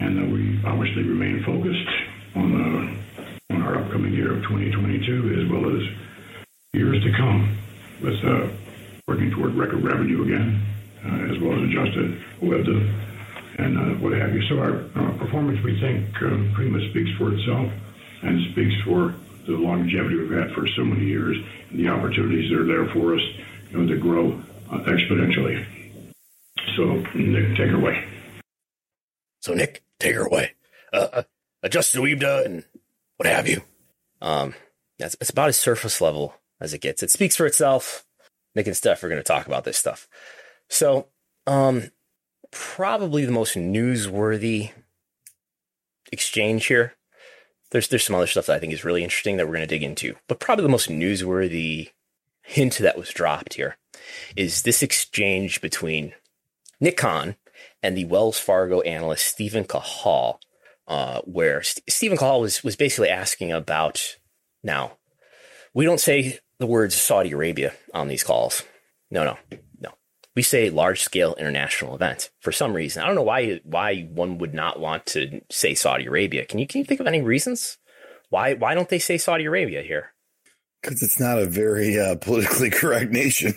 and 0.00 0.18
uh, 0.18 0.32
we 0.32 0.60
obviously 0.64 1.02
remain 1.02 1.42
focused 1.44 1.88
on 2.34 2.54
uh, 2.54 3.54
on 3.54 3.62
our 3.62 3.78
upcoming 3.78 4.12
year 4.12 4.32
of 4.32 4.42
2022 4.42 5.42
as 5.42 5.50
well 5.50 5.66
as 5.76 5.82
years 6.72 7.02
to 7.02 7.12
come, 7.16 7.56
with 8.02 8.22
uh, 8.24 8.48
working 9.06 9.30
toward 9.30 9.54
record 9.54 9.82
revenue 9.82 10.22
again, 10.22 10.62
uh, 11.04 11.32
as 11.32 11.38
well 11.40 11.56
as 11.58 11.68
adjusted 11.68 12.22
OIBDA 12.42 13.04
and 13.58 14.00
what 14.00 14.12
have 14.12 14.32
you. 14.32 14.42
So 14.48 14.60
our 14.60 14.84
performance, 15.18 15.60
we 15.64 15.80
think, 15.80 16.12
pretty 16.12 16.70
much 16.70 16.88
speaks 16.90 17.10
for 17.18 17.34
itself 17.34 17.72
and 18.22 18.52
speaks 18.52 18.74
for 18.84 19.14
the 19.48 19.56
longevity 19.56 20.16
we've 20.16 20.30
had 20.30 20.52
for 20.52 20.66
so 20.68 20.84
many 20.84 21.06
years 21.06 21.36
and 21.70 21.78
the 21.78 21.88
opportunities 21.88 22.50
that 22.50 22.60
are 22.60 22.66
there 22.66 22.86
for 22.92 23.16
us 23.16 23.22
you 23.70 23.78
know, 23.78 23.88
to 23.88 23.98
grow 23.98 24.32
uh, 24.70 24.78
exponentially. 24.80 25.64
So, 26.76 26.96
Nick, 27.14 27.56
take 27.56 27.70
her 27.70 27.76
away. 27.76 28.04
So, 29.40 29.54
Nick, 29.54 29.82
take 29.98 30.14
her 30.14 30.26
away. 30.26 30.52
Uh, 30.92 31.08
uh 31.12 31.22
adjust 31.62 31.92
the 31.92 32.00
OIBDA 32.00 32.44
and 32.44 32.64
what 33.16 33.28
have 33.28 33.48
you. 33.48 33.62
Um, 34.20 34.54
that's 34.98 35.16
it's 35.20 35.30
about 35.30 35.48
as 35.48 35.58
surface 35.58 36.00
level 36.00 36.34
as 36.60 36.74
it 36.74 36.80
gets. 36.80 37.02
It 37.02 37.10
speaks 37.10 37.36
for 37.36 37.46
itself. 37.46 38.04
Nick 38.54 38.66
and 38.66 38.76
Steph 38.76 39.02
are 39.02 39.08
going 39.08 39.20
to 39.20 39.24
talk 39.24 39.46
about 39.46 39.64
this 39.64 39.78
stuff. 39.78 40.08
So, 40.68 41.08
um, 41.46 41.90
probably 42.50 43.24
the 43.24 43.32
most 43.32 43.56
newsworthy 43.56 44.72
exchange 46.12 46.66
here 46.66 46.94
there's 47.70 47.88
there's 47.88 48.04
some 48.04 48.16
other 48.16 48.26
stuff 48.26 48.46
that 48.46 48.56
I 48.56 48.58
think 48.58 48.72
is 48.72 48.84
really 48.84 49.04
interesting 49.04 49.36
that 49.36 49.46
we're 49.46 49.54
going 49.54 49.68
to 49.68 49.74
dig 49.74 49.82
into. 49.82 50.16
But 50.26 50.40
probably 50.40 50.62
the 50.62 50.70
most 50.70 50.88
newsworthy 50.88 51.90
hint 52.42 52.78
that 52.78 52.98
was 52.98 53.10
dropped 53.10 53.54
here 53.54 53.76
is 54.36 54.62
this 54.62 54.82
exchange 54.82 55.60
between 55.60 56.14
Nick 56.80 56.96
Khan 56.96 57.36
and 57.82 57.96
the 57.96 58.06
Wells 58.06 58.38
Fargo 58.38 58.80
analyst 58.82 59.26
Steven 59.26 59.64
Cahall, 59.64 60.38
uh, 60.86 61.20
where 61.22 61.62
St- 61.62 61.90
Steven 61.90 62.18
Cahall 62.18 62.40
was 62.40 62.64
was 62.64 62.76
basically 62.76 63.10
asking 63.10 63.52
about 63.52 64.16
now. 64.62 64.92
We 65.74 65.84
don't 65.84 66.00
say 66.00 66.38
the 66.58 66.66
words 66.66 66.94
Saudi 66.94 67.32
Arabia 67.32 67.74
on 67.92 68.08
these 68.08 68.24
calls. 68.24 68.64
No, 69.10 69.24
no 69.24 69.58
we 70.38 70.42
say 70.42 70.70
large 70.70 71.02
scale 71.02 71.34
international 71.36 71.96
event 71.96 72.30
for 72.38 72.52
some 72.52 72.72
reason. 72.72 73.02
I 73.02 73.06
don't 73.06 73.16
know 73.16 73.22
why 73.22 73.58
why 73.64 74.02
one 74.02 74.38
would 74.38 74.54
not 74.54 74.78
want 74.78 75.04
to 75.06 75.40
say 75.50 75.74
Saudi 75.74 76.06
Arabia. 76.06 76.46
Can 76.46 76.60
you 76.60 76.66
can 76.68 76.78
you 76.78 76.84
think 76.84 77.00
of 77.00 77.08
any 77.08 77.20
reasons 77.20 77.76
why 78.30 78.54
why 78.54 78.74
don't 78.76 78.88
they 78.88 79.00
say 79.00 79.18
Saudi 79.18 79.46
Arabia 79.46 79.82
here? 79.82 80.12
Because 80.80 81.02
it's 81.02 81.18
not 81.18 81.40
a 81.40 81.46
very 81.46 81.98
uh, 81.98 82.14
politically 82.14 82.70
correct 82.80 83.10
nation. 83.10 83.52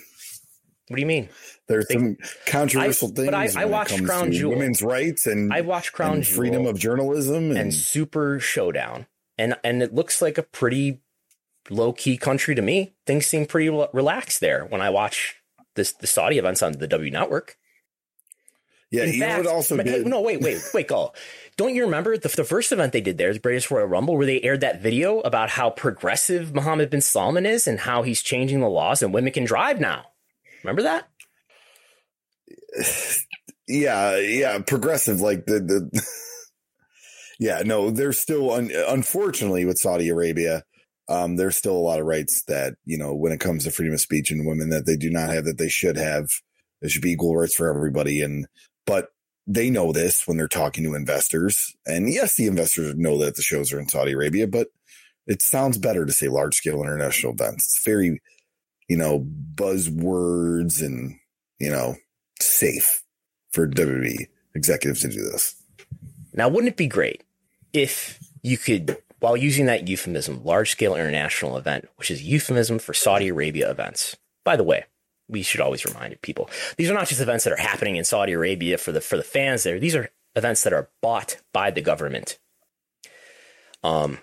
What 0.88 0.96
do 0.96 1.00
you 1.00 1.06
mean? 1.06 1.28
There's 1.68 1.86
they, 1.86 1.94
some 1.94 2.16
controversial 2.46 3.12
I, 3.12 3.14
things. 3.14 3.26
But 3.28 3.34
I, 3.56 3.62
I 3.62 3.64
watched 3.66 4.04
Crown 4.04 4.32
Jewel, 4.32 4.56
women's 4.56 4.82
rights, 4.82 5.28
and 5.28 5.54
I 5.54 5.60
watched 5.60 5.92
Crown 5.92 6.14
and 6.14 6.24
Jewel, 6.24 6.36
freedom 6.36 6.66
of 6.66 6.80
journalism, 6.80 7.50
and, 7.50 7.58
and 7.58 7.72
Super 7.72 8.40
Showdown, 8.40 9.06
and 9.38 9.54
and 9.62 9.84
it 9.84 9.94
looks 9.94 10.20
like 10.20 10.36
a 10.36 10.42
pretty 10.42 11.00
low 11.70 11.92
key 11.92 12.16
country 12.16 12.56
to 12.56 12.62
me. 12.62 12.96
Things 13.06 13.26
seem 13.26 13.46
pretty 13.46 13.68
relaxed 13.68 14.40
there 14.40 14.64
when 14.64 14.80
I 14.80 14.90
watch 14.90 15.36
this 15.74 15.92
the 15.92 16.06
Saudi 16.06 16.38
events 16.38 16.62
on 16.62 16.72
the 16.72 16.86
W 16.88 17.10
Network. 17.10 17.56
Yeah, 18.90 19.04
In 19.04 19.14
you 19.14 19.20
fact, 19.20 19.44
know 19.44 19.50
also 19.50 19.76
but, 19.78 19.88
uh, 19.88 19.90
did. 19.90 20.06
no, 20.06 20.20
wait, 20.20 20.42
wait, 20.42 20.62
wait, 20.74 20.86
go. 20.88 21.14
Don't 21.56 21.74
you 21.74 21.84
remember 21.84 22.18
the, 22.18 22.28
the 22.28 22.44
first 22.44 22.72
event 22.72 22.92
they 22.92 23.00
did 23.00 23.16
there, 23.16 23.32
the 23.32 23.38
Greatest 23.38 23.70
Royal 23.70 23.86
Rumble, 23.86 24.16
where 24.18 24.26
they 24.26 24.42
aired 24.42 24.60
that 24.60 24.82
video 24.82 25.20
about 25.20 25.48
how 25.48 25.70
progressive 25.70 26.54
Mohammed 26.54 26.90
bin 26.90 27.00
Salman 27.00 27.46
is 27.46 27.66
and 27.66 27.80
how 27.80 28.02
he's 28.02 28.22
changing 28.22 28.60
the 28.60 28.68
laws 28.68 29.00
and 29.02 29.14
women 29.14 29.32
can 29.32 29.44
drive 29.44 29.80
now? 29.80 30.04
Remember 30.62 30.82
that? 30.82 31.08
Yeah, 33.68 34.18
yeah, 34.18 34.58
progressive 34.58 35.20
like 35.20 35.46
the 35.46 35.60
the. 35.60 36.02
yeah, 37.38 37.62
no, 37.64 37.90
they're 37.90 38.12
still 38.12 38.50
un, 38.50 38.70
unfortunately 38.88 39.64
with 39.64 39.78
Saudi 39.78 40.08
Arabia, 40.08 40.64
um, 41.08 41.36
there's 41.36 41.56
still 41.56 41.76
a 41.76 41.78
lot 41.78 42.00
of 42.00 42.06
rights 42.06 42.42
that 42.44 42.74
you 42.84 42.96
know 42.96 43.14
when 43.14 43.32
it 43.32 43.40
comes 43.40 43.64
to 43.64 43.70
freedom 43.70 43.94
of 43.94 44.00
speech 44.00 44.30
and 44.30 44.46
women 44.46 44.70
that 44.70 44.86
they 44.86 44.96
do 44.96 45.10
not 45.10 45.30
have 45.30 45.44
that 45.44 45.58
they 45.58 45.68
should 45.68 45.96
have. 45.96 46.28
There 46.80 46.90
should 46.90 47.02
be 47.02 47.12
equal 47.12 47.36
rights 47.36 47.54
for 47.54 47.68
everybody, 47.68 48.22
and 48.22 48.46
but 48.86 49.08
they 49.46 49.70
know 49.70 49.92
this 49.92 50.26
when 50.26 50.36
they're 50.36 50.48
talking 50.48 50.84
to 50.84 50.94
investors. 50.94 51.74
And 51.86 52.12
yes, 52.12 52.36
the 52.36 52.46
investors 52.46 52.94
know 52.96 53.18
that 53.18 53.36
the 53.36 53.42
shows 53.42 53.72
are 53.72 53.80
in 53.80 53.88
Saudi 53.88 54.12
Arabia, 54.12 54.46
but 54.46 54.68
it 55.26 55.42
sounds 55.42 55.78
better 55.78 56.04
to 56.04 56.12
say 56.12 56.28
large 56.28 56.54
scale 56.54 56.82
international 56.82 57.32
events. 57.32 57.74
It's 57.74 57.84
very, 57.84 58.20
you 58.88 58.96
know, 58.96 59.26
buzzwords 59.54 60.84
and 60.84 61.16
you 61.58 61.70
know 61.70 61.96
safe 62.40 63.02
for 63.52 63.68
WWE 63.68 64.26
executives 64.54 65.02
to 65.02 65.08
do 65.08 65.22
this. 65.30 65.56
Now, 66.34 66.48
wouldn't 66.48 66.72
it 66.72 66.76
be 66.76 66.86
great 66.86 67.24
if 67.72 68.18
you 68.42 68.56
could 68.56 68.96
while 69.22 69.36
using 69.36 69.66
that 69.66 69.86
euphemism, 69.86 70.42
large 70.42 70.72
scale 70.72 70.96
international 70.96 71.56
event, 71.56 71.88
which 71.94 72.10
is 72.10 72.24
euphemism 72.24 72.80
for 72.80 72.92
Saudi 72.92 73.28
Arabia 73.28 73.70
events. 73.70 74.16
By 74.44 74.56
the 74.56 74.64
way, 74.64 74.86
we 75.28 75.42
should 75.42 75.60
always 75.60 75.84
remind 75.84 76.20
people 76.22 76.50
these 76.76 76.90
are 76.90 76.94
not 76.94 77.06
just 77.06 77.20
events 77.20 77.44
that 77.44 77.52
are 77.52 77.56
happening 77.56 77.94
in 77.94 78.04
Saudi 78.04 78.32
Arabia 78.32 78.78
for 78.78 78.90
the 78.90 79.00
for 79.00 79.16
the 79.16 79.22
fans 79.22 79.62
there. 79.62 79.78
These 79.78 79.94
are 79.94 80.10
events 80.34 80.64
that 80.64 80.72
are 80.72 80.90
bought 81.00 81.40
by 81.52 81.70
the 81.70 81.80
government. 81.80 82.40
Um, 83.84 84.18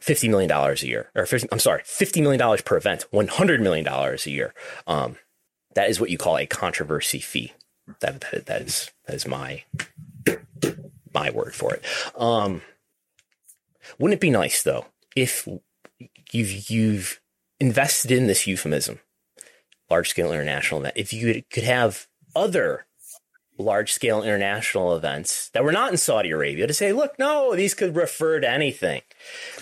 fifty 0.00 0.28
million 0.28 0.48
dollars 0.48 0.84
a 0.84 0.86
year, 0.86 1.10
or 1.16 1.26
50, 1.26 1.48
I'm 1.50 1.58
sorry, 1.58 1.82
fifty 1.84 2.20
million 2.20 2.38
dollars 2.38 2.62
per 2.62 2.76
event, 2.76 3.06
one 3.10 3.26
hundred 3.26 3.60
million 3.60 3.84
dollars 3.84 4.24
a 4.24 4.30
year. 4.30 4.54
Um, 4.86 5.16
that 5.74 5.90
is 5.90 5.98
what 5.98 6.10
you 6.10 6.16
call 6.16 6.38
a 6.38 6.46
controversy 6.46 7.18
fee. 7.18 7.52
That 8.00 8.20
that, 8.30 8.46
that 8.46 8.62
is 8.62 8.92
that 9.06 9.16
is 9.16 9.26
my 9.26 9.64
my 11.12 11.30
word 11.30 11.56
for 11.56 11.74
it. 11.74 11.84
Um, 12.16 12.62
wouldn't 13.98 14.18
it 14.18 14.20
be 14.20 14.30
nice 14.30 14.62
though 14.62 14.86
if 15.16 15.48
you've 16.32 16.70
you've 16.70 17.20
invested 17.60 18.10
in 18.10 18.26
this 18.26 18.46
euphemism, 18.46 19.00
large 19.90 20.08
scale 20.08 20.32
international 20.32 20.80
event? 20.80 20.94
If 20.96 21.12
you 21.12 21.42
could 21.50 21.64
have 21.64 22.06
other 22.34 22.86
large 23.58 23.92
scale 23.92 24.22
international 24.22 24.96
events 24.96 25.50
that 25.50 25.64
were 25.64 25.72
not 25.72 25.90
in 25.90 25.96
Saudi 25.96 26.30
Arabia 26.30 26.66
to 26.66 26.74
say, 26.74 26.92
look, 26.92 27.18
no, 27.18 27.54
these 27.54 27.74
could 27.74 27.94
refer 27.94 28.40
to 28.40 28.50
anything. 28.50 29.02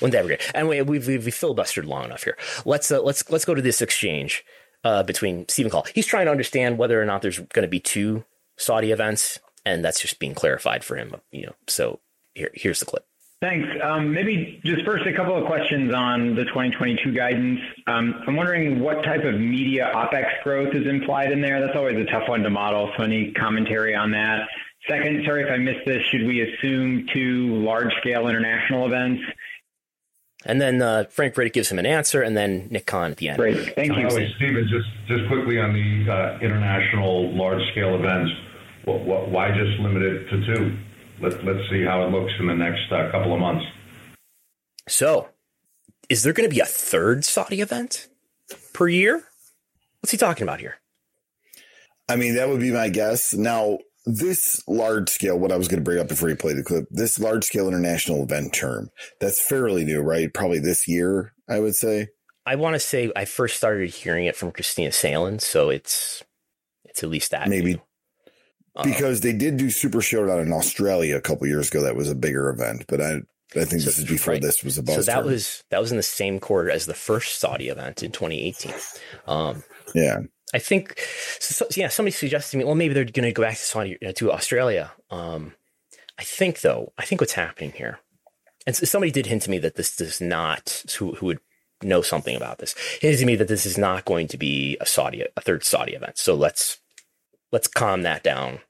Wouldn't 0.01 0.13
that 0.13 0.23
be 0.23 0.29
great? 0.29 0.51
And 0.55 0.69
we, 0.69 0.81
we've, 0.83 1.07
we've 1.07 1.21
filibustered 1.27 1.85
long 1.87 2.05
enough 2.05 2.25
here. 2.25 2.37
Let's 2.65 2.91
uh, 2.91 3.03
let's 3.03 3.29
let's 3.31 3.45
go 3.45 3.55
to 3.55 3.63
this 3.63 3.83
exchange 3.83 4.45
uh, 4.85 5.03
between 5.03 5.49
Steven 5.49 5.71
Cahall. 5.71 5.89
He's 5.89 6.07
trying 6.07 6.27
to 6.27 6.31
understand 6.31 6.79
whether 6.79 7.01
or 7.01 7.05
not 7.05 7.23
there's 7.23 7.39
going 7.39 7.63
to 7.63 7.69
be 7.69 7.81
two 7.81 8.25
Saudi 8.57 8.93
events, 8.93 9.39
and 9.65 9.85
that's 9.85 10.01
just 10.01 10.19
being 10.19 10.35
clarified 10.35 10.85
for 10.85 10.97
him. 10.97 11.15
You 11.31 11.47
know, 11.47 11.55
so 11.69 12.01
here, 12.35 12.51
here's 12.55 12.81
the 12.81 12.87
clip. 12.87 13.07
Thanks. 13.43 13.69
Um, 13.83 14.13
maybe 14.13 14.61
just 14.65 14.85
first 14.85 15.05
a 15.05 15.13
couple 15.13 15.37
of 15.37 15.47
questions 15.47 15.93
on 15.93 16.37
the 16.37 16.45
2022 16.45 17.13
guidance. 17.13 17.59
Um, 17.89 18.23
I'm 18.25 18.37
wondering 18.37 18.79
what 18.79 19.03
type 19.03 19.25
of 19.25 19.35
media 19.35 19.91
OpEx 19.93 20.45
growth 20.45 20.73
is 20.77 20.87
implied 20.87 21.33
in 21.33 21.41
there. 21.43 21.61
That's 21.61 21.77
always 21.77 21.97
a 21.97 22.05
tough 22.05 22.29
one 22.29 22.45
to 22.45 22.51
model. 22.51 22.93
So 22.97 23.03
any 23.03 23.33
commentary 23.33 23.97
on 23.97 24.13
that? 24.13 24.47
Second, 24.89 25.25
sorry 25.27 25.43
if 25.43 25.51
I 25.51 25.57
missed 25.57 25.85
this. 25.85 26.03
Should 26.13 26.25
we 26.25 26.41
assume 26.41 27.09
two 27.13 27.57
large-scale 27.65 28.29
international 28.29 28.87
events? 28.87 29.23
And 30.45 30.61
then 30.61 30.81
uh, 30.81 31.05
Frank 31.11 31.35
Riddick 31.35 31.53
gives 31.53 31.69
him 31.69 31.81
an 31.81 31.87
answer, 31.87 32.23
and 32.23 32.37
then 32.37 32.69
Nick 32.71 32.87
Khan 32.87 33.11
at 33.11 33.17
the 33.17 33.29
end. 33.29 33.39
Great, 33.39 33.75
thank 33.75 33.97
you. 33.97 34.07
Oh, 34.07 34.11
Stephen, 34.37 34.69
just 34.71 34.89
just 35.09 35.27
quickly 35.29 35.59
on 35.59 35.73
the 35.73 36.13
uh, 36.13 36.39
international 36.41 37.33
large-scale 37.37 37.97
events, 37.97 38.31
what, 38.85 39.01
what, 39.01 39.29
why 39.31 39.49
just 39.49 39.81
limit 39.81 40.03
it 40.03 40.29
to 40.31 40.47
two? 40.47 40.79
Let, 41.23 41.45
let's 41.45 41.71
see 41.71 41.85
how 41.85 42.05
it 42.05 42.11
looks 42.11 42.33
in 42.41 42.49
the 42.49 42.55
next 42.55 42.91
uh, 42.91 43.11
couple 43.13 43.33
of 43.33 43.41
months. 43.41 43.65
So, 44.89 45.29
is 46.09 46.25
there 46.25 46.33
going 46.33 46.49
to 46.49 46.55
be 46.55 46.61
a 46.61 46.67
third 46.67 47.25
Saudi 47.25 47.61
event 47.61 48.09
per 48.75 48.89
year? 48.89 49.23
What's 50.01 50.11
he 50.11 50.19
talking 50.19 50.43
about 50.43 50.61
here? 50.61 50.77
I 52.09 52.17
mean, 52.17 52.35
that 52.35 52.49
would 52.49 52.61
be 52.61 52.73
my 52.73 52.89
guess. 52.89 53.33
Now, 53.33 53.79
this 54.05 54.63
large 54.67 55.09
scale, 55.09 55.39
what 55.39 55.53
I 55.53 55.57
was 55.57 55.69
going 55.69 55.79
to 55.79 55.85
bring 55.85 56.01
up 56.01 56.09
before 56.09 56.29
you 56.29 56.37
play 56.37 56.55
the 56.55 56.65
clip, 56.65 56.87
this 56.91 57.21
large 57.21 57.45
scale 57.45 57.69
international 57.69 58.25
event 58.25 58.53
term, 58.53 58.91
that's 59.21 59.41
fairly 59.41 59.85
new, 59.85 60.01
right? 60.01 60.33
Probably 60.35 60.59
this 60.59 60.89
year, 60.89 61.33
I 61.49 61.61
would 61.61 61.77
say. 61.77 62.09
I 62.45 62.57
want 62.57 62.75
to 62.75 62.81
say 62.81 63.13
I 63.15 63.25
first 63.25 63.57
started 63.57 63.91
hearing 63.91 64.27
it 64.27 64.35
from 64.35 64.51
Kristina 64.51 64.93
Salen, 64.93 65.39
so 65.39 65.71
it's 65.71 66.25
it's 66.85 67.05
at 67.05 67.09
least 67.09 67.31
that 67.31 67.49
maybe 67.49 67.81
uh, 68.77 68.85
because 68.85 69.21
they 69.21 69.33
did 69.33 69.57
do 69.57 69.71
Super 69.71 70.01
Showdown 70.01 70.41
in 70.41 70.53
Australia 70.53 71.17
a 71.17 71.21
couple 71.21 71.47
years 71.47 71.69
ago. 71.69 71.83
That 71.83 71.97
was 71.97 72.11
a 72.11 72.15
bigger 72.15 72.49
event, 72.51 72.85
but 72.89 73.01
I 73.01 73.21
I 73.55 73.65
think 73.65 73.83
so, 73.83 73.87
this 73.87 73.99
is 73.99 74.05
before 74.05 74.35
right. 74.35 74.43
this 74.43 74.65
was 74.65 74.79
a 74.79 74.83
buzz. 74.83 74.97
So 74.97 75.03
that 75.03 75.23
term. 75.23 75.27
was 75.27 75.63
that 75.71 75.81
was 75.81 75.91
in 75.91 75.97
the 75.97 76.03
same 76.03 76.41
quarter 76.41 76.71
as 76.71 76.87
the 76.87 76.95
first 76.95 77.39
Saudi 77.39 77.69
event 77.69 78.03
in 78.03 78.13
2018. 78.13 78.73
Um, 79.27 79.63
yeah, 79.95 80.21
I 80.55 80.59
think, 80.59 81.01
so, 81.39 81.67
yeah, 81.75 81.89
somebody 81.89 82.13
suggested 82.13 82.53
to 82.53 82.57
me, 82.59 82.65
well, 82.65 82.75
maybe 82.75 82.93
they're 82.93 83.05
going 83.05 83.25
to 83.25 83.33
go 83.33 83.43
back 83.43 83.55
to 83.55 83.61
Saudi, 83.61 83.99
uh, 84.07 84.13
to 84.13 84.33
Australia. 84.33 84.93
Um, 85.11 85.55
I 86.19 86.25
think 86.25 86.61
though, 86.61 86.93
I 86.99 87.05
think 87.05 87.21
what's 87.21 87.33
happening 87.33 87.73
here, 87.73 88.01
and 88.67 88.77
somebody 88.77 89.11
did 89.11 89.27
hint 89.27 89.43
to 89.43 89.51
me 89.51 89.59
that 89.59 89.77
this 89.77 89.97
does 89.97 90.21
not, 90.21 90.85
who, 90.99 91.15
who 91.15 91.27
would 91.27 91.41
know 91.83 92.03
something 92.03 92.37
about 92.37 92.59
this, 92.59 92.75
hinted 93.01 93.21
to 93.21 93.27
me 93.27 93.37
that 93.37 93.49
this 93.49 93.65
is 93.65 93.79
not 93.79 94.05
going 94.05 94.29
to 94.29 94.37
be 94.37 94.77
a 94.81 94.87
Saudi, 94.87 95.25
a 95.37 95.41
third 95.41 95.65
Saudi 95.65 95.95
event. 95.95 96.19
So 96.19 96.35
let's, 96.35 96.79
let's 97.53 97.69
calm 97.69 98.03
that 98.03 98.23
down 98.23 98.61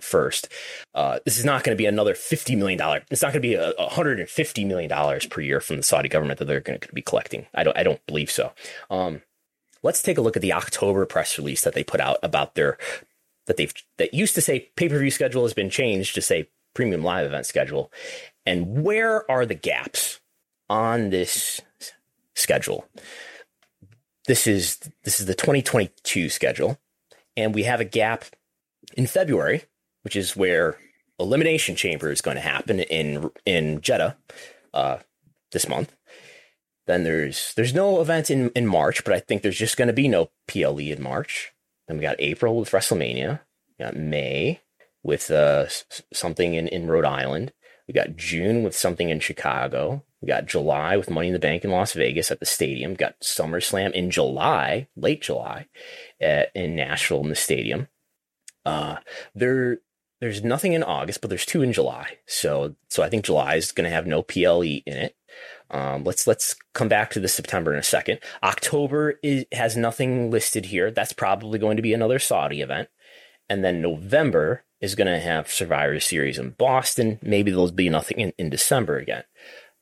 first. 0.00 0.48
Uh, 0.94 1.18
this 1.24 1.38
is 1.38 1.44
not 1.44 1.64
going 1.64 1.76
to 1.76 1.80
be 1.80 1.86
another 1.86 2.14
$50 2.14 2.56
million. 2.56 2.80
It's 3.10 3.22
not 3.22 3.32
going 3.32 3.42
to 3.42 3.48
be 3.48 3.54
a, 3.54 3.72
$150 3.74 4.66
million 4.66 5.20
per 5.30 5.40
year 5.40 5.60
from 5.60 5.76
the 5.76 5.82
Saudi 5.82 6.08
government 6.08 6.38
that 6.38 6.46
they're 6.46 6.60
going 6.60 6.80
to 6.80 6.92
be 6.92 7.02
collecting. 7.02 7.46
I 7.54 7.64
don't, 7.64 7.76
I 7.76 7.82
don't 7.82 8.04
believe 8.06 8.30
so. 8.30 8.52
Um, 8.90 9.22
let's 9.82 10.02
take 10.02 10.18
a 10.18 10.20
look 10.20 10.36
at 10.36 10.42
the 10.42 10.52
October 10.52 11.06
press 11.06 11.38
release 11.38 11.62
that 11.62 11.74
they 11.74 11.84
put 11.84 12.00
out 12.00 12.18
about 12.22 12.54
their 12.54 12.78
that 13.46 13.56
they've 13.56 13.74
that 13.98 14.14
used 14.14 14.36
to 14.36 14.40
say 14.40 14.70
pay-per-view 14.76 15.10
schedule 15.10 15.42
has 15.42 15.52
been 15.52 15.70
changed 15.70 16.14
to 16.14 16.22
say 16.22 16.48
premium 16.74 17.02
live 17.02 17.26
event 17.26 17.44
schedule. 17.44 17.92
And 18.46 18.84
where 18.84 19.28
are 19.30 19.44
the 19.44 19.54
gaps 19.54 20.20
on 20.70 21.10
this 21.10 21.60
schedule? 22.36 22.86
This 24.28 24.46
is 24.46 24.78
this 25.02 25.18
is 25.18 25.26
the 25.26 25.34
2022 25.34 26.28
schedule 26.28 26.78
and 27.36 27.54
we 27.54 27.64
have 27.64 27.80
a 27.80 27.84
gap 27.84 28.24
in 28.96 29.06
February, 29.06 29.64
which 30.02 30.16
is 30.16 30.36
where 30.36 30.78
Elimination 31.18 31.76
Chamber 31.76 32.10
is 32.10 32.20
going 32.20 32.36
to 32.36 32.40
happen 32.40 32.80
in 32.80 33.30
in 33.46 33.80
Jeddah 33.80 34.16
uh, 34.74 34.98
this 35.52 35.68
month. 35.68 35.94
Then 36.86 37.04
there's 37.04 37.54
there's 37.54 37.74
no 37.74 38.00
event 38.00 38.30
in, 38.30 38.50
in 38.50 38.66
March, 38.66 39.04
but 39.04 39.14
I 39.14 39.20
think 39.20 39.42
there's 39.42 39.58
just 39.58 39.76
going 39.76 39.88
to 39.88 39.94
be 39.94 40.08
no 40.08 40.30
PLE 40.48 40.78
in 40.78 41.02
March. 41.02 41.52
Then 41.86 41.96
we 41.96 42.02
got 42.02 42.16
April 42.18 42.56
with 42.56 42.70
WrestleMania. 42.70 43.40
We 43.78 43.84
got 43.84 43.96
May 43.96 44.60
with 45.02 45.30
uh, 45.30 45.66
something 46.12 46.54
in, 46.54 46.68
in 46.68 46.88
Rhode 46.88 47.04
Island. 47.04 47.52
We 47.86 47.94
got 47.94 48.16
June 48.16 48.62
with 48.62 48.76
something 48.76 49.10
in 49.10 49.20
Chicago. 49.20 50.04
We 50.22 50.28
got 50.28 50.46
July 50.46 50.96
with 50.96 51.10
Money 51.10 51.28
in 51.28 51.32
the 51.32 51.40
Bank 51.40 51.64
in 51.64 51.70
Las 51.70 51.92
Vegas 51.94 52.30
at 52.30 52.38
the 52.38 52.46
stadium. 52.46 52.94
Got 52.94 53.20
SummerSlam 53.20 53.90
in 53.90 54.10
July, 54.10 54.86
late 54.96 55.20
July, 55.20 55.66
at, 56.20 56.52
in 56.54 56.76
Nashville 56.76 57.22
in 57.22 57.28
the 57.28 57.34
stadium. 57.34 57.88
Uh, 58.64 58.98
there, 59.34 59.78
there's 60.20 60.44
nothing 60.44 60.74
in 60.74 60.84
August, 60.84 61.20
but 61.20 61.28
there's 61.28 61.44
two 61.44 61.62
in 61.62 61.72
July. 61.72 62.18
So, 62.26 62.76
so 62.88 63.02
I 63.02 63.08
think 63.08 63.24
July 63.24 63.56
is 63.56 63.72
going 63.72 63.84
to 63.84 63.94
have 63.94 64.06
no 64.06 64.22
PLE 64.22 64.62
in 64.62 64.96
it. 64.96 65.16
Um, 65.72 66.04
let's 66.04 66.26
let's 66.26 66.54
come 66.74 66.88
back 66.88 67.10
to 67.10 67.20
the 67.20 67.28
September 67.28 67.72
in 67.72 67.78
a 67.78 67.82
second. 67.82 68.20
October 68.42 69.18
is, 69.22 69.46
has 69.52 69.76
nothing 69.76 70.30
listed 70.30 70.66
here. 70.66 70.90
That's 70.90 71.14
probably 71.14 71.58
going 71.58 71.76
to 71.76 71.82
be 71.82 71.94
another 71.94 72.18
Saudi 72.18 72.60
event, 72.60 72.90
and 73.48 73.64
then 73.64 73.80
November 73.80 74.64
is 74.82 74.94
going 74.94 75.06
to 75.06 75.18
have 75.18 75.50
Survivor 75.50 75.98
Series 75.98 76.38
in 76.38 76.50
Boston. 76.50 77.18
Maybe 77.22 77.50
there'll 77.50 77.70
be 77.72 77.88
nothing 77.88 78.20
in, 78.20 78.32
in 78.36 78.50
December 78.50 78.98
again. 78.98 79.24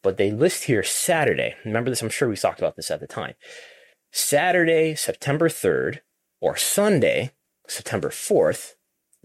But 0.03 0.17
they 0.17 0.31
list 0.31 0.65
here 0.65 0.83
Saturday. 0.83 1.57
Remember 1.65 1.91
this? 1.91 2.03
I'm 2.03 2.09
sure 2.09 2.29
we 2.29 2.37
talked 2.37 2.59
about 2.59 2.77
this 2.77 2.91
at 2.91 3.01
the 3.01 3.07
time. 3.07 3.35
Saturday, 4.13 4.95
September 4.95 5.49
3rd, 5.49 6.01
or 6.41 6.57
Sunday, 6.57 7.33
September 7.69 8.09
4th, 8.09 8.75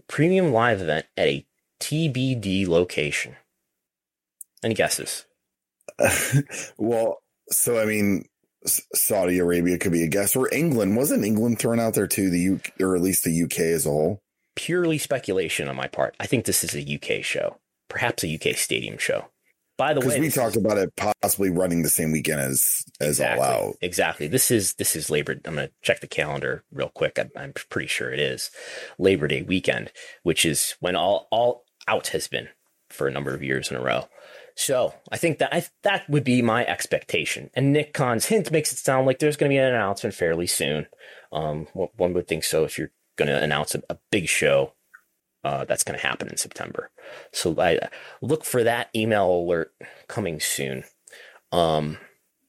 premium 0.06 0.52
live 0.52 0.80
event 0.80 1.06
at 1.16 1.28
a 1.28 1.46
TBD 1.80 2.66
location. 2.66 3.36
Any 4.62 4.74
guesses? 4.74 5.26
well, 6.78 7.18
so 7.48 7.80
I 7.80 7.84
mean, 7.84 8.24
Saudi 8.66 9.38
Arabia 9.38 9.78
could 9.78 9.92
be 9.92 10.04
a 10.04 10.08
guess, 10.08 10.36
or 10.36 10.52
England. 10.52 10.96
Wasn't 10.96 11.24
England 11.24 11.58
thrown 11.58 11.80
out 11.80 11.94
there 11.94 12.06
too? 12.06 12.30
The 12.30 12.56
UK, 12.56 12.80
or 12.80 12.96
at 12.96 13.02
least 13.02 13.24
the 13.24 13.42
UK 13.42 13.60
as 13.60 13.86
a 13.86 13.90
whole. 13.90 14.22
Purely 14.54 14.98
speculation 14.98 15.68
on 15.68 15.76
my 15.76 15.86
part. 15.86 16.14
I 16.18 16.26
think 16.26 16.44
this 16.44 16.64
is 16.64 16.74
a 16.74 16.94
UK 16.94 17.22
show, 17.22 17.58
perhaps 17.88 18.24
a 18.24 18.34
UK 18.34 18.56
stadium 18.56 18.98
show. 18.98 19.26
By 19.76 19.92
the 19.92 20.00
way, 20.00 20.18
we 20.18 20.30
talked 20.30 20.56
is, 20.56 20.62
about 20.64 20.78
it 20.78 20.94
possibly 20.96 21.50
running 21.50 21.82
the 21.82 21.90
same 21.90 22.12
weekend 22.12 22.40
as 22.40 22.84
as 23.00 23.20
exactly, 23.20 23.46
All 23.46 23.68
Out. 23.68 23.74
Exactly. 23.82 24.26
This 24.26 24.50
is 24.50 24.74
this 24.74 24.96
is 24.96 25.10
Labor. 25.10 25.32
I'm 25.44 25.54
going 25.54 25.68
to 25.68 25.72
check 25.82 26.00
the 26.00 26.06
calendar 26.06 26.64
real 26.72 26.88
quick. 26.88 27.18
I'm, 27.18 27.30
I'm 27.36 27.52
pretty 27.52 27.88
sure 27.88 28.10
it 28.10 28.20
is 28.20 28.50
Labor 28.98 29.28
Day 29.28 29.42
weekend, 29.42 29.92
which 30.22 30.44
is 30.44 30.76
when 30.80 30.96
All 30.96 31.28
All 31.30 31.64
Out 31.86 32.08
has 32.08 32.26
been 32.26 32.48
for 32.88 33.06
a 33.06 33.12
number 33.12 33.34
of 33.34 33.42
years 33.42 33.70
in 33.70 33.76
a 33.76 33.82
row. 33.82 34.08
So 34.54 34.94
I 35.12 35.18
think 35.18 35.38
that 35.38 35.54
I, 35.54 35.64
that 35.82 36.08
would 36.08 36.24
be 36.24 36.40
my 36.40 36.64
expectation. 36.64 37.50
And 37.52 37.72
Nick 37.72 37.92
Khan's 37.92 38.26
hint 38.26 38.50
makes 38.50 38.72
it 38.72 38.78
sound 38.78 39.06
like 39.06 39.18
there's 39.18 39.36
going 39.36 39.50
to 39.50 39.52
be 39.52 39.58
an 39.58 39.66
announcement 39.66 40.14
fairly 40.14 40.46
soon. 40.46 40.86
Um, 41.30 41.66
one 41.74 42.14
would 42.14 42.26
think 42.26 42.42
so 42.42 42.64
if 42.64 42.78
you're 42.78 42.90
going 43.16 43.28
to 43.28 43.42
announce 43.42 43.74
a, 43.74 43.82
a, 43.90 43.98
big 44.10 44.28
show 44.28 44.72
uh, 45.44 45.64
that's 45.64 45.84
going 45.84 45.98
to 45.98 46.06
happen 46.06 46.28
in 46.28 46.36
September. 46.36 46.90
So 47.32 47.54
I 47.60 47.78
look 48.20 48.44
for 48.44 48.64
that 48.64 48.90
email 48.94 49.30
alert 49.30 49.72
coming 50.08 50.40
soon. 50.40 50.84
Um, 51.52 51.98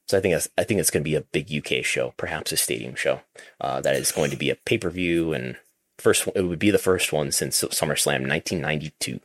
so 0.06 0.18
I 0.18 0.20
think 0.20 0.34
that's, 0.34 0.48
I 0.56 0.64
think 0.64 0.80
it's 0.80 0.90
going 0.90 1.02
to 1.02 1.10
be 1.10 1.14
a 1.14 1.20
big 1.20 1.52
UK 1.52 1.84
show, 1.84 2.14
perhaps 2.16 2.52
a 2.52 2.56
stadium 2.56 2.94
show 2.94 3.20
uh, 3.60 3.80
that 3.82 3.94
is 3.94 4.12
going 4.12 4.30
to 4.30 4.36
be 4.36 4.50
a 4.50 4.56
pay 4.56 4.78
per 4.78 4.90
view 4.90 5.32
and 5.32 5.56
first 5.98 6.28
it 6.34 6.42
would 6.42 6.58
be 6.58 6.70
the 6.70 6.78
first 6.78 7.12
one 7.12 7.30
since 7.32 7.62
SummerSlam 7.62 8.26
1992. 8.28 9.20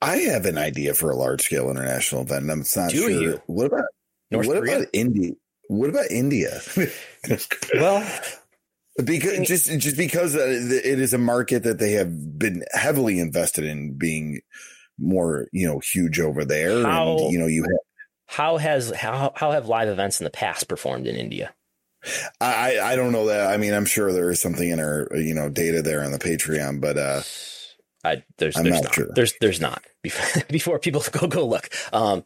I 0.00 0.16
have 0.18 0.46
an 0.46 0.58
idea 0.58 0.94
for 0.94 1.10
a 1.10 1.16
large 1.16 1.42
scale 1.42 1.70
international 1.70 2.22
event. 2.22 2.42
And 2.42 2.52
I'm 2.52 2.64
not 2.76 2.90
Do 2.90 2.96
sure. 2.96 3.10
You? 3.10 3.42
What 3.46 3.66
about 3.66 3.86
North 4.30 4.46
what 4.46 4.58
Korea? 4.58 4.76
about 4.76 4.88
India? 4.92 5.32
What 5.68 5.90
about 5.90 6.10
India? 6.10 6.60
well, 7.74 8.20
because 9.04 9.46
just 9.46 9.66
just 9.78 9.96
because 9.96 10.34
uh, 10.34 10.40
it 10.44 10.98
is 10.98 11.14
a 11.14 11.18
market 11.18 11.62
that 11.62 11.78
they 11.78 11.92
have 11.92 12.38
been 12.38 12.64
heavily 12.72 13.18
invested 13.18 13.64
in 13.64 13.96
being 13.96 14.40
more 14.98 15.46
you 15.52 15.66
know 15.66 15.78
huge 15.78 16.20
over 16.20 16.44
there, 16.44 16.82
how, 16.82 17.18
and 17.18 17.32
you 17.32 17.38
know 17.38 17.46
you 17.46 17.62
have 17.62 17.70
how 18.26 18.56
has 18.56 18.90
how 18.90 19.32
how 19.34 19.52
have 19.52 19.66
live 19.66 19.88
events 19.88 20.20
in 20.20 20.24
the 20.24 20.30
past 20.30 20.68
performed 20.68 21.06
in 21.06 21.16
India? 21.16 21.54
I 22.40 22.78
I 22.80 22.96
don't 22.96 23.12
know 23.12 23.26
that. 23.26 23.52
I 23.52 23.56
mean, 23.56 23.74
I'm 23.74 23.86
sure 23.86 24.12
there 24.12 24.30
is 24.30 24.40
something 24.40 24.68
in 24.68 24.80
our 24.80 25.08
you 25.14 25.34
know 25.34 25.48
data 25.48 25.82
there 25.82 26.04
on 26.04 26.12
the 26.12 26.18
Patreon, 26.18 26.80
but 26.80 26.98
uh 26.98 27.22
I, 28.04 28.22
there's 28.38 28.56
I'm 28.56 28.64
there's 28.64 28.76
not, 28.76 28.84
not 28.84 28.94
sure. 28.94 29.08
there's 29.14 29.34
there's 29.40 29.60
not 29.60 29.82
before, 30.02 30.42
before 30.48 30.78
people 30.78 31.02
go 31.12 31.26
go 31.26 31.46
look. 31.46 31.68
Um, 31.92 32.24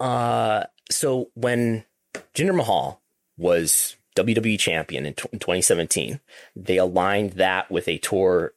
uh, 0.00 0.64
so 0.90 1.30
when 1.34 1.84
Jinder 2.34 2.54
Mahal 2.54 3.02
was 3.36 3.96
WWE 4.16 4.58
champion 4.58 5.06
in, 5.06 5.14
t- 5.14 5.28
in 5.32 5.38
2017, 5.38 6.20
they 6.54 6.76
aligned 6.76 7.32
that 7.32 7.70
with 7.70 7.88
a 7.88 7.98
tour, 7.98 8.52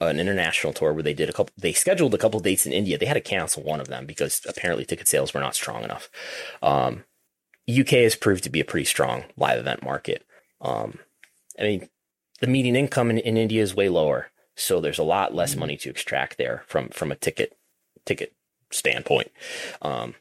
an 0.00 0.18
international 0.18 0.72
tour 0.72 0.92
where 0.92 1.02
they 1.02 1.14
did 1.14 1.28
a 1.28 1.32
couple. 1.32 1.52
They 1.56 1.72
scheduled 1.72 2.14
a 2.14 2.18
couple 2.18 2.40
dates 2.40 2.66
in 2.66 2.72
India. 2.72 2.98
They 2.98 3.06
had 3.06 3.14
to 3.14 3.20
cancel 3.20 3.62
one 3.62 3.80
of 3.80 3.88
them 3.88 4.06
because 4.06 4.40
apparently 4.48 4.84
ticket 4.84 5.08
sales 5.08 5.34
were 5.34 5.40
not 5.40 5.54
strong 5.54 5.84
enough. 5.84 6.08
Um, 6.62 7.04
UK 7.68 7.90
has 7.90 8.16
proved 8.16 8.44
to 8.44 8.50
be 8.50 8.60
a 8.60 8.64
pretty 8.64 8.86
strong 8.86 9.24
live 9.36 9.58
event 9.58 9.82
market. 9.82 10.26
Um, 10.60 10.98
I 11.58 11.62
mean, 11.62 11.88
the 12.40 12.46
median 12.46 12.76
income 12.76 13.10
in, 13.10 13.18
in 13.18 13.36
India 13.36 13.62
is 13.62 13.74
way 13.74 13.88
lower, 13.88 14.30
so 14.56 14.80
there's 14.80 14.98
a 14.98 15.04
lot 15.04 15.34
less 15.34 15.56
money 15.56 15.76
to 15.78 15.90
extract 15.90 16.38
there 16.38 16.64
from 16.66 16.88
from 16.88 17.12
a 17.12 17.16
ticket 17.16 17.56
ticket 18.04 18.34
standpoint. 18.70 19.30
Um, 19.80 20.14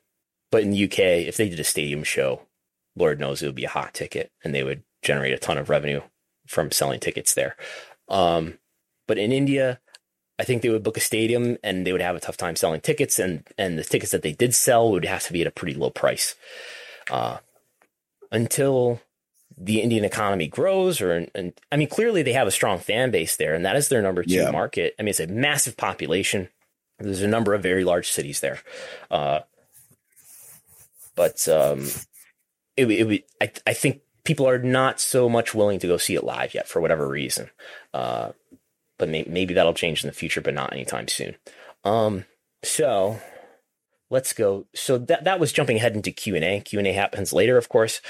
but 0.52 0.64
in 0.64 0.72
the 0.72 0.84
UK, 0.84 1.00
if 1.00 1.38
they 1.38 1.50
did 1.50 1.60
a 1.60 1.64
stadium 1.64 2.04
show, 2.04 2.42
Lord 2.96 3.20
knows 3.20 3.42
it 3.42 3.46
would 3.46 3.56
be 3.56 3.66
a 3.66 3.70
hot 3.70 3.94
ticket, 3.94 4.32
and 4.44 4.54
they 4.54 4.64
would 4.64 4.84
generate 5.02 5.34
a 5.34 5.38
ton 5.38 5.58
of 5.58 5.70
revenue 5.70 6.02
from 6.48 6.72
selling 6.72 7.00
tickets 7.00 7.34
there. 7.34 7.56
Um, 8.10 8.60
but 9.08 9.18
in 9.18 9.32
India, 9.32 9.80
I 10.38 10.44
think 10.44 10.62
they 10.62 10.70
would 10.70 10.84
book 10.84 10.98
a 10.98 11.02
stadium 11.02 11.58
and 11.64 11.86
they 11.86 11.92
would 11.92 12.02
have 12.02 12.16
a 12.16 12.20
tough 12.20 12.38
time 12.38 12.56
selling 12.56 12.82
tickets, 12.82 13.20
and 13.20 13.48
and 13.58 13.78
the 13.78 13.84
tickets 13.84 14.12
that 14.12 14.22
they 14.22 14.34
did 14.34 14.56
sell 14.56 14.92
would 14.92 15.06
have 15.06 15.24
to 15.24 15.34
be 15.34 15.42
at 15.42 15.48
a 15.48 15.52
pretty 15.52 15.74
low 15.74 15.90
price. 15.90 16.36
Uh, 17.10 17.38
until 18.32 19.02
the 19.58 19.82
Indian 19.82 20.04
economy 20.04 20.48
grows, 20.48 21.02
or 21.02 21.28
and 21.36 21.54
I 21.72 21.78
mean, 21.78 21.88
clearly 21.88 22.24
they 22.24 22.34
have 22.34 22.48
a 22.48 22.52
strong 22.52 22.80
fan 22.80 23.12
base 23.12 23.36
there, 23.36 23.54
and 23.54 23.66
that 23.66 23.76
is 23.76 23.90
their 23.90 24.02
number 24.02 24.24
two 24.24 24.36
yeah. 24.36 24.52
market. 24.52 24.96
I 24.98 25.04
mean, 25.04 25.10
it's 25.10 25.20
a 25.20 25.28
massive 25.28 25.78
population. 25.78 26.50
There's 27.00 27.22
a 27.22 27.28
number 27.28 27.54
of 27.54 27.64
very 27.64 27.84
large 27.84 28.10
cities 28.10 28.40
there, 28.40 28.62
uh, 29.10 29.42
but 31.16 31.48
um, 31.48 31.88
it, 32.90 33.12
it, 33.12 33.26
I, 33.40 33.52
I 33.68 33.74
think 33.74 34.02
people 34.24 34.48
are 34.48 34.60
not 34.60 35.00
so 35.00 35.30
much 35.30 35.54
willing 35.54 35.80
to 35.80 35.88
go 35.88 35.98
see 35.98 36.16
it 36.16 36.24
live 36.24 36.54
yet 36.54 36.68
for 36.68 36.82
whatever 36.82 37.08
reason. 37.08 37.50
Uh, 37.94 38.32
but 38.98 39.10
may, 39.10 39.26
maybe 39.28 39.54
that'll 39.54 39.74
change 39.74 40.04
in 40.04 40.08
the 40.08 40.14
future, 40.14 40.42
but 40.42 40.54
not 40.54 40.74
anytime 40.74 41.08
soon. 41.08 41.36
Um, 41.84 42.26
so 42.64 43.20
let's 44.10 44.34
go. 44.34 44.68
So 44.76 44.98
that 45.00 45.24
that 45.24 45.40
was 45.40 45.52
jumping 45.52 45.78
ahead 45.78 45.96
into 45.96 46.12
Q 46.12 46.36
and 46.36 46.46
A. 46.46 46.60
Q 46.60 46.80
and 46.80 46.88
A 46.88 46.94
happens 46.94 47.34
later, 47.34 47.58
of 47.58 47.70
course, 47.70 48.02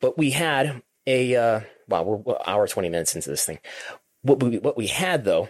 but 0.00 0.18
we 0.18 0.30
had 0.30 0.82
a 1.06 1.36
uh, 1.36 1.60
wow, 1.88 2.02
we're, 2.02 2.16
we're 2.16 2.38
hour 2.46 2.66
twenty 2.66 2.88
minutes 2.88 3.14
into 3.14 3.30
this 3.30 3.44
thing. 3.44 3.60
What 4.22 4.42
we 4.42 4.58
what 4.58 4.76
we 4.76 4.88
had 4.88 5.24
though, 5.24 5.48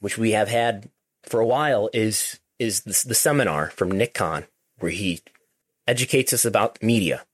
which 0.00 0.18
we 0.18 0.32
have 0.32 0.48
had 0.48 0.90
for 1.22 1.40
a 1.40 1.46
while, 1.46 1.88
is 1.92 2.40
is 2.58 2.80
the, 2.82 3.04
the 3.08 3.14
seminar 3.14 3.70
from 3.70 3.92
Nick 3.92 4.14
Khan 4.14 4.46
where 4.80 4.90
he 4.90 5.20
educates 5.86 6.32
us 6.32 6.44
about 6.44 6.82
media, 6.82 7.24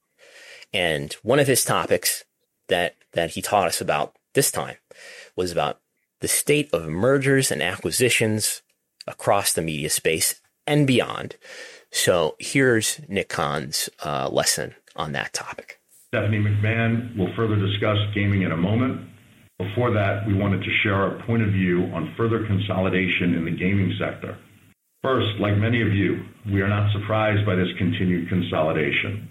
and 0.74 1.12
one 1.22 1.38
of 1.38 1.46
his 1.46 1.64
topics 1.64 2.24
that 2.68 2.96
that 3.12 3.30
he 3.30 3.40
taught 3.40 3.68
us 3.68 3.80
about 3.80 4.16
this 4.34 4.50
time 4.50 4.76
was 5.36 5.52
about 5.52 5.80
the 6.20 6.28
state 6.28 6.68
of 6.72 6.88
mergers 6.88 7.50
and 7.50 7.62
acquisitions 7.62 8.62
across 9.06 9.52
the 9.52 9.62
media 9.62 9.88
space 9.88 10.40
and 10.66 10.86
beyond. 10.86 11.36
So 11.92 12.34
here's 12.38 13.00
Nick 13.08 13.28
Khan's 13.28 13.88
uh, 14.04 14.28
lesson 14.28 14.74
on 14.96 15.12
that 15.12 15.32
topic. 15.32 15.80
Stephanie 16.08 16.38
McMahon 16.38 17.16
will 17.16 17.32
further 17.36 17.56
discuss 17.56 17.98
gaming 18.14 18.42
in 18.42 18.52
a 18.52 18.56
moment. 18.56 19.08
Before 19.58 19.92
that, 19.92 20.26
we 20.26 20.34
wanted 20.34 20.62
to 20.64 20.70
share 20.82 20.94
our 20.94 21.22
point 21.26 21.42
of 21.42 21.50
view 21.50 21.84
on 21.94 22.12
further 22.16 22.44
consolidation 22.46 23.34
in 23.34 23.44
the 23.44 23.50
gaming 23.52 23.94
sector. 23.98 24.36
First, 25.02 25.38
like 25.38 25.56
many 25.56 25.82
of 25.82 25.92
you, 25.92 26.24
we 26.50 26.62
are 26.62 26.68
not 26.68 26.90
surprised 26.92 27.44
by 27.46 27.54
this 27.54 27.68
continued 27.78 28.28
consolidation. 28.28 29.28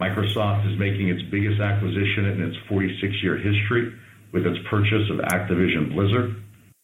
Microsoft 0.00 0.70
is 0.70 0.78
making 0.78 1.08
its 1.08 1.22
biggest 1.30 1.60
acquisition 1.60 2.26
in 2.26 2.42
its 2.42 2.56
46-year 2.70 3.36
history 3.38 3.92
with 4.32 4.46
its 4.46 4.58
purchase 4.68 5.08
of 5.10 5.18
Activision 5.18 5.92
Blizzard. 5.94 6.36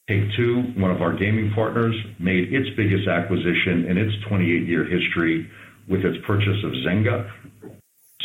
Take-Two, 0.09 0.75
one 0.77 0.91
of 0.91 1.03
our 1.03 1.17
gaming 1.17 1.53
partners, 1.55 1.95
made 2.19 2.53
its 2.53 2.75
biggest 2.77 3.07
acquisition 3.07 3.87
in 3.89 3.97
its 3.97 4.13
28-year 4.29 4.85
history 4.85 5.49
with 5.89 6.05
its 6.05 6.19
purchase 6.27 6.63
of 6.65 6.73
Zynga. 6.87 7.31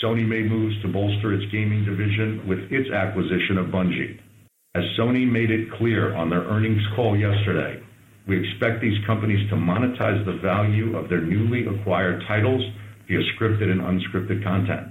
Sony 0.02 0.28
made 0.28 0.50
moves 0.50 0.82
to 0.82 0.88
bolster 0.88 1.34
its 1.34 1.52
gaming 1.52 1.86
division 1.86 2.48
with 2.48 2.60
its 2.72 2.90
acquisition 2.92 3.58
of 3.58 3.68
Bungie. 3.68 4.20
As 4.76 4.84
Sony 5.00 5.30
made 5.30 5.52
it 5.52 5.72
clear 5.74 6.16
on 6.16 6.30
their 6.30 6.44
earnings 6.44 6.82
call 6.96 7.18
yesterday, 7.18 7.82
we 8.28 8.40
expect 8.40 8.82
these 8.82 8.98
companies 9.06 9.48
to 9.50 9.56
monetize 9.56 10.26
the 10.26 10.40
value 10.42 10.98
of 10.98 11.08
their 11.10 11.22
newly 11.22 11.66
acquired 11.66 12.24
titles 12.28 12.64
via 13.08 13.20
scripted 13.34 13.72
and 13.72 13.82
unscripted 13.82 14.44
content. 14.44 14.88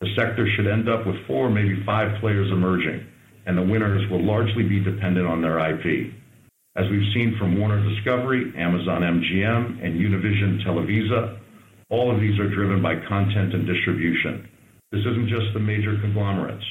The 0.00 0.14
sector 0.16 0.46
should 0.54 0.66
end 0.66 0.88
up 0.88 1.06
with 1.06 1.26
four, 1.26 1.50
maybe 1.50 1.82
five 1.86 2.20
players 2.20 2.50
emerging, 2.50 3.06
and 3.46 3.56
the 3.56 3.62
winners 3.62 4.08
will 4.10 4.24
largely 4.24 4.62
be 4.62 4.80
dependent 4.80 5.26
on 5.26 5.40
their 5.40 5.58
IP. 5.58 6.12
As 6.76 6.90
we've 6.90 7.12
seen 7.14 7.36
from 7.38 7.58
Warner 7.58 7.82
Discovery, 7.88 8.52
Amazon 8.56 9.02
MGM, 9.02 9.84
and 9.84 9.94
Univision 9.94 10.64
Televisa, 10.66 11.38
all 11.88 12.12
of 12.12 12.20
these 12.20 12.38
are 12.40 12.52
driven 12.52 12.82
by 12.82 12.96
content 13.06 13.54
and 13.54 13.66
distribution. 13.66 14.48
This 14.90 15.02
isn't 15.06 15.28
just 15.28 15.54
the 15.54 15.60
major 15.60 15.96
conglomerates. 16.00 16.64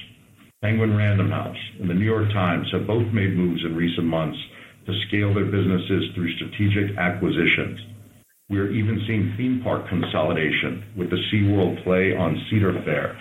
Penguin 0.62 0.96
Random 0.96 1.30
House 1.30 1.58
and 1.80 1.90
the 1.90 1.94
New 1.94 2.06
York 2.06 2.32
Times 2.32 2.68
have 2.72 2.88
both 2.88 3.12
made 3.14 3.36
moves 3.36 3.64
in 3.66 3.76
recent 3.76 4.06
months 4.06 4.38
to 4.86 4.94
scale 5.08 5.34
their 5.34 5.46
businesses 5.46 6.12
through 6.16 6.36
strategic 6.36 6.98
acquisitions. 6.98 7.80
We 8.54 8.60
are 8.60 8.70
even 8.70 9.02
seeing 9.08 9.34
theme 9.36 9.62
park 9.64 9.90
consolidation 9.90 10.86
with 10.96 11.10
the 11.10 11.18
SeaWorld 11.32 11.84
play 11.84 12.16
on 12.16 12.40
Cedar 12.50 12.74
Fair. 12.86 13.18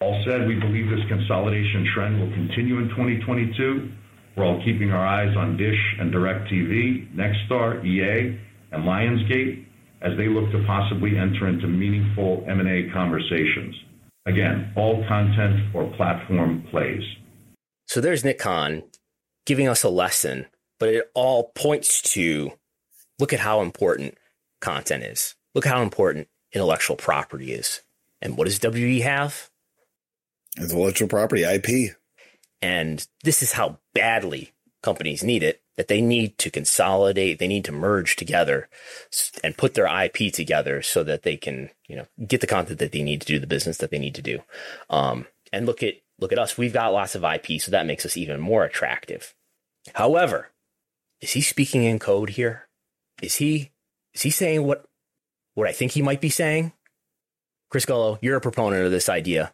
All 0.00 0.24
said, 0.26 0.48
we 0.48 0.58
believe 0.58 0.88
this 0.88 1.06
consolidation 1.08 1.86
trend 1.94 2.20
will 2.20 2.32
continue 2.32 2.78
in 2.78 2.88
2022 2.90 3.92
we're 4.36 4.44
all 4.44 4.60
keeping 4.64 4.90
our 4.90 5.06
eyes 5.06 5.36
on 5.36 5.56
Dish 5.56 5.78
and 6.00 6.12
DirecTV, 6.12 7.14
Nexstar, 7.14 7.84
EA, 7.84 8.36
and 8.72 8.84
Lionsgate 8.84 9.64
as 10.02 10.16
they 10.16 10.26
look 10.28 10.50
to 10.50 10.64
possibly 10.66 11.16
enter 11.16 11.48
into 11.48 11.68
meaningful 11.68 12.44
M&A 12.48 12.92
conversations. 12.92 13.74
Again, 14.26 14.72
all 14.76 15.04
content 15.06 15.74
or 15.74 15.88
platform 15.96 16.66
plays. 16.70 17.02
So 17.86 18.00
there's 18.00 18.24
Nick 18.24 18.38
Khan 18.38 18.82
giving 19.46 19.68
us 19.68 19.84
a 19.84 19.88
lesson, 19.88 20.46
but 20.80 20.88
it 20.88 21.10
all 21.14 21.52
points 21.54 22.02
to 22.14 22.50
look 23.18 23.32
at 23.32 23.40
how 23.40 23.60
important 23.60 24.16
content 24.60 25.04
is. 25.04 25.34
Look 25.54 25.66
how 25.66 25.82
important 25.82 26.28
intellectual 26.52 26.96
property 26.96 27.52
is. 27.52 27.82
And 28.20 28.36
what 28.36 28.46
does 28.46 28.58
WWE 28.58 29.02
have? 29.02 29.50
Intellectual 30.58 31.08
property, 31.08 31.42
IP. 31.42 31.96
And 32.62 33.06
this 33.22 33.42
is 33.42 33.52
how 33.52 33.78
badly 33.92 34.52
companies 34.82 35.22
need 35.22 35.42
it 35.42 35.64
that 35.76 35.88
they 35.88 36.00
need 36.00 36.38
to 36.38 36.50
consolidate, 36.50 37.38
they 37.38 37.48
need 37.48 37.64
to 37.64 37.72
merge 37.72 38.16
together 38.16 38.68
and 39.42 39.56
put 39.56 39.74
their 39.74 39.86
IP 39.86 40.32
together 40.32 40.82
so 40.82 41.02
that 41.02 41.22
they 41.22 41.36
can, 41.36 41.70
you 41.88 41.96
know, 41.96 42.06
get 42.26 42.40
the 42.40 42.46
content 42.46 42.78
that 42.78 42.92
they 42.92 43.02
need 43.02 43.20
to 43.20 43.26
do 43.26 43.38
the 43.38 43.46
business 43.46 43.78
that 43.78 43.90
they 43.90 43.98
need 43.98 44.14
to 44.14 44.22
do. 44.22 44.40
Um, 44.88 45.26
and 45.52 45.66
look 45.66 45.82
at 45.82 45.94
look 46.20 46.32
at 46.32 46.38
us, 46.38 46.56
we've 46.56 46.72
got 46.72 46.92
lots 46.92 47.14
of 47.14 47.24
IP, 47.24 47.60
so 47.60 47.70
that 47.70 47.86
makes 47.86 48.06
us 48.06 48.16
even 48.16 48.40
more 48.40 48.64
attractive. 48.64 49.34
However, 49.94 50.50
is 51.20 51.32
he 51.32 51.40
speaking 51.40 51.82
in 51.84 51.98
code 51.98 52.30
here? 52.30 52.68
Is 53.22 53.36
he 53.36 53.72
is 54.14 54.22
he 54.22 54.30
saying 54.30 54.64
what 54.64 54.84
what 55.54 55.68
I 55.68 55.72
think 55.72 55.92
he 55.92 56.02
might 56.02 56.20
be 56.20 56.30
saying? 56.30 56.72
Chris 57.70 57.86
Gullo, 57.86 58.18
you're 58.20 58.36
a 58.36 58.40
proponent 58.40 58.84
of 58.84 58.92
this 58.92 59.08
idea. 59.08 59.52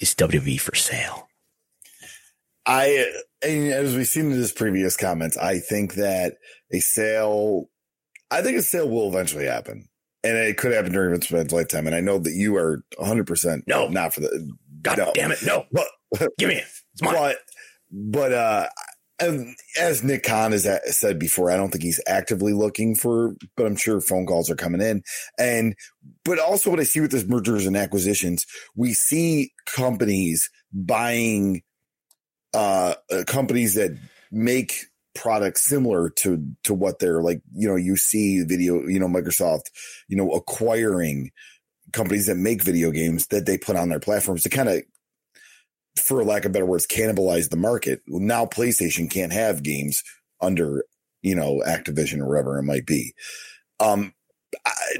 Is 0.00 0.14
WWE 0.14 0.60
for 0.60 0.74
sale? 0.74 1.28
I, 2.66 3.10
as 3.42 3.94
we've 3.94 4.08
seen 4.08 4.26
in 4.26 4.32
his 4.32 4.52
previous 4.52 4.96
comments, 4.96 5.36
I 5.36 5.58
think 5.58 5.94
that 5.94 6.36
a 6.72 6.80
sale, 6.80 7.66
I 8.30 8.42
think 8.42 8.58
a 8.58 8.62
sale 8.62 8.88
will 8.88 9.08
eventually 9.08 9.46
happen. 9.46 9.88
And 10.22 10.36
it 10.38 10.56
could 10.56 10.72
happen 10.72 10.92
during 10.92 11.10
Vince 11.10 11.26
McMahon's 11.26 11.52
lifetime. 11.52 11.86
And 11.86 11.94
I 11.94 12.00
know 12.00 12.18
that 12.18 12.32
you 12.32 12.56
are 12.56 12.82
100% 12.98 13.62
no, 13.66 13.88
not 13.88 14.14
for 14.14 14.20
the. 14.20 14.50
God 14.80 14.98
no. 14.98 15.12
damn 15.14 15.32
it. 15.32 15.38
No. 15.44 15.66
But, 15.70 15.86
Give 16.38 16.48
me 16.48 16.56
it. 16.56 16.64
It's 16.92 17.02
mine. 17.02 17.14
But, 17.14 17.36
but, 17.90 18.32
uh, 18.32 18.66
as 19.20 20.02
Nick 20.02 20.24
Khan 20.24 20.52
has 20.52 20.68
said 20.98 21.18
before, 21.18 21.50
I 21.50 21.56
don't 21.56 21.70
think 21.70 21.84
he's 21.84 22.00
actively 22.06 22.52
looking 22.52 22.94
for, 22.94 23.36
but 23.56 23.66
I'm 23.66 23.76
sure 23.76 24.00
phone 24.00 24.26
calls 24.26 24.50
are 24.50 24.56
coming 24.56 24.80
in. 24.80 25.02
And, 25.38 25.74
but 26.24 26.38
also 26.38 26.70
what 26.70 26.80
I 26.80 26.84
see 26.84 27.00
with 27.00 27.12
this 27.12 27.26
mergers 27.26 27.66
and 27.66 27.76
acquisitions, 27.76 28.44
we 28.76 28.92
see 28.92 29.52
companies 29.66 30.50
buying 30.72 31.62
uh, 32.54 32.94
uh, 33.10 33.24
companies 33.26 33.74
that 33.74 33.96
make 34.30 34.86
products 35.14 35.64
similar 35.64 36.10
to 36.10 36.44
to 36.64 36.74
what 36.74 36.98
they're 36.98 37.22
like 37.22 37.40
you 37.52 37.68
know 37.68 37.76
you 37.76 37.96
see 37.96 38.42
video 38.42 38.84
you 38.88 38.98
know 38.98 39.06
microsoft 39.06 39.66
you 40.08 40.16
know 40.16 40.32
acquiring 40.32 41.30
companies 41.92 42.26
that 42.26 42.34
make 42.34 42.62
video 42.62 42.90
games 42.90 43.28
that 43.28 43.46
they 43.46 43.56
put 43.56 43.76
on 43.76 43.88
their 43.88 44.00
platforms 44.00 44.42
to 44.42 44.48
kind 44.48 44.68
of 44.68 44.82
for 45.96 46.24
lack 46.24 46.44
of 46.44 46.52
better 46.52 46.66
words 46.66 46.86
cannibalize 46.86 47.50
the 47.50 47.56
market 47.56 48.02
now 48.06 48.44
playstation 48.44 49.10
can't 49.10 49.32
have 49.32 49.62
games 49.62 50.02
under 50.40 50.84
you 51.22 51.34
know 51.34 51.62
activision 51.66 52.18
or 52.18 52.28
whatever 52.28 52.58
it 52.58 52.64
might 52.64 52.86
be 52.86 53.14
um 53.80 54.12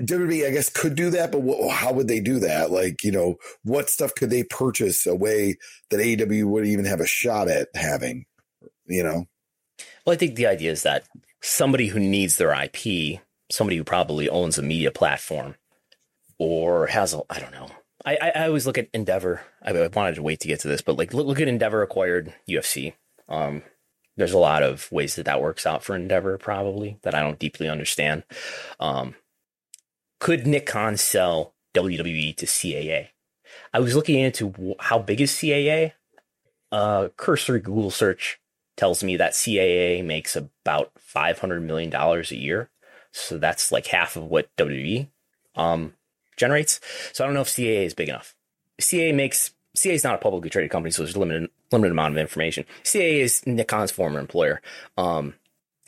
WWE, 0.01 0.47
I 0.47 0.51
guess, 0.51 0.69
could 0.69 0.95
do 0.95 1.11
that, 1.11 1.31
but 1.31 1.43
what, 1.43 1.73
how 1.73 1.93
would 1.93 2.09
they 2.09 2.21
do 2.21 2.39
that? 2.41 2.71
Like, 2.71 3.05
you 3.05 3.13
know, 3.13 3.37
what 3.63 3.89
stuff 3.89 4.15
could 4.15 4.31
they 4.31 4.43
purchase 4.45 5.07
a 5.07 5.15
way 5.15 5.57
that 5.91 6.01
AEW 6.01 6.45
would 6.45 6.67
even 6.67 6.85
have 6.85 7.01
a 7.01 7.07
shot 7.07 7.49
at 7.49 7.69
having? 7.75 8.27
You 8.87 9.03
know. 9.03 9.27
Well, 10.05 10.15
I 10.15 10.17
think 10.17 10.37
the 10.37 10.47
idea 10.47 10.71
is 10.71 10.83
that 10.83 11.07
somebody 11.43 11.89
who 11.89 12.01
needs 12.01 12.37
their 12.37 12.53
IP, 12.53 13.21
somebody 13.51 13.77
who 13.77 13.85
probably 13.85 14.29
owns 14.29 14.59
a 14.59 14.63
media 14.63 14.91
platform, 14.91 15.55
or 16.39 16.87
has 16.89 17.15
a, 17.15 17.23
I 17.31 17.39
don't 17.39 17.53
know, 17.53 17.69
I, 18.05 18.33
I, 18.35 18.47
always 18.47 18.67
look 18.67 18.77
at 18.77 18.89
Endeavor. 18.93 19.41
I, 19.63 19.71
I, 19.71 19.87
wanted 19.89 20.17
to 20.17 20.23
wait 20.23 20.41
to 20.41 20.49
get 20.49 20.61
to 20.61 20.69
this, 20.69 20.83
but 20.83 20.99
like 20.99 21.15
look, 21.15 21.27
look 21.27 21.41
at 21.41 21.49
Endeavor 21.49 21.83
acquired 21.83 22.35
UFC. 22.49 22.95
Um, 23.29 23.63
there's 24.17 24.33
a 24.33 24.39
lot 24.39 24.63
of 24.63 24.91
ways 24.93 25.17
that 25.17 25.25
that 25.25 25.41
works 25.41 25.67
out 25.67 25.83
for 25.83 25.97
Endeavor, 25.97 26.37
probably 26.39 26.99
that 27.03 27.15
I 27.15 27.23
don't 27.23 27.39
deeply 27.39 27.69
understand. 27.69 28.25
Um, 28.79 29.15
could 30.21 30.47
Nick 30.47 30.67
Khan 30.67 30.97
sell 30.97 31.55
WWE 31.75 32.37
to 32.37 32.47
CAA? 32.47 33.09
I 33.73 33.81
was 33.81 33.97
looking 33.97 34.21
into 34.21 34.75
how 34.81 34.99
big 34.99 35.21
is 35.21 35.33
CAA. 35.33 35.93
Uh, 36.71 37.09
cursory 37.17 37.61
Google 37.61 37.91
search 37.91 38.39
tells 38.77 39.03
me 39.03 39.17
that 39.17 39.33
CAA 39.33 40.05
makes 40.05 40.37
about 40.37 40.93
five 40.99 41.39
hundred 41.39 41.63
million 41.63 41.91
dollars 41.91 42.31
a 42.31 42.37
year, 42.37 42.71
so 43.13 43.39
that's 43.39 43.73
like 43.73 43.87
half 43.87 44.17
of 44.17 44.25
what 44.25 44.55
WWE 44.57 45.09
um, 45.57 45.95
generates. 46.37 46.81
So 47.13 47.25
I 47.25 47.27
don't 47.27 47.35
know 47.35 47.43
if 47.43 47.49
CAA 47.49 47.85
is 47.87 47.95
big 47.95 48.09
enough. 48.09 48.35
CAA 48.81 49.15
makes 49.15 49.53
CAA 49.77 49.95
is 49.95 50.05
not 50.05 50.15
a 50.15 50.19
publicly 50.19 50.51
traded 50.51 50.71
company, 50.71 50.91
so 50.91 51.03
there's 51.03 51.17
limited 51.17 51.51
limited 51.73 51.93
amount 51.93 52.15
of 52.15 52.19
information. 52.19 52.65
CAA 52.85 53.21
is 53.21 53.47
Nick 53.47 53.69
Khan's 53.69 53.91
former 53.91 54.21
employer. 54.21 54.61
Um, 54.97 55.35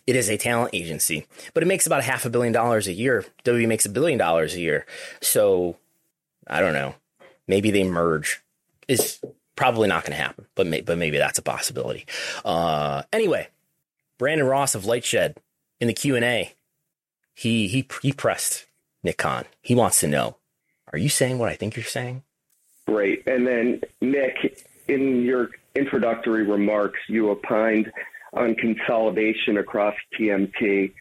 it 0.07 0.17
is 0.17 0.29
a 0.29 0.37
talent 0.37 0.71
agency, 0.73 1.27
but 1.55 1.63
it 1.63 1.67
makes 1.67 1.87
about 1.87 2.05
half 2.05 2.25
a 2.25 2.31
billion 2.31 2.53
dollars 2.53 2.87
a 2.87 2.93
year. 2.93 3.25
WWE 3.45 3.69
makes 3.69 3.87
a 3.87 3.91
billion 3.91 4.19
dollars 4.19 4.55
a 4.55 4.61
year. 4.61 4.87
So 5.21 5.77
I 6.47 6.61
don't 6.61 6.75
know. 6.75 6.95
Maybe 7.47 7.71
they 7.71 7.85
merge. 7.85 8.43
Is 8.89 9.21
probably 9.57 9.89
not 9.89 10.05
going 10.05 10.17
to 10.17 10.23
happen, 10.23 10.47
but 10.55 10.67
may, 10.67 10.81
but 10.81 10.99
maybe 10.99 11.19
that's 11.19 11.39
a 11.39 11.43
possibility. 11.43 12.07
Uh, 12.45 13.03
anyway, 13.13 13.49
Brandon 14.19 14.47
Ross 14.47 14.77
of 14.77 14.85
Lightshed 14.85 15.37
in 15.81 15.89
the 15.89 15.95
Q 15.95 16.15
and 16.15 16.25
A, 16.25 16.55
he 17.35 17.67
he 17.67 17.89
he 18.01 18.13
pressed 18.13 18.66
Nick 19.07 19.19
Khan. 19.19 19.45
He 19.63 19.75
wants 19.75 20.01
to 20.01 20.09
know, 20.09 20.37
are 20.93 20.99
you 20.99 21.09
saying 21.09 21.39
what 21.39 21.49
I 21.49 21.55
think 21.55 21.77
you're 21.77 21.85
saying? 21.85 22.25
Right. 22.89 23.23
And 23.27 23.47
then 23.47 23.81
Nick, 24.01 24.65
in 24.89 25.23
your 25.23 25.51
introductory 25.77 26.43
remarks, 26.43 26.99
you 27.09 27.31
opined 27.31 27.91
on 28.33 28.57
consolidation 28.57 29.59
across 29.59 29.95
TMT. 30.19 30.93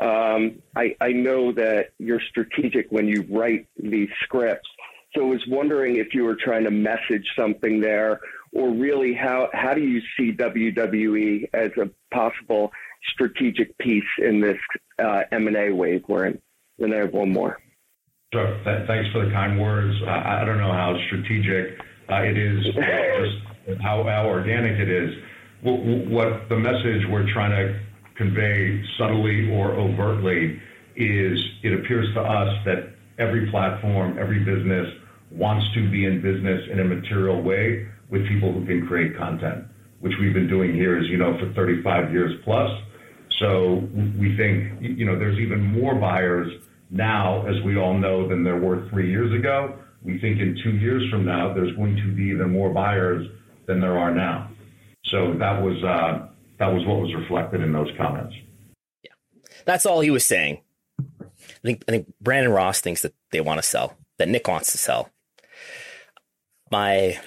Um, 0.00 0.62
I, 0.76 0.94
I 1.00 1.12
know 1.12 1.52
that 1.52 1.92
you're 1.98 2.20
strategic 2.28 2.92
when 2.92 3.08
you 3.08 3.26
write 3.30 3.66
these 3.82 4.10
scripts. 4.24 4.68
So 5.14 5.22
I 5.22 5.30
was 5.30 5.44
wondering 5.48 5.96
if 5.96 6.12
you 6.12 6.24
were 6.24 6.36
trying 6.36 6.64
to 6.64 6.70
message 6.70 7.26
something 7.34 7.80
there, 7.80 8.20
or 8.52 8.70
really 8.70 9.14
how, 9.14 9.48
how 9.54 9.72
do 9.72 9.80
you 9.80 10.02
see 10.16 10.32
WWE 10.32 11.48
as 11.54 11.70
a 11.78 11.88
possible 12.14 12.72
strategic 13.12 13.78
piece 13.78 14.04
in 14.18 14.40
this 14.40 14.58
uh, 14.98 15.22
M&A 15.32 15.70
wave 15.70 16.04
we're 16.08 16.26
in? 16.26 16.42
Then 16.78 16.92
I 16.92 16.98
have 16.98 17.12
one 17.12 17.30
more. 17.30 17.58
Sure. 18.32 18.58
Th- 18.64 18.86
thanks 18.86 19.10
for 19.12 19.24
the 19.24 19.30
kind 19.32 19.60
words. 19.60 19.94
I, 20.06 20.42
I 20.42 20.44
don't 20.44 20.58
know 20.58 20.72
how 20.72 20.96
strategic 21.06 21.78
uh, 22.10 22.22
it 22.22 22.36
is, 22.36 22.64
just 22.74 23.80
how, 23.82 24.02
how 24.04 24.26
organic 24.26 24.78
it 24.78 24.90
is 24.90 25.14
what 25.64 26.48
the 26.48 26.56
message 26.56 27.02
we're 27.08 27.30
trying 27.32 27.50
to 27.50 27.80
convey 28.16 28.82
subtly 28.98 29.50
or 29.50 29.72
overtly 29.72 30.60
is 30.96 31.38
it 31.62 31.72
appears 31.72 32.06
to 32.14 32.20
us 32.20 32.54
that 32.66 32.94
every 33.18 33.50
platform, 33.50 34.18
every 34.18 34.40
business 34.40 34.86
wants 35.30 35.66
to 35.74 35.90
be 35.90 36.04
in 36.04 36.20
business 36.20 36.62
in 36.70 36.80
a 36.80 36.84
material 36.84 37.42
way 37.42 37.88
with 38.10 38.28
people 38.28 38.52
who 38.52 38.64
can 38.66 38.86
create 38.86 39.16
content, 39.16 39.64
which 40.00 40.12
we've 40.20 40.34
been 40.34 40.48
doing 40.48 40.74
here, 40.74 40.98
as 40.98 41.06
you 41.08 41.16
know, 41.16 41.36
for 41.38 41.52
35 41.54 42.12
years 42.12 42.32
plus. 42.44 42.70
So 43.38 43.88
we 44.18 44.36
think, 44.36 44.80
you 44.80 45.04
know, 45.04 45.18
there's 45.18 45.38
even 45.38 45.60
more 45.62 45.94
buyers 45.94 46.52
now, 46.90 47.46
as 47.46 47.60
we 47.64 47.76
all 47.76 47.98
know, 47.98 48.28
than 48.28 48.44
there 48.44 48.58
were 48.58 48.88
three 48.90 49.10
years 49.10 49.32
ago. 49.38 49.76
We 50.02 50.20
think 50.20 50.40
in 50.40 50.58
two 50.62 50.76
years 50.76 51.02
from 51.10 51.24
now, 51.24 51.52
there's 51.52 51.74
going 51.76 51.96
to 51.96 52.14
be 52.14 52.24
even 52.24 52.50
more 52.50 52.70
buyers 52.72 53.26
than 53.66 53.80
there 53.80 53.98
are 53.98 54.14
now. 54.14 54.50
So 55.06 55.34
that 55.38 55.60
was 55.62 55.82
uh, 55.82 56.28
that 56.58 56.68
was 56.68 56.86
what 56.86 57.00
was 57.00 57.14
reflected 57.14 57.60
in 57.60 57.72
those 57.72 57.88
comments. 57.96 58.34
Yeah, 59.02 59.12
that's 59.64 59.86
all 59.86 60.00
he 60.00 60.10
was 60.10 60.24
saying. 60.24 60.60
I 61.00 61.24
think 61.62 61.84
I 61.88 61.92
think 61.92 62.12
Brandon 62.20 62.52
Ross 62.52 62.80
thinks 62.80 63.02
that 63.02 63.14
they 63.32 63.40
want 63.40 63.58
to 63.58 63.66
sell, 63.66 63.96
that 64.18 64.28
Nick 64.28 64.46
wants 64.46 64.72
to 64.72 64.78
sell. 64.78 65.10
My 66.70 67.18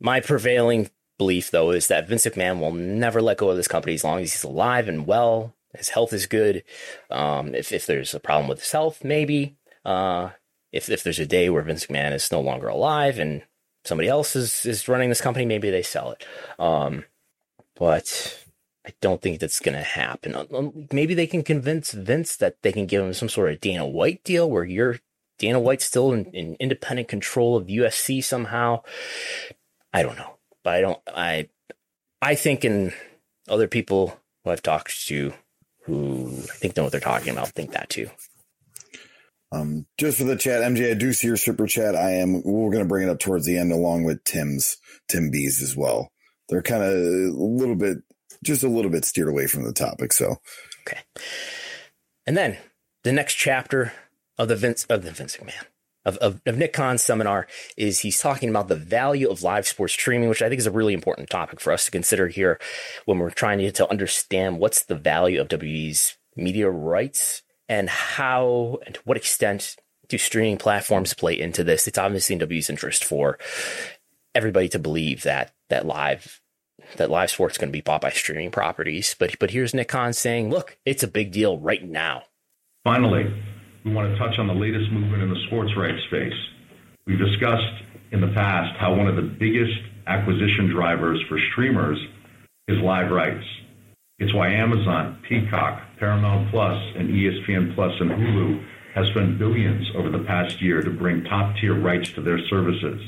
my 0.00 0.20
prevailing 0.20 0.90
belief, 1.18 1.50
though, 1.50 1.70
is 1.70 1.88
that 1.88 2.08
Vince 2.08 2.26
McMahon 2.26 2.60
will 2.60 2.72
never 2.72 3.22
let 3.22 3.38
go 3.38 3.50
of 3.50 3.56
this 3.56 3.68
company 3.68 3.94
as 3.94 4.04
long 4.04 4.20
as 4.20 4.32
he's 4.32 4.44
alive 4.44 4.88
and 4.88 5.06
well. 5.06 5.54
His 5.74 5.90
health 5.90 6.12
is 6.12 6.26
good. 6.26 6.64
Um, 7.10 7.54
if 7.54 7.72
if 7.72 7.86
there's 7.86 8.14
a 8.14 8.20
problem 8.20 8.48
with 8.48 8.60
his 8.60 8.72
health, 8.72 9.04
maybe. 9.04 9.56
Uh, 9.84 10.30
if 10.72 10.88
if 10.88 11.02
there's 11.02 11.18
a 11.18 11.26
day 11.26 11.50
where 11.50 11.62
Vince 11.62 11.86
McMahon 11.86 12.12
is 12.12 12.32
no 12.32 12.40
longer 12.40 12.68
alive 12.68 13.18
and 13.18 13.42
somebody 13.84 14.08
else 14.08 14.36
is 14.36 14.66
is 14.66 14.88
running 14.88 15.08
this 15.08 15.20
company, 15.20 15.44
maybe 15.44 15.70
they 15.70 15.82
sell 15.82 16.12
it. 16.12 16.24
Um, 16.58 17.04
but 17.74 18.44
I 18.86 18.92
don't 19.00 19.20
think 19.20 19.40
that's 19.40 19.60
going 19.60 19.76
to 19.76 19.82
happen. 19.82 20.88
Maybe 20.92 21.14
they 21.14 21.26
can 21.26 21.42
convince 21.42 21.92
Vince 21.92 22.36
that 22.36 22.62
they 22.62 22.72
can 22.72 22.86
give 22.86 23.02
him 23.02 23.12
some 23.12 23.28
sort 23.28 23.50
of 23.50 23.60
Dana 23.60 23.86
White 23.86 24.22
deal 24.24 24.48
where 24.48 24.64
you're 24.64 25.00
Dana 25.38 25.60
White's 25.60 25.84
still 25.84 26.12
in, 26.12 26.26
in 26.26 26.56
independent 26.60 27.08
control 27.08 27.56
of 27.56 27.66
the 27.66 27.90
somehow. 28.22 28.82
I 29.92 30.02
don't 30.02 30.16
know, 30.16 30.35
but 30.66 30.74
I 30.74 30.80
don't. 30.80 31.00
I 31.06 31.48
I 32.20 32.34
think 32.34 32.64
in 32.64 32.92
other 33.48 33.68
people 33.68 34.18
who 34.42 34.50
I've 34.50 34.64
talked 34.64 35.06
to 35.06 35.32
who 35.84 36.26
I 36.26 36.56
think 36.56 36.76
know 36.76 36.82
what 36.82 36.90
they're 36.90 37.00
talking 37.00 37.32
about 37.32 37.50
think 37.50 37.70
that 37.70 37.88
too. 37.88 38.10
Um, 39.52 39.86
just 39.96 40.18
for 40.18 40.24
the 40.24 40.34
chat, 40.34 40.62
MJ, 40.62 40.90
I 40.90 40.94
do 40.94 41.12
see 41.12 41.28
your 41.28 41.36
super 41.36 41.68
chat. 41.68 41.94
I 41.94 42.14
am. 42.14 42.42
We're 42.42 42.72
going 42.72 42.82
to 42.82 42.88
bring 42.88 43.06
it 43.06 43.10
up 43.10 43.20
towards 43.20 43.46
the 43.46 43.56
end, 43.56 43.70
along 43.70 44.02
with 44.02 44.24
Tim's 44.24 44.76
Tim 45.08 45.30
B's 45.30 45.62
as 45.62 45.76
well. 45.76 46.10
They're 46.48 46.62
kind 46.62 46.82
of 46.82 46.90
a 46.90 47.30
little 47.32 47.76
bit, 47.76 47.98
just 48.42 48.64
a 48.64 48.68
little 48.68 48.90
bit 48.90 49.04
steered 49.04 49.28
away 49.28 49.46
from 49.46 49.62
the 49.62 49.72
topic. 49.72 50.12
So, 50.12 50.38
okay. 50.84 50.98
And 52.26 52.36
then 52.36 52.58
the 53.04 53.12
next 53.12 53.34
chapter 53.34 53.92
of 54.36 54.48
the 54.48 54.56
Vince 54.56 54.84
of 54.86 55.04
the 55.04 55.12
Vince 55.12 55.36
McMahon 55.36 55.66
of, 56.06 56.16
of, 56.18 56.40
of 56.46 56.56
Nick 56.56 56.72
Khan's 56.72 57.02
seminar 57.02 57.46
is 57.76 58.00
he's 58.00 58.20
talking 58.20 58.48
about 58.48 58.68
the 58.68 58.76
value 58.76 59.28
of 59.28 59.42
live 59.42 59.66
sports 59.66 59.92
streaming, 59.92 60.28
which 60.28 60.40
I 60.40 60.48
think 60.48 60.60
is 60.60 60.66
a 60.66 60.70
really 60.70 60.94
important 60.94 61.28
topic 61.28 61.60
for 61.60 61.72
us 61.72 61.84
to 61.84 61.90
consider 61.90 62.28
here 62.28 62.58
when 63.04 63.18
we're 63.18 63.30
trying 63.30 63.58
to, 63.58 63.72
to 63.72 63.90
understand 63.90 64.58
what's 64.58 64.84
the 64.84 64.94
value 64.94 65.40
of 65.40 65.48
WWE's 65.48 66.16
media 66.36 66.70
rights 66.70 67.42
and 67.68 67.90
how 67.90 68.78
and 68.86 68.94
to 68.94 69.00
what 69.04 69.16
extent 69.16 69.76
do 70.08 70.16
streaming 70.16 70.56
platforms 70.56 71.12
play 71.12 71.38
into 71.38 71.64
this? 71.64 71.88
It's 71.88 71.98
obviously 71.98 72.36
in 72.36 72.40
WWE's 72.40 72.70
interest 72.70 73.04
for 73.04 73.38
everybody 74.34 74.68
to 74.68 74.78
believe 74.78 75.24
that 75.24 75.52
that 75.68 75.84
live 75.84 76.40
that 76.98 77.10
live 77.10 77.30
sports 77.30 77.54
is 77.54 77.58
going 77.58 77.70
to 77.70 77.72
be 77.72 77.80
bought 77.80 78.02
by 78.02 78.10
streaming 78.10 78.52
properties. 78.52 79.16
But 79.18 79.36
but 79.40 79.50
here's 79.50 79.74
Nick 79.74 79.88
Khan 79.88 80.12
saying, 80.12 80.50
look, 80.50 80.78
it's 80.84 81.02
a 81.02 81.08
big 81.08 81.32
deal 81.32 81.58
right 81.58 81.82
now. 81.82 82.22
Finally, 82.84 83.34
we 83.86 83.92
want 83.92 84.12
to 84.12 84.18
touch 84.18 84.36
on 84.40 84.48
the 84.48 84.54
latest 84.54 84.90
movement 84.90 85.22
in 85.22 85.30
the 85.30 85.40
sports 85.46 85.70
rights 85.76 86.02
space. 86.08 86.34
We've 87.06 87.20
discussed 87.20 87.84
in 88.10 88.20
the 88.20 88.32
past 88.34 88.76
how 88.80 88.92
one 88.92 89.06
of 89.06 89.14
the 89.14 89.22
biggest 89.22 89.78
acquisition 90.08 90.68
drivers 90.74 91.22
for 91.28 91.38
streamers 91.52 91.96
is 92.66 92.78
live 92.80 93.12
rights. 93.12 93.46
It's 94.18 94.34
why 94.34 94.48
Amazon, 94.48 95.22
Peacock, 95.28 95.82
Paramount 96.00 96.50
Plus, 96.50 96.82
and 96.96 97.10
ESPN 97.10 97.76
Plus 97.76 97.92
and 98.00 98.10
Hulu 98.10 98.66
has 98.96 99.06
spent 99.08 99.38
billions 99.38 99.86
over 99.94 100.10
the 100.10 100.24
past 100.24 100.60
year 100.60 100.82
to 100.82 100.90
bring 100.90 101.22
top 101.22 101.54
tier 101.60 101.78
rights 101.78 102.10
to 102.14 102.22
their 102.22 102.40
services. 102.48 103.00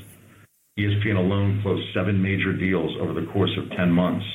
ESPN 0.79 1.17
alone 1.17 1.61
closed 1.61 1.93
seven 1.93 2.23
major 2.23 2.53
deals 2.53 2.95
over 3.01 3.15
the 3.15 3.27
course 3.33 3.57
of 3.59 3.69
10 3.77 3.91
months. 3.91 4.27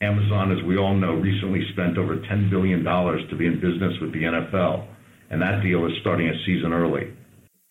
Amazon, 0.00 0.50
as 0.50 0.64
we 0.64 0.78
all 0.78 0.96
know, 0.96 1.14
recently 1.14 1.62
spent 1.72 1.96
over 1.96 2.16
$10 2.16 2.50
billion 2.50 2.82
to 2.82 3.36
be 3.36 3.46
in 3.46 3.60
business 3.60 3.92
with 4.00 4.12
the 4.12 4.22
NFL, 4.22 4.88
and 5.30 5.40
that 5.40 5.62
deal 5.62 5.86
is 5.86 5.92
starting 6.00 6.28
a 6.28 6.44
season 6.44 6.72
early. 6.72 7.12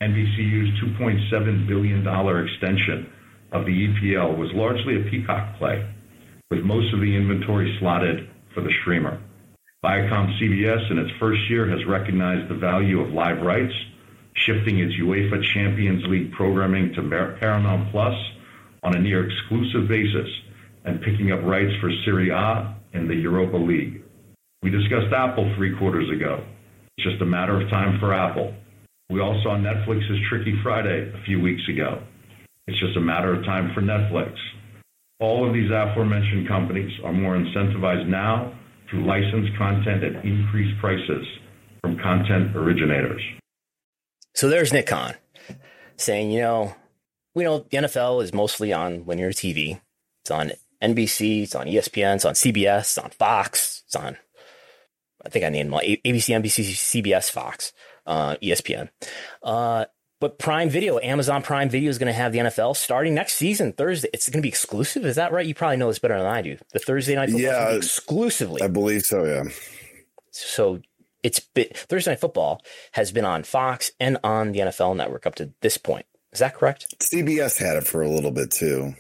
NBCU's 0.02 0.80
$2.7 0.98 1.68
billion 1.68 2.00
extension 2.48 3.12
of 3.52 3.66
the 3.66 3.72
EPL 3.72 4.38
was 4.38 4.50
largely 4.54 4.96
a 4.96 5.10
Peacock 5.10 5.58
play 5.58 5.86
with 6.50 6.62
most 6.62 6.94
of 6.94 7.02
the 7.02 7.16
inventory 7.16 7.78
slotted 7.80 8.30
for 8.54 8.62
the 8.62 8.74
streamer. 8.82 9.22
Viacom 9.84 10.40
CBS, 10.40 10.92
in 10.92 10.98
its 10.98 11.12
first 11.20 11.40
year, 11.50 11.70
has 11.70 11.86
recognized 11.86 12.50
the 12.50 12.56
value 12.56 13.00
of 13.00 13.14
live 13.14 13.42
rights, 13.42 13.74
shifting 14.34 14.80
its 14.80 14.94
UEFA 14.96 15.44
Champions 15.54 16.04
League 16.08 16.32
programming 16.34 16.94
to 16.94 17.02
Paramount 17.40 17.92
Plus 17.92 18.16
on 18.84 18.96
a 18.96 19.00
near 19.00 19.30
exclusive 19.30 19.88
basis 19.88 20.28
and 20.86 21.02
picking 21.02 21.32
up 21.32 21.44
rights 21.44 21.74
for 21.82 21.92
Serie 22.06 22.30
A 22.30 22.76
and 22.94 23.10
the 23.10 23.16
Europa 23.16 23.58
League. 23.58 24.02
We 24.64 24.70
discussed 24.70 25.14
Apple 25.14 25.54
three 25.56 25.78
quarters 25.78 26.10
ago. 26.10 26.44
It's 27.00 27.08
just 27.08 27.22
a 27.22 27.26
matter 27.26 27.62
of 27.62 27.70
time 27.70 27.98
for 27.98 28.14
Apple. 28.14 28.54
We 29.10 29.22
all 29.22 29.40
saw 29.42 29.56
Netflix's 29.56 30.20
Freaky 30.28 30.54
Friday 30.62 31.10
a 31.16 31.24
few 31.24 31.40
weeks 31.40 31.62
ago. 31.70 32.04
It's 32.68 32.78
just 32.78 32.98
a 32.98 33.00
matter 33.00 33.34
of 33.34 33.46
time 33.46 33.74
for 33.74 33.80
Netflix. 33.80 34.36
All 35.22 35.48
of 35.48 35.54
these 35.54 35.72
aforementioned 35.72 36.50
companies 36.50 36.92
are 37.06 37.14
more 37.14 37.38
incentivized 37.38 38.06
now 38.06 38.54
to 38.92 38.98
license 38.98 39.48
content 39.58 40.04
at 40.04 40.26
increased 40.26 40.78
prices 40.82 41.26
from 41.80 41.98
content 42.00 42.54
originators. 42.54 43.22
So 44.36 44.50
there's 44.50 44.74
Nick 44.74 44.88
Khan 44.88 45.14
saying, 45.96 46.32
you 46.32 46.42
know, 46.42 46.76
we 47.34 47.46
know 47.46 47.60
the 47.60 47.78
NFL 47.78 48.22
is 48.24 48.34
mostly 48.34 48.74
on 48.74 49.06
linear 49.06 49.32
TV. 49.32 49.80
It's 50.24 50.32
on 50.32 50.52
NBC, 50.84 51.44
it's 51.44 51.56
on 51.56 51.68
ESPN, 51.68 52.16
it's 52.16 52.26
on 52.26 52.34
CBS, 52.34 52.80
it's 52.80 52.98
on 52.98 53.12
Fox, 53.12 53.84
it's 53.86 53.96
on, 53.96 54.18
I 55.26 55.30
think 55.30 55.46
I 55.46 55.50
named 55.50 55.68
them 55.68 55.74
all, 55.74 55.82
ABC, 55.82 56.04
NBC, 56.06 57.04
CBS, 57.04 57.30
Fox, 57.30 57.74
uh, 58.06 58.36
ESPN. 58.42 58.90
Uh, 59.44 59.86
but 60.22 60.38
Prime 60.38 60.70
Video, 60.70 61.00
Amazon 61.00 61.42
Prime 61.42 61.70
Video 61.70 61.90
is 61.90 61.98
going 61.98 62.08
to 62.08 62.14
have 62.14 62.32
the 62.34 62.40
NFL 62.40 62.76
starting 62.76 63.14
next 63.16 63.34
season, 63.36 63.72
Thursday. 63.74 64.10
It's 64.14 64.28
going 64.30 64.42
to 64.42 64.44
be 64.44 64.50
exclusive. 64.50 65.06
Is 65.06 65.16
that 65.16 65.32
right? 65.32 65.46
You 65.46 65.56
probably 65.56 65.78
know 65.78 65.88
this 65.88 66.00
better 66.00 66.18
than 66.18 66.28
I 66.28 66.42
do. 66.42 66.58
The 66.74 66.80
Thursday 66.80 67.16
night 67.16 67.30
football 67.30 67.42
Yeah. 67.42 67.70
exclusively. 67.76 68.62
I 68.62 68.68
believe 68.68 69.02
so. 69.04 69.24
Yeah. 69.26 69.44
So 70.32 70.82
it's 71.24 71.40
been, 71.40 71.68
Thursday 71.74 72.12
night 72.12 72.20
football 72.20 72.62
has 72.94 73.12
been 73.12 73.26
on 73.26 73.44
Fox 73.44 73.92
and 74.00 74.18
on 74.24 74.52
the 74.52 74.60
NFL 74.60 74.96
network 74.96 75.26
up 75.26 75.36
to 75.36 75.52
this 75.62 75.78
point. 75.78 76.06
Is 76.32 76.40
that 76.40 76.54
correct? 76.56 76.94
CBS 77.02 77.58
had 77.58 77.78
it 77.78 77.88
for 77.88 78.02
a 78.02 78.10
little 78.10 78.32
bit 78.32 78.52
too. 78.52 78.94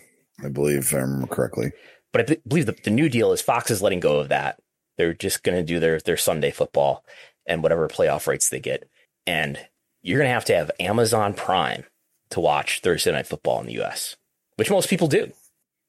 I 0.44 0.50
believe, 0.50 0.80
if 0.80 0.94
I 0.94 1.00
remember 1.00 1.28
correctly. 1.28 1.72
But 2.12 2.30
I 2.32 2.38
believe 2.48 2.66
the, 2.66 2.76
the 2.84 2.90
new 2.90 3.10
deal 3.10 3.32
is 3.34 3.42
Fox 3.42 3.70
is 3.70 3.82
letting 3.82 4.00
go 4.00 4.20
of 4.20 4.30
that. 4.30 4.60
They're 5.00 5.14
just 5.14 5.44
going 5.44 5.58
to 5.58 5.64
do 5.64 5.80
their 5.80 5.98
their 6.02 6.18
Sunday 6.18 6.52
football 6.52 7.06
and 7.46 7.64
whatever 7.64 7.88
playoff 7.88 8.28
rights 8.28 8.50
they 8.50 8.60
get. 8.60 8.90
And 9.26 9.58
you're 10.02 10.20
going 10.20 10.28
to 10.28 10.34
have 10.34 10.44
to 10.46 10.56
have 10.56 10.72
Amazon 10.78 11.34
Prime 11.34 11.86
to 12.32 12.42
watch 12.42 12.82
Thursday 12.82 13.14
night 13.14 13.26
football 13.26 13.62
in 13.62 13.66
the 13.66 13.82
US, 13.82 14.18
which 14.58 14.70
most 14.70 14.90
people 14.90 15.08
do 15.08 15.32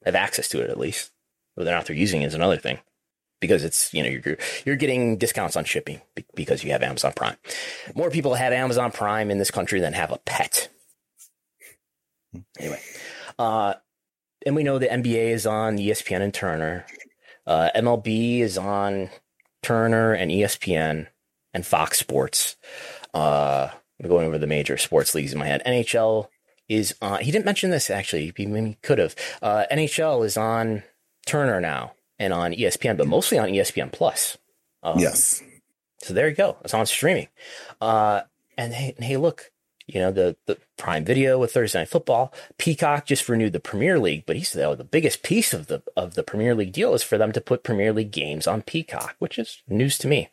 have 0.05 0.15
access 0.15 0.47
to 0.47 0.61
it 0.61 0.69
at 0.69 0.79
least. 0.79 1.11
Whether 1.55 1.71
or 1.71 1.75
not 1.75 1.87
they're 1.87 1.95
using 1.95 2.21
it 2.21 2.27
is 2.27 2.33
another 2.33 2.55
thing 2.55 2.79
because 3.41 3.65
it's, 3.65 3.93
you 3.93 4.01
know, 4.01 4.09
you're, 4.09 4.37
you're 4.65 4.77
getting 4.77 5.17
discounts 5.17 5.57
on 5.57 5.65
shipping 5.65 5.99
because 6.33 6.63
you 6.63 6.71
have 6.71 6.81
Amazon 6.81 7.11
Prime. 7.13 7.35
More 7.93 8.09
people 8.09 8.35
have 8.35 8.53
Amazon 8.53 8.93
Prime 8.93 9.29
in 9.29 9.39
this 9.39 9.51
country 9.51 9.81
than 9.81 9.91
have 9.91 10.13
a 10.13 10.19
pet. 10.19 10.69
Anyway, 12.57 12.79
uh, 13.37 13.73
and 14.45 14.55
we 14.55 14.63
know 14.63 14.79
the 14.79 14.87
NBA 14.87 15.31
is 15.31 15.45
on 15.45 15.77
ESPN 15.77 16.21
and 16.21 16.33
Turner. 16.33 16.85
Uh, 17.45 17.69
MLB 17.75 18.39
is 18.39 18.57
on 18.57 19.09
Turner 19.61 20.13
and 20.13 20.31
ESPN 20.31 21.07
and 21.53 21.65
Fox 21.65 21.99
Sports. 21.99 22.57
Uh, 23.13 23.69
I'm 24.01 24.09
going 24.09 24.27
over 24.27 24.37
the 24.37 24.47
major 24.47 24.77
sports 24.77 25.13
leagues 25.13 25.33
in 25.33 25.39
my 25.39 25.47
head. 25.47 25.61
NHL 25.65 26.27
is 26.67 26.95
on. 27.01 27.21
He 27.21 27.31
didn't 27.31 27.45
mention 27.45 27.69
this 27.69 27.89
actually. 27.89 28.33
He 28.35 28.45
maybe 28.45 28.77
could 28.81 28.97
have. 28.97 29.15
Uh, 29.41 29.65
NHL 29.71 30.25
is 30.25 30.37
on 30.37 30.83
Turner 31.25 31.59
now 31.61 31.93
and 32.17 32.33
on 32.33 32.53
ESPN, 32.53 32.97
but 32.97 33.07
mostly 33.07 33.37
on 33.37 33.49
ESPN 33.49 33.91
Plus. 33.91 34.37
Um, 34.83 34.99
yes. 34.99 35.43
so 36.01 36.13
there 36.13 36.29
you 36.29 36.35
go. 36.35 36.57
It's 36.63 36.73
on 36.73 36.85
streaming. 36.85 37.27
Uh, 37.79 38.21
and 38.57 38.73
hey, 38.73 38.93
and 38.95 39.05
hey, 39.05 39.17
look, 39.17 39.51
you 39.93 40.01
know, 40.01 40.11
the, 40.11 40.35
the 40.45 40.57
prime 40.77 41.05
video 41.05 41.37
with 41.37 41.53
Thursday 41.53 41.79
night 41.79 41.89
football, 41.89 42.33
Peacock 42.57 43.05
just 43.05 43.27
renewed 43.29 43.53
the 43.53 43.59
Premier 43.59 43.99
League, 43.99 44.23
but 44.25 44.35
he 44.35 44.43
said, 44.43 44.63
oh, 44.65 44.75
the 44.75 44.83
biggest 44.83 45.23
piece 45.23 45.53
of 45.53 45.67
the, 45.67 45.83
of 45.95 46.15
the 46.15 46.23
Premier 46.23 46.55
League 46.55 46.73
deal 46.73 46.93
is 46.93 47.03
for 47.03 47.17
them 47.17 47.31
to 47.31 47.41
put 47.41 47.63
Premier 47.63 47.93
League 47.93 48.11
games 48.11 48.47
on 48.47 48.61
Peacock, 48.61 49.15
which 49.19 49.37
is 49.37 49.61
news 49.67 49.97
to 49.99 50.07
me. 50.07 50.29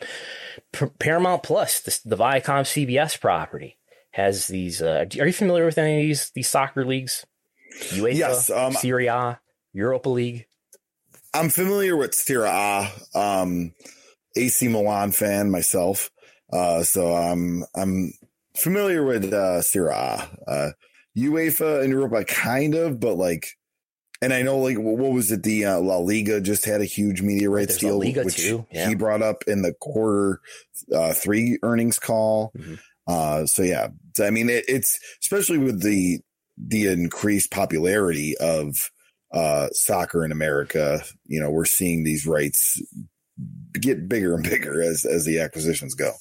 P- 0.72 0.86
Paramount 0.98 1.42
Plus, 1.42 1.80
the, 1.80 1.98
the 2.04 2.16
Viacom 2.16 2.64
CBS 2.64 3.20
property 3.20 3.78
has 4.12 4.46
these, 4.48 4.80
uh, 4.82 5.04
are 5.18 5.26
you 5.26 5.32
familiar 5.32 5.64
with 5.64 5.78
any 5.78 6.00
of 6.00 6.02
these, 6.02 6.30
these 6.30 6.48
soccer 6.48 6.84
leagues? 6.84 7.26
UEFA, 7.90 8.14
Yes, 8.14 8.50
um, 8.50 8.72
Serie 8.72 9.06
A, 9.06 9.40
Europa 9.72 10.08
League. 10.08 10.46
I'm 11.34 11.50
familiar 11.50 11.96
with 11.96 12.14
Serie 12.14 12.48
A, 12.48 12.90
um, 13.14 13.72
AC 14.36 14.68
Milan 14.68 15.12
fan 15.12 15.50
myself. 15.50 16.10
Uh, 16.50 16.82
so 16.82 17.14
I'm, 17.14 17.64
I'm 17.74 18.12
familiar 18.58 19.04
with, 19.04 19.32
uh, 19.32 19.62
A, 19.74 20.28
uh, 20.46 20.70
UEFA 21.16 21.84
in 21.84 21.90
Europe, 21.90 22.12
I 22.12 22.24
kind 22.24 22.74
of, 22.74 23.00
but 23.00 23.14
like, 23.14 23.46
and 24.20 24.32
I 24.32 24.42
know 24.42 24.58
like, 24.58 24.76
what 24.78 25.12
was 25.12 25.30
it? 25.30 25.42
The, 25.42 25.64
uh, 25.64 25.80
La 25.80 25.98
Liga 25.98 26.40
just 26.40 26.64
had 26.64 26.80
a 26.80 26.84
huge 26.84 27.22
media 27.22 27.50
rights 27.50 27.78
deal, 27.78 27.98
which 27.98 28.36
too, 28.36 28.66
yeah. 28.70 28.88
he 28.88 28.94
brought 28.94 29.22
up 29.22 29.44
in 29.46 29.62
the 29.62 29.74
quarter, 29.80 30.40
uh, 30.94 31.12
three 31.12 31.58
earnings 31.62 31.98
call. 31.98 32.52
Mhm. 32.56 32.78
Uh, 33.06 33.46
so 33.46 33.62
yeah, 33.62 33.88
So, 34.14 34.26
I 34.26 34.30
mean, 34.30 34.50
it, 34.50 34.64
it's 34.68 34.98
especially 35.22 35.58
with 35.58 35.82
the, 35.82 36.20
the 36.58 36.88
increased 36.88 37.50
popularity 37.50 38.36
of, 38.38 38.90
uh, 39.32 39.68
soccer 39.72 40.24
in 40.24 40.32
America, 40.32 41.02
you 41.26 41.40
know, 41.40 41.50
we're 41.50 41.64
seeing 41.64 42.02
these 42.04 42.26
rights 42.26 42.80
get 43.80 44.08
bigger 44.08 44.34
and 44.34 44.42
bigger 44.42 44.82
as 44.82 45.04
as 45.04 45.24
the 45.24 45.38
acquisitions 45.38 45.94
go. 45.94 46.12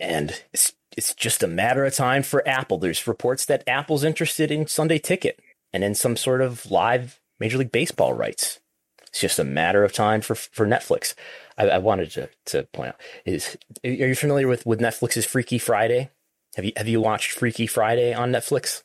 and 0.00 0.32
it's 0.52 0.72
it's 0.98 1.14
just 1.14 1.44
a 1.44 1.46
matter 1.46 1.84
of 1.84 1.94
time 1.94 2.24
for 2.24 2.46
Apple. 2.46 2.76
There's 2.76 3.06
reports 3.06 3.44
that 3.44 3.62
Apple's 3.68 4.02
interested 4.02 4.50
in 4.50 4.66
Sunday 4.66 4.98
Ticket 4.98 5.38
and 5.72 5.84
in 5.84 5.94
some 5.94 6.16
sort 6.16 6.40
of 6.40 6.68
live 6.72 7.20
Major 7.38 7.56
League 7.56 7.70
Baseball 7.70 8.12
rights. 8.12 8.58
It's 9.06 9.20
just 9.20 9.38
a 9.38 9.44
matter 9.44 9.84
of 9.84 9.92
time 9.92 10.20
for 10.20 10.34
for 10.34 10.66
Netflix. 10.66 11.14
I, 11.56 11.68
I 11.68 11.78
wanted 11.78 12.10
to 12.10 12.28
to 12.46 12.64
point 12.72 12.88
out 12.88 13.00
is 13.24 13.56
are 13.84 13.88
you 13.90 14.16
familiar 14.16 14.48
with 14.48 14.66
with 14.66 14.80
Netflix's 14.80 15.24
Freaky 15.24 15.58
Friday? 15.58 16.10
Have 16.56 16.64
you 16.64 16.72
have 16.76 16.88
you 16.88 17.00
watched 17.00 17.30
Freaky 17.30 17.68
Friday 17.68 18.12
on 18.12 18.32
Netflix? 18.32 18.82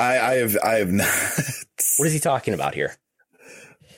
I, 0.00 0.18
I 0.18 0.34
have 0.34 0.58
I 0.64 0.74
have 0.74 0.90
not. 0.90 1.06
What 1.96 2.08
is 2.08 2.12
he 2.12 2.18
talking 2.18 2.54
about 2.54 2.74
here? 2.74 2.96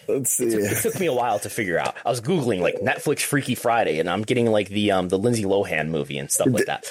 Let's 0.06 0.36
see. 0.36 0.44
It 0.48 0.82
took 0.82 1.00
me 1.00 1.06
a 1.06 1.12
while 1.12 1.38
to 1.38 1.48
figure 1.48 1.78
out. 1.78 1.94
I 2.04 2.10
was 2.10 2.20
googling 2.20 2.60
like 2.60 2.76
Netflix 2.80 3.20
Freaky 3.20 3.54
Friday, 3.54 4.00
and 4.00 4.10
I'm 4.10 4.22
getting 4.22 4.46
like 4.46 4.68
the 4.68 4.90
um 4.90 5.08
the 5.08 5.18
Lindsay 5.18 5.44
Lohan 5.44 5.88
movie 5.88 6.18
and 6.18 6.30
stuff 6.30 6.48
like 6.48 6.66
that. 6.66 6.84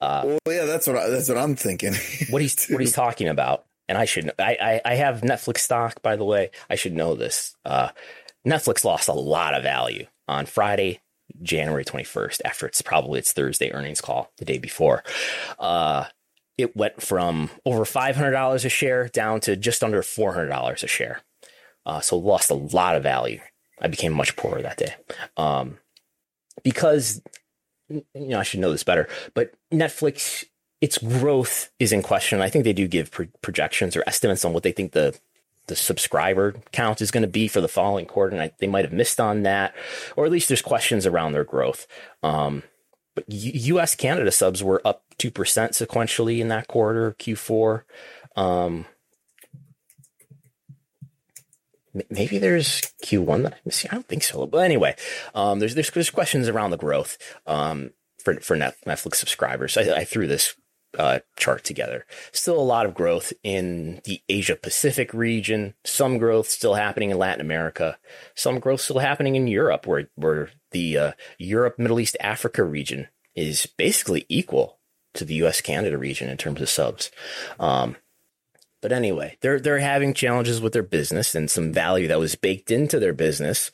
Uh, 0.00 0.38
Well, 0.46 0.56
yeah, 0.56 0.64
that's 0.64 0.86
what 0.86 0.96
I, 0.96 1.08
that's 1.10 1.28
what 1.28 1.38
I'm 1.38 1.56
thinking. 1.56 1.94
what 2.30 2.42
he's 2.42 2.68
what 2.68 2.80
he's 2.80 2.92
talking 2.92 3.28
about. 3.28 3.66
And 3.88 3.98
I 3.98 4.04
should 4.04 4.30
I, 4.38 4.56
I 4.84 4.92
I 4.92 4.94
have 4.94 5.22
Netflix 5.22 5.58
stock 5.58 6.02
by 6.02 6.16
the 6.16 6.24
way. 6.24 6.50
I 6.68 6.76
should 6.76 6.94
know 6.94 7.14
this. 7.14 7.56
Uh, 7.64 7.88
Netflix 8.46 8.84
lost 8.84 9.08
a 9.08 9.12
lot 9.12 9.54
of 9.54 9.62
value 9.62 10.06
on 10.26 10.46
Friday, 10.46 11.00
January 11.42 11.84
21st 11.84 12.40
after 12.44 12.66
it's 12.66 12.82
probably 12.82 13.18
its 13.18 13.32
Thursday 13.32 13.72
earnings 13.72 14.00
call 14.00 14.32
the 14.38 14.44
day 14.44 14.58
before. 14.58 15.02
Uh, 15.58 16.04
it 16.56 16.76
went 16.76 17.02
from 17.02 17.50
over 17.64 17.84
$500 17.84 18.64
a 18.64 18.68
share 18.68 19.08
down 19.08 19.40
to 19.40 19.56
just 19.56 19.82
under 19.82 20.02
$400 20.02 20.82
a 20.82 20.86
share. 20.86 21.22
Uh, 21.86 22.00
so 22.00 22.16
lost 22.18 22.50
a 22.50 22.54
lot 22.54 22.96
of 22.96 23.02
value. 23.02 23.40
I 23.80 23.88
became 23.88 24.12
much 24.12 24.36
poorer 24.36 24.60
that 24.62 24.76
day. 24.76 24.94
Um, 25.36 25.78
because 26.62 27.22
you 27.90 28.04
know, 28.14 28.40
I 28.40 28.42
should 28.44 28.60
know 28.60 28.72
this 28.72 28.84
better, 28.84 29.08
but 29.34 29.52
Netflix, 29.72 30.44
its 30.80 30.98
growth 30.98 31.70
is 31.78 31.92
in 31.92 32.02
question. 32.02 32.40
I 32.40 32.48
think 32.48 32.64
they 32.64 32.72
do 32.72 32.86
give 32.88 33.10
pro- 33.10 33.28
projections 33.42 33.96
or 33.96 34.04
estimates 34.06 34.44
on 34.44 34.52
what 34.52 34.62
they 34.62 34.72
think 34.72 34.92
the 34.92 35.18
the 35.66 35.76
subscriber 35.76 36.56
count 36.72 37.00
is 37.00 37.12
going 37.12 37.22
to 37.22 37.28
be 37.28 37.46
for 37.46 37.60
the 37.60 37.68
following 37.68 38.06
quarter, 38.06 38.34
and 38.34 38.42
I, 38.42 38.52
they 38.58 38.66
might 38.66 38.84
have 38.84 38.92
missed 38.92 39.20
on 39.20 39.42
that, 39.44 39.74
or 40.16 40.24
at 40.24 40.32
least 40.32 40.48
there's 40.48 40.62
questions 40.62 41.06
around 41.06 41.32
their 41.32 41.44
growth. 41.44 41.86
Um, 42.22 42.64
but 43.14 43.24
U- 43.28 43.74
U.S. 43.74 43.94
Canada 43.94 44.32
subs 44.32 44.64
were 44.64 44.82
up 44.84 45.04
two 45.18 45.30
percent 45.30 45.72
sequentially 45.72 46.40
in 46.40 46.48
that 46.48 46.66
quarter, 46.68 47.12
Q4. 47.18 47.82
Um, 48.36 48.86
maybe 52.10 52.38
there's 52.38 52.80
Q1 53.04 53.42
that 53.44 53.54
I'm 53.54 53.60
missing. 53.64 53.90
I 53.90 53.94
don't 53.94 54.08
think 54.08 54.22
so. 54.22 54.46
But 54.46 54.64
anyway, 54.64 54.96
um, 55.34 55.58
there's, 55.58 55.74
there's 55.74 55.90
there's 55.90 56.10
questions 56.10 56.48
around 56.48 56.70
the 56.70 56.76
growth 56.76 57.18
um, 57.46 57.90
for 58.18 58.34
for 58.40 58.56
Netflix 58.56 59.16
subscribers. 59.16 59.76
I, 59.76 60.00
I 60.00 60.04
threw 60.04 60.26
this 60.26 60.54
uh, 60.98 61.20
chart 61.36 61.64
together. 61.64 62.06
Still 62.32 62.58
a 62.58 62.62
lot 62.62 62.86
of 62.86 62.94
growth 62.94 63.32
in 63.42 64.00
the 64.04 64.22
Asia 64.28 64.56
Pacific 64.56 65.14
region. 65.14 65.74
Some 65.84 66.18
growth 66.18 66.48
still 66.48 66.74
happening 66.74 67.10
in 67.10 67.18
Latin 67.18 67.40
America. 67.40 67.98
Some 68.34 68.58
growth 68.58 68.80
still 68.80 68.98
happening 68.98 69.36
in 69.36 69.46
Europe, 69.46 69.86
where 69.86 70.10
where 70.14 70.50
the 70.72 70.98
uh, 70.98 71.12
Europe, 71.38 71.78
Middle 71.78 72.00
East, 72.00 72.16
Africa 72.20 72.64
region 72.64 73.08
is 73.34 73.66
basically 73.66 74.26
equal 74.28 74.78
to 75.14 75.24
the 75.24 75.34
U.S. 75.34 75.60
Canada 75.60 75.98
region 75.98 76.28
in 76.28 76.36
terms 76.36 76.60
of 76.60 76.68
subs. 76.68 77.10
Um, 77.58 77.96
but 78.80 78.92
anyway, 78.92 79.36
they're 79.40 79.60
they're 79.60 79.78
having 79.78 80.14
challenges 80.14 80.60
with 80.60 80.72
their 80.72 80.82
business 80.82 81.34
and 81.34 81.50
some 81.50 81.72
value 81.72 82.08
that 82.08 82.18
was 82.18 82.34
baked 82.34 82.70
into 82.70 82.98
their 82.98 83.12
business. 83.12 83.70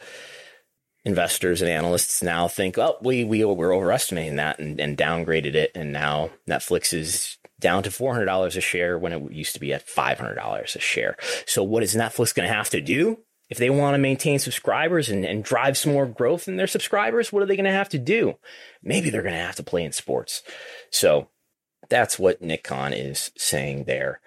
Investors 1.04 1.62
and 1.62 1.70
analysts 1.70 2.20
now 2.20 2.48
think, 2.48 2.76
oh, 2.78 2.96
we 3.00 3.22
we 3.22 3.44
were 3.44 3.72
overestimating 3.72 4.36
that 4.36 4.58
and, 4.58 4.80
and 4.80 4.98
downgraded 4.98 5.54
it, 5.54 5.70
and 5.74 5.92
now 5.92 6.30
Netflix 6.48 6.92
is 6.92 7.38
down 7.60 7.84
to 7.84 7.90
four 7.90 8.12
hundred 8.12 8.26
dollars 8.26 8.56
a 8.56 8.60
share 8.60 8.98
when 8.98 9.12
it 9.12 9.32
used 9.32 9.54
to 9.54 9.60
be 9.60 9.72
at 9.72 9.88
five 9.88 10.18
hundred 10.18 10.34
dollars 10.34 10.74
a 10.74 10.80
share. 10.80 11.16
So 11.46 11.62
what 11.62 11.84
is 11.84 11.94
Netflix 11.94 12.34
going 12.34 12.48
to 12.48 12.54
have 12.54 12.70
to 12.70 12.80
do 12.80 13.20
if 13.48 13.58
they 13.58 13.70
want 13.70 13.94
to 13.94 13.98
maintain 13.98 14.40
subscribers 14.40 15.08
and, 15.08 15.24
and 15.24 15.44
drive 15.44 15.78
some 15.78 15.92
more 15.92 16.06
growth 16.06 16.48
in 16.48 16.56
their 16.56 16.66
subscribers? 16.66 17.32
What 17.32 17.42
are 17.42 17.46
they 17.46 17.56
going 17.56 17.64
to 17.66 17.70
have 17.70 17.90
to 17.90 17.98
do? 17.98 18.34
Maybe 18.82 19.08
they're 19.08 19.22
going 19.22 19.34
to 19.34 19.40
have 19.40 19.56
to 19.56 19.62
play 19.62 19.84
in 19.84 19.92
sports. 19.92 20.42
So 20.90 21.28
that's 21.88 22.18
what 22.18 22.42
Nick 22.42 22.66
is 22.70 23.30
saying 23.36 23.84
there. 23.84 24.20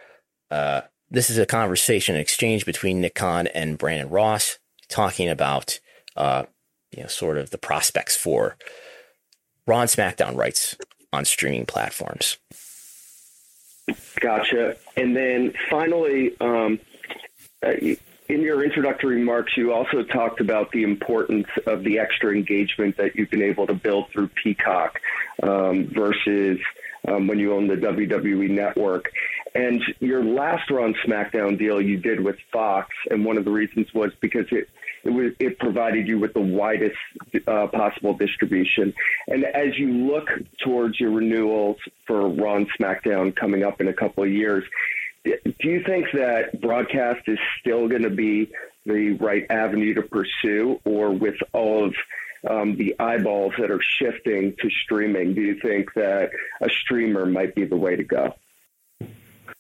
Uh, 0.52 0.82
this 1.10 1.30
is 1.30 1.38
a 1.38 1.46
conversation, 1.46 2.16
an 2.16 2.22
exchange 2.22 2.66
between 2.66 3.02
Nick 3.02 3.16
Khan 3.16 3.48
and 3.48 3.78
Brandon 3.78 4.10
Ross, 4.10 4.60
talking 4.88 5.30
about, 5.30 5.80
uh, 6.16 6.44
you 6.92 7.02
know, 7.02 7.08
sort 7.08 7.38
of 7.38 7.50
the 7.50 7.58
prospects 7.58 8.16
for 8.16 8.58
Raw 9.66 9.84
SmackDown 9.84 10.36
rights 10.36 10.76
on 11.12 11.26
streaming 11.26 11.66
platforms. 11.66 12.38
Gotcha. 14.20 14.76
And 14.96 15.16
then 15.16 15.54
finally, 15.70 16.36
um, 16.40 16.80
uh, 17.66 17.74
in 18.30 18.42
your 18.42 18.64
introductory 18.64 19.16
remarks, 19.16 19.58
you 19.58 19.74
also 19.74 20.04
talked 20.04 20.40
about 20.40 20.72
the 20.72 20.84
importance 20.84 21.48
of 21.66 21.84
the 21.84 21.98
extra 21.98 22.34
engagement 22.34 22.98
that 22.98 23.16
you've 23.16 23.32
been 23.32 23.42
able 23.42 23.66
to 23.66 23.74
build 23.74 24.12
through 24.12 24.30
Peacock 24.42 25.00
um, 25.42 25.88
versus 25.88 26.60
um, 27.08 27.28
when 27.28 27.40
you 27.40 27.54
own 27.54 27.68
the 27.68 27.76
WWE 27.76 28.50
network. 28.50 29.12
And 29.56 29.82
your 30.00 30.24
last 30.24 30.70
Raw 30.70 30.92
SmackDown 31.06 31.58
deal 31.58 31.82
you 31.82 31.98
did 31.98 32.20
with 32.20 32.38
Fox, 32.52 32.90
and 33.10 33.26
one 33.26 33.38
of 33.38 33.46
the 33.46 33.52
reasons 33.52 33.94
was 33.94 34.12
because 34.22 34.46
it 34.52 34.70
it, 35.04 35.12
was, 35.12 35.32
it 35.40 35.60
provided 35.60 36.08
you 36.08 36.20
with 36.20 36.34
the 36.34 36.42
widest 36.42 36.98
uh, 37.48 37.68
possible 37.68 38.14
distribution. 38.14 38.94
And 39.28 39.46
as 39.46 39.78
you 39.78 39.92
look 39.92 40.30
towards 40.62 41.00
your 41.00 41.12
renewals 41.12 41.78
for 42.06 42.28
Raw 42.28 42.66
SmackDown 42.80 43.34
coming 43.36 43.64
up 43.64 43.80
in 43.80 43.88
a 43.88 43.94
couple 43.94 44.24
of 44.24 44.30
years, 44.30 44.66
do 45.24 45.54
you 45.64 45.84
think 45.84 46.08
that 46.14 46.60
broadcast 46.62 47.28
is 47.28 47.40
still 47.60 47.88
going 47.88 48.04
to 48.04 48.10
be 48.10 48.52
the 48.86 49.12
right 49.14 49.46
avenue 49.50 49.94
to 49.94 50.02
pursue, 50.02 50.80
or 50.86 51.12
with 51.12 51.36
all 51.54 51.86
of 51.86 51.96
um, 52.50 52.76
the 52.78 52.96
eyeballs 53.00 53.54
that 53.60 53.72
are 53.72 53.82
shifting 53.82 54.56
to 54.62 54.70
streaming, 54.70 55.34
do 55.34 55.42
you 55.42 55.60
think 55.60 55.94
that 55.94 56.32
a 56.62 56.70
streamer 56.70 57.26
might 57.26 57.54
be 57.56 57.66
the 57.66 57.76
way 57.76 57.96
to 57.96 58.04
go? 58.04 58.36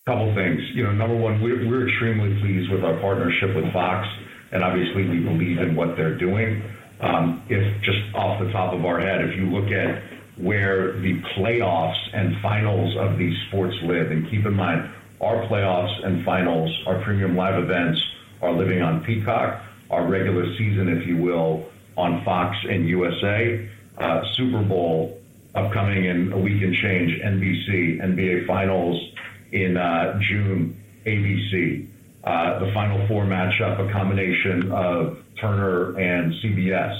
Couple 0.10 0.34
things. 0.34 0.60
You 0.74 0.86
know, 0.86 0.92
number 0.92 1.16
one, 1.16 1.40
we're, 1.40 1.70
we're 1.70 1.88
extremely 1.88 2.34
pleased 2.42 2.72
with 2.72 2.84
our 2.84 3.00
partnership 3.00 3.56
with 3.56 3.72
Fox, 3.72 4.08
and 4.52 4.64
obviously 4.64 5.08
we 5.08 5.20
believe 5.20 5.60
in 5.60 5.76
what 5.76 5.96
they're 5.96 6.18
doing. 6.18 6.64
Um, 7.00 7.44
if 7.48 7.80
just 7.84 8.00
off 8.16 8.40
the 8.44 8.52
top 8.52 8.74
of 8.74 8.86
our 8.86 9.00
head, 9.00 9.22
if 9.22 9.38
you 9.38 9.46
look 9.52 9.70
at 9.70 10.02
where 10.36 10.94
the 10.94 11.22
playoffs 11.38 12.00
and 12.12 12.36
finals 12.42 12.98
of 12.98 13.20
these 13.20 13.38
sports 13.50 13.76
live, 13.84 14.10
and 14.10 14.28
keep 14.32 14.48
in 14.48 14.56
mind, 14.56 14.90
our 15.22 15.46
playoffs 15.46 16.04
and 16.04 16.26
finals, 16.26 16.76
our 16.88 17.00
premium 17.04 17.36
live 17.36 17.64
events 17.64 18.04
are 18.42 18.52
living 18.52 18.82
on 18.82 19.04
Peacock. 19.04 19.62
Our 19.92 20.08
regular 20.08 20.58
season, 20.58 20.90
if 20.90 21.06
you 21.06 21.18
will, 21.18 21.70
on 21.96 22.26
Fox 22.26 22.58
and 22.68 22.90
USA. 22.90 23.70
Uh, 23.96 24.24
Super 24.34 24.64
Bowl 24.64 25.22
upcoming 25.54 26.06
in 26.06 26.34
a 26.34 26.38
week 26.40 26.64
and 26.64 26.74
change, 26.74 27.22
NBC. 27.22 28.02
NBA 28.02 28.48
Finals 28.48 29.10
in 29.52 29.78
uh, 29.78 30.20
June, 30.22 30.82
ABC. 31.06 31.88
Uh, 32.24 32.60
the 32.60 32.72
Final 32.74 33.08
Four 33.08 33.24
matchup, 33.24 33.88
a 33.88 33.92
combination 33.92 34.72
of 34.72 35.24
Turner 35.40 35.98
and 35.98 36.34
CBS. 36.34 36.98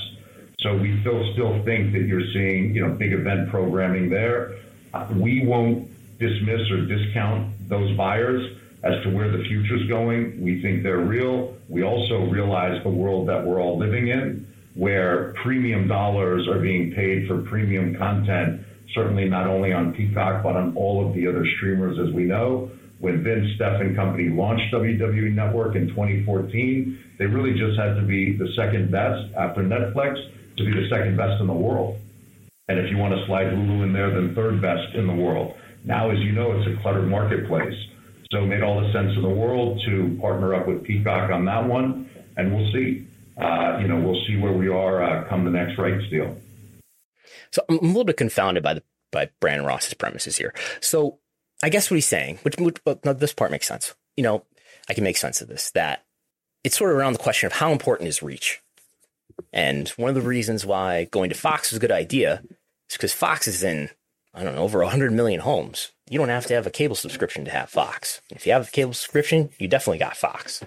So 0.62 0.76
we 0.78 1.00
still 1.02 1.32
still 1.34 1.64
think 1.64 1.94
that 1.94 2.04
you're 2.04 2.26
seeing 2.34 2.74
you 2.74 2.86
know 2.86 2.94
big 2.94 3.14
event 3.14 3.50
programming 3.50 4.10
there. 4.10 4.56
We 5.14 5.46
won't 5.46 5.90
dismiss 6.20 6.70
or 6.72 6.86
discount 6.86 7.70
those 7.70 7.96
buyers 7.96 8.58
as 8.84 9.02
to 9.04 9.10
where 9.10 9.30
the 9.30 9.44
future 9.44 9.76
is 9.76 9.88
going. 9.88 10.42
We 10.42 10.62
think 10.62 10.84
they're 10.84 10.98
real. 10.98 11.56
We 11.68 11.84
also 11.84 12.26
realize 12.26 12.82
the 12.84 12.90
world 12.90 13.28
that 13.28 13.46
we're 13.46 13.62
all 13.62 13.78
living 13.78 14.08
in, 14.08 14.48
where 14.74 15.34
premium 15.34 15.88
dollars 15.88 16.48
are 16.48 16.60
being 16.60 16.94
paid 16.94 17.28
for 17.28 17.42
premium 17.42 17.96
content, 17.96 18.66
certainly 18.94 19.26
not 19.26 19.48
only 19.48 19.74
on 19.74 19.94
Peacock, 19.94 20.44
but 20.44 20.56
on 20.56 20.76
all 20.76 21.08
of 21.08 21.14
the 21.14 21.28
other 21.28 21.46
streamers, 21.58 21.98
as 22.00 22.14
we 22.14 22.24
know. 22.24 22.72
When 23.00 23.24
Vince, 23.24 23.56
Steph, 23.56 23.80
and 23.80 23.96
company 23.96 24.30
launched 24.30 24.74
WWE 24.74 25.34
Network 25.34 25.76
in 25.76 25.88
2014, 25.88 27.00
they 27.18 27.26
really 27.26 27.58
just 27.58 27.80
had 27.80 27.96
to 27.96 28.02
be 28.02 28.36
the 28.36 28.52
second 28.56 28.92
best 28.92 29.34
after 29.36 29.62
Netflix 29.62 30.16
to 30.58 30.66
be 30.66 30.72
the 30.72 30.90
second 30.90 31.16
best 31.16 31.40
in 31.40 31.48
the 31.48 31.54
world. 31.54 31.98
And 32.68 32.78
if 32.78 32.92
you 32.92 32.98
want 32.98 33.16
to 33.16 33.26
slide 33.26 33.48
Hulu 33.48 33.84
in 33.84 33.94
there, 33.94 34.12
then 34.12 34.36
third 34.36 34.62
best 34.62 34.94
in 34.96 35.08
the 35.08 35.14
world. 35.14 35.56
Now, 35.86 36.12
as 36.12 36.20
you 36.20 36.34
know, 36.34 36.52
it's 36.52 36.68
a 36.68 36.82
cluttered 36.82 37.08
marketplace. 37.08 37.76
So 38.32 38.44
it 38.44 38.48
made 38.48 38.62
all 38.62 38.80
the 38.80 38.92
sense 38.94 39.16
in 39.16 39.24
the 39.24 39.30
world 39.30 39.82
to 39.86 40.18
partner 40.22 40.54
up 40.54 40.68
with 40.68 40.84
Peacock 40.84 41.32
on 41.32 41.46
that 41.46 41.68
one, 41.68 42.10
and 42.38 42.54
we'll 42.54 42.72
see. 42.72 43.08
Uh, 43.38 43.80
you 43.82 43.88
know, 43.88 44.00
we'll 44.02 44.22
see 44.28 44.36
where 44.38 44.52
we 44.52 44.68
are 44.68 45.02
uh, 45.02 45.28
come 45.30 45.46
the 45.46 45.52
next 45.52 45.80
rights 45.80 46.08
deal. 46.10 46.38
So 47.52 47.64
I'm 47.70 47.78
a 47.78 47.82
little 47.82 48.04
bit 48.04 48.18
confounded 48.18 48.64
by 48.64 48.76
the 48.76 48.84
by 49.12 49.30
Brandon 49.40 49.66
Ross's 49.66 49.96
premises 49.96 50.38
here. 50.38 50.54
So 50.82 51.20
I 51.64 51.70
guess 51.70 51.90
what 51.90 51.96
he's 51.96 52.06
saying, 52.06 52.40
which, 52.44 52.56
which 52.58 52.78
this 53.18 53.34
part 53.34 53.52
makes 53.52 53.68
sense. 53.68 53.96
You 54.16 54.24
know, 54.24 54.46
I 54.88 54.94
can 54.94 55.04
make 55.04 55.18
sense 55.18 55.42
of 55.42 55.48
this. 55.48 55.72
That 55.72 56.04
it's 56.64 56.78
sort 56.78 56.92
of 56.92 56.98
around 56.98 57.14
the 57.14 57.20
question 57.20 57.48
of 57.48 57.54
how 57.54 57.72
important 57.72 58.10
is 58.10 58.22
reach. 58.22 58.62
And 59.54 59.88
one 59.90 60.10
of 60.10 60.16
the 60.16 60.22
reasons 60.22 60.66
why 60.66 61.06
going 61.06 61.30
to 61.30 61.36
Fox 61.36 61.72
is 61.72 61.78
a 61.78 61.82
good 61.82 61.92
idea 61.92 62.44
is 62.90 62.98
because 62.98 63.14
Fox 63.14 63.48
is 63.48 63.64
in 63.64 63.90
I 64.34 64.44
don't 64.44 64.56
know, 64.56 64.62
over 64.62 64.80
100 64.80 65.12
million 65.12 65.40
homes. 65.40 65.92
You 66.10 66.20
don't 66.20 66.30
have 66.30 66.46
to 66.48 66.54
have 66.54 66.68
a 66.68 66.72
cable 66.72 66.96
subscription 66.96 67.46
to 67.46 67.52
have 67.52 67.70
Fox. 67.70 68.22
If 68.30 68.46
you 68.46 68.54
have 68.54 68.68
a 68.68 68.72
cable 68.72 68.94
subscription, 68.94 69.50
you 69.58 69.68
definitely 69.68 69.98
got 69.98 70.18
Fox. 70.18 70.64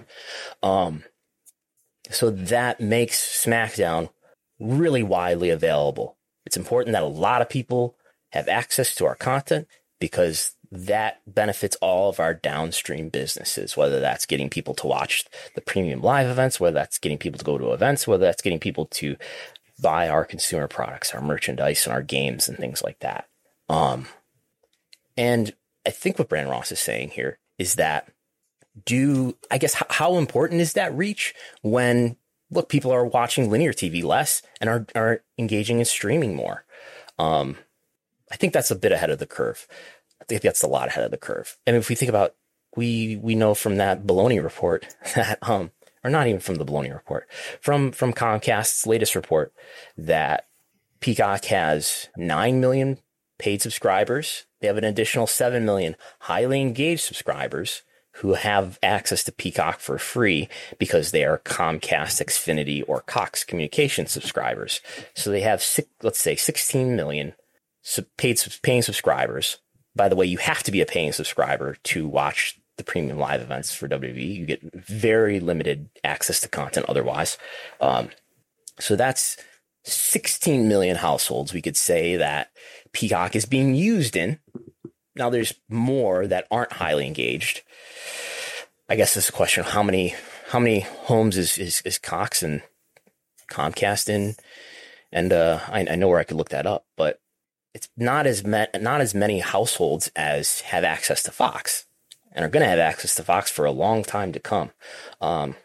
Um, 0.61 1.03
so 2.09 2.29
that 2.29 2.81
makes 2.81 3.19
SmackDown 3.45 4.09
really 4.59 5.03
widely 5.03 5.49
available. 5.49 6.17
It's 6.45 6.57
important 6.57 6.93
that 6.93 7.03
a 7.03 7.07
lot 7.07 7.41
of 7.41 7.49
people 7.49 7.95
have 8.31 8.47
access 8.47 8.95
to 8.95 9.05
our 9.05 9.15
content 9.15 9.67
because 9.99 10.55
that 10.71 11.21
benefits 11.27 11.75
all 11.77 12.09
of 12.09 12.19
our 12.19 12.33
downstream 12.33 13.09
businesses, 13.09 13.77
whether 13.77 13.99
that's 13.99 14.25
getting 14.25 14.49
people 14.49 14.73
to 14.73 14.87
watch 14.87 15.23
the 15.53 15.61
premium 15.61 16.01
live 16.01 16.27
events, 16.27 16.59
whether 16.59 16.73
that's 16.73 16.97
getting 16.97 17.19
people 17.19 17.37
to 17.37 17.45
go 17.45 17.57
to 17.57 17.73
events, 17.73 18.07
whether 18.07 18.25
that's 18.25 18.41
getting 18.41 18.59
people 18.59 18.87
to 18.87 19.15
buy 19.79 20.09
our 20.09 20.25
consumer 20.25 20.67
products, 20.67 21.13
our 21.13 21.21
merchandise, 21.21 21.85
and 21.85 21.93
our 21.93 22.01
games 22.01 22.47
and 22.47 22.57
things 22.57 22.81
like 22.83 22.99
that. 22.99 23.27
Um, 23.69 24.07
and 25.15 25.53
I 25.85 25.91
think 25.91 26.17
what 26.17 26.29
Brandon 26.29 26.51
Ross 26.51 26.71
is 26.71 26.79
saying 26.79 27.09
here 27.09 27.37
is 27.59 27.75
that 27.75 28.09
do 28.85 29.37
I 29.51 29.59
guess 29.59 29.75
how 29.89 30.17
important 30.17 30.61
is 30.61 30.73
that 30.73 30.95
reach 30.95 31.35
when 31.61 32.17
look 32.53 32.69
people 32.69 32.91
are 32.91 33.05
watching 33.05 33.49
linear 33.49 33.73
TV 33.73 34.03
less 34.03 34.41
and 34.61 34.69
are 34.69 34.85
are 34.95 35.23
engaging 35.37 35.79
in 35.79 35.85
streaming 35.85 36.35
more. 36.35 36.65
Um, 37.19 37.57
I 38.31 38.35
think 38.35 38.53
that's 38.53 38.71
a 38.71 38.75
bit 38.75 38.91
ahead 38.91 39.09
of 39.09 39.19
the 39.19 39.25
curve. 39.27 39.67
I 40.21 40.25
think 40.25 40.41
that's 40.41 40.63
a 40.63 40.67
lot 40.67 40.87
ahead 40.87 41.03
of 41.03 41.11
the 41.11 41.17
curve. 41.17 41.57
And 41.67 41.75
if 41.75 41.89
we 41.89 41.95
think 41.95 42.09
about 42.09 42.35
we 42.75 43.17
we 43.17 43.35
know 43.35 43.53
from 43.53 43.77
that 43.77 44.05
Belloni 44.05 44.43
report 44.43 44.95
that 45.15 45.39
um 45.41 45.71
or 46.03 46.09
not 46.09 46.27
even 46.27 46.39
from 46.39 46.55
the 46.55 46.65
Belloni 46.65 46.93
report 46.93 47.27
from 47.61 47.91
from 47.91 48.13
Comcast's 48.13 48.87
latest 48.87 49.15
report 49.15 49.53
that 49.97 50.47
Peacock 50.99 51.45
has 51.45 52.09
nine 52.15 52.61
million 52.61 52.99
paid 53.37 53.61
subscribers. 53.61 54.45
They 54.61 54.67
have 54.67 54.77
an 54.77 54.85
additional 54.85 55.27
7 55.27 55.65
million 55.65 55.97
highly 56.19 56.61
engaged 56.61 57.01
subscribers 57.01 57.81
who 58.17 58.33
have 58.33 58.77
access 58.83 59.23
to 59.23 59.31
Peacock 59.31 59.79
for 59.79 59.97
free 59.97 60.47
because 60.77 61.11
they 61.11 61.25
are 61.25 61.39
Comcast, 61.39 62.23
Xfinity, 62.23 62.83
or 62.87 63.01
Cox 63.01 63.43
Communication 63.43 64.05
subscribers. 64.05 64.81
So 65.15 65.31
they 65.31 65.41
have, 65.41 65.65
let's 66.03 66.19
say, 66.19 66.35
16 66.35 66.95
million 66.95 67.33
paid 68.17 68.39
paying 68.61 68.81
subscribers. 68.81 69.57
By 69.95 70.09
the 70.09 70.15
way, 70.15 70.25
you 70.25 70.37
have 70.37 70.63
to 70.63 70.71
be 70.71 70.81
a 70.81 70.85
paying 70.85 71.11
subscriber 71.11 71.77
to 71.83 72.07
watch 72.07 72.59
the 72.77 72.83
premium 72.83 73.17
live 73.17 73.41
events 73.41 73.73
for 73.73 73.87
WWE. 73.87 74.35
You 74.35 74.45
get 74.45 74.61
very 74.73 75.39
limited 75.39 75.89
access 76.03 76.39
to 76.41 76.47
content 76.47 76.87
otherwise. 76.89 77.37
Um, 77.81 78.09
so 78.79 78.95
that's 78.95 79.37
16 79.83 80.67
million 80.67 80.95
households 80.95 81.53
we 81.53 81.61
could 81.61 81.77
say 81.77 82.15
that 82.17 82.51
Peacock 82.91 83.35
is 83.35 83.45
being 83.45 83.75
used 83.75 84.15
in. 84.15 84.39
Now 85.15 85.29
there's 85.29 85.53
more 85.69 86.27
that 86.27 86.47
aren't 86.49 86.73
highly 86.73 87.05
engaged. 87.05 87.61
I 88.89 88.95
guess 88.95 89.15
it's 89.15 89.29
a 89.29 89.33
question 89.33 89.63
of 89.63 89.71
how 89.71 89.83
many 89.83 90.15
how 90.49 90.59
many 90.59 90.81
homes 90.81 91.37
is 91.37 91.57
is, 91.57 91.81
is 91.85 91.97
Cox 91.97 92.43
and 92.43 92.61
Comcast 93.49 94.09
in, 94.09 94.35
and 95.11 95.31
uh, 95.31 95.59
I, 95.67 95.81
I 95.81 95.95
know 95.95 96.07
where 96.07 96.19
I 96.19 96.23
could 96.23 96.37
look 96.37 96.49
that 96.49 96.67
up, 96.67 96.85
but 96.97 97.19
it's 97.73 97.89
not 97.97 98.27
as 98.27 98.43
not 98.43 99.01
as 99.01 99.13
many 99.13 99.39
households 99.39 100.11
as 100.15 100.61
have 100.61 100.83
access 100.83 101.23
to 101.23 101.31
Fox 101.31 101.85
and 102.31 102.43
are 102.43 102.49
going 102.49 102.63
to 102.63 102.69
have 102.69 102.79
access 102.79 103.15
to 103.15 103.23
Fox 103.23 103.49
for 103.51 103.65
a 103.65 103.71
long 103.71 104.03
time 104.03 104.31
to 104.33 104.39
come. 104.39 104.71
Um, 105.21 105.55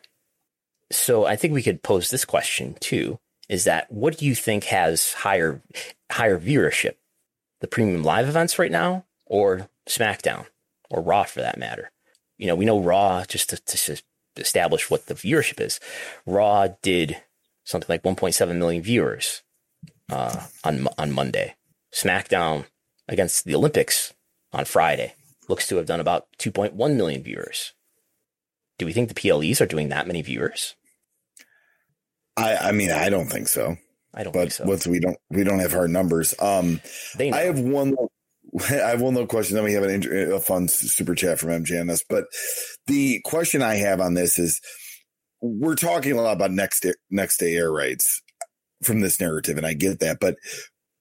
so 0.91 1.25
I 1.25 1.37
think 1.37 1.53
we 1.53 1.63
could 1.63 1.83
pose 1.83 2.11
this 2.11 2.25
question 2.25 2.77
too: 2.81 3.19
Is 3.49 3.65
that 3.65 3.91
what 3.91 4.19
do 4.19 4.27
you 4.27 4.35
think 4.35 4.65
has 4.65 5.15
higher 5.15 5.63
higher 6.11 6.39
viewership? 6.39 6.95
the 7.61 7.67
premium 7.67 8.03
live 8.03 8.29
events 8.29 8.59
right 8.59 8.71
now 8.71 9.05
or 9.29 9.69
SmackDown 9.89 10.47
or 10.91 11.03
Raw 11.03 11.25
for 11.25 11.41
that 11.41 11.59
matter. 11.59 11.91
You 12.37 12.47
know, 12.47 12.55
we 12.55 12.65
know 12.65 12.81
Raw 12.81 13.25
just 13.25 13.51
to, 13.51 13.57
to 13.57 14.03
establish 14.37 14.91
what 14.91 15.07
the 15.07 15.15
viewership 15.15 15.61
is. 15.61 15.81
Raw 16.27 16.69
did 16.83 17.21
something 17.65 17.89
like 17.89 18.03
1.7 18.03 18.57
million 18.57 18.83
viewers 18.83 19.43
uh, 20.11 20.47
on 20.65 20.89
on 20.97 21.13
Monday. 21.13 21.57
SmackDown 21.93 22.67
against 23.09 23.45
the 23.45 23.55
Olympics 23.55 24.15
on 24.53 24.65
Friday 24.65 25.15
looks 25.49 25.67
to 25.69 25.77
have 25.77 25.87
done 25.87 26.01
about 26.01 26.27
2.1 26.39 26.77
million 26.97 27.23
viewers. 27.23 27.73
Do 28.79 28.87
we 28.87 28.93
think 28.93 29.09
the 29.09 29.15
PLEs 29.15 29.61
are 29.61 29.67
doing 29.67 29.89
that 29.89 30.07
many 30.07 30.23
viewers? 30.23 30.77
I, 32.37 32.57
I 32.57 32.73
mean, 32.73 32.91
I 32.91 33.09
don't 33.09 33.27
think 33.27 33.49
so. 33.49 33.77
I 34.15 34.23
don't 34.23 34.33
but 34.33 34.53
so. 34.53 34.65
with 34.65 34.87
we 34.87 35.01
don't 35.01 35.19
we 35.31 35.45
don't 35.45 35.59
have 35.59 35.73
hard 35.73 35.91
numbers. 35.91 36.35
Um, 36.41 36.81
I 37.19 37.41
have 37.41 37.59
one 37.59 37.95
I 38.71 38.95
will 38.95 39.13
no 39.13 39.27
question. 39.27 39.55
Then 39.55 39.65
we 39.65 39.73
have 39.73 39.83
an, 39.85 40.33
a 40.33 40.41
fun 40.41 40.69
super 40.69 41.15
chat 41.15 41.39
from 41.39 41.51
MJ 41.51 41.81
on 41.81 41.87
this. 41.87 42.05
But 42.09 42.27
the 42.87 43.21
question 43.25 43.63
I 43.63 43.77
have 43.77 44.01
on 44.01 44.15
this 44.15 44.39
is 44.39 44.61
we're 45.41 45.77
talking 45.77 46.13
a 46.13 46.23
lot 46.23 46.37
about 46.37 46.51
next 46.51 46.81
day, 46.81 46.95
next 47.11 47.39
day 47.39 47.55
air 47.55 47.71
rights 47.71 48.23
from 48.83 49.01
this 49.01 49.21
narrative, 49.21 49.57
and 49.57 49.67
I 49.67 49.75
get 49.75 50.01
that. 50.01 50.19
But 50.21 50.37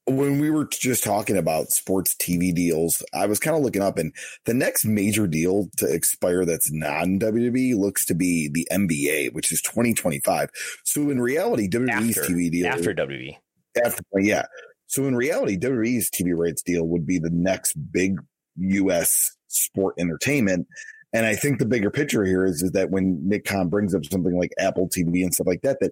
when 0.06 0.40
we 0.40 0.50
were 0.50 0.66
just 0.66 1.04
talking 1.04 1.36
about 1.38 1.68
sports 1.70 2.16
TV 2.16 2.54
deals, 2.54 3.04
I 3.14 3.26
was 3.26 3.40
kind 3.40 3.58
of 3.58 3.64
looking 3.64 3.82
up, 3.82 3.98
and 3.98 4.14
the 4.46 4.54
next 4.54 4.86
major 4.86 5.28
deal 5.28 5.70
to 5.78 5.86
expire 5.86 6.46
that's 6.46 6.72
non 6.72 7.20
WWE 7.20 7.78
looks 7.78 8.06
to 8.06 8.16
be 8.16 8.50
the 8.52 8.68
NBA, 8.72 9.34
which 9.34 9.52
is 9.52 9.62
2025. 9.62 10.50
So 10.86 11.10
in 11.10 11.20
reality, 11.20 11.68
WWE's 11.70 12.18
After- 12.18 12.34
TV 12.34 12.52
deal 12.52 12.68
after 12.68 12.94
WWE. 12.94 13.36
after 13.84 14.04
yeah. 14.20 14.46
So 14.88 15.06
in 15.06 15.16
reality, 15.16 15.58
WWE's 15.58 16.10
TV 16.10 16.36
rights 16.36 16.62
deal 16.62 16.88
would 16.88 17.06
be 17.06 17.20
the 17.20 17.30
next 17.30 17.74
big 17.92 18.20
U.S. 18.58 19.36
sport 19.48 19.96
entertainment. 20.00 20.68
And 21.14 21.26
I 21.26 21.36
think 21.36 21.60
the 21.60 21.66
bigger 21.66 21.90
picture 21.90 22.26
here 22.26 22.46
is, 22.46 22.62
is 22.62 22.72
that 22.72 22.90
when 22.90 23.20
Nick 23.28 23.46
Khan 23.46 23.70
brings 23.70 23.96
up 23.96 24.04
something 24.06 24.38
like 24.38 24.52
Apple 24.60 24.90
TV 24.90 25.24
and 25.24 25.34
stuff 25.34 25.48
like 25.48 25.62
that, 25.62 25.80
that 25.80 25.92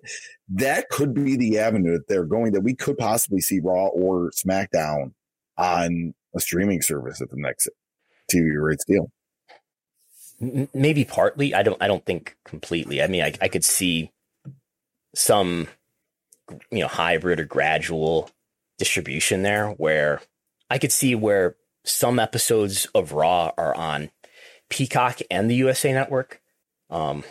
that 0.49 0.89
could 0.89 1.13
be 1.13 1.38
the 1.38 1.57
avenue 1.57 1.93
that 1.93 2.07
they're 2.07 2.26
going 2.26 2.51
that 2.51 2.61
we 2.61 2.76
could 2.76 2.97
possibly 2.97 3.39
see 3.39 3.59
Raw 3.61 3.88
or 3.88 4.31
SmackDown 4.31 5.13
on 5.57 6.13
a 6.35 6.39
streaming 6.39 6.81
service 6.81 7.22
at 7.22 7.30
the 7.30 7.38
next 7.38 7.69
TV 8.31 8.61
rights 8.61 8.84
deal. 8.85 9.09
Maybe 10.73 11.05
partly. 11.05 11.53
I 11.53 11.63
don't. 11.63 11.81
I 11.81 11.88
don't 11.88 12.05
think 12.05 12.35
completely. 12.43 13.01
I 13.01 13.07
mean, 13.07 13.23
I, 13.23 13.34
I 13.39 13.47
could 13.47 13.63
see 13.63 14.11
some, 15.15 15.69
you 16.72 16.80
know, 16.80 16.88
hybrid 16.88 17.39
or 17.39 17.45
gradual 17.45 18.30
distribution 18.77 19.43
there, 19.43 19.69
where 19.69 20.22
I 20.69 20.77
could 20.77 20.91
see 20.91 21.15
where 21.15 21.56
some 21.84 22.19
episodes 22.19 22.88
of 22.95 23.11
Raw 23.11 23.52
are 23.57 23.76
on 23.76 24.10
Peacock 24.69 25.19
and 25.30 25.49
the 25.49 25.56
USA 25.56 25.93
Network. 25.93 26.41
Um, 26.89 27.23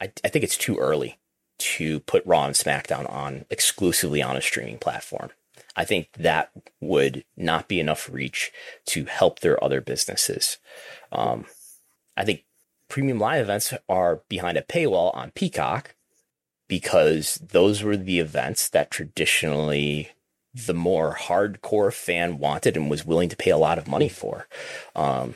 I, 0.00 0.12
I 0.24 0.28
think 0.28 0.44
it's 0.44 0.56
too 0.56 0.76
early 0.76 1.18
to 1.58 2.00
put 2.00 2.26
Raw 2.26 2.44
and 2.44 2.54
SmackDown 2.54 3.10
on 3.10 3.44
exclusively 3.50 4.22
on 4.22 4.36
a 4.36 4.42
streaming 4.42 4.78
platform. 4.78 5.30
I 5.76 5.84
think 5.84 6.12
that 6.14 6.50
would 6.80 7.24
not 7.36 7.68
be 7.68 7.80
enough 7.80 8.08
reach 8.10 8.52
to 8.86 9.04
help 9.04 9.40
their 9.40 9.62
other 9.62 9.80
businesses. 9.80 10.58
Um, 11.12 11.46
I 12.16 12.24
think 12.24 12.44
premium 12.88 13.18
live 13.18 13.42
events 13.42 13.72
are 13.88 14.22
behind 14.28 14.58
a 14.58 14.62
paywall 14.62 15.14
on 15.16 15.30
Peacock 15.30 15.94
because 16.66 17.36
those 17.36 17.82
were 17.82 17.96
the 17.96 18.18
events 18.18 18.68
that 18.68 18.90
traditionally 18.90 20.10
the 20.66 20.74
more 20.74 21.14
hardcore 21.14 21.92
fan 21.92 22.38
wanted 22.38 22.76
and 22.76 22.90
was 22.90 23.04
willing 23.04 23.28
to 23.28 23.36
pay 23.36 23.50
a 23.50 23.58
lot 23.58 23.78
of 23.78 23.88
money 23.88 24.08
for. 24.08 24.48
Um, 24.96 25.34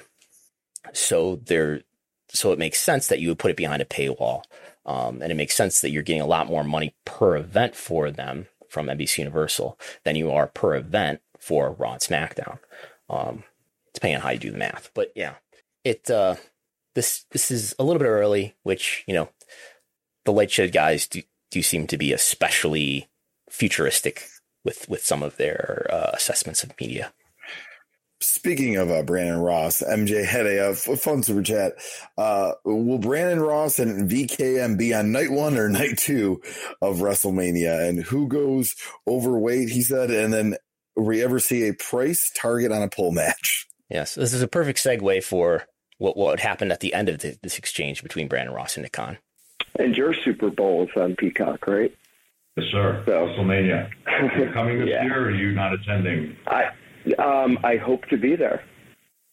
so 0.92 1.36
there, 1.36 1.82
so 2.28 2.52
it 2.52 2.58
makes 2.58 2.80
sense 2.80 3.06
that 3.08 3.20
you 3.20 3.28
would 3.28 3.38
put 3.38 3.50
it 3.50 3.56
behind 3.56 3.82
a 3.82 3.86
paywall. 3.86 4.42
Um, 4.84 5.22
and 5.22 5.30
it 5.30 5.36
makes 5.36 5.54
sense 5.54 5.80
that 5.80 5.90
you're 5.90 6.02
getting 6.02 6.22
a 6.22 6.26
lot 6.26 6.48
more 6.48 6.64
money 6.64 6.96
per 7.04 7.36
event 7.36 7.76
for 7.76 8.10
them 8.10 8.46
from 8.68 8.86
NBC 8.86 9.18
Universal 9.18 9.78
than 10.04 10.16
you 10.16 10.30
are 10.32 10.48
per 10.48 10.74
event 10.74 11.20
for 11.38 11.72
Raw 11.72 11.92
and 11.92 12.00
SmackDown. 12.00 12.58
Um, 13.08 13.44
depending 13.94 14.16
on 14.16 14.22
how 14.22 14.30
you 14.30 14.38
do 14.38 14.50
the 14.50 14.58
math, 14.58 14.90
but 14.94 15.12
yeah, 15.14 15.34
it, 15.84 16.10
uh, 16.10 16.36
this, 16.94 17.26
this 17.30 17.50
is 17.50 17.74
a 17.78 17.84
little 17.84 18.00
bit 18.00 18.08
early, 18.08 18.56
which, 18.62 19.04
you 19.06 19.14
know, 19.14 19.28
the 20.24 20.32
LightShed 20.32 20.72
guys 20.72 21.06
do, 21.06 21.22
do 21.50 21.62
seem 21.62 21.86
to 21.88 21.98
be 21.98 22.12
especially 22.12 23.10
futuristic 23.50 24.26
with, 24.64 24.88
with 24.88 25.04
some 25.04 25.22
of 25.22 25.36
their, 25.36 25.86
uh, 25.90 26.10
assessments 26.14 26.62
of 26.62 26.72
media. 26.80 27.12
Speaking 28.20 28.76
of 28.76 28.90
uh, 28.90 29.02
Brandon 29.02 29.38
Ross, 29.38 29.82
MJ 29.82 30.24
had 30.24 30.46
a, 30.46 30.68
uh, 30.68 30.70
f- 30.70 31.00
fun 31.00 31.24
super 31.24 31.42
chat. 31.42 31.72
Uh, 32.16 32.52
will 32.64 32.98
Brandon 32.98 33.40
Ross 33.40 33.80
and 33.80 34.08
VKM 34.08 34.78
be 34.78 34.94
on 34.94 35.10
night 35.10 35.30
one 35.30 35.58
or 35.58 35.68
night 35.68 35.98
two 35.98 36.40
of 36.80 36.98
WrestleMania? 36.98 37.88
And 37.88 38.00
who 38.00 38.28
goes 38.28 38.76
overweight? 39.08 39.70
He 39.70 39.82
said. 39.82 40.12
And 40.12 40.32
then 40.32 40.56
will 40.94 41.06
we 41.06 41.22
ever 41.22 41.40
see 41.40 41.66
a 41.66 41.74
price 41.74 42.30
target 42.34 42.70
on 42.70 42.82
a 42.82 42.88
pole 42.88 43.10
match? 43.10 43.66
Yes, 43.90 44.14
this 44.14 44.32
is 44.32 44.42
a 44.42 44.48
perfect 44.48 44.78
segue 44.82 45.22
for 45.24 45.66
what 45.98 46.16
what 46.16 46.40
happened 46.40 46.72
at 46.72 46.80
the 46.80 46.94
end 46.94 47.08
of 47.08 47.18
the, 47.18 47.36
this 47.42 47.58
exchange 47.58 48.02
between 48.02 48.28
Brandon 48.28 48.54
Ross 48.54 48.76
and 48.76 48.82
Nick 48.82 48.92
Khan. 48.92 49.18
And 49.78 49.96
your 49.96 50.14
Super 50.14 50.50
Bowl 50.50 50.84
is 50.84 50.90
on 50.96 51.16
Peacock, 51.16 51.66
right? 51.66 51.94
Yes, 52.56 52.66
sir. 52.70 53.02
So- 53.06 53.12
WrestleMania. 53.12 53.88
You 54.38 54.50
coming 54.52 54.78
this 54.80 54.88
Yeah. 54.90 55.04
year 55.04 55.22
or 55.22 55.26
are 55.28 55.34
you 55.34 55.52
not 55.52 55.72
attending? 55.72 56.36
I 56.46 56.64
um, 57.18 57.58
I 57.64 57.76
hope 57.76 58.04
to 58.10 58.16
be 58.16 58.36
there. 58.36 58.62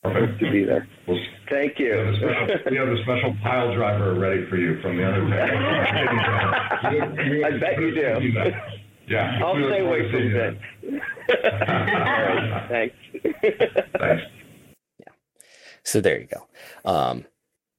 Perfect. 0.01 0.39
To 0.39 0.49
be 0.51 0.63
there. 0.63 0.87
We'll, 1.07 1.19
Thank 1.49 1.77
we, 1.77 1.85
have 1.85 2.07
you. 2.07 2.15
special, 2.17 2.47
we 2.71 2.77
have 2.77 2.87
a 2.87 2.97
special 3.03 3.35
pile 3.43 3.71
driver 3.75 4.15
ready 4.15 4.45
for 4.49 4.57
you 4.57 4.79
from 4.81 4.97
the 4.97 5.03
other 5.05 5.21
Undertaker. 5.23 7.45
I 7.45 7.51
bet 7.59 7.79
you 7.81 7.93
do. 7.93 8.19
Yeah. 9.07 9.39
I'll 9.43 9.55
We 9.55 9.61
look 9.63 9.71
stay 9.73 9.81
forward 9.81 10.01
away 10.01 10.11
from 10.11 10.23
you 10.23 10.31
Vince. 10.33 10.59
All 11.43 11.69
right, 11.69 12.91
thanks. 13.99 14.23
Yeah. 14.99 15.13
So 15.83 16.01
there 16.01 16.19
you 16.19 16.27
go. 16.27 16.47
Um, 16.89 17.25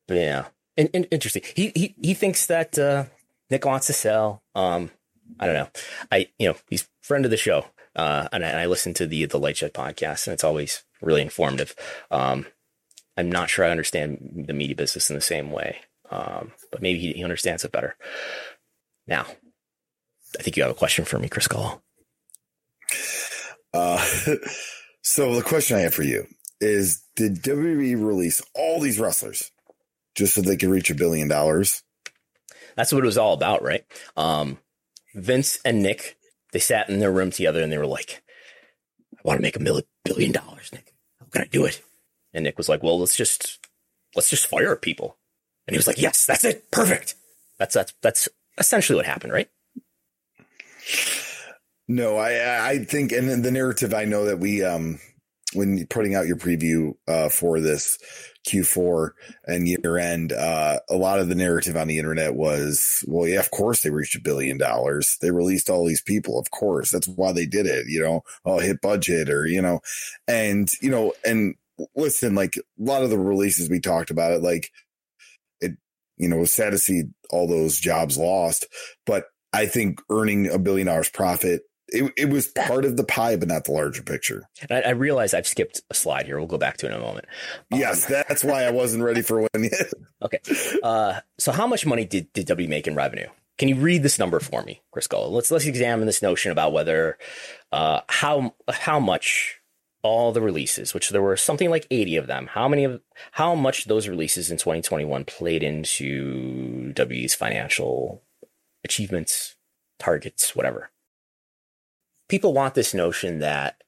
but 0.06 0.16
yeah, 0.18 0.44
and, 0.76 0.88
and 0.92 1.06
interesting. 1.10 1.42
He 1.56 1.72
he 1.74 1.94
he 2.02 2.14
thinks 2.14 2.46
that 2.46 2.78
uh, 2.78 3.04
Nick 3.50 3.64
wants 3.64 3.86
to 3.86 3.92
sell. 3.92 4.42
Um, 4.54 4.90
I 5.38 5.46
don't 5.46 5.54
know. 5.54 5.68
I 6.10 6.28
you 6.38 6.48
know 6.48 6.56
he's 6.68 6.88
friend 7.02 7.24
of 7.24 7.30
the 7.30 7.36
show, 7.36 7.66
uh, 7.96 8.28
and 8.32 8.44
I, 8.44 8.48
and 8.48 8.60
I 8.60 8.66
listen 8.66 8.94
to 8.94 9.06
the 9.06 9.24
the 9.26 9.40
LightShed 9.40 9.72
podcast, 9.72 10.26
and 10.26 10.34
it's 10.34 10.44
always 10.44 10.84
really 11.00 11.22
informative. 11.22 11.74
Um, 12.10 12.46
I'm 13.16 13.30
not 13.30 13.50
sure 13.50 13.64
I 13.64 13.70
understand 13.70 14.44
the 14.46 14.52
media 14.52 14.76
business 14.76 15.10
in 15.10 15.16
the 15.16 15.22
same 15.22 15.50
way, 15.50 15.78
um, 16.10 16.52
but 16.70 16.82
maybe 16.82 16.98
he, 16.98 17.12
he 17.12 17.24
understands 17.24 17.64
it 17.64 17.72
better. 17.72 17.96
Now, 19.06 19.26
I 20.38 20.42
think 20.42 20.56
you 20.56 20.62
have 20.62 20.72
a 20.72 20.74
question 20.74 21.04
for 21.04 21.18
me, 21.18 21.28
Chris 21.28 21.48
Gullo. 21.48 21.82
Uh, 23.72 23.98
so 25.02 25.34
the 25.34 25.42
question 25.42 25.76
I 25.76 25.80
have 25.80 25.94
for 25.94 26.02
you 26.02 26.26
is: 26.60 27.02
Did 27.16 27.42
WWE 27.42 28.04
release 28.04 28.42
all 28.54 28.80
these 28.80 28.98
wrestlers 28.98 29.50
just 30.14 30.34
so 30.34 30.40
they 30.40 30.56
could 30.56 30.70
reach 30.70 30.90
a 30.90 30.94
billion 30.94 31.28
dollars? 31.28 31.82
That's 32.76 32.92
what 32.92 33.02
it 33.02 33.06
was 33.06 33.18
all 33.18 33.34
about, 33.34 33.62
right? 33.62 33.84
Um, 34.16 34.58
Vince 35.14 35.58
and 35.64 35.82
Nick, 35.82 36.16
they 36.52 36.58
sat 36.58 36.88
in 36.88 36.98
their 37.00 37.12
room 37.12 37.30
together 37.30 37.62
and 37.62 37.72
they 37.72 37.78
were 37.78 37.86
like, 37.86 38.22
I 39.14 39.20
want 39.24 39.38
to 39.38 39.42
make 39.42 39.56
a 39.56 39.60
mil- 39.60 39.82
billion 40.04 40.32
dollars, 40.32 40.70
Nick. 40.72 40.94
How 41.18 41.26
can 41.26 41.42
I 41.42 41.46
do 41.46 41.64
it? 41.64 41.82
And 42.32 42.44
Nick 42.44 42.56
was 42.56 42.68
like, 42.68 42.82
well, 42.82 42.98
let's 42.98 43.16
just, 43.16 43.58
let's 44.14 44.30
just 44.30 44.46
fire 44.46 44.76
people. 44.76 45.16
And 45.66 45.74
he 45.74 45.78
was 45.78 45.86
like, 45.86 46.00
yes, 46.00 46.26
that's 46.26 46.44
it. 46.44 46.70
Perfect. 46.70 47.14
That's, 47.58 47.74
that's, 47.74 47.94
that's 48.02 48.28
essentially 48.58 48.96
what 48.96 49.06
happened, 49.06 49.32
right? 49.32 49.48
No, 51.88 52.16
I 52.16 52.68
I 52.70 52.78
think, 52.84 53.10
and 53.12 53.44
the 53.44 53.50
narrative, 53.50 53.92
I 53.92 54.04
know 54.04 54.24
that 54.24 54.38
we 54.38 54.64
um 54.64 55.00
when 55.54 55.86
putting 55.88 56.14
out 56.14 56.26
your 56.26 56.36
preview 56.36 56.92
uh 57.08 57.28
for 57.28 57.60
this 57.60 57.98
Q4 58.48 59.10
and 59.46 59.68
year 59.68 59.98
end, 59.98 60.32
uh 60.32 60.78
a 60.88 60.96
lot 60.96 61.18
of 61.20 61.28
the 61.28 61.34
narrative 61.34 61.76
on 61.76 61.88
the 61.88 61.98
internet 61.98 62.34
was, 62.34 63.04
well, 63.08 63.28
yeah, 63.28 63.40
of 63.40 63.50
course 63.50 63.82
they 63.82 63.90
reached 63.90 64.16
a 64.16 64.20
billion 64.20 64.58
dollars. 64.58 65.16
They 65.20 65.30
released 65.30 65.68
all 65.70 65.86
these 65.86 66.02
people, 66.02 66.38
of 66.38 66.50
course. 66.50 66.90
That's 66.90 67.08
why 67.08 67.32
they 67.32 67.46
did 67.46 67.66
it, 67.66 67.86
you 67.88 68.00
know, 68.02 68.22
oh 68.44 68.58
hit 68.60 68.80
budget 68.80 69.28
or 69.28 69.46
you 69.46 69.60
know, 69.62 69.80
and 70.28 70.70
you 70.80 70.90
know, 70.90 71.12
and 71.24 71.54
listen, 71.96 72.34
like 72.34 72.56
a 72.56 72.62
lot 72.78 73.02
of 73.02 73.10
the 73.10 73.18
releases 73.18 73.68
we 73.70 73.80
talked 73.80 74.10
about 74.10 74.32
it, 74.32 74.42
like 74.42 74.70
it, 75.60 75.72
you 76.16 76.28
know, 76.28 76.38
was 76.38 76.52
sad 76.52 76.70
to 76.70 76.78
see 76.78 77.04
all 77.30 77.46
those 77.46 77.78
jobs 77.78 78.16
lost, 78.18 78.66
but 79.06 79.26
I 79.52 79.66
think 79.66 80.00
earning 80.10 80.48
a 80.48 80.58
billion 80.58 80.86
dollars 80.86 81.08
profit 81.10 81.62
it, 81.92 82.12
it 82.16 82.30
was 82.30 82.48
part 82.48 82.84
of 82.84 82.96
the 82.96 83.04
pie, 83.04 83.36
but 83.36 83.48
not 83.48 83.64
the 83.64 83.72
larger 83.72 84.02
picture. 84.02 84.48
And 84.68 84.84
I, 84.84 84.88
I 84.88 84.90
realize 84.90 85.34
I've 85.34 85.46
skipped 85.46 85.82
a 85.90 85.94
slide 85.94 86.26
here. 86.26 86.38
We'll 86.38 86.46
go 86.46 86.58
back 86.58 86.76
to 86.78 86.86
it 86.86 86.90
in 86.90 86.96
a 86.96 87.00
moment. 87.00 87.26
Um, 87.72 87.78
Yes, 87.78 88.06
that's 88.06 88.44
why 88.44 88.64
I 88.64 88.70
wasn't 88.70 89.02
ready 89.04 89.22
for 89.22 89.40
when 89.40 89.64
yet. 89.64 89.92
Okay. 90.22 90.40
Uh, 90.82 91.20
so 91.38 91.50
how 91.50 91.66
much 91.66 91.86
money 91.86 92.04
did, 92.04 92.30
did 92.34 92.46
W 92.46 92.68
make 92.68 92.86
in 92.86 92.94
revenue? 92.94 93.28
Can 93.56 93.68
you 93.68 93.76
read 93.76 94.02
this 94.02 94.18
number 94.18 94.38
for 94.38 94.62
me, 94.62 94.82
Chris 94.90 95.06
Gullo? 95.06 95.30
Let's 95.30 95.50
let's 95.50 95.64
examine 95.64 96.04
this 96.04 96.20
notion 96.20 96.52
about 96.52 96.74
whether 96.74 97.16
uh, 97.72 98.00
how 98.08 98.54
how 98.68 99.00
much 99.00 99.60
all 100.02 100.32
the 100.32 100.40
releases, 100.40 100.94
which 100.94 101.10
there 101.10 101.22
were 101.22 101.36
something 101.36 101.70
like 101.70 101.86
80 101.90 102.16
of 102.16 102.26
them, 102.26 102.48
how 102.48 102.68
many 102.68 102.84
of 102.84 103.00
how 103.32 103.54
much 103.54 103.84
those 103.84 104.08
releases 104.08 104.50
in 104.50 104.56
2021 104.56 105.24
played 105.24 105.62
into 105.62 106.92
W's 106.94 107.34
financial 107.34 108.22
achievements, 108.84 109.56
targets, 109.98 110.56
whatever. 110.56 110.90
People 112.30 112.54
want 112.54 112.74
this 112.74 112.94
notion 112.94 113.40
that 113.40 113.82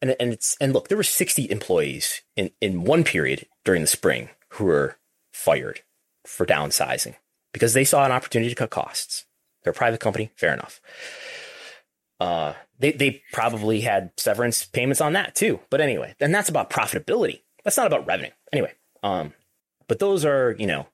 and 0.00 0.16
and 0.18 0.32
it's 0.32 0.56
and 0.60 0.72
look, 0.72 0.88
there 0.88 0.96
were 0.96 1.04
60 1.04 1.50
employees 1.50 2.22
in 2.36 2.50
in 2.60 2.84
one 2.84 3.04
period 3.04 3.46
during 3.64 3.82
the 3.82 3.86
spring 3.86 4.30
who 4.48 4.64
were 4.64 4.96
fired 5.32 5.82
for 6.26 6.46
downsizing 6.46 7.14
because 7.52 7.74
they 7.74 7.84
saw 7.84 8.04
an 8.04 8.12
opportunity 8.12 8.48
to 8.48 8.56
cut 8.56 8.70
costs. 8.70 9.26
They're 9.62 9.72
a 9.72 9.74
private 9.74 10.00
company, 10.00 10.30
fair 10.36 10.52
enough. 10.52 10.80
Uh, 12.18 12.54
they 12.78 12.92
they 12.92 13.22
probably 13.32 13.82
had 13.82 14.10
severance 14.16 14.64
payments 14.64 15.00
on 15.00 15.12
that 15.12 15.34
too. 15.34 15.60
But 15.70 15.80
anyway, 15.80 16.14
and 16.18 16.34
that's 16.34 16.48
about 16.48 16.70
profitability. 16.70 17.42
That's 17.62 17.76
not 17.76 17.86
about 17.86 18.06
revenue. 18.06 18.32
Anyway, 18.52 18.72
um, 19.02 19.34
but 19.86 19.98
those 19.98 20.24
are 20.24 20.56
you 20.58 20.66
know 20.66 20.86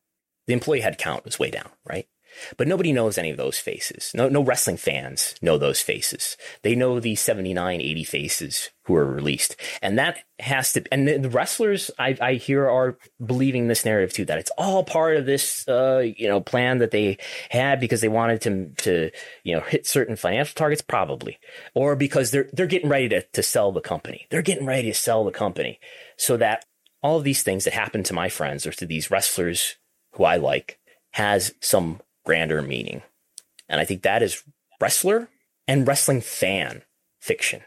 the 0.47 0.53
employee 0.53 0.83
headcount 0.83 1.25
was 1.25 1.39
way 1.39 1.51
down, 1.51 1.69
right? 1.87 2.09
But 2.57 2.69
nobody 2.69 2.93
knows 2.93 3.19
any 3.19 3.31
of 3.31 3.37
those 3.37 3.59
faces. 3.59 4.11
No, 4.15 4.29
no 4.29 4.43
wrestling 4.43 4.77
fans 4.77 5.35
know 5.43 5.59
those 5.59 5.81
faces. 5.81 6.37
They 6.63 6.75
know 6.75 7.01
the 7.01 7.15
79, 7.15 7.81
80 7.81 8.05
faces 8.05 8.71
who 8.85 8.95
are 8.97 9.05
released. 9.05 9.57
And 9.83 9.99
that 9.99 10.19
has 10.39 10.73
to, 10.73 10.85
and 10.91 11.07
the 11.07 11.31
wrestlers 11.31 11.91
I, 11.99 12.17
I 12.21 12.35
hear 12.35 12.69
are 12.69 12.99
believing 13.25 13.69
this 13.69 13.85
narrative 13.85 14.13
too, 14.13 14.25
that 14.27 14.39
it's 14.39 14.51
all 14.57 14.83
part 14.83 15.17
of 15.17 15.27
this, 15.27 15.67
uh, 15.69 15.99
you 16.17 16.29
know, 16.29 16.41
plan 16.41 16.79
that 16.79 16.91
they 16.91 17.19
had 17.51 17.81
because 17.81 18.01
they 18.01 18.09
wanted 18.09 18.41
to, 18.43 18.69
to, 18.85 19.11
you 19.45 19.55
know, 19.55 19.61
hit 19.61 19.87
certain 19.87 20.17
financial 20.17 20.55
targets, 20.55 20.83
probably, 20.83 21.39
or 21.75 21.97
because 21.97 22.31
they're, 22.31 22.49
they're 22.53 22.67
getting 22.67 22.89
ready 22.89 23.09
to, 23.11 23.23
to 23.23 23.43
sell 23.43 23.73
the 23.73 23.81
company. 23.81 24.27
They're 24.31 24.43
getting 24.43 24.67
ready 24.67 24.89
to 24.89 24.95
sell 24.95 25.25
the 25.25 25.33
company 25.33 25.81
so 26.17 26.37
that 26.39 26.65
all 27.03 27.19
of 27.19 27.25
these 27.25 27.43
things 27.43 27.65
that 27.65 27.75
happen 27.75 28.03
to 28.05 28.15
my 28.15 28.29
friends 28.29 28.67
or 28.67 28.73
to 28.73 28.87
these 28.87 29.11
wrestlers 29.11 29.77
who 30.13 30.25
I 30.25 30.37
like 30.37 30.79
has 31.13 31.55
some 31.61 32.01
grander 32.29 32.61
meaning. 32.61 33.01
And 33.71 33.81
I 33.81 33.87
think 33.87 34.03
that 34.03 34.23
is 34.23 34.45
wrestler 34.83 35.31
and 35.67 35.89
wrestling 35.89 36.21
fan 36.21 36.83
fiction 37.21 37.63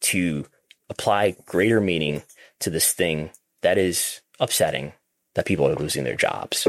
to 0.00 0.46
apply 0.88 1.36
greater 1.46 1.80
meaning 1.80 2.22
to 2.58 2.70
this 2.70 2.92
thing 2.92 3.30
that 3.62 3.78
is 3.78 4.20
upsetting 4.40 4.94
that 5.36 5.46
people 5.46 5.64
are 5.68 5.76
losing 5.76 6.02
their 6.02 6.16
jobs. 6.16 6.66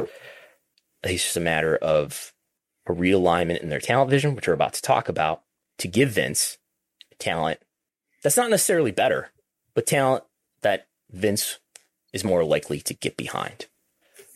It's 1.03 1.23
just 1.23 1.37
a 1.37 1.39
matter 1.39 1.77
of 1.77 2.31
a 2.87 2.91
realignment 2.91 3.61
in 3.61 3.69
their 3.69 3.79
talent 3.79 4.11
vision, 4.11 4.35
which 4.35 4.47
we're 4.47 4.53
about 4.53 4.73
to 4.73 4.83
talk 4.83 5.09
about, 5.09 5.41
to 5.79 5.87
give 5.87 6.11
Vince 6.11 6.59
talent 7.17 7.59
that's 8.21 8.37
not 8.37 8.51
necessarily 8.51 8.91
better, 8.91 9.31
but 9.73 9.87
talent 9.87 10.23
that 10.61 10.85
Vince 11.09 11.57
is 12.13 12.23
more 12.23 12.43
likely 12.43 12.79
to 12.81 12.93
get 12.93 13.17
behind. 13.17 13.65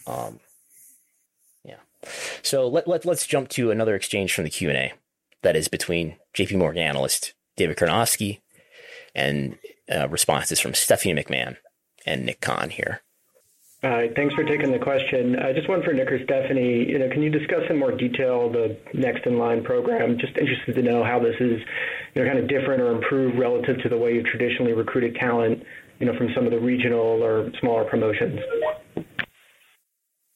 Um, 0.07 0.39
so 2.41 2.67
let, 2.67 2.87
let, 2.87 3.05
let's 3.05 3.27
jump 3.27 3.49
to 3.49 3.71
another 3.71 3.95
exchange 3.95 4.33
from 4.33 4.43
the 4.43 4.49
Q&A 4.49 4.93
that 5.41 5.55
is 5.55 5.67
between 5.67 6.17
JP 6.33 6.57
Morgan 6.57 6.81
analyst 6.81 7.33
David 7.55 7.77
Karnofsky 7.77 8.39
and 9.13 9.57
uh, 9.93 10.07
responses 10.09 10.59
from 10.59 10.73
Stephanie 10.73 11.21
McMahon 11.21 11.57
and 12.05 12.25
Nick 12.25 12.41
Khan 12.41 12.69
here. 12.69 13.01
Hi, 13.85 14.09
thanks 14.15 14.33
for 14.33 14.43
taking 14.43 14.71
the 14.71 14.79
question. 14.79 15.35
Uh, 15.35 15.53
just 15.53 15.69
one 15.69 15.83
for 15.83 15.93
Nick 15.93 16.11
or 16.11 16.17
Stephanie. 16.23 16.89
You 16.89 16.97
know, 16.97 17.07
can 17.09 17.21
you 17.21 17.29
discuss 17.29 17.61
in 17.69 17.77
more 17.77 17.91
detail 17.91 18.49
the 18.49 18.75
Next 18.95 19.27
in 19.27 19.37
Line 19.37 19.63
program? 19.63 20.17
Just 20.17 20.35
interested 20.37 20.73
to 20.73 20.81
know 20.81 21.03
how 21.03 21.19
this 21.19 21.35
is, 21.39 21.61
you 22.15 22.23
know, 22.23 22.27
kind 22.27 22.39
of 22.39 22.47
different 22.47 22.81
or 22.81 22.91
improved 22.91 23.37
relative 23.37 23.77
to 23.83 23.89
the 23.89 23.97
way 23.97 24.15
you've 24.15 24.25
traditionally 24.25 24.73
recruited 24.73 25.15
talent, 25.15 25.61
you 25.99 26.07
know, 26.07 26.17
from 26.17 26.29
some 26.33 26.45
of 26.45 26.51
the 26.51 26.59
regional 26.59 27.23
or 27.23 27.51
smaller 27.59 27.83
promotions. 27.83 28.39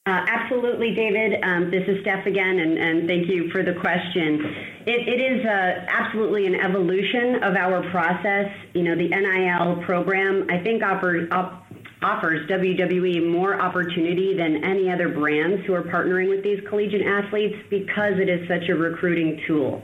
Uh, 0.09 0.25
absolutely, 0.27 0.95
David. 0.95 1.39
Um, 1.43 1.69
this 1.69 1.87
is 1.87 2.01
Steph 2.01 2.25
again, 2.25 2.57
and, 2.57 2.79
and, 2.79 3.07
thank 3.07 3.29
you 3.29 3.51
for 3.51 3.61
the 3.61 3.73
question. 3.79 4.43
it, 4.87 5.07
it 5.07 5.21
is 5.21 5.45
uh, 5.45 5.85
absolutely 5.87 6.47
an 6.47 6.55
evolution 6.55 7.43
of 7.43 7.55
our 7.55 7.87
process. 7.91 8.49
You 8.73 8.81
know, 8.81 8.95
the 8.95 9.07
NIL 9.07 9.85
program, 9.85 10.47
I 10.49 10.63
think, 10.63 10.81
offers, 10.81 11.29
op, 11.31 11.63
offers 12.01 12.49
WWE 12.49 13.29
more 13.29 13.61
opportunity 13.61 14.35
than 14.35 14.63
any 14.63 14.89
other 14.89 15.09
brands 15.09 15.63
who 15.67 15.75
are 15.75 15.83
partnering 15.83 16.27
with 16.27 16.43
these 16.43 16.59
collegiate 16.67 17.05
athletes 17.05 17.57
because 17.69 18.13
it 18.17 18.29
is 18.29 18.47
such 18.47 18.67
a 18.67 18.73
recruiting 18.73 19.39
tool. 19.45 19.83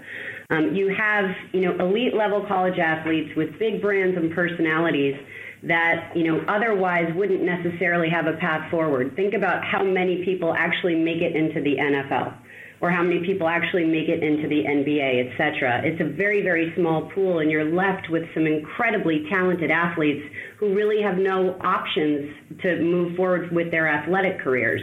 Um, 0.50 0.74
you 0.74 0.88
have, 0.88 1.26
you 1.54 1.62
know, 1.62 1.78
elite 1.78 2.16
level 2.16 2.44
college 2.48 2.80
athletes 2.80 3.30
with 3.38 3.60
big 3.60 3.80
brands 3.80 4.18
and 4.18 4.34
personalities 4.34 5.18
that 5.68 6.12
you 6.16 6.24
know 6.24 6.44
otherwise 6.48 7.12
wouldn't 7.16 7.42
necessarily 7.42 8.10
have 8.10 8.28
a 8.28 8.34
path 8.38 8.70
forward. 8.70 9.16
Think 9.16 9.34
about 9.34 9.64
how 9.64 9.84
many 9.84 10.24
people 10.24 10.54
actually 10.54 10.96
make 10.96 11.22
it 11.22 11.36
into 11.36 11.62
the 11.62 11.78
NFL 11.78 12.38
or 12.82 12.92
how 12.92 13.02
many 13.02 13.26
people 13.26 13.48
actually 13.48 13.86
make 13.86 14.10
it 14.10 14.22
into 14.22 14.48
the 14.48 14.64
NBA, 14.64 15.26
et 15.26 15.38
cetera. 15.38 15.82
It's 15.84 16.00
a 16.02 16.04
very, 16.04 16.42
very 16.42 16.74
small 16.76 17.10
pool, 17.12 17.40
and 17.40 17.50
you're 17.50 17.64
left 17.74 18.10
with 18.10 18.24
some 18.34 18.46
incredibly 18.46 19.26
talented 19.30 19.72
athletes 19.72 20.22
who 20.60 20.76
really 20.76 21.02
have 21.02 21.18
no 21.18 21.58
options 21.62 22.36
to 22.62 22.82
move 22.82 23.16
forward 23.16 23.52
with 23.52 23.72
their 23.72 23.88
athletic 23.88 24.40
careers, 24.40 24.82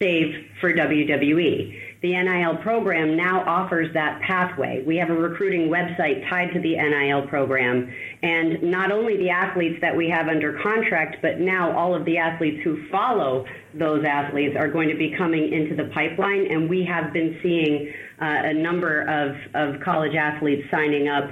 save 0.00 0.34
for 0.60 0.74
WWE 0.74 1.80
the 2.04 2.12
NIL 2.12 2.58
program 2.58 3.16
now 3.16 3.42
offers 3.46 3.88
that 3.94 4.20
pathway. 4.20 4.84
We 4.86 4.98
have 4.98 5.08
a 5.08 5.14
recruiting 5.14 5.70
website 5.70 6.28
tied 6.28 6.52
to 6.52 6.60
the 6.60 6.76
NIL 6.76 7.26
program, 7.28 7.90
and 8.22 8.62
not 8.62 8.92
only 8.92 9.16
the 9.16 9.30
athletes 9.30 9.78
that 9.80 9.96
we 9.96 10.10
have 10.10 10.28
under 10.28 10.60
contract, 10.62 11.16
but 11.22 11.40
now 11.40 11.74
all 11.74 11.94
of 11.94 12.04
the 12.04 12.18
athletes 12.18 12.62
who 12.62 12.86
follow 12.90 13.46
those 13.72 14.04
athletes 14.04 14.54
are 14.54 14.68
going 14.68 14.90
to 14.90 14.96
be 14.96 15.14
coming 15.16 15.50
into 15.50 15.74
the 15.74 15.88
pipeline, 15.94 16.46
and 16.50 16.68
we 16.68 16.84
have 16.84 17.10
been 17.14 17.40
seeing 17.42 17.90
uh, 18.20 18.50
a 18.50 18.52
number 18.52 19.08
of, 19.08 19.34
of 19.54 19.80
college 19.80 20.14
athletes 20.14 20.68
signing 20.70 21.08
up 21.08 21.24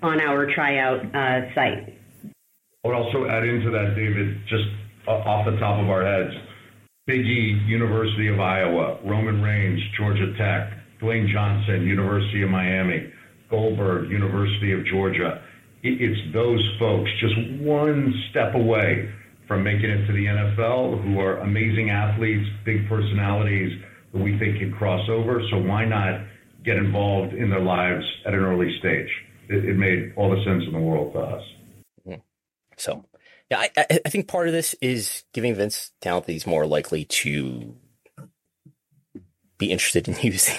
on 0.00 0.20
our 0.20 0.46
tryout 0.54 1.00
uh, 1.12 1.52
site. 1.56 1.98
I 2.84 2.88
would 2.88 2.94
also 2.94 3.26
add 3.26 3.42
into 3.42 3.72
that, 3.72 3.96
David, 3.96 4.38
just 4.46 4.68
off 5.08 5.44
the 5.44 5.58
top 5.58 5.82
of 5.82 5.90
our 5.90 6.06
heads, 6.06 6.32
Big 7.10 7.26
University 7.26 8.28
of 8.28 8.38
Iowa, 8.38 9.00
Roman 9.04 9.42
Reigns, 9.42 9.80
Georgia 9.98 10.32
Tech, 10.38 10.70
Dwayne 11.02 11.26
Johnson, 11.32 11.82
University 11.82 12.42
of 12.42 12.50
Miami, 12.50 13.12
Goldberg, 13.50 14.12
University 14.12 14.70
of 14.70 14.86
Georgia. 14.86 15.42
It's 15.82 16.32
those 16.32 16.64
folks 16.78 17.10
just 17.18 17.34
one 17.62 18.14
step 18.30 18.54
away 18.54 19.12
from 19.48 19.64
making 19.64 19.90
it 19.90 20.06
to 20.06 20.12
the 20.12 20.24
NFL 20.24 21.02
who 21.02 21.18
are 21.18 21.38
amazing 21.38 21.90
athletes, 21.90 22.48
big 22.64 22.88
personalities 22.88 23.82
that 24.12 24.22
we 24.22 24.38
think 24.38 24.60
can 24.60 24.72
cross 24.72 25.08
over. 25.10 25.42
So 25.50 25.58
why 25.58 25.86
not 25.86 26.20
get 26.64 26.76
involved 26.76 27.34
in 27.34 27.50
their 27.50 27.58
lives 27.58 28.04
at 28.24 28.34
an 28.34 28.38
early 28.38 28.78
stage? 28.78 29.10
It, 29.48 29.64
it 29.64 29.76
made 29.76 30.12
all 30.14 30.30
the 30.30 30.44
sense 30.44 30.62
in 30.64 30.72
the 30.72 30.78
world 30.78 31.12
to 31.14 31.18
us. 31.18 31.42
So 32.76 33.04
yeah, 33.50 33.66
I, 33.76 34.00
I 34.04 34.08
think 34.08 34.28
part 34.28 34.46
of 34.46 34.52
this 34.52 34.74
is 34.80 35.24
giving 35.32 35.54
Vince 35.54 35.90
talent 36.00 36.26
that 36.26 36.32
he's 36.32 36.46
more 36.46 36.66
likely 36.66 37.04
to 37.06 37.74
be 39.58 39.72
interested 39.72 40.08
in 40.08 40.16
using. 40.22 40.56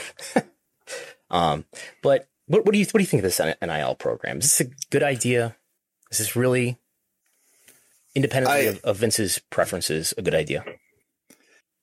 um, 1.30 1.65
but 2.03 2.27
what, 2.47 2.65
what, 2.65 2.73
do 2.73 2.80
you 2.80 2.85
what 2.85 2.99
do 2.99 3.01
you 3.01 3.07
think 3.07 3.23
of 3.23 3.31
this 3.31 3.39
NIL 3.61 3.95
program? 3.95 4.39
Is 4.39 4.57
this 4.57 4.68
a 4.68 4.72
good 4.89 5.03
idea? 5.03 5.55
Is 6.11 6.18
this 6.18 6.35
really 6.35 6.77
independently 8.13 8.68
I, 8.68 8.72
of, 8.72 8.80
of 8.84 8.97
Vince's 8.97 9.39
preferences 9.49 10.13
a 10.18 10.22
good 10.22 10.35
idea? 10.35 10.65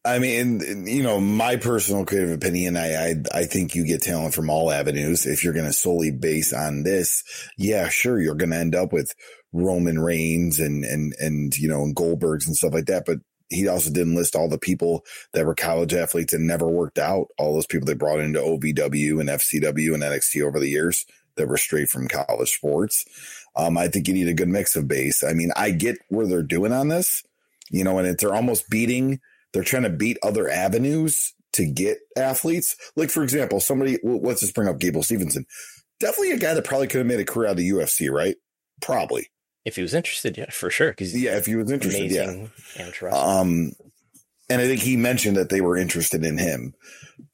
I 0.05 0.19
mean, 0.21 0.87
you 0.87 1.03
know, 1.03 1.21
my 1.21 1.57
personal 1.57 2.07
creative 2.07 2.31
opinion, 2.31 2.77
I, 2.77 2.95
I, 2.95 3.15
I 3.35 3.45
think 3.45 3.75
you 3.75 3.85
get 3.85 4.03
talent 4.03 4.35
from 4.35 4.49
all 4.49 4.71
avenues. 4.71 5.27
If 5.27 5.45
you're 5.45 5.53
going 5.53 5.67
to 5.67 5.73
solely 5.73 6.11
base 6.11 6.53
on 6.53 6.83
this, 6.83 7.23
yeah, 7.59 7.89
sure, 7.89 8.21
you're 8.21 8.37
going 8.37 8.51
to 8.51 8.57
end 8.57 8.75
up 8.75 8.93
with 8.93 9.13
Roman 9.53 9.99
Reigns 9.99 10.61
and, 10.61 10.85
and, 10.85 11.15
and, 11.19 11.57
you 11.59 11.69
know, 11.69 11.83
and 11.83 11.97
Goldbergs 11.97 12.47
and 12.47 12.57
stuff 12.57 12.73
like 12.73 12.87
that. 12.87 13.05
But 13.07 13.19
he 13.51 13.67
also 13.67 13.91
didn't 13.91 14.15
list 14.15 14.37
all 14.37 14.49
the 14.49 14.59
people 14.59 15.05
that 15.33 15.47
were 15.47 15.55
college 15.55 15.95
athletes 15.95 16.33
and 16.33 16.47
never 16.47 16.69
worked 16.69 16.99
out. 16.99 17.29
All 17.39 17.55
those 17.55 17.67
people 17.67 17.87
they 17.87 17.95
brought 17.95 18.21
into 18.21 18.41
OVW 18.41 19.21
and 19.21 19.29
FCW 19.29 19.95
and 19.95 20.03
NXT 20.03 20.43
over 20.43 20.61
the 20.61 20.69
years 20.69 21.07
that 21.37 21.49
were 21.49 21.57
straight 21.57 21.89
from 21.89 22.09
college 22.09 22.51
sports. 22.51 23.05
Um, 23.57 23.79
I 23.79 23.89
think 23.89 24.07
you 24.07 24.15
need 24.15 24.29
a 24.29 24.35
good 24.35 24.49
mix 24.49 24.77
of 24.77 24.87
base. 24.87 25.25
I 25.25 25.33
mean, 25.33 25.51
I 25.57 25.71
get 25.71 25.99
where 26.09 26.27
they're 26.27 26.43
doing 26.43 26.73
on 26.73 26.89
this, 26.89 27.25
you 27.71 27.85
know, 27.85 27.99
and 27.99 28.19
they're 28.19 28.35
almost 28.35 28.69
beating, 28.69 29.21
they're 29.59 29.65
trying 29.65 29.83
to 29.83 29.91
beat 29.91 30.19
other 30.23 30.49
avenues 30.49 31.35
to 31.55 31.67
get 31.67 31.99
athletes. 32.17 32.77
Like, 32.95 33.11
for 33.11 33.25
example, 33.25 33.59
somebody, 33.59 33.99
let's 34.05 34.39
just 34.39 34.55
bring 34.55 34.69
up 34.69 34.79
Gable 34.79 35.03
Stevenson. 35.03 35.47
Definitely 35.99 36.31
a 36.31 36.39
guy 36.39 36.55
that 36.55 36.65
probably 36.65 36.87
could 36.87 36.99
have 36.99 37.09
made 37.09 37.19
a 37.19 37.25
career 37.25 37.49
out 37.49 37.53
of 37.53 37.57
the 37.57 37.69
UFC, 37.69 38.09
right? 38.09 38.37
Probably 38.81 39.27
if 39.65 39.75
he 39.75 39.83
was 39.83 39.95
interested, 39.95 40.39
yeah, 40.39 40.49
for 40.53 40.71
sure. 40.71 40.91
Because 40.91 41.21
yeah, 41.21 41.37
if 41.37 41.47
he 41.47 41.57
was 41.57 41.73
interested, 41.73 42.13
yeah. 42.13 43.09
Um, 43.11 43.73
and 44.49 44.63
I 44.63 44.69
think 44.69 44.81
he 44.81 44.97
mentioned 44.97 45.37
that 45.37 45.49
they 45.49 45.61
were 45.61 45.77
interested 45.77 46.25
in 46.25 46.39
him, 46.39 46.73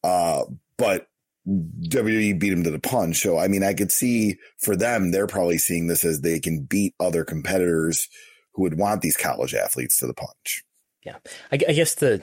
uh, 0.02 0.44
but 0.78 1.08
WWE 1.46 2.40
beat 2.40 2.54
him 2.54 2.64
to 2.64 2.70
the 2.70 2.78
punch. 2.78 3.18
So 3.18 3.36
I 3.36 3.48
mean, 3.48 3.62
I 3.62 3.74
could 3.74 3.92
see 3.92 4.38
for 4.56 4.76
them, 4.76 5.10
they're 5.10 5.26
probably 5.26 5.58
seeing 5.58 5.88
this 5.88 6.06
as 6.06 6.22
they 6.22 6.40
can 6.40 6.64
beat 6.64 6.94
other 6.98 7.22
competitors 7.22 8.08
who 8.54 8.62
would 8.62 8.78
want 8.78 9.02
these 9.02 9.18
college 9.18 9.54
athletes 9.54 9.98
to 9.98 10.06
the 10.06 10.14
punch. 10.14 10.64
Yeah, 11.04 11.16
I, 11.52 11.56
I 11.68 11.72
guess 11.72 11.94
the 11.94 12.22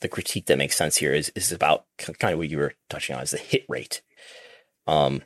the 0.00 0.08
critique 0.08 0.46
that 0.46 0.58
makes 0.58 0.76
sense 0.76 0.96
here 0.98 1.14
is 1.14 1.30
is 1.34 1.52
about 1.52 1.84
kind 1.98 2.32
of 2.32 2.38
what 2.38 2.48
you 2.48 2.58
were 2.58 2.74
touching 2.88 3.16
on 3.16 3.22
is 3.22 3.30
the 3.30 3.38
hit 3.38 3.64
rate. 3.68 4.02
Um, 4.86 5.22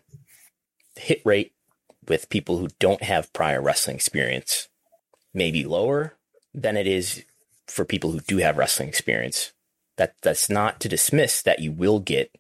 the 0.95 1.01
hit 1.01 1.23
rate 1.25 1.53
with 2.07 2.29
people 2.29 2.59
who 2.59 2.69
don't 2.79 3.03
have 3.03 3.33
prior 3.33 3.61
wrestling 3.63 3.97
experience 3.97 4.69
may 5.33 5.51
be 5.51 5.65
lower 5.65 6.15
than 6.53 6.77
it 6.77 6.87
is 6.87 7.25
for 7.67 7.85
people 7.85 8.13
who 8.13 8.21
do 8.21 8.39
have 8.39 8.59
wrestling 8.59 8.89
experience. 8.89 9.53
That 9.97 10.15
that's 10.23 10.51
not 10.51 10.81
to 10.81 10.89
dismiss 10.89 11.43
that 11.43 11.61
you 11.61 11.73
will 11.73 12.01
get 12.01 12.31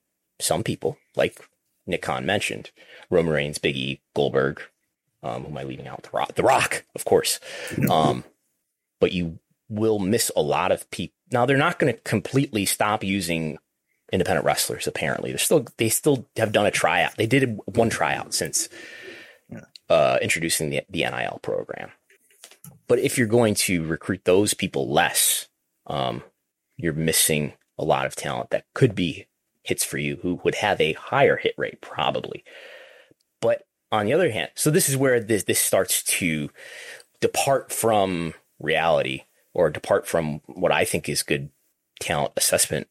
some 0.40 0.62
people 0.64 0.98
like 1.16 1.39
Nick 1.86 2.02
Khan 2.02 2.26
mentioned, 2.26 2.70
Roman 3.10 3.32
Reigns, 3.32 3.59
Biggie, 3.59 4.01
Goldberg, 4.14 4.60
Um, 5.22 5.43
who 5.44 5.48
am 5.51 5.59
I 5.59 5.62
leaving 5.64 5.86
out? 5.86 6.02
The 6.02 6.10
Rock, 6.12 6.35
The 6.35 6.43
Rock, 6.43 6.85
of 6.94 7.05
course. 7.05 7.40
Um, 7.90 8.24
but 9.01 9.12
you 9.12 9.39
will 9.68 9.98
miss 9.98 10.30
a 10.36 10.42
lot 10.42 10.72
of 10.72 10.88
people. 10.90 11.16
Now 11.30 11.46
they're 11.46 11.56
not 11.56 11.78
going 11.78 11.92
to 11.92 12.00
completely 12.00 12.66
stop 12.66 13.02
using 13.02 13.58
independent 14.12 14.44
wrestlers. 14.44 14.86
Apparently, 14.86 15.30
they're 15.30 15.38
still 15.38 15.66
they 15.76 15.88
still 15.88 16.26
have 16.36 16.52
done 16.52 16.66
a 16.66 16.70
tryout. 16.70 17.16
They 17.16 17.26
did 17.26 17.58
one 17.66 17.90
tryout 17.90 18.34
since 18.34 18.68
uh, 19.88 20.18
introducing 20.22 20.70
the 20.70 20.82
the 20.88 21.04
NIL 21.04 21.40
program. 21.42 21.90
But 22.86 22.98
if 22.98 23.18
you're 23.18 23.26
going 23.26 23.54
to 23.54 23.84
recruit 23.84 24.24
those 24.24 24.54
people 24.54 24.90
less, 24.90 25.48
um, 25.86 26.22
you're 26.76 26.92
missing 26.92 27.54
a 27.78 27.84
lot 27.84 28.06
of 28.06 28.14
talent 28.14 28.50
that 28.50 28.66
could 28.74 28.94
be 28.94 29.26
hits 29.62 29.84
for 29.84 29.98
you 29.98 30.16
who 30.22 30.40
would 30.44 30.56
have 30.56 30.80
a 30.80 30.92
higher 30.92 31.36
hit 31.36 31.54
rate 31.56 31.80
probably. 31.80 32.44
But 33.40 33.66
on 33.90 34.06
the 34.06 34.12
other 34.12 34.30
hand, 34.30 34.50
so 34.54 34.70
this 34.70 34.88
is 34.88 34.96
where 34.96 35.20
this 35.20 35.44
this 35.44 35.60
starts 35.60 36.02
to 36.04 36.50
depart 37.20 37.72
from 37.72 38.34
reality 38.60 39.22
or 39.55 39.70
depart 39.70 40.06
from 40.06 40.40
what 40.47 40.72
I 40.72 40.85
think 40.85 41.09
is 41.09 41.22
good 41.22 41.51
talent 42.01 42.32
assessment. 42.36 42.89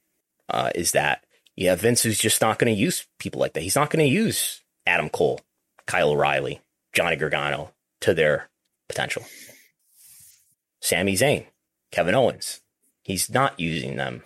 Uh, 0.49 0.71
is 0.75 0.91
that 0.91 1.23
yeah, 1.55 1.75
Vince 1.75 2.05
is 2.05 2.17
just 2.17 2.41
not 2.41 2.57
going 2.57 2.73
to 2.73 2.79
use 2.79 3.05
people 3.19 3.39
like 3.39 3.53
that. 3.53 3.63
He's 3.63 3.75
not 3.75 3.89
going 3.89 4.03
to 4.03 4.11
use 4.11 4.61
Adam 4.87 5.09
Cole, 5.09 5.39
Kyle 5.85 6.09
O'Reilly, 6.09 6.61
Johnny 6.93 7.15
Gargano 7.15 7.71
to 8.01 8.13
their 8.13 8.49
potential. 8.87 9.23
Sami 10.81 11.13
Zayn, 11.13 11.45
Kevin 11.91 12.15
Owens, 12.15 12.61
he's 13.03 13.29
not 13.29 13.59
using 13.59 13.95
them. 13.95 14.23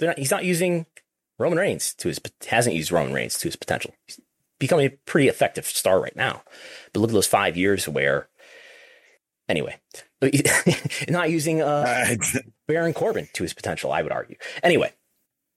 Not, 0.00 0.18
he's 0.18 0.30
not 0.30 0.44
using 0.44 0.86
Roman 1.38 1.58
Reigns 1.58 1.94
to 1.94 2.08
his 2.08 2.20
hasn't 2.48 2.76
used 2.76 2.92
Roman 2.92 3.12
Reigns 3.12 3.38
to 3.38 3.48
his 3.48 3.56
potential. 3.56 3.94
He's 4.06 4.20
becoming 4.58 4.86
a 4.86 4.90
pretty 4.90 5.28
effective 5.28 5.66
star 5.66 6.00
right 6.00 6.14
now. 6.14 6.42
But 6.92 7.00
look 7.00 7.10
at 7.10 7.14
those 7.14 7.26
five 7.26 7.56
years 7.56 7.88
where, 7.88 8.28
anyway, 9.52 9.78
not 11.08 11.30
using 11.30 11.60
uh, 11.60 12.16
Baron 12.66 12.94
Corbin 12.94 13.28
to 13.34 13.42
his 13.42 13.52
potential. 13.52 13.92
I 13.92 14.02
would 14.02 14.12
argue. 14.12 14.36
Anyway, 14.62 14.92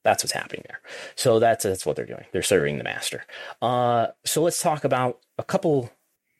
that's 0.03 0.23
what's 0.23 0.33
happening 0.33 0.63
there. 0.67 0.81
So 1.15 1.39
that's 1.39 1.63
that's 1.63 1.85
what 1.85 1.95
they're 1.95 2.05
doing. 2.05 2.25
They're 2.31 2.43
serving 2.43 2.77
the 2.77 2.83
master. 2.83 3.23
Uh, 3.61 4.07
so 4.25 4.43
let's 4.43 4.61
talk 4.61 4.83
about 4.83 5.19
a 5.37 5.43
couple 5.43 5.91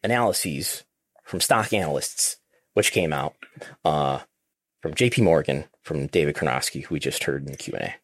analyses 0.04 0.84
from 1.24 1.42
stock 1.42 1.74
analysts, 1.74 2.38
which 2.74 2.92
came 2.92 3.14
out 3.14 3.36
uh, 3.84 4.20
from 4.82 4.94
J.P. 4.94 5.24
Morgan, 5.24 5.66
from 5.82 6.08
David 6.08 6.36
Karnofsky, 6.36 6.84
who 6.84 6.96
we 6.96 7.00
just 7.00 7.24
heard 7.24 7.46
in 7.46 7.52
the 7.52 7.58
Q 7.58 7.74
and 7.74 7.84
A. 7.84 7.96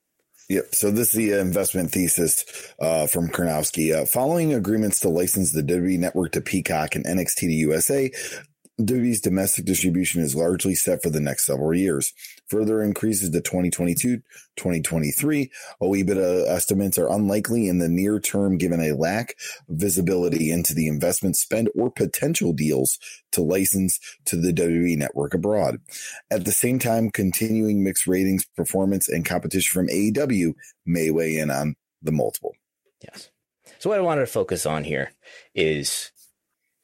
Yep. 0.50 0.76
So 0.76 0.92
this 0.92 1.10
is 1.10 1.14
the 1.14 1.40
investment 1.40 1.92
thesis 1.92 2.44
uh, 2.80 3.08
from 3.08 3.30
Karnofsky. 3.30 3.96
Uh, 3.96 4.06
following 4.06 4.54
agreements 4.54 5.00
to 5.02 5.10
license 5.10 5.54
the 5.54 5.62
WWE 5.62 5.98
network 5.98 6.34
to 6.34 6.42
Peacock 6.42 6.96
and 6.96 7.06
NXT 7.06 7.40
to 7.40 7.52
USA, 7.52 8.12
WWE's 8.80 9.22
domestic 9.22 9.66
distribution 9.66 10.22
is 10.22 10.36
largely 10.36 10.76
set 10.76 11.04
for 11.04 11.10
the 11.10 11.20
next 11.20 11.46
several 11.46 11.74
years. 11.74 12.14
Further 12.48 12.82
increases 12.82 13.30
to 13.30 13.42
2022, 13.42 14.18
2023. 14.56 15.52
OIBDA 15.82 16.48
estimates 16.48 16.98
are 16.98 17.10
unlikely 17.10 17.68
in 17.68 17.80
the 17.80 17.90
near 17.90 18.20
term 18.20 18.58
given 18.58 18.82
a 18.82 18.94
lack 18.94 19.36
of 19.70 19.76
visibility 19.76 20.52
into 20.52 20.74
the 20.74 20.88
investment 20.88 21.36
spend 21.36 21.70
or 21.76 21.92
potential 21.92 22.54
deals 22.54 22.98
to 23.32 23.42
license 23.42 24.00
to 24.26 24.36
the 24.36 24.54
WWE 24.54 24.98
network 24.98 25.34
abroad. 25.34 25.80
At 26.32 26.46
the 26.46 26.52
same 26.52 26.80
time, 26.80 27.12
continuing 27.12 27.84
mixed 27.84 28.08
ratings, 28.08 28.46
performance, 28.56 29.08
and 29.08 29.26
competition 29.26 29.72
from 29.72 29.88
AEW 29.90 30.54
may 30.86 31.12
weigh 31.12 31.38
in 31.38 31.52
on 31.52 31.76
the 32.02 32.12
multiple. 32.12 32.54
Yes. 33.02 33.30
So 33.80 33.90
what 33.90 34.00
I 34.00 34.04
wanted 34.04 34.22
to 34.22 34.28
focus 34.28 34.66
on 34.66 34.84
here 34.84 35.12
is 35.56 36.12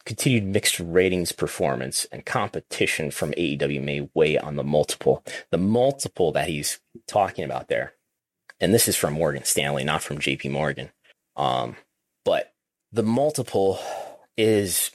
continued 0.08 0.46
mixed 0.46 0.80
ratings 0.80 1.34
performance 1.34 2.06
and 2.14 2.26
competition 2.26 3.12
from 3.12 3.34
AEW 3.34 3.84
may 3.84 4.10
weigh 4.14 4.38
on 4.38 4.56
the 4.56 4.64
multiple. 4.64 5.22
The 5.52 5.58
multiple 5.58 6.32
that 6.32 6.48
he's 6.48 6.80
talking 7.08 7.44
about 7.44 7.68
there, 7.68 7.94
and 8.62 8.74
this 8.74 8.88
is 8.88 8.96
from 8.96 9.16
Morgan 9.16 9.44
Stanley, 9.44 9.84
not 9.84 10.02
from 10.02 10.18
JP 10.18 10.50
Morgan. 10.52 10.92
Um, 11.36 11.76
but 12.24 12.54
the 12.94 13.04
multiple 13.04 13.80
is 14.38 14.92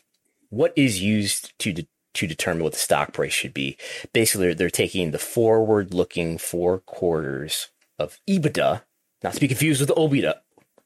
what 0.48 0.72
is 0.76 1.02
used 1.02 1.52
to 1.58 1.74
de- 1.74 1.88
to 2.14 2.26
determine 2.26 2.62
what 2.62 2.72
the 2.72 2.78
stock 2.78 3.12
price 3.12 3.32
should 3.32 3.52
be. 3.52 3.76
Basically, 4.14 4.46
they're, 4.46 4.54
they're 4.54 4.70
taking 4.70 5.10
the 5.10 5.18
forward 5.18 5.92
looking 5.92 6.38
four 6.38 6.78
quarters 6.78 7.68
of 7.98 8.18
EBITDA, 8.28 8.82
not 9.22 9.34
to 9.34 9.40
be 9.40 9.48
confused 9.48 9.80
with 9.80 9.90
OIBDA, 9.90 10.36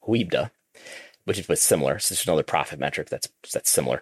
OIBDA, 0.06 0.50
which 1.26 1.38
is 1.38 1.48
what's 1.48 1.62
similar. 1.62 1.98
So 1.98 2.14
there's 2.14 2.26
another 2.26 2.42
profit 2.42 2.78
metric 2.78 3.10
that's 3.10 3.28
that's 3.52 3.68
similar. 3.68 4.00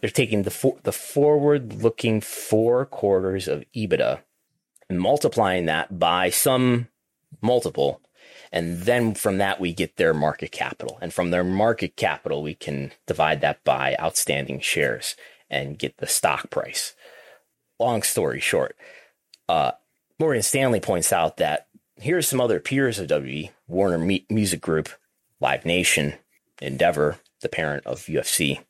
They're 0.00 0.10
taking 0.10 0.42
the 0.42 0.50
for, 0.50 0.78
the 0.82 0.92
forward 0.92 1.82
looking 1.82 2.20
four 2.20 2.84
quarters 2.84 3.48
of 3.48 3.64
EBITDA 3.74 4.20
and 4.90 5.00
multiplying 5.00 5.66
that 5.66 5.98
by 5.98 6.30
some 6.30 6.88
multiple. 7.40 8.00
And 8.50 8.80
then 8.82 9.14
from 9.14 9.38
that, 9.38 9.60
we 9.60 9.72
get 9.72 9.96
their 9.96 10.14
market 10.14 10.52
capital. 10.52 10.98
And 11.00 11.12
from 11.12 11.30
their 11.30 11.44
market 11.44 11.96
capital, 11.96 12.42
we 12.42 12.54
can 12.54 12.92
divide 13.06 13.40
that 13.42 13.62
by 13.62 13.96
outstanding 14.00 14.60
shares 14.60 15.16
and 15.50 15.78
get 15.78 15.98
the 15.98 16.06
stock 16.06 16.50
price. 16.50 16.94
Long 17.78 18.02
story 18.02 18.40
short, 18.40 18.76
uh, 19.48 19.72
Morgan 20.18 20.42
Stanley 20.42 20.80
points 20.80 21.12
out 21.12 21.36
that 21.36 21.68
here's 21.96 22.26
some 22.26 22.40
other 22.40 22.58
peers 22.58 22.98
of 22.98 23.06
WB, 23.08 23.50
Warner 23.68 23.98
Music 24.30 24.60
Group, 24.60 24.88
Live 25.40 25.64
Nation, 25.64 26.14
Endeavor, 26.60 27.18
the 27.40 27.48
parent 27.48 27.86
of 27.86 28.06
UFC, 28.06 28.60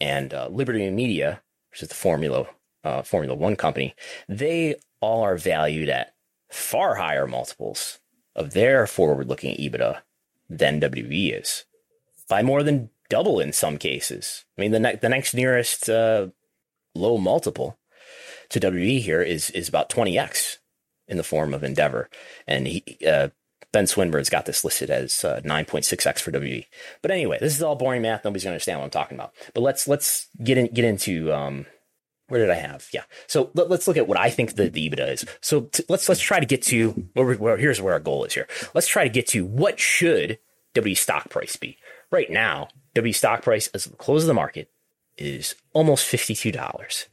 and 0.00 0.32
uh, 0.32 0.48
Liberty 0.48 0.88
Media, 0.90 1.42
which 1.70 1.82
is 1.82 1.88
the 1.88 1.94
Formula 1.94 2.46
uh, 2.84 3.02
Formula 3.02 3.34
One 3.34 3.56
company, 3.56 3.94
they 4.28 4.76
all 5.00 5.22
are 5.22 5.36
valued 5.36 5.88
at 5.88 6.14
far 6.50 6.96
higher 6.96 7.26
multiples 7.26 7.98
of 8.34 8.52
their 8.52 8.86
forward-looking 8.86 9.56
EBITDA 9.56 10.00
than 10.48 10.80
WWE 10.80 11.40
is, 11.40 11.64
by 12.28 12.42
more 12.42 12.62
than 12.62 12.90
double 13.08 13.40
in 13.40 13.52
some 13.52 13.78
cases. 13.78 14.44
I 14.56 14.60
mean, 14.60 14.72
the 14.72 14.80
ne- 14.80 14.96
the 14.96 15.08
next 15.08 15.34
nearest 15.34 15.88
uh, 15.88 16.28
low 16.94 17.18
multiple 17.18 17.78
to 18.50 18.60
WWE 18.60 19.00
here 19.00 19.22
is 19.22 19.50
is 19.50 19.68
about 19.68 19.90
20x 19.90 20.58
in 21.08 21.16
the 21.16 21.24
form 21.24 21.54
of 21.54 21.64
Endeavor, 21.64 22.08
and 22.46 22.66
he 22.66 22.84
uh, 23.06 23.28
Ben 23.72 23.86
Swinburne's 23.86 24.30
got 24.30 24.46
this 24.46 24.64
listed 24.64 24.90
as 24.90 25.24
uh, 25.24 25.40
9.6x 25.44 26.20
for 26.20 26.32
WWE. 26.32 26.66
But 27.02 27.10
anyway, 27.10 27.38
this 27.40 27.54
is 27.54 27.62
all 27.62 27.76
boring 27.76 28.02
math. 28.02 28.24
Nobody's 28.24 28.44
gonna 28.44 28.54
understand 28.54 28.78
what 28.78 28.84
I'm 28.84 28.90
talking 28.90 29.16
about. 29.16 29.34
But 29.54 29.62
let's 29.62 29.86
let's 29.86 30.28
get 30.42 30.58
in 30.58 30.72
get 30.72 30.84
into 30.84 31.32
um, 31.32 31.66
where 32.28 32.40
did 32.40 32.50
I 32.50 32.56
have? 32.56 32.88
Yeah. 32.92 33.04
So 33.26 33.50
let, 33.54 33.70
us 33.70 33.86
look 33.86 33.96
at 33.96 34.08
what 34.08 34.18
I 34.18 34.30
think 34.30 34.56
the, 34.56 34.68
the 34.68 34.90
EBITDA 34.90 35.12
is. 35.12 35.24
So 35.40 35.60
t- 35.62 35.84
let's 35.88 36.08
let's 36.08 36.20
try 36.20 36.40
to 36.40 36.46
get 36.46 36.62
to 36.62 37.08
where, 37.14 37.34
where 37.34 37.56
here's 37.56 37.80
where 37.80 37.94
our 37.94 38.00
goal 38.00 38.24
is 38.24 38.34
here. 38.34 38.48
Let's 38.74 38.88
try 38.88 39.04
to 39.04 39.10
get 39.10 39.28
to 39.28 39.44
what 39.44 39.78
should 39.78 40.38
W 40.74 40.94
stock 40.94 41.30
price 41.30 41.56
be 41.56 41.78
right 42.10 42.30
now. 42.30 42.68
W 42.94 43.12
stock 43.12 43.42
price 43.42 43.68
as 43.68 43.84
the 43.84 43.96
close 43.96 44.22
of 44.22 44.28
the 44.28 44.34
market 44.34 44.70
is 45.18 45.54
almost 45.72 46.12
$52, 46.12 46.52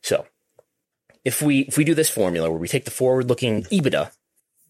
So 0.01 0.27
if 1.24 1.43
we 1.43 1.61
if 1.61 1.77
we 1.77 1.85
do 1.85 1.94
this 1.94 2.09
formula 2.09 2.51
where 2.51 2.59
we 2.59 2.69
take 2.69 2.86
the 2.86 2.90
forward 2.90 3.28
looking 3.28 3.65
EBITDA 3.65 4.11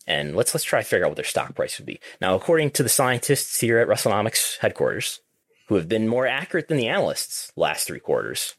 and 0.06 0.34
let's 0.34 0.54
let's 0.54 0.64
try 0.64 0.80
to 0.80 0.86
figure 0.86 1.04
out 1.04 1.10
what 1.10 1.16
their 1.16 1.24
stock 1.24 1.54
price 1.54 1.78
would 1.78 1.86
be. 1.86 2.00
Now, 2.20 2.34
according 2.34 2.72
to 2.72 2.82
the 2.82 2.88
scientists 2.88 3.60
here 3.60 3.78
at 3.78 3.88
WrestleNomics 3.88 4.58
headquarters, 4.58 5.20
who 5.68 5.76
have 5.76 5.88
been 5.88 6.08
more 6.08 6.26
accurate 6.26 6.68
than 6.68 6.78
the 6.78 6.88
analysts 6.88 7.52
last 7.54 7.86
three 7.86 8.00
quarters, 8.00 8.56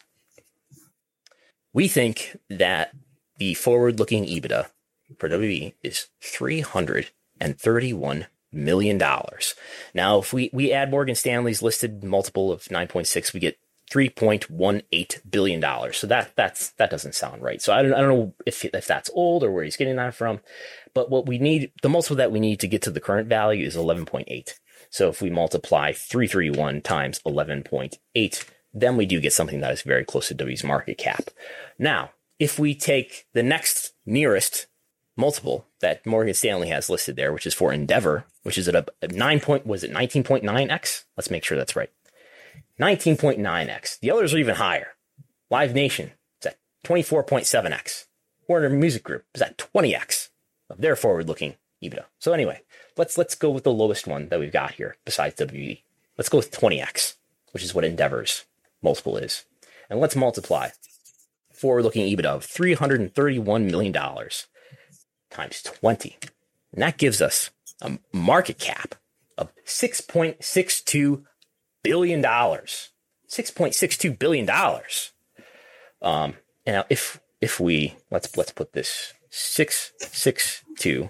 we 1.73 1.87
think 1.87 2.37
that 2.49 2.93
the 3.37 3.53
forward 3.53 3.99
looking 3.99 4.25
EBITDA 4.25 4.69
for 5.17 5.29
WB 5.29 5.73
is 5.83 6.07
$331 6.21 8.25
million. 8.51 9.01
Now, 9.93 10.19
if 10.19 10.33
we, 10.33 10.49
we 10.53 10.71
add 10.71 10.91
Morgan 10.91 11.15
Stanley's 11.15 11.61
listed 11.61 12.03
multiple 12.03 12.51
of 12.51 12.63
9.6, 12.65 13.33
we 13.33 13.39
get 13.39 13.57
$3.18 13.91 15.19
billion. 15.29 15.93
So 15.93 16.07
that, 16.07 16.31
that's, 16.35 16.69
that 16.71 16.89
doesn't 16.89 17.15
sound 17.15 17.41
right. 17.41 17.61
So 17.61 17.73
I 17.73 17.81
don't, 17.81 17.93
I 17.93 17.99
don't 17.99 18.09
know 18.09 18.33
if, 18.45 18.63
if 18.63 18.87
that's 18.87 19.09
old 19.13 19.43
or 19.43 19.51
where 19.51 19.63
he's 19.63 19.77
getting 19.77 19.97
that 19.97 20.15
from, 20.15 20.39
but 20.93 21.09
what 21.09 21.25
we 21.25 21.39
need, 21.39 21.71
the 21.81 21.89
multiple 21.89 22.17
that 22.17 22.31
we 22.31 22.39
need 22.39 22.59
to 22.61 22.67
get 22.67 22.81
to 22.83 22.91
the 22.91 23.01
current 23.01 23.27
value 23.27 23.65
is 23.65 23.75
11.8. 23.75 24.53
So 24.89 25.09
if 25.09 25.21
we 25.21 25.29
multiply 25.29 25.93
331 25.93 26.81
times 26.81 27.19
11.8, 27.25 28.45
then 28.73 28.95
we 28.97 29.05
do 29.05 29.19
get 29.19 29.33
something 29.33 29.59
that 29.61 29.73
is 29.73 29.81
very 29.81 30.05
close 30.05 30.27
to 30.29 30.33
W's 30.33 30.63
market 30.63 30.97
cap. 30.97 31.29
Now, 31.77 32.11
if 32.39 32.57
we 32.57 32.73
take 32.73 33.27
the 33.33 33.43
next 33.43 33.93
nearest 34.05 34.67
multiple 35.15 35.65
that 35.81 36.05
Morgan 36.05 36.33
Stanley 36.33 36.69
has 36.69 36.89
listed 36.89 37.15
there, 37.15 37.33
which 37.33 37.45
is 37.45 37.53
for 37.53 37.71
Endeavor, 37.73 38.25
which 38.43 38.57
is 38.57 38.67
at 38.67 38.75
a, 38.75 39.07
nine 39.09 39.39
point, 39.39 39.65
was 39.65 39.83
it 39.83 39.91
19.9x? 39.91 41.03
Let's 41.17 41.29
make 41.29 41.43
sure 41.43 41.57
that's 41.57 41.75
right. 41.75 41.89
19.9x. 42.79 43.99
The 43.99 44.11
others 44.11 44.33
are 44.33 44.37
even 44.37 44.55
higher. 44.55 44.87
Live 45.49 45.75
Nation 45.75 46.11
is 46.41 46.47
at 46.47 46.57
24.7x. 46.83 48.05
Warner 48.47 48.69
Music 48.69 49.03
Group 49.03 49.25
is 49.35 49.41
at 49.41 49.57
20x 49.57 50.29
of 50.69 50.81
their 50.81 50.95
forward-looking 50.95 51.55
EBITDA. 51.83 52.05
So 52.19 52.33
anyway, 52.33 52.61
let's 52.97 53.17
let's 53.17 53.35
go 53.35 53.49
with 53.49 53.63
the 53.63 53.71
lowest 53.71 54.07
one 54.07 54.29
that 54.29 54.39
we've 54.39 54.51
got 54.51 54.73
here 54.73 54.95
besides 55.05 55.39
WE. 55.39 55.83
Let's 56.17 56.29
go 56.29 56.37
with 56.37 56.51
20x, 56.51 57.15
which 57.51 57.63
is 57.63 57.73
what 57.73 57.85
Endeavor's 57.85 58.45
multiple 58.81 59.17
is. 59.17 59.45
And 59.89 59.99
let's 59.99 60.15
multiply 60.15 60.69
forward-looking 61.53 62.05
EBITDA 62.05 62.25
of 62.25 62.45
$331 62.45 63.69
million 63.69 63.93
times 65.29 65.61
20. 65.61 66.17
And 66.73 66.81
that 66.81 66.97
gives 66.97 67.21
us 67.21 67.49
a 67.81 67.99
market 68.13 68.57
cap 68.57 68.95
of 69.37 69.51
$6.62 69.65 71.23
billion. 71.83 72.23
$6.62 72.23 74.19
billion. 74.19 74.49
Um, 76.01 76.35
and 76.65 76.75
now 76.75 76.85
if 76.89 77.19
if 77.41 77.59
we 77.59 77.95
let's 78.09 78.35
let's 78.37 78.51
put 78.51 78.73
this 78.73 79.13
662 79.29 81.09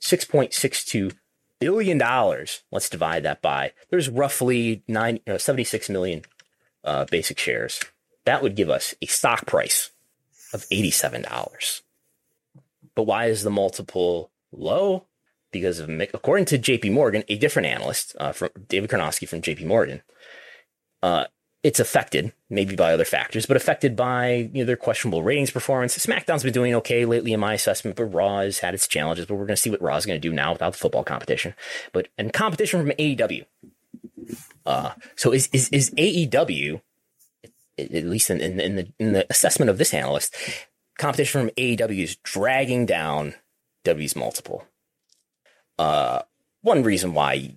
6.62 0.00 1.14
billion 1.60 1.98
dollars 1.98 2.62
let's 2.70 2.88
divide 2.88 3.22
that 3.22 3.40
by 3.42 3.72
there's 3.90 4.08
roughly 4.08 4.82
nine, 4.88 5.20
uh, 5.26 5.38
76 5.38 5.88
million 5.90 6.22
uh, 6.84 7.04
basic 7.06 7.38
shares 7.38 7.80
that 8.24 8.42
would 8.42 8.56
give 8.56 8.70
us 8.70 8.94
a 9.02 9.06
stock 9.06 9.46
price 9.46 9.90
of 10.52 10.62
$87 10.68 11.82
but 12.94 13.04
why 13.04 13.26
is 13.26 13.42
the 13.42 13.50
multiple 13.50 14.30
low 14.52 15.06
because 15.50 15.78
of 15.78 15.88
according 16.14 16.46
to 16.46 16.58
JP 16.58 16.92
Morgan 16.92 17.24
a 17.28 17.36
different 17.36 17.66
analyst 17.66 18.14
uh, 18.18 18.32
from 18.32 18.50
David 18.68 18.90
Karnofsky 18.90 19.28
from 19.28 19.40
JP 19.40 19.66
Morgan 19.66 20.02
uh, 21.02 21.24
it's 21.62 21.78
affected 21.78 22.32
maybe 22.50 22.74
by 22.74 22.92
other 22.92 23.04
factors, 23.04 23.46
but 23.46 23.56
affected 23.56 23.94
by 23.94 24.50
you 24.52 24.62
know 24.62 24.64
their 24.64 24.76
questionable 24.76 25.22
ratings 25.22 25.50
performance. 25.50 25.96
SmackDown's 25.96 26.42
been 26.42 26.52
doing 26.52 26.74
okay 26.76 27.04
lately 27.04 27.32
in 27.32 27.40
my 27.40 27.54
assessment, 27.54 27.96
but 27.96 28.06
Raw 28.06 28.40
has 28.40 28.58
had 28.58 28.74
its 28.74 28.88
challenges. 28.88 29.26
But 29.26 29.34
we're 29.34 29.46
going 29.46 29.56
to 29.56 29.62
see 29.62 29.70
what 29.70 29.82
Raw 29.82 29.96
is 29.96 30.06
going 30.06 30.20
to 30.20 30.28
do 30.28 30.34
now 30.34 30.52
without 30.52 30.72
the 30.72 30.78
football 30.78 31.04
competition. 31.04 31.54
But 31.92 32.08
and 32.18 32.32
competition 32.32 32.80
from 32.80 32.90
AEW. 32.90 33.44
Uh, 34.64 34.92
so 35.16 35.32
is 35.32 35.48
is 35.52 35.68
is 35.70 35.90
AEW 35.92 36.80
at 37.78 38.04
least 38.04 38.30
in, 38.30 38.40
in, 38.40 38.60
in 38.60 38.76
the 38.76 38.92
in 38.98 39.12
the 39.12 39.26
assessment 39.30 39.70
of 39.70 39.78
this 39.78 39.94
analyst, 39.94 40.34
competition 40.98 41.48
from 41.48 41.54
AEW 41.56 42.02
is 42.02 42.16
dragging 42.16 42.86
down 42.86 43.34
W's 43.84 44.16
multiple. 44.16 44.66
Uh, 45.78 46.22
one 46.60 46.82
reason 46.82 47.14
why 47.14 47.56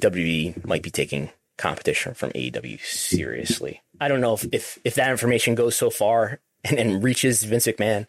WWE 0.00 0.64
might 0.64 0.82
be 0.82 0.90
taking 0.90 1.30
competition 1.56 2.14
from 2.14 2.30
AEW 2.30 2.80
seriously. 2.80 3.82
I 4.00 4.08
don't 4.08 4.20
know 4.20 4.34
if 4.34 4.46
if, 4.52 4.78
if 4.84 4.94
that 4.96 5.10
information 5.10 5.54
goes 5.54 5.76
so 5.76 5.90
far 5.90 6.40
and, 6.64 6.78
and 6.78 7.02
reaches 7.02 7.42
Vince 7.42 7.66
McMahon, 7.66 8.06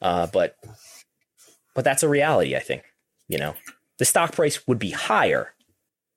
uh, 0.00 0.26
but 0.26 0.56
but 1.74 1.84
that's 1.84 2.02
a 2.02 2.08
reality. 2.08 2.56
I 2.56 2.60
think 2.60 2.82
you 3.28 3.38
know 3.38 3.54
the 3.98 4.04
stock 4.04 4.32
price 4.32 4.66
would 4.66 4.78
be 4.78 4.90
higher 4.90 5.54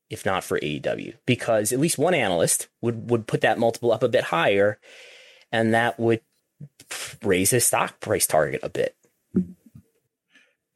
if 0.09 0.25
not 0.25 0.43
for 0.43 0.59
AEW 0.59 1.15
because 1.25 1.71
at 1.71 1.79
least 1.79 1.97
one 1.97 2.13
analyst 2.13 2.67
would 2.81 3.09
would 3.09 3.27
put 3.27 3.41
that 3.41 3.59
multiple 3.59 3.91
up 3.91 4.03
a 4.03 4.09
bit 4.09 4.25
higher, 4.25 4.79
and 5.51 5.73
that 5.73 5.99
would 5.99 6.21
raise 7.23 7.49
his 7.49 7.65
stock 7.65 7.99
price 7.99 8.27
target 8.27 8.61
a 8.63 8.69
bit. 8.69 8.95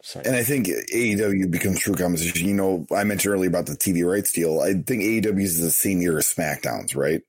So. 0.01 0.21
And 0.23 0.35
I 0.35 0.43
think 0.43 0.67
AEW 0.67 1.51
becomes 1.51 1.79
true 1.79 1.93
competition. 1.93 2.47
You 2.47 2.53
know, 2.53 2.87
I 2.95 3.03
mentioned 3.03 3.33
earlier 3.33 3.49
about 3.49 3.65
the 3.65 3.73
TV 3.73 4.09
rights 4.09 4.31
deal. 4.31 4.61
I 4.61 4.73
think 4.73 5.03
AEW 5.03 5.43
is 5.43 5.61
the 5.61 5.71
same 5.71 6.01
year 6.01 6.17
as 6.17 6.33
SmackDown's, 6.33 6.95
right? 6.95 7.21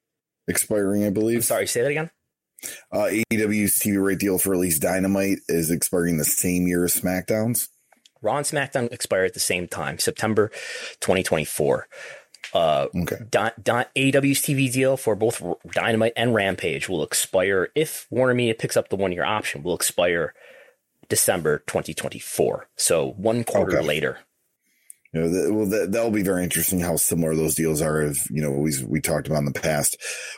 Expiring, 0.46 1.04
I 1.04 1.10
believe. 1.10 1.38
I'm 1.38 1.42
sorry, 1.42 1.66
say 1.66 1.82
that 1.82 1.90
again. 1.90 2.10
Uh, 2.92 3.10
AEW's 3.32 3.78
TV 3.78 4.02
right 4.02 4.18
deal 4.18 4.38
for 4.38 4.54
at 4.54 4.60
least 4.60 4.82
Dynamite 4.82 5.38
is 5.48 5.70
expiring 5.70 6.18
the 6.18 6.24
same 6.24 6.66
year 6.66 6.84
as 6.84 6.98
SmackDown's. 6.98 7.68
Raw 8.22 8.36
and 8.36 8.46
SmackDown 8.46 8.92
expire 8.92 9.24
at 9.24 9.34
the 9.34 9.40
same 9.40 9.68
time, 9.68 9.98
September 9.98 10.48
2024. 11.00 11.88
Uh, 12.52 12.86
okay. 12.94 13.16
Di- 13.30 13.52
Di- 13.62 13.86
AEW's 13.96 14.40
TV 14.40 14.72
deal 14.72 14.96
for 14.96 15.14
both 15.14 15.42
Dynamite 15.72 16.12
and 16.16 16.34
Rampage 16.34 16.88
will 16.88 17.02
expire 17.02 17.68
if 17.74 18.06
Warner 18.10 18.34
Media 18.34 18.54
picks 18.54 18.76
up 18.76 18.88
the 18.88 18.96
one 18.96 19.12
year 19.12 19.24
option. 19.24 19.62
Will 19.62 19.74
expire 19.74 20.34
December 21.08 21.58
2024. 21.66 22.68
So 22.76 23.12
one 23.12 23.44
quarter 23.44 23.78
okay. 23.78 23.86
later. 23.86 24.18
You 25.12 25.22
know, 25.22 25.52
well, 25.52 25.66
that, 25.66 25.92
that'll 25.92 26.12
be 26.12 26.22
very 26.22 26.44
interesting 26.44 26.78
how 26.78 26.96
similar 26.96 27.34
those 27.34 27.56
deals 27.56 27.82
are. 27.82 28.00
If 28.00 28.30
you 28.30 28.42
know, 28.42 28.52
we 28.52 28.72
we 28.86 29.00
talked 29.00 29.26
about 29.26 29.40
in 29.40 29.44
the 29.44 29.52
past, 29.52 29.96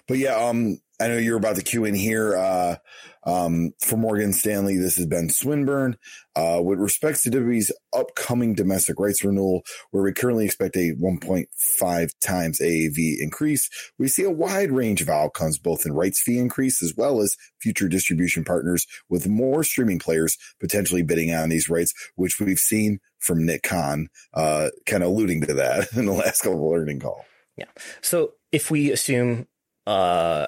but 0.09 0.17
yeah, 0.17 0.35
um, 0.35 0.79
I 1.03 1.09
know 1.09 1.17
you're 1.17 1.37
about 1.37 1.57
to 1.57 1.63
cue 1.63 1.85
in 1.85 1.97
here. 1.97 2.37
Uh, 2.37 2.77
um, 3.25 3.73
for 3.81 3.97
Morgan 3.97 4.33
Stanley, 4.33 4.77
this 4.77 4.95
has 4.97 5.07
been 5.07 5.31
Swinburne. 5.31 5.97
Uh, 6.37 6.61
with 6.63 6.79
respects 6.79 7.25
to 7.25 7.31
WWE's 7.31 7.73
upcoming 7.93 8.55
domestic 8.55 9.01
rights 9.01 9.25
renewal, 9.25 9.63
where 9.91 10.05
we 10.05 10.13
currently 10.13 10.45
expect 10.45 10.77
a 10.77 10.95
1.5 10.95 12.11
times 12.21 12.61
AAV 12.61 13.17
increase, 13.19 13.69
we 13.99 14.07
see 14.07 14.23
a 14.23 14.31
wide 14.31 14.71
range 14.71 15.03
of 15.03 15.09
outcomes, 15.09 15.59
both 15.59 15.85
in 15.85 15.93
rights 15.93 16.23
fee 16.23 16.39
increase 16.39 16.81
as 16.85 16.95
well 16.97 17.21
as 17.21 17.37
future 17.61 17.89
distribution 17.89 18.45
partners, 18.45 18.87
with 19.09 19.27
more 19.27 19.65
streaming 19.65 19.99
players 19.99 20.39
potentially 20.61 21.03
bidding 21.03 21.35
on 21.35 21.49
these 21.49 21.69
rights, 21.69 21.93
which 22.15 22.39
we've 22.39 22.61
seen 22.61 23.01
from 23.19 23.45
Nick 23.45 23.65
Khan, 23.65 24.07
uh, 24.35 24.69
kind 24.87 25.03
of 25.03 25.11
alluding 25.11 25.41
to 25.43 25.55
that 25.55 25.93
in 25.97 26.07
the 26.07 26.13
last 26.13 26.43
couple 26.43 26.65
of 26.65 26.73
learning 26.73 27.01
call. 27.01 27.25
Yeah. 27.57 27.67
So 28.01 28.35
if 28.53 28.71
we 28.71 28.93
assume 28.93 29.49
uh, 29.87 30.47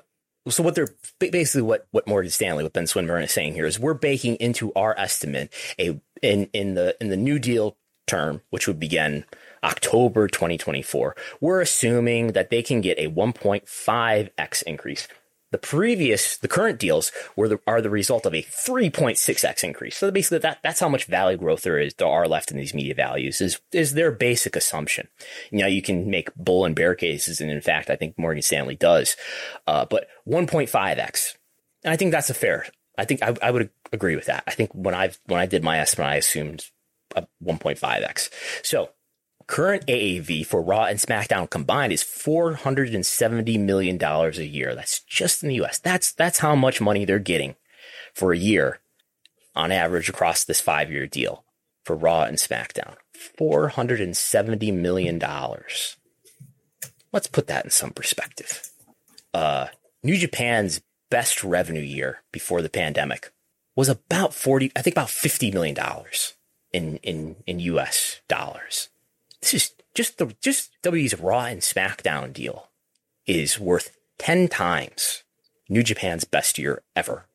so 0.49 0.62
what 0.62 0.75
they're 0.75 0.89
basically 1.19 1.62
what 1.62 1.87
what 1.91 2.07
Morgan 2.07 2.31
Stanley, 2.31 2.65
what 2.65 2.73
Ben 2.73 2.87
Swinburne 2.87 3.23
is 3.23 3.33
saying 3.33 3.55
here 3.55 3.66
is 3.66 3.79
we're 3.79 3.95
baking 3.95 4.37
into 4.37 4.73
our 4.75 4.95
estimate 4.99 5.53
a 5.79 6.01
in 6.23 6.49
in 6.53 6.75
the 6.75 6.97
in 7.01 7.09
the 7.09 7.16
New 7.16 7.39
Deal 7.39 7.77
term, 8.07 8.43
which 8.51 8.66
would 8.66 8.79
begin 8.79 9.25
October 9.62 10.29
2024. 10.29 11.16
We're 11.41 11.61
assuming 11.61 12.29
that 12.33 12.51
they 12.51 12.62
can 12.62 12.81
get 12.81 12.99
a 12.99 13.09
1.5x 13.09 14.62
increase 14.65 15.09
the 15.55 15.59
previous, 15.59 16.37
the 16.37 16.49
current 16.49 16.81
deals 16.81 17.13
were 17.37 17.49
the, 17.49 17.61
are 17.65 17.81
the 17.81 17.89
result 17.89 18.27
of 18.27 18.35
a 18.35 18.43
3.6x 18.43 19.63
increase. 19.63 19.97
So 19.97 20.11
basically, 20.11 20.39
that 20.39 20.59
that's 20.65 20.81
how 20.81 20.89
much 20.89 21.05
value 21.05 21.39
growth 21.39 21.63
there 21.63 21.79
is 21.79 21.95
there 21.95 22.09
are 22.09 22.27
left 22.27 22.51
in 22.51 22.57
these 22.57 22.75
media 22.75 22.93
values 22.93 23.41
is 23.41 23.61
is 23.71 23.95
their 23.95 24.11
basic 24.11 24.57
assumption. 24.57 25.07
You 25.53 25.61
know, 25.61 25.69
you 25.69 25.81
can 25.81 26.11
make 26.11 26.35
bull 26.35 26.65
and 26.65 26.75
bear 26.75 26.97
cases, 26.97 27.41
and 27.41 27.53
in 27.53 27.61
fact, 27.61 27.89
I 27.89 27.95
think 27.95 28.19
Morgan 28.19 28.43
Stanley 28.43 28.75
does. 28.75 29.17
Uh, 29.65 29.87
but 29.89 30.09
1.5x, 30.27 31.37
and 31.85 31.93
I 31.93 31.97
think 31.97 32.11
that's 32.11 32.31
a 32.31 32.35
fair. 32.35 32.67
I 32.99 33.05
think 33.05 33.23
I, 33.23 33.37
I 33.41 33.53
would 33.53 33.71
agree 33.93 34.17
with 34.17 34.27
that. 34.27 34.43
I 34.49 34.51
think 34.51 34.73
when 34.75 34.97
I 34.97 35.13
when 35.27 35.39
I 35.39 35.47
did 35.47 35.63
my 35.63 35.79
estimate, 35.79 36.09
I 36.09 36.17
assumed 36.17 36.65
1.5x. 37.15 38.29
So 38.65 38.91
Current 39.47 39.87
AAV 39.87 40.47
for 40.47 40.62
Raw 40.62 40.85
and 40.85 40.99
SmackDown 40.99 41.51
combined 41.51 41.93
is 41.93 42.03
$470 42.03 43.61
million 43.61 44.03
a 44.03 44.31
year. 44.43 44.75
That's 44.75 45.01
just 45.01 45.43
in 45.43 45.51
the 45.51 45.62
US. 45.62 45.79
That's, 45.79 46.12
that's 46.12 46.39
how 46.39 46.55
much 46.55 46.81
money 46.81 47.05
they're 47.05 47.19
getting 47.19 47.57
for 48.15 48.33
a 48.33 48.39
year 48.39 48.81
on 49.55 49.71
average 49.71 50.09
across 50.09 50.45
this 50.45 50.61
five 50.61 50.91
year 50.91 51.07
deal 51.07 51.45
for 51.85 51.95
Raw 51.95 52.23
and 52.23 52.39
SmackDown. 52.39 52.97
$470 53.39 54.73
million. 54.73 55.23
Let's 57.12 57.27
put 57.27 57.47
that 57.47 57.65
in 57.65 57.71
some 57.71 57.91
perspective. 57.91 58.71
Uh, 59.35 59.66
New 60.03 60.16
Japan's 60.16 60.81
best 61.11 61.45
revenue 61.45 61.83
year 61.83 62.23
before 62.33 62.62
the 62.62 62.71
pandemic 62.71 63.31
was 63.77 63.89
about 63.89 64.33
40, 64.33 64.73
I 64.75 64.83
think 64.83 64.95
about 64.95 65.09
$50 65.09 65.53
million 65.53 65.77
in, 66.73 66.97
in, 66.99 67.37
in 67.47 67.61
US 67.61 68.21
dollars 68.27 68.89
this 69.45 69.55
is 69.55 69.75
just 69.95 70.19
the 70.19 70.35
just 70.41 70.71
WWE's 70.83 71.21
Raw 71.21 71.45
and 71.45 71.61
SmackDown 71.61 72.33
deal 72.33 72.71
is 73.27 73.61
worth 73.61 73.97
ten 74.19 74.49
times 74.49 75.23
New 75.69 75.83
Japan's 75.83 76.25
best 76.25 76.59
year 76.59 76.83
ever. 76.97 77.27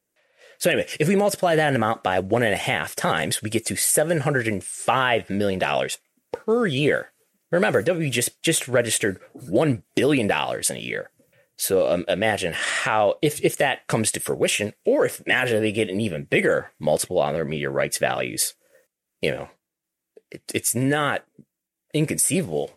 So 0.58 0.72
anyway, 0.72 0.88
if 1.00 1.08
we 1.08 1.16
multiply 1.16 1.56
that 1.56 1.76
amount 1.76 2.04
by 2.04 2.20
one 2.20 2.44
and 2.44 2.54
a 2.54 2.58
half 2.58 2.96
times, 2.96 3.42
we 3.42 3.50
get 3.50 3.66
to 3.68 3.76
seven 3.76 4.22
hundred 4.22 4.48
and 4.48 4.64
five 4.64 5.30
million 5.30 5.60
dollars 5.60 6.00
per 6.32 6.66
year. 6.66 7.12
Remember, 7.52 7.84
WWE 7.84 8.12
just 8.12 8.42
just 8.42 8.68
registered 8.68 9.20
one 9.34 9.84
billion 9.96 10.28
dollars 10.28 10.70
in 10.70 10.78
a 10.78 10.82
year. 10.82 11.12
So 11.58 11.92
um, 11.92 12.06
imagine 12.08 12.54
how 12.56 13.16
if 13.22 13.44
if 13.44 13.58
that 13.58 13.88
comes 13.88 14.12
to 14.14 14.20
fruition, 14.20 14.74
or 14.84 15.06
if 15.06 15.22
imagine 15.22 15.62
they 15.62 15.72
get 15.72 15.90
an 15.90 16.02
even 16.02 16.24
bigger 16.24 16.72
multiple 16.80 17.20
on 17.20 17.34
their 17.34 17.46
media 17.46 17.70
rights 17.70 18.00
values. 18.00 18.56
You 19.22 19.32
know, 19.32 19.50
it, 20.32 20.42
it's 20.54 20.74
not 20.74 21.24
inconceivable 21.94 22.72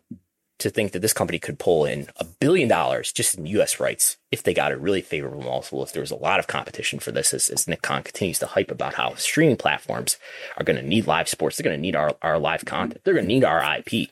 to 0.58 0.70
think 0.70 0.92
that 0.92 1.00
this 1.00 1.12
company 1.12 1.38
could 1.38 1.58
pull 1.58 1.84
in 1.84 2.06
a 2.16 2.24
billion 2.24 2.68
dollars 2.68 3.12
just 3.12 3.36
in 3.36 3.46
U.S. 3.46 3.80
rights 3.80 4.16
if 4.30 4.42
they 4.42 4.54
got 4.54 4.70
a 4.70 4.76
really 4.76 5.00
favorable 5.00 5.42
multiple. 5.42 5.82
If 5.82 5.92
there 5.92 6.02
was 6.02 6.12
a 6.12 6.16
lot 6.16 6.38
of 6.38 6.46
competition 6.46 7.00
for 7.00 7.10
this, 7.10 7.34
as, 7.34 7.48
as 7.48 7.66
Nick 7.66 7.82
Khan 7.82 8.02
continues 8.02 8.38
to 8.38 8.46
hype 8.46 8.70
about 8.70 8.94
how 8.94 9.14
streaming 9.14 9.56
platforms 9.56 10.18
are 10.56 10.64
going 10.64 10.76
to 10.76 10.86
need 10.86 11.06
live 11.06 11.28
sports, 11.28 11.56
they're 11.56 11.64
going 11.64 11.76
to 11.76 11.82
need 11.82 11.96
our, 11.96 12.14
our 12.22 12.38
live 12.38 12.64
content, 12.64 13.02
they're 13.04 13.14
going 13.14 13.26
to 13.26 13.32
need 13.32 13.44
our 13.44 13.60
IP. 13.78 14.10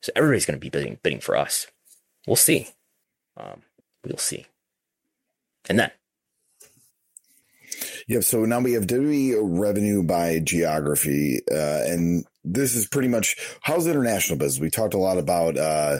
So 0.00 0.12
everybody's 0.16 0.46
going 0.46 0.58
to 0.58 0.64
be 0.64 0.70
bidding, 0.70 0.98
bidding 1.02 1.20
for 1.20 1.36
us. 1.36 1.66
We'll 2.26 2.36
see. 2.36 2.68
Um, 3.36 3.62
we'll 4.04 4.16
see. 4.16 4.46
And 5.68 5.78
then. 5.78 5.90
Yeah, 8.06 8.20
so 8.20 8.44
now 8.44 8.60
we 8.60 8.72
have 8.72 8.86
WWE 8.86 9.36
revenue 9.42 10.02
by 10.02 10.38
geography, 10.38 11.42
uh, 11.50 11.82
and 11.86 12.24
this 12.44 12.74
is 12.74 12.86
pretty 12.86 13.08
much 13.08 13.36
how's 13.62 13.86
international 13.86 14.38
business. 14.38 14.60
We 14.60 14.70
talked 14.70 14.94
a 14.94 14.98
lot 14.98 15.18
about 15.18 15.56
uh, 15.56 15.98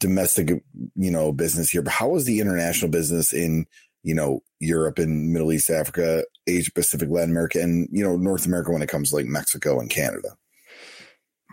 domestic, 0.00 0.50
you 0.96 1.10
know, 1.10 1.32
business 1.32 1.70
here, 1.70 1.82
but 1.82 1.92
how 1.92 2.14
is 2.16 2.24
the 2.24 2.40
international 2.40 2.90
business 2.90 3.32
in 3.32 3.66
you 4.02 4.14
know 4.14 4.40
Europe 4.60 4.98
and 4.98 5.32
Middle 5.32 5.52
East, 5.52 5.70
Africa, 5.70 6.24
Asia 6.46 6.72
Pacific, 6.72 7.08
Latin 7.08 7.30
America, 7.30 7.60
and 7.60 7.88
you 7.90 8.04
know 8.04 8.16
North 8.16 8.46
America 8.46 8.70
when 8.70 8.82
it 8.82 8.88
comes 8.88 9.10
to 9.10 9.16
like 9.16 9.26
Mexico 9.26 9.80
and 9.80 9.90
Canada? 9.90 10.36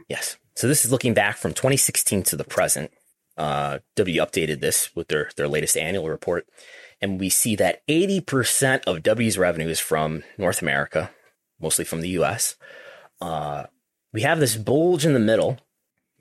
Yes. 0.07 0.37
So 0.55 0.67
this 0.67 0.83
is 0.83 0.91
looking 0.91 1.13
back 1.13 1.37
from 1.37 1.53
2016 1.53 2.23
to 2.23 2.35
the 2.35 2.43
present. 2.43 2.91
Uh, 3.37 3.79
W 3.95 4.21
updated 4.21 4.59
this 4.59 4.93
with 4.95 5.07
their 5.07 5.29
their 5.37 5.47
latest 5.47 5.77
annual 5.77 6.09
report, 6.09 6.45
and 6.99 7.19
we 7.19 7.29
see 7.29 7.55
that 7.55 7.85
80% 7.87 8.83
of 8.85 9.03
W's 9.03 9.37
revenue 9.37 9.69
is 9.69 9.79
from 9.79 10.23
North 10.37 10.61
America, 10.61 11.11
mostly 11.61 11.85
from 11.85 12.01
the 12.01 12.09
U.S. 12.09 12.55
Uh, 13.21 13.65
we 14.13 14.21
have 14.21 14.39
this 14.39 14.55
bulge 14.55 15.05
in 15.05 15.13
the 15.13 15.19
middle 15.19 15.57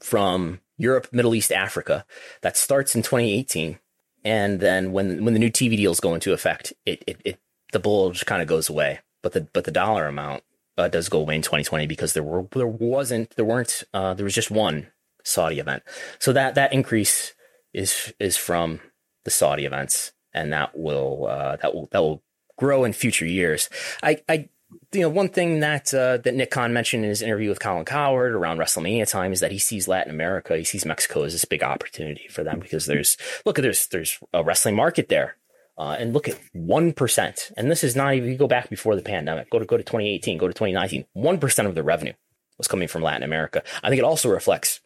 from 0.00 0.60
Europe, 0.76 1.08
Middle 1.12 1.34
East, 1.34 1.52
Africa 1.52 2.04
that 2.42 2.56
starts 2.56 2.94
in 2.94 3.02
2018, 3.02 3.78
and 4.24 4.60
then 4.60 4.92
when 4.92 5.24
when 5.24 5.34
the 5.34 5.40
new 5.40 5.50
TV 5.50 5.76
deals 5.76 6.00
go 6.00 6.14
into 6.14 6.32
effect, 6.32 6.72
it 6.86 7.02
it, 7.06 7.20
it 7.24 7.40
the 7.72 7.78
bulge 7.78 8.24
kind 8.26 8.42
of 8.42 8.48
goes 8.48 8.68
away, 8.68 9.00
but 9.22 9.32
the 9.32 9.42
but 9.52 9.64
the 9.64 9.70
dollar 9.70 10.06
amount 10.06 10.42
uh, 10.76 10.88
does 10.88 11.08
go 11.08 11.20
away 11.20 11.36
in 11.36 11.42
2020 11.42 11.86
because 11.86 12.12
there 12.12 12.22
were 12.22 12.46
there 12.52 12.66
wasn't 12.66 13.34
there 13.36 13.44
weren't 13.44 13.82
uh, 13.92 14.14
there 14.14 14.24
was 14.24 14.34
just 14.34 14.50
one 14.50 14.88
Saudi 15.24 15.58
event. 15.58 15.82
So 16.18 16.32
that 16.32 16.54
that 16.54 16.72
increase 16.72 17.34
is 17.72 18.12
is 18.20 18.36
from 18.36 18.80
the 19.24 19.30
Saudi 19.30 19.64
events, 19.64 20.12
and 20.32 20.52
that 20.52 20.78
will 20.78 21.26
uh, 21.26 21.56
that 21.56 21.74
will 21.74 21.88
that 21.92 22.00
will 22.00 22.22
grow 22.56 22.84
in 22.84 22.92
future 22.92 23.26
years. 23.26 23.70
I, 24.02 24.22
I 24.28 24.48
you 24.92 25.00
know 25.00 25.08
one 25.08 25.28
thing 25.28 25.60
that 25.60 25.92
uh, 25.94 26.18
that 26.18 26.34
Nick 26.34 26.50
Khan 26.50 26.72
mentioned 26.72 27.04
in 27.04 27.10
his 27.10 27.22
interview 27.22 27.48
with 27.48 27.60
Colin 27.60 27.84
Cowherd 27.84 28.32
around 28.32 28.58
WrestleMania 28.58 29.08
time 29.08 29.32
is 29.32 29.40
that 29.40 29.52
he 29.52 29.58
sees 29.58 29.88
Latin 29.88 30.12
America, 30.12 30.56
he 30.56 30.64
sees 30.64 30.84
Mexico 30.84 31.22
as 31.22 31.32
this 31.32 31.44
big 31.44 31.62
opportunity 31.62 32.28
for 32.28 32.42
them 32.42 32.60
because 32.60 32.86
there's 32.86 33.16
look 33.44 33.56
there's 33.56 33.86
there's 33.88 34.18
a 34.32 34.44
wrestling 34.44 34.76
market 34.76 35.08
there 35.08 35.36
uh, 35.78 35.96
and 35.98 36.12
look 36.12 36.28
at 36.28 36.38
1%. 36.54 37.52
And 37.56 37.70
this 37.70 37.84
is 37.84 37.94
not 37.94 38.14
even, 38.14 38.28
you 38.28 38.36
go 38.36 38.48
back 38.48 38.68
before 38.68 38.96
the 38.96 39.02
pandemic, 39.02 39.48
go 39.48 39.60
to, 39.60 39.64
go 39.64 39.76
to 39.76 39.84
2018, 39.84 40.36
go 40.36 40.48
to 40.48 40.52
2019, 40.52 41.04
1% 41.16 41.66
of 41.66 41.74
the 41.74 41.84
revenue 41.84 42.14
was 42.58 42.66
coming 42.66 42.88
from 42.88 43.02
Latin 43.02 43.22
America. 43.22 43.62
I 43.82 43.88
think 43.88 44.00
it 44.00 44.04
also 44.04 44.28
reflects 44.28 44.80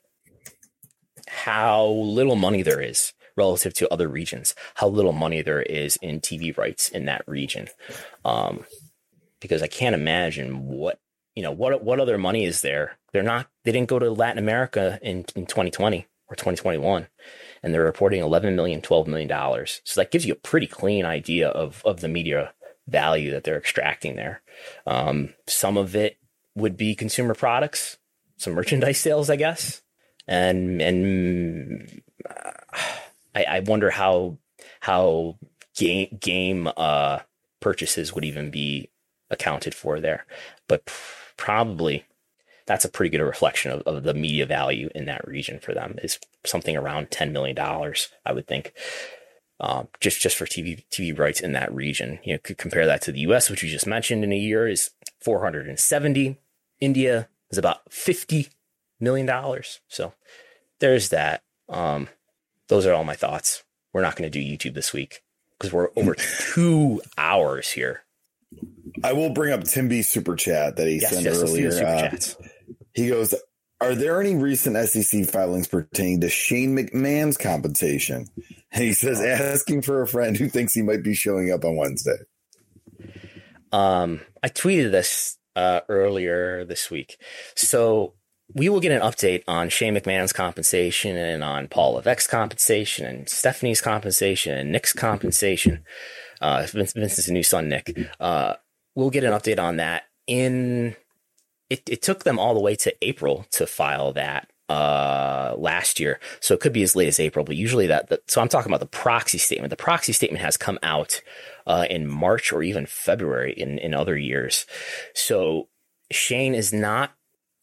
how 1.27 1.87
little 1.87 2.37
money 2.37 2.63
there 2.63 2.81
is 2.81 3.15
relative 3.37 3.73
to 3.73 3.91
other 3.91 4.09
regions, 4.09 4.55
how 4.75 4.89
little 4.89 5.15
money 5.15 5.41
there 5.41 5.63
is 5.63 5.97
in 6.03 6.21
TV 6.21 6.57
rights 6.57 6.91
in 6.91 7.07
that 7.07 7.27
region. 7.27 7.69
Um, 8.27 8.67
because 9.43 9.63
I 9.63 9.67
can't 9.67 9.95
imagine 9.95 10.67
what, 10.67 11.01
you 11.35 11.43
know, 11.43 11.53
what, 11.53 11.83
what 11.83 12.01
other 12.01 12.17
money 12.17 12.45
is 12.45 12.63
there? 12.63 12.99
They're 13.13 13.23
not, 13.23 13.49
they 13.65 13.73
didn't 13.73 13.89
go 13.89 13.99
to 13.99 14.11
Latin 14.11 14.39
America 14.39 14.99
in, 15.03 15.25
in 15.35 15.47
2020 15.47 16.07
or 16.29 16.35
2021 16.37 17.09
and 17.63 17.73
they're 17.73 17.85
reporting 17.85 18.21
11 18.21 18.57
million, 18.57 18.81
12 18.81 19.07
million 19.07 19.29
dollars. 19.29 19.81
So 19.85 20.01
that 20.01 20.11
gives 20.11 20.27
you 20.27 20.33
a 20.33 20.37
pretty 20.37 20.67
clean 20.67 21.05
idea 21.05 21.49
of 21.49 21.83
of 21.85 22.01
the 22.01 22.09
media 22.09 22.53
value 22.89 23.31
that 23.31 23.45
they're 23.45 23.59
extracting 23.59 24.17
there. 24.17 24.43
Um, 24.87 25.35
some 25.47 25.77
of 25.77 25.95
it 25.95 26.19
would 26.55 26.77
be 26.77 26.95
consumer 26.95 27.35
products, 27.35 27.99
some 28.37 28.55
merchandise 28.55 28.99
sales, 28.99 29.31
I 29.31 29.37
guess, 29.37 29.83
and 30.27 30.83
and 30.83 32.03
uh, 32.29 32.51
I, 33.35 33.45
I, 33.45 33.61
wonder 33.61 33.91
how 33.91 34.39
how 34.81 35.39
game 35.77 36.19
game 36.21 36.69
uh, 36.77 37.21
purchases 37.61 38.15
would 38.15 38.25
even 38.25 38.51
be 38.51 38.91
accounted 39.33 39.75
for 39.75 39.99
there, 39.99 40.27
but 40.69 40.85
probably 41.37 42.05
that's 42.67 42.85
a 42.85 42.89
pretty 42.89 43.11
good 43.11 43.25
reflection 43.25 43.73
of, 43.73 43.83
of 43.83 44.05
the 44.05 44.15
media 44.15 44.47
value 44.47 44.89
in 44.95 45.07
that 45.07 45.27
region 45.27 45.59
for 45.59 45.75
them 45.75 45.99
is 46.03 46.19
something 46.45 46.77
around 46.77 47.11
$10 47.11 47.33
million, 47.33 47.59
I 47.59 48.33
would 48.33 48.47
think. 48.47 48.73
Um, 49.61 49.89
just 50.01 50.21
just 50.21 50.37
for 50.37 50.45
TV 50.45 50.85
TV 50.91 51.17
rights 51.17 51.39
in 51.39 51.53
that 51.53 51.73
region, 51.73 52.19
you 52.25 52.33
know, 52.33 52.41
could 52.43 52.59
compare 52.59 52.85
that 52.85 53.01
to 53.03 53.13
the 53.13 53.21
U.S., 53.21 53.49
which 53.49 53.63
you 53.63 53.71
just 53.71 53.87
mentioned 53.87 54.25
in 54.25 54.33
a 54.33 54.37
year 54.37 54.67
is 54.67 54.91
470. 55.21 56.37
India 56.81 57.29
is 57.49 57.59
about 57.59 57.93
50 57.93 58.49
million 58.99 59.27
dollars. 59.27 59.79
So 59.87 60.15
there's 60.81 61.11
that. 61.11 61.43
Um, 61.69 62.09
those 62.69 62.87
are 62.87 62.93
all 62.93 63.05
my 63.05 63.15
thoughts. 63.15 63.63
We're 63.93 64.03
not 64.03 64.17
going 64.17 64.29
to 64.29 64.37
do 64.37 64.45
YouTube 64.45 64.75
this 64.75 64.93
week 64.93 65.23
because 65.59 65.73
we're 65.73 65.91
over 65.95 66.17
two 66.55 67.01
hours 67.17 67.71
here. 67.71 68.03
I 69.03 69.13
will 69.13 69.31
bring 69.31 69.53
up 69.53 69.65
Tim 69.65 69.89
B 69.89 70.03
super 70.03 70.37
chat 70.37 70.77
that 70.77 70.87
he 70.87 71.01
yes, 71.01 71.13
sent 71.13 71.25
yes, 71.25 71.43
earlier. 71.43 71.87
Uh, 71.87 72.17
he 72.95 73.09
goes, 73.09 73.35
Are 73.81 73.95
there 73.95 74.21
any 74.21 74.35
recent 74.35 74.77
SEC 74.89 75.25
filings 75.27 75.69
pertaining 75.69 76.21
to 76.21 76.29
Shane 76.29 76.77
McMahon's 76.77 77.37
compensation? 77.37 78.27
And 78.73 78.85
he 78.85 78.93
says, 78.93 79.21
asking 79.21 79.83
for 79.83 80.03
a 80.03 80.07
friend 80.07 80.37
who 80.37 80.49
thinks 80.49 80.75
he 80.75 80.83
might 80.83 81.03
be 81.03 81.15
showing 81.15 81.53
up 81.53 81.65
on 81.65 81.77
Wednesday. 81.77 82.19
Um, 83.73 84.21
I 84.43 84.49
tweeted 84.49 84.91
this 84.91 85.39
uh, 85.57 85.81
earlier 85.89 86.65
this 86.65 86.91
week. 86.91 87.19
So 87.57 88.15
we 88.55 88.69
will 88.69 88.81
get 88.81 88.93
an 88.93 89.01
update 89.01 89.45
on 89.49 89.69
Shane 89.69 89.95
McMahon's 89.95 90.33
compensation 90.33 91.17
and 91.17 91.43
on 91.43 91.69
Paul 91.69 91.95
Levesque's 91.95 92.27
compensation 92.27 93.07
and 93.07 93.29
Stephanie's 93.29 93.81
compensation 93.81 94.57
and 94.57 94.71
Nick's 94.71 94.93
compensation. 94.93 95.85
Uh, 96.41 96.67
Vince, 96.71 96.93
Vince's 96.93 97.31
new 97.31 97.43
son, 97.43 97.69
Nick. 97.69 97.97
Uh, 98.21 98.55
we'll 98.95 99.11
get 99.11 99.25
an 99.25 99.33
update 99.33 99.59
on 99.59 99.77
that 99.77 100.05
in 100.27 100.97
it, 101.71 101.89
it 101.89 102.03
took 102.03 102.25
them 102.25 102.39
all 102.39 102.55
the 102.55 102.61
way 102.61 102.77
to 102.77 102.95
April 103.03 103.47
to 103.53 103.67
file 103.67 104.13
that 104.13 104.51
uh, 104.69 105.55
last 105.57 105.99
year. 105.99 106.21
So 106.41 106.55
it 106.55 106.61
could 106.61 106.73
be 106.73 106.83
as 106.83 106.95
late 106.95 107.09
as 107.09 107.21
April, 107.21 107.45
but 107.45 107.57
usually 107.57 107.87
that, 107.87 108.11
so 108.27 108.41
I'm 108.41 108.49
talking 108.49 108.71
about 108.71 108.81
the 108.81 108.87
proxy 108.87 109.39
statement. 109.39 109.71
The 109.71 109.77
proxy 109.77 110.13
statement 110.13 110.43
has 110.43 110.57
come 110.57 110.79
out 110.83 111.23
uh, 111.67 111.87
in 111.89 112.07
March 112.07 112.53
or 112.53 112.63
even 112.63 112.87
February 112.87 113.53
in, 113.55 113.79
in 113.79 113.95
other 113.95 114.17
years. 114.17 114.67
So 115.15 115.69
Shane 116.11 116.55
is 116.55 116.73
not 116.73 117.13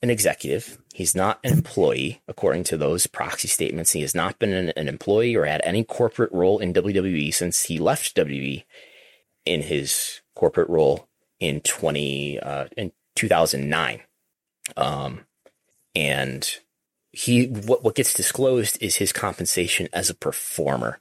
an 0.02 0.10
executive. 0.10 0.80
He's 0.94 1.16
not 1.16 1.40
an 1.44 1.54
employee, 1.54 2.22
according 2.28 2.64
to 2.66 2.78
those 2.78 3.06
proxy 3.06 3.48
statements. 3.48 3.92
He 3.92 4.02
has 4.02 4.16
not 4.16 4.40
been 4.40 4.54
an, 4.54 4.70
an 4.76 4.88
employee 4.88 5.36
or 5.36 5.46
had 5.46 5.62
any 5.64 5.84
corporate 5.84 6.32
role 6.32 6.60
in 6.60 6.74
WWE 6.74 7.34
since 7.34 7.64
he 7.64 7.78
left 7.78 8.16
WWE 8.16 8.64
in 9.46 9.62
his 9.64 10.22
corporate 10.36 10.70
role 10.70 11.09
in 11.40 11.62
20 11.62 12.40
uh, 12.40 12.66
in 12.78 12.92
2009. 13.16 14.02
Um, 14.78 15.22
and 15.96 16.50
he, 17.12 17.48
what, 17.48 17.84
what 17.84 17.96
gets 17.96 18.14
disclosed 18.14 18.78
is 18.82 18.98
his 18.98 19.12
compensation 19.12 19.88
as 19.94 20.10
a 20.10 20.16
performer. 20.16 21.00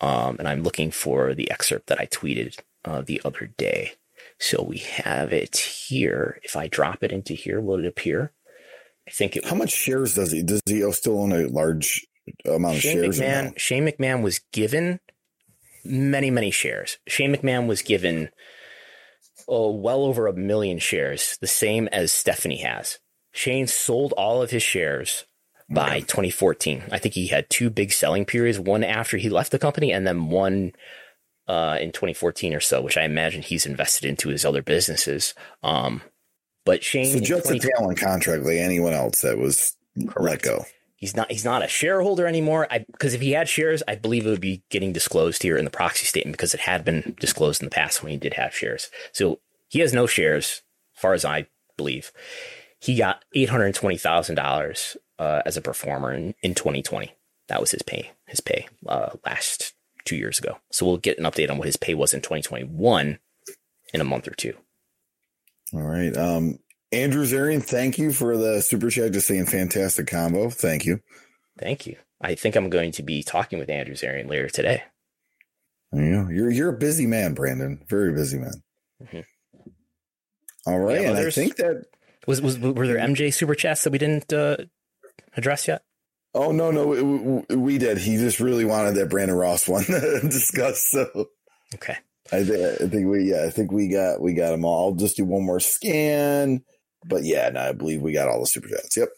Um, 0.00 0.36
and 0.38 0.48
I'm 0.48 0.62
looking 0.62 0.90
for 0.90 1.34
the 1.34 1.50
excerpt 1.50 1.88
that 1.88 2.00
I 2.00 2.06
tweeted 2.06 2.58
uh, 2.84 3.02
the 3.02 3.20
other 3.24 3.50
day. 3.58 3.92
So 4.38 4.62
we 4.62 4.78
have 4.78 5.32
it 5.32 5.56
here. 5.56 6.40
If 6.42 6.56
I 6.56 6.66
drop 6.68 7.02
it 7.02 7.12
into 7.12 7.34
here, 7.34 7.60
will 7.60 7.78
it 7.78 7.86
appear? 7.86 8.32
I 9.06 9.10
think 9.10 9.36
it. 9.36 9.44
How 9.44 9.54
much 9.54 9.70
shares 9.70 10.14
does 10.14 10.32
he? 10.32 10.42
Does 10.42 10.62
he 10.66 10.90
still 10.92 11.20
own 11.20 11.32
a 11.32 11.46
large 11.46 12.06
amount 12.46 12.76
of 12.76 12.80
Shane 12.80 13.12
shares? 13.12 13.20
McMahon, 13.20 13.58
Shane 13.58 13.86
McMahon 13.86 14.22
was 14.22 14.40
given 14.52 15.00
many, 15.84 16.30
many 16.30 16.50
shares. 16.50 16.98
Shane 17.06 17.34
McMahon 17.34 17.66
was 17.66 17.82
given 17.82 18.30
oh, 19.50 19.72
well 19.72 20.04
over 20.04 20.26
a 20.26 20.32
million 20.32 20.78
shares, 20.78 21.36
the 21.40 21.46
same 21.46 21.88
as 21.88 22.12
Stephanie 22.12 22.62
has. 22.62 22.98
Shane 23.32 23.66
sold 23.66 24.12
all 24.12 24.42
of 24.42 24.50
his 24.50 24.62
shares 24.62 25.24
by 25.68 26.00
2014. 26.00 26.84
I 26.90 26.98
think 26.98 27.14
he 27.14 27.28
had 27.28 27.48
two 27.48 27.70
big 27.70 27.92
selling 27.92 28.24
periods, 28.24 28.58
one 28.58 28.82
after 28.82 29.16
he 29.16 29.28
left 29.28 29.52
the 29.52 29.58
company 29.58 29.92
and 29.92 30.06
then 30.06 30.28
one 30.28 30.72
uh, 31.46 31.78
in 31.80 31.92
2014 31.92 32.54
or 32.54 32.60
so, 32.60 32.80
which 32.80 32.96
I 32.96 33.02
imagine 33.02 33.42
he's 33.42 33.66
invested 33.66 34.08
into 34.08 34.28
his 34.28 34.44
other 34.44 34.62
businesses. 34.62 35.34
Um, 35.62 36.02
but 36.64 36.82
Shane, 36.82 37.06
so 37.06 37.20
just 37.20 37.46
20- 37.46 37.56
a 37.64 37.72
talent 37.72 37.98
contract 37.98 38.44
like 38.44 38.56
anyone 38.56 38.92
else 38.92 39.22
that 39.22 39.38
was 39.38 39.76
correct. 40.08 40.20
let 40.20 40.42
go. 40.42 40.64
He's 41.00 41.16
not. 41.16 41.32
He's 41.32 41.46
not 41.46 41.64
a 41.64 41.68
shareholder 41.68 42.26
anymore. 42.26 42.68
Because 42.92 43.14
if 43.14 43.22
he 43.22 43.32
had 43.32 43.48
shares, 43.48 43.82
I 43.88 43.94
believe 43.94 44.26
it 44.26 44.30
would 44.30 44.40
be 44.40 44.62
getting 44.68 44.92
disclosed 44.92 45.42
here 45.42 45.56
in 45.56 45.64
the 45.64 45.70
proxy 45.70 46.04
statement 46.04 46.36
because 46.36 46.52
it 46.52 46.60
had 46.60 46.84
been 46.84 47.16
disclosed 47.18 47.62
in 47.62 47.66
the 47.66 47.74
past 47.74 48.02
when 48.02 48.12
he 48.12 48.18
did 48.18 48.34
have 48.34 48.54
shares. 48.54 48.90
So 49.12 49.40
he 49.68 49.80
has 49.80 49.94
no 49.94 50.06
shares, 50.06 50.62
as 50.94 51.00
far 51.00 51.14
as 51.14 51.24
I 51.24 51.46
believe. 51.78 52.12
He 52.78 52.96
got 52.96 53.24
eight 53.34 53.48
hundred 53.48 53.74
twenty 53.74 53.96
thousand 53.96 54.38
uh, 54.38 54.42
dollars 54.42 54.96
as 55.18 55.56
a 55.56 55.62
performer 55.62 56.12
in, 56.12 56.34
in 56.42 56.54
2020. 56.54 57.14
That 57.48 57.60
was 57.60 57.70
his 57.70 57.82
pay. 57.82 58.10
His 58.26 58.40
pay 58.40 58.68
uh, 58.86 59.10
last 59.24 59.72
two 60.04 60.16
years 60.16 60.38
ago. 60.38 60.58
So 60.70 60.84
we'll 60.84 60.98
get 60.98 61.18
an 61.18 61.24
update 61.24 61.50
on 61.50 61.56
what 61.56 61.66
his 61.66 61.76
pay 61.76 61.94
was 61.94 62.12
in 62.12 62.20
2021 62.20 63.18
in 63.94 64.00
a 64.00 64.04
month 64.04 64.28
or 64.28 64.34
two. 64.34 64.54
All 65.72 65.82
right. 65.82 66.14
Um, 66.16 66.58
Andrew 66.92 67.24
Zarian, 67.24 67.62
thank 67.62 67.98
you 67.98 68.12
for 68.12 68.36
the 68.36 68.60
super 68.60 68.90
chat. 68.90 69.12
Just 69.12 69.28
saying 69.28 69.46
fantastic 69.46 70.08
combo. 70.08 70.50
Thank 70.50 70.84
you. 70.84 71.00
Thank 71.58 71.86
you. 71.86 71.96
I 72.20 72.34
think 72.34 72.56
I'm 72.56 72.68
going 72.68 72.92
to 72.92 73.02
be 73.02 73.22
talking 73.22 73.58
with 73.58 73.70
Andrew 73.70 73.94
Zarian 73.94 74.28
later 74.28 74.48
today. 74.48 74.82
Yeah, 75.92 76.28
you're 76.28 76.50
you're 76.50 76.74
a 76.74 76.78
busy 76.78 77.06
man, 77.06 77.34
Brandon. 77.34 77.82
Very 77.88 78.12
busy 78.12 78.38
man. 78.38 78.62
Mm-hmm. 79.02 79.20
All 80.66 80.78
right, 80.78 81.00
yeah, 81.00 81.10
and 81.10 81.18
I 81.18 81.30
think 81.30 81.56
that 81.56 81.84
was 82.26 82.40
was 82.40 82.58
were 82.58 82.86
there 82.86 82.98
MJ 82.98 83.32
super 83.32 83.54
chats 83.54 83.84
that 83.84 83.90
we 83.90 83.98
didn't 83.98 84.32
uh, 84.32 84.56
address 85.36 85.66
yet? 85.66 85.82
Oh 86.34 86.52
no, 86.52 86.70
no, 86.70 86.86
we, 86.86 87.56
we, 87.56 87.78
did. 87.78 87.98
He 87.98 88.16
just 88.18 88.38
really 88.38 88.64
wanted 88.64 88.94
that 88.94 89.08
Brandon 89.08 89.36
Ross 89.36 89.66
one 89.66 89.84
discussed. 90.22 90.90
So 90.90 91.30
okay, 91.74 91.96
I 92.30 92.44
think 92.44 92.80
I 92.82 92.86
think 92.86 93.08
we 93.08 93.30
yeah 93.30 93.44
I 93.46 93.50
think 93.50 93.72
we 93.72 93.88
got 93.88 94.20
we 94.20 94.34
got 94.34 94.50
them 94.50 94.64
all. 94.64 94.90
I'll 94.90 94.94
just 94.94 95.16
do 95.16 95.24
one 95.24 95.44
more 95.44 95.60
scan, 95.60 96.62
but 97.04 97.24
yeah, 97.24 97.48
no, 97.50 97.60
I 97.60 97.72
believe 97.72 98.02
we 98.02 98.12
got 98.12 98.28
all 98.28 98.40
the 98.40 98.46
super 98.46 98.68
chats. 98.68 98.96
Yep. 98.96 99.08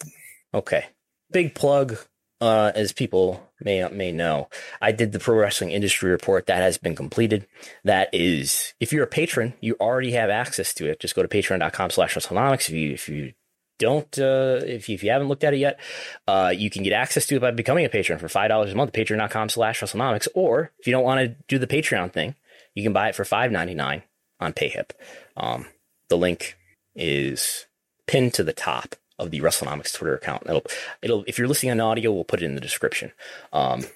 Okay, 0.54 0.86
big 1.30 1.54
plug 1.54 1.98
uh, 2.42 2.72
as 2.74 2.92
people 2.92 3.52
may 3.60 3.86
may 3.90 4.10
know, 4.10 4.48
I 4.80 4.90
did 4.90 5.12
the 5.12 5.20
pro 5.20 5.36
wrestling 5.36 5.70
industry 5.70 6.10
report 6.10 6.46
that 6.46 6.60
has 6.60 6.76
been 6.76 6.96
completed. 6.96 7.46
That 7.84 8.08
is, 8.12 8.74
if 8.80 8.92
you're 8.92 9.04
a 9.04 9.06
patron, 9.06 9.54
you 9.60 9.76
already 9.80 10.10
have 10.12 10.28
access 10.28 10.74
to 10.74 10.90
it. 10.90 10.98
Just 10.98 11.14
go 11.14 11.22
to 11.22 11.28
patreon.com/slash. 11.28 12.16
If 12.16 12.70
you 12.70 12.92
if 12.92 13.08
you 13.08 13.34
don't 13.78 14.18
uh, 14.18 14.58
if 14.64 14.88
you, 14.88 14.96
if 14.96 15.04
you 15.04 15.12
haven't 15.12 15.28
looked 15.28 15.44
at 15.44 15.54
it 15.54 15.58
yet, 15.58 15.78
uh, 16.26 16.52
you 16.54 16.68
can 16.68 16.82
get 16.82 16.92
access 16.92 17.26
to 17.26 17.36
it 17.36 17.40
by 17.40 17.52
becoming 17.52 17.84
a 17.84 17.88
patron 17.88 18.18
for 18.18 18.28
five 18.28 18.48
dollars 18.48 18.72
a 18.72 18.74
month. 18.74 18.92
Patreon.com/slash 18.92 19.80
WrestleNomics. 19.80 20.26
Or 20.34 20.72
if 20.80 20.88
you 20.88 20.92
don't 20.92 21.04
want 21.04 21.20
to 21.20 21.36
do 21.46 21.60
the 21.60 21.68
Patreon 21.68 22.12
thing, 22.12 22.34
you 22.74 22.82
can 22.82 22.92
buy 22.92 23.08
it 23.08 23.14
for 23.14 23.24
five 23.24 23.52
ninety 23.52 23.74
nine 23.74 24.02
on 24.40 24.52
PayHip. 24.52 24.90
Um, 25.36 25.66
the 26.08 26.18
link 26.18 26.58
is 26.96 27.66
pinned 28.12 28.34
to 28.34 28.44
the 28.44 28.52
top 28.52 28.94
of 29.18 29.30
the 29.30 29.40
WrestleNomics 29.40 29.94
Twitter 29.94 30.14
account. 30.14 30.42
It'll, 30.44 30.64
it'll, 31.00 31.24
if 31.26 31.38
you're 31.38 31.48
listening 31.48 31.72
on 31.72 31.80
audio, 31.80 32.12
we'll 32.12 32.24
put 32.24 32.42
it 32.42 32.44
in 32.44 32.54
the 32.54 32.60
description. 32.60 33.12
Um, 33.54 33.86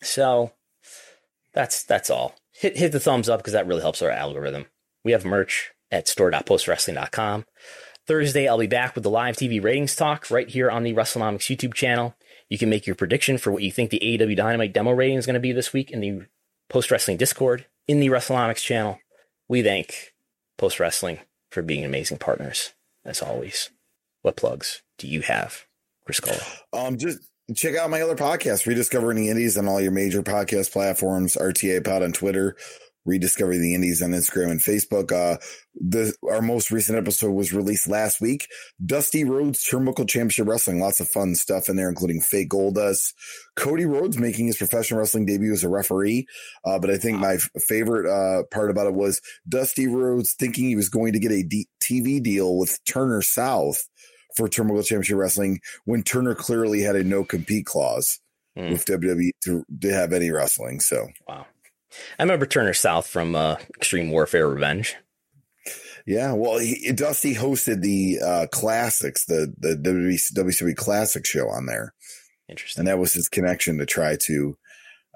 so 0.00 0.52
that's, 1.52 1.82
that's 1.82 2.08
all. 2.08 2.36
Hit, 2.52 2.76
hit 2.76 2.92
the 2.92 3.00
thumbs 3.00 3.28
up 3.28 3.40
because 3.40 3.54
that 3.54 3.66
really 3.66 3.80
helps 3.80 4.00
our 4.00 4.10
algorithm. 4.10 4.66
We 5.02 5.10
have 5.10 5.24
merch 5.24 5.72
at 5.90 6.06
store.postwrestling.com. 6.06 7.46
Thursday, 8.06 8.46
I'll 8.46 8.58
be 8.58 8.68
back 8.68 8.94
with 8.94 9.02
the 9.02 9.10
live 9.10 9.36
TV 9.36 9.60
ratings 9.60 9.96
talk 9.96 10.30
right 10.30 10.48
here 10.48 10.70
on 10.70 10.84
the 10.84 10.94
WrestleNomics 10.94 11.54
YouTube 11.54 11.74
channel. 11.74 12.14
You 12.48 12.58
can 12.58 12.70
make 12.70 12.86
your 12.86 12.94
prediction 12.94 13.38
for 13.38 13.50
what 13.50 13.64
you 13.64 13.72
think 13.72 13.90
the 13.90 14.00
AEW 14.00 14.36
Dynamite 14.36 14.72
demo 14.72 14.92
rating 14.92 15.18
is 15.18 15.26
going 15.26 15.34
to 15.34 15.40
be 15.40 15.52
this 15.52 15.72
week 15.72 15.90
in 15.90 16.00
the 16.00 16.26
Post 16.68 16.92
Wrestling 16.92 17.16
Discord 17.16 17.66
in 17.88 17.98
the 17.98 18.08
WrestleNomics 18.08 18.62
channel. 18.62 19.00
We 19.48 19.64
thank 19.64 20.14
Post 20.56 20.78
Wrestling 20.78 21.18
for 21.50 21.62
being 21.62 21.84
amazing 21.84 22.18
partners, 22.18 22.72
as 23.08 23.22
always. 23.22 23.70
What 24.22 24.36
plugs 24.36 24.82
do 24.98 25.08
you 25.08 25.22
have, 25.22 25.64
Chris 26.04 26.20
Gullo? 26.20 26.42
Um, 26.72 26.98
just 26.98 27.18
check 27.54 27.76
out 27.76 27.90
my 27.90 28.02
other 28.02 28.16
podcast, 28.16 28.66
Rediscovering 28.66 29.16
the 29.16 29.30
Indies, 29.30 29.56
on 29.56 29.66
all 29.66 29.80
your 29.80 29.92
major 29.92 30.22
podcast 30.22 30.72
platforms. 30.72 31.36
RTA 31.36 31.84
Pod 31.84 32.02
on 32.02 32.12
Twitter, 32.12 32.56
Rediscover 33.08 33.56
the 33.56 33.74
Indies 33.74 34.02
on 34.02 34.10
Instagram 34.10 34.50
and 34.50 34.60
Facebook. 34.60 35.10
Uh, 35.10 35.38
the 35.74 36.14
our 36.30 36.42
most 36.42 36.70
recent 36.70 36.98
episode 36.98 37.30
was 37.30 37.52
released 37.52 37.88
last 37.88 38.20
week. 38.20 38.46
Dusty 38.84 39.24
Rhodes 39.24 39.64
Turnbuckle 39.64 40.08
Championship 40.08 40.46
Wrestling, 40.46 40.78
lots 40.78 41.00
of 41.00 41.08
fun 41.08 41.34
stuff 41.34 41.68
in 41.68 41.76
there, 41.76 41.88
including 41.88 42.20
fake 42.20 42.50
Goldust. 42.50 43.14
Cody 43.56 43.86
Rhodes 43.86 44.18
making 44.18 44.46
his 44.46 44.58
professional 44.58 45.00
wrestling 45.00 45.26
debut 45.26 45.52
as 45.52 45.64
a 45.64 45.68
referee. 45.68 46.26
Uh, 46.64 46.78
but 46.78 46.90
I 46.90 46.98
think 46.98 47.18
my 47.18 47.34
f- 47.34 47.50
favorite 47.66 48.06
uh, 48.06 48.44
part 48.52 48.70
about 48.70 48.86
it 48.86 48.94
was 48.94 49.20
Dusty 49.48 49.86
Rhodes 49.86 50.34
thinking 50.34 50.66
he 50.66 50.76
was 50.76 50.88
going 50.88 51.14
to 51.14 51.18
get 51.18 51.32
a 51.32 51.42
D- 51.42 51.68
TV 51.80 52.22
deal 52.22 52.56
with 52.56 52.78
Turner 52.84 53.22
South 53.22 53.88
for 54.36 54.48
Turnbuckle 54.48 54.84
Championship 54.84 55.16
Wrestling 55.16 55.60
when 55.84 56.02
Turner 56.02 56.34
clearly 56.34 56.82
had 56.82 56.96
a 56.96 57.02
no 57.02 57.24
compete 57.24 57.64
clause 57.66 58.20
mm. 58.56 58.70
with 58.70 58.84
WWE 58.84 59.30
to, 59.44 59.64
to 59.80 59.92
have 59.92 60.12
any 60.12 60.30
wrestling. 60.30 60.80
So 60.80 61.08
wow, 61.26 61.46
I 62.18 62.22
remember 62.22 62.46
Turner 62.46 62.74
South 62.74 63.06
from 63.06 63.34
uh, 63.34 63.56
Extreme 63.76 64.10
Warfare 64.10 64.48
Revenge. 64.48 64.96
Yeah, 66.06 66.32
well, 66.32 66.58
he, 66.58 66.90
Dusty 66.92 67.34
hosted 67.34 67.82
the 67.82 68.18
uh, 68.24 68.46
classics, 68.50 69.26
the 69.26 69.52
the 69.58 69.76
WWE 69.76 70.76
Classic 70.76 71.26
show 71.26 71.48
on 71.48 71.66
there. 71.66 71.94
Interesting, 72.48 72.82
and 72.82 72.88
that 72.88 72.98
was 72.98 73.12
his 73.12 73.28
connection 73.28 73.78
to 73.78 73.86
try 73.86 74.16
to 74.22 74.56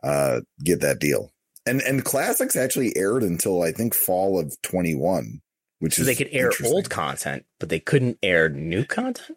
uh, 0.03 0.41
get 0.63 0.81
that 0.81 0.99
deal. 0.99 1.33
And 1.65 1.81
and 1.81 2.05
classics 2.05 2.57
actually 2.57 2.95
aired 2.97 3.23
until 3.23 3.63
I 3.63 3.73
think 3.73 3.95
fall 3.95 4.39
of 4.39 4.55
twenty 4.63 4.95
one 4.95 5.41
which 5.83 5.95
so 5.95 6.03
is 6.03 6.07
they 6.07 6.15
could 6.15 6.29
air 6.31 6.53
old 6.65 6.89
content, 6.91 7.45
but 7.59 7.69
they 7.69 7.81
couldn't 7.81 8.17
air 8.23 8.49
new 8.49 8.85
content. 8.85 9.37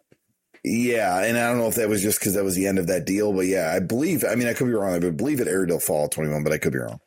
Yeah, 0.62 1.24
and 1.24 1.36
I 1.36 1.48
don't 1.48 1.58
know 1.58 1.66
if 1.66 1.74
that 1.74 1.88
was 1.88 2.00
just 2.00 2.20
because 2.20 2.34
that 2.34 2.44
was 2.44 2.54
the 2.54 2.68
end 2.68 2.78
of 2.78 2.86
that 2.86 3.04
deal, 3.04 3.32
but 3.32 3.46
yeah, 3.46 3.72
I 3.74 3.80
believe. 3.80 4.24
I 4.24 4.36
mean, 4.36 4.46
I 4.46 4.54
could 4.54 4.68
be 4.68 4.72
wrong. 4.72 4.94
I 4.94 5.10
believe 5.10 5.40
it 5.40 5.48
aired 5.48 5.70
till 5.70 5.80
fall 5.80 6.08
twenty 6.08 6.30
one, 6.30 6.44
but 6.44 6.52
I 6.52 6.58
could 6.58 6.72
be 6.72 6.78
wrong. 6.78 7.00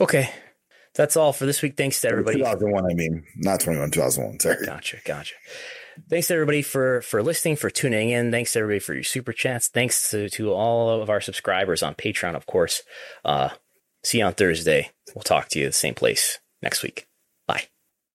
Okay, 0.00 0.30
that's 0.94 1.16
all 1.16 1.32
for 1.32 1.46
this 1.46 1.62
week. 1.62 1.76
Thanks 1.76 2.00
to 2.02 2.08
everybody. 2.08 2.38
Two 2.38 2.44
thousand 2.44 2.70
one, 2.70 2.84
I 2.90 2.94
mean, 2.94 3.24
not 3.36 3.60
twenty 3.60 3.78
one, 3.78 3.90
two 3.90 4.00
thousand 4.00 4.24
one. 4.24 4.40
Sorry. 4.40 4.64
Gotcha, 4.64 4.98
gotcha. 5.04 5.34
Thanks 6.10 6.26
to 6.28 6.34
everybody 6.34 6.62
for 6.62 7.00
for 7.00 7.22
listening, 7.22 7.56
for 7.56 7.70
tuning 7.70 8.10
in. 8.10 8.30
Thanks 8.30 8.52
to 8.52 8.58
everybody 8.58 8.80
for 8.80 8.94
your 8.94 9.02
super 9.02 9.32
chats. 9.32 9.68
Thanks 9.68 10.10
to 10.10 10.28
to 10.30 10.52
all 10.52 11.00
of 11.00 11.08
our 11.08 11.20
subscribers 11.20 11.82
on 11.82 11.94
Patreon, 11.94 12.34
of 12.34 12.46
course. 12.46 12.82
Uh, 13.24 13.50
see 14.04 14.18
you 14.18 14.24
on 14.24 14.34
Thursday. 14.34 14.90
We'll 15.14 15.22
talk 15.22 15.48
to 15.48 15.58
you 15.58 15.66
the 15.66 15.72
same 15.72 15.94
place 15.94 16.38
next 16.62 16.82
week. 16.82 17.05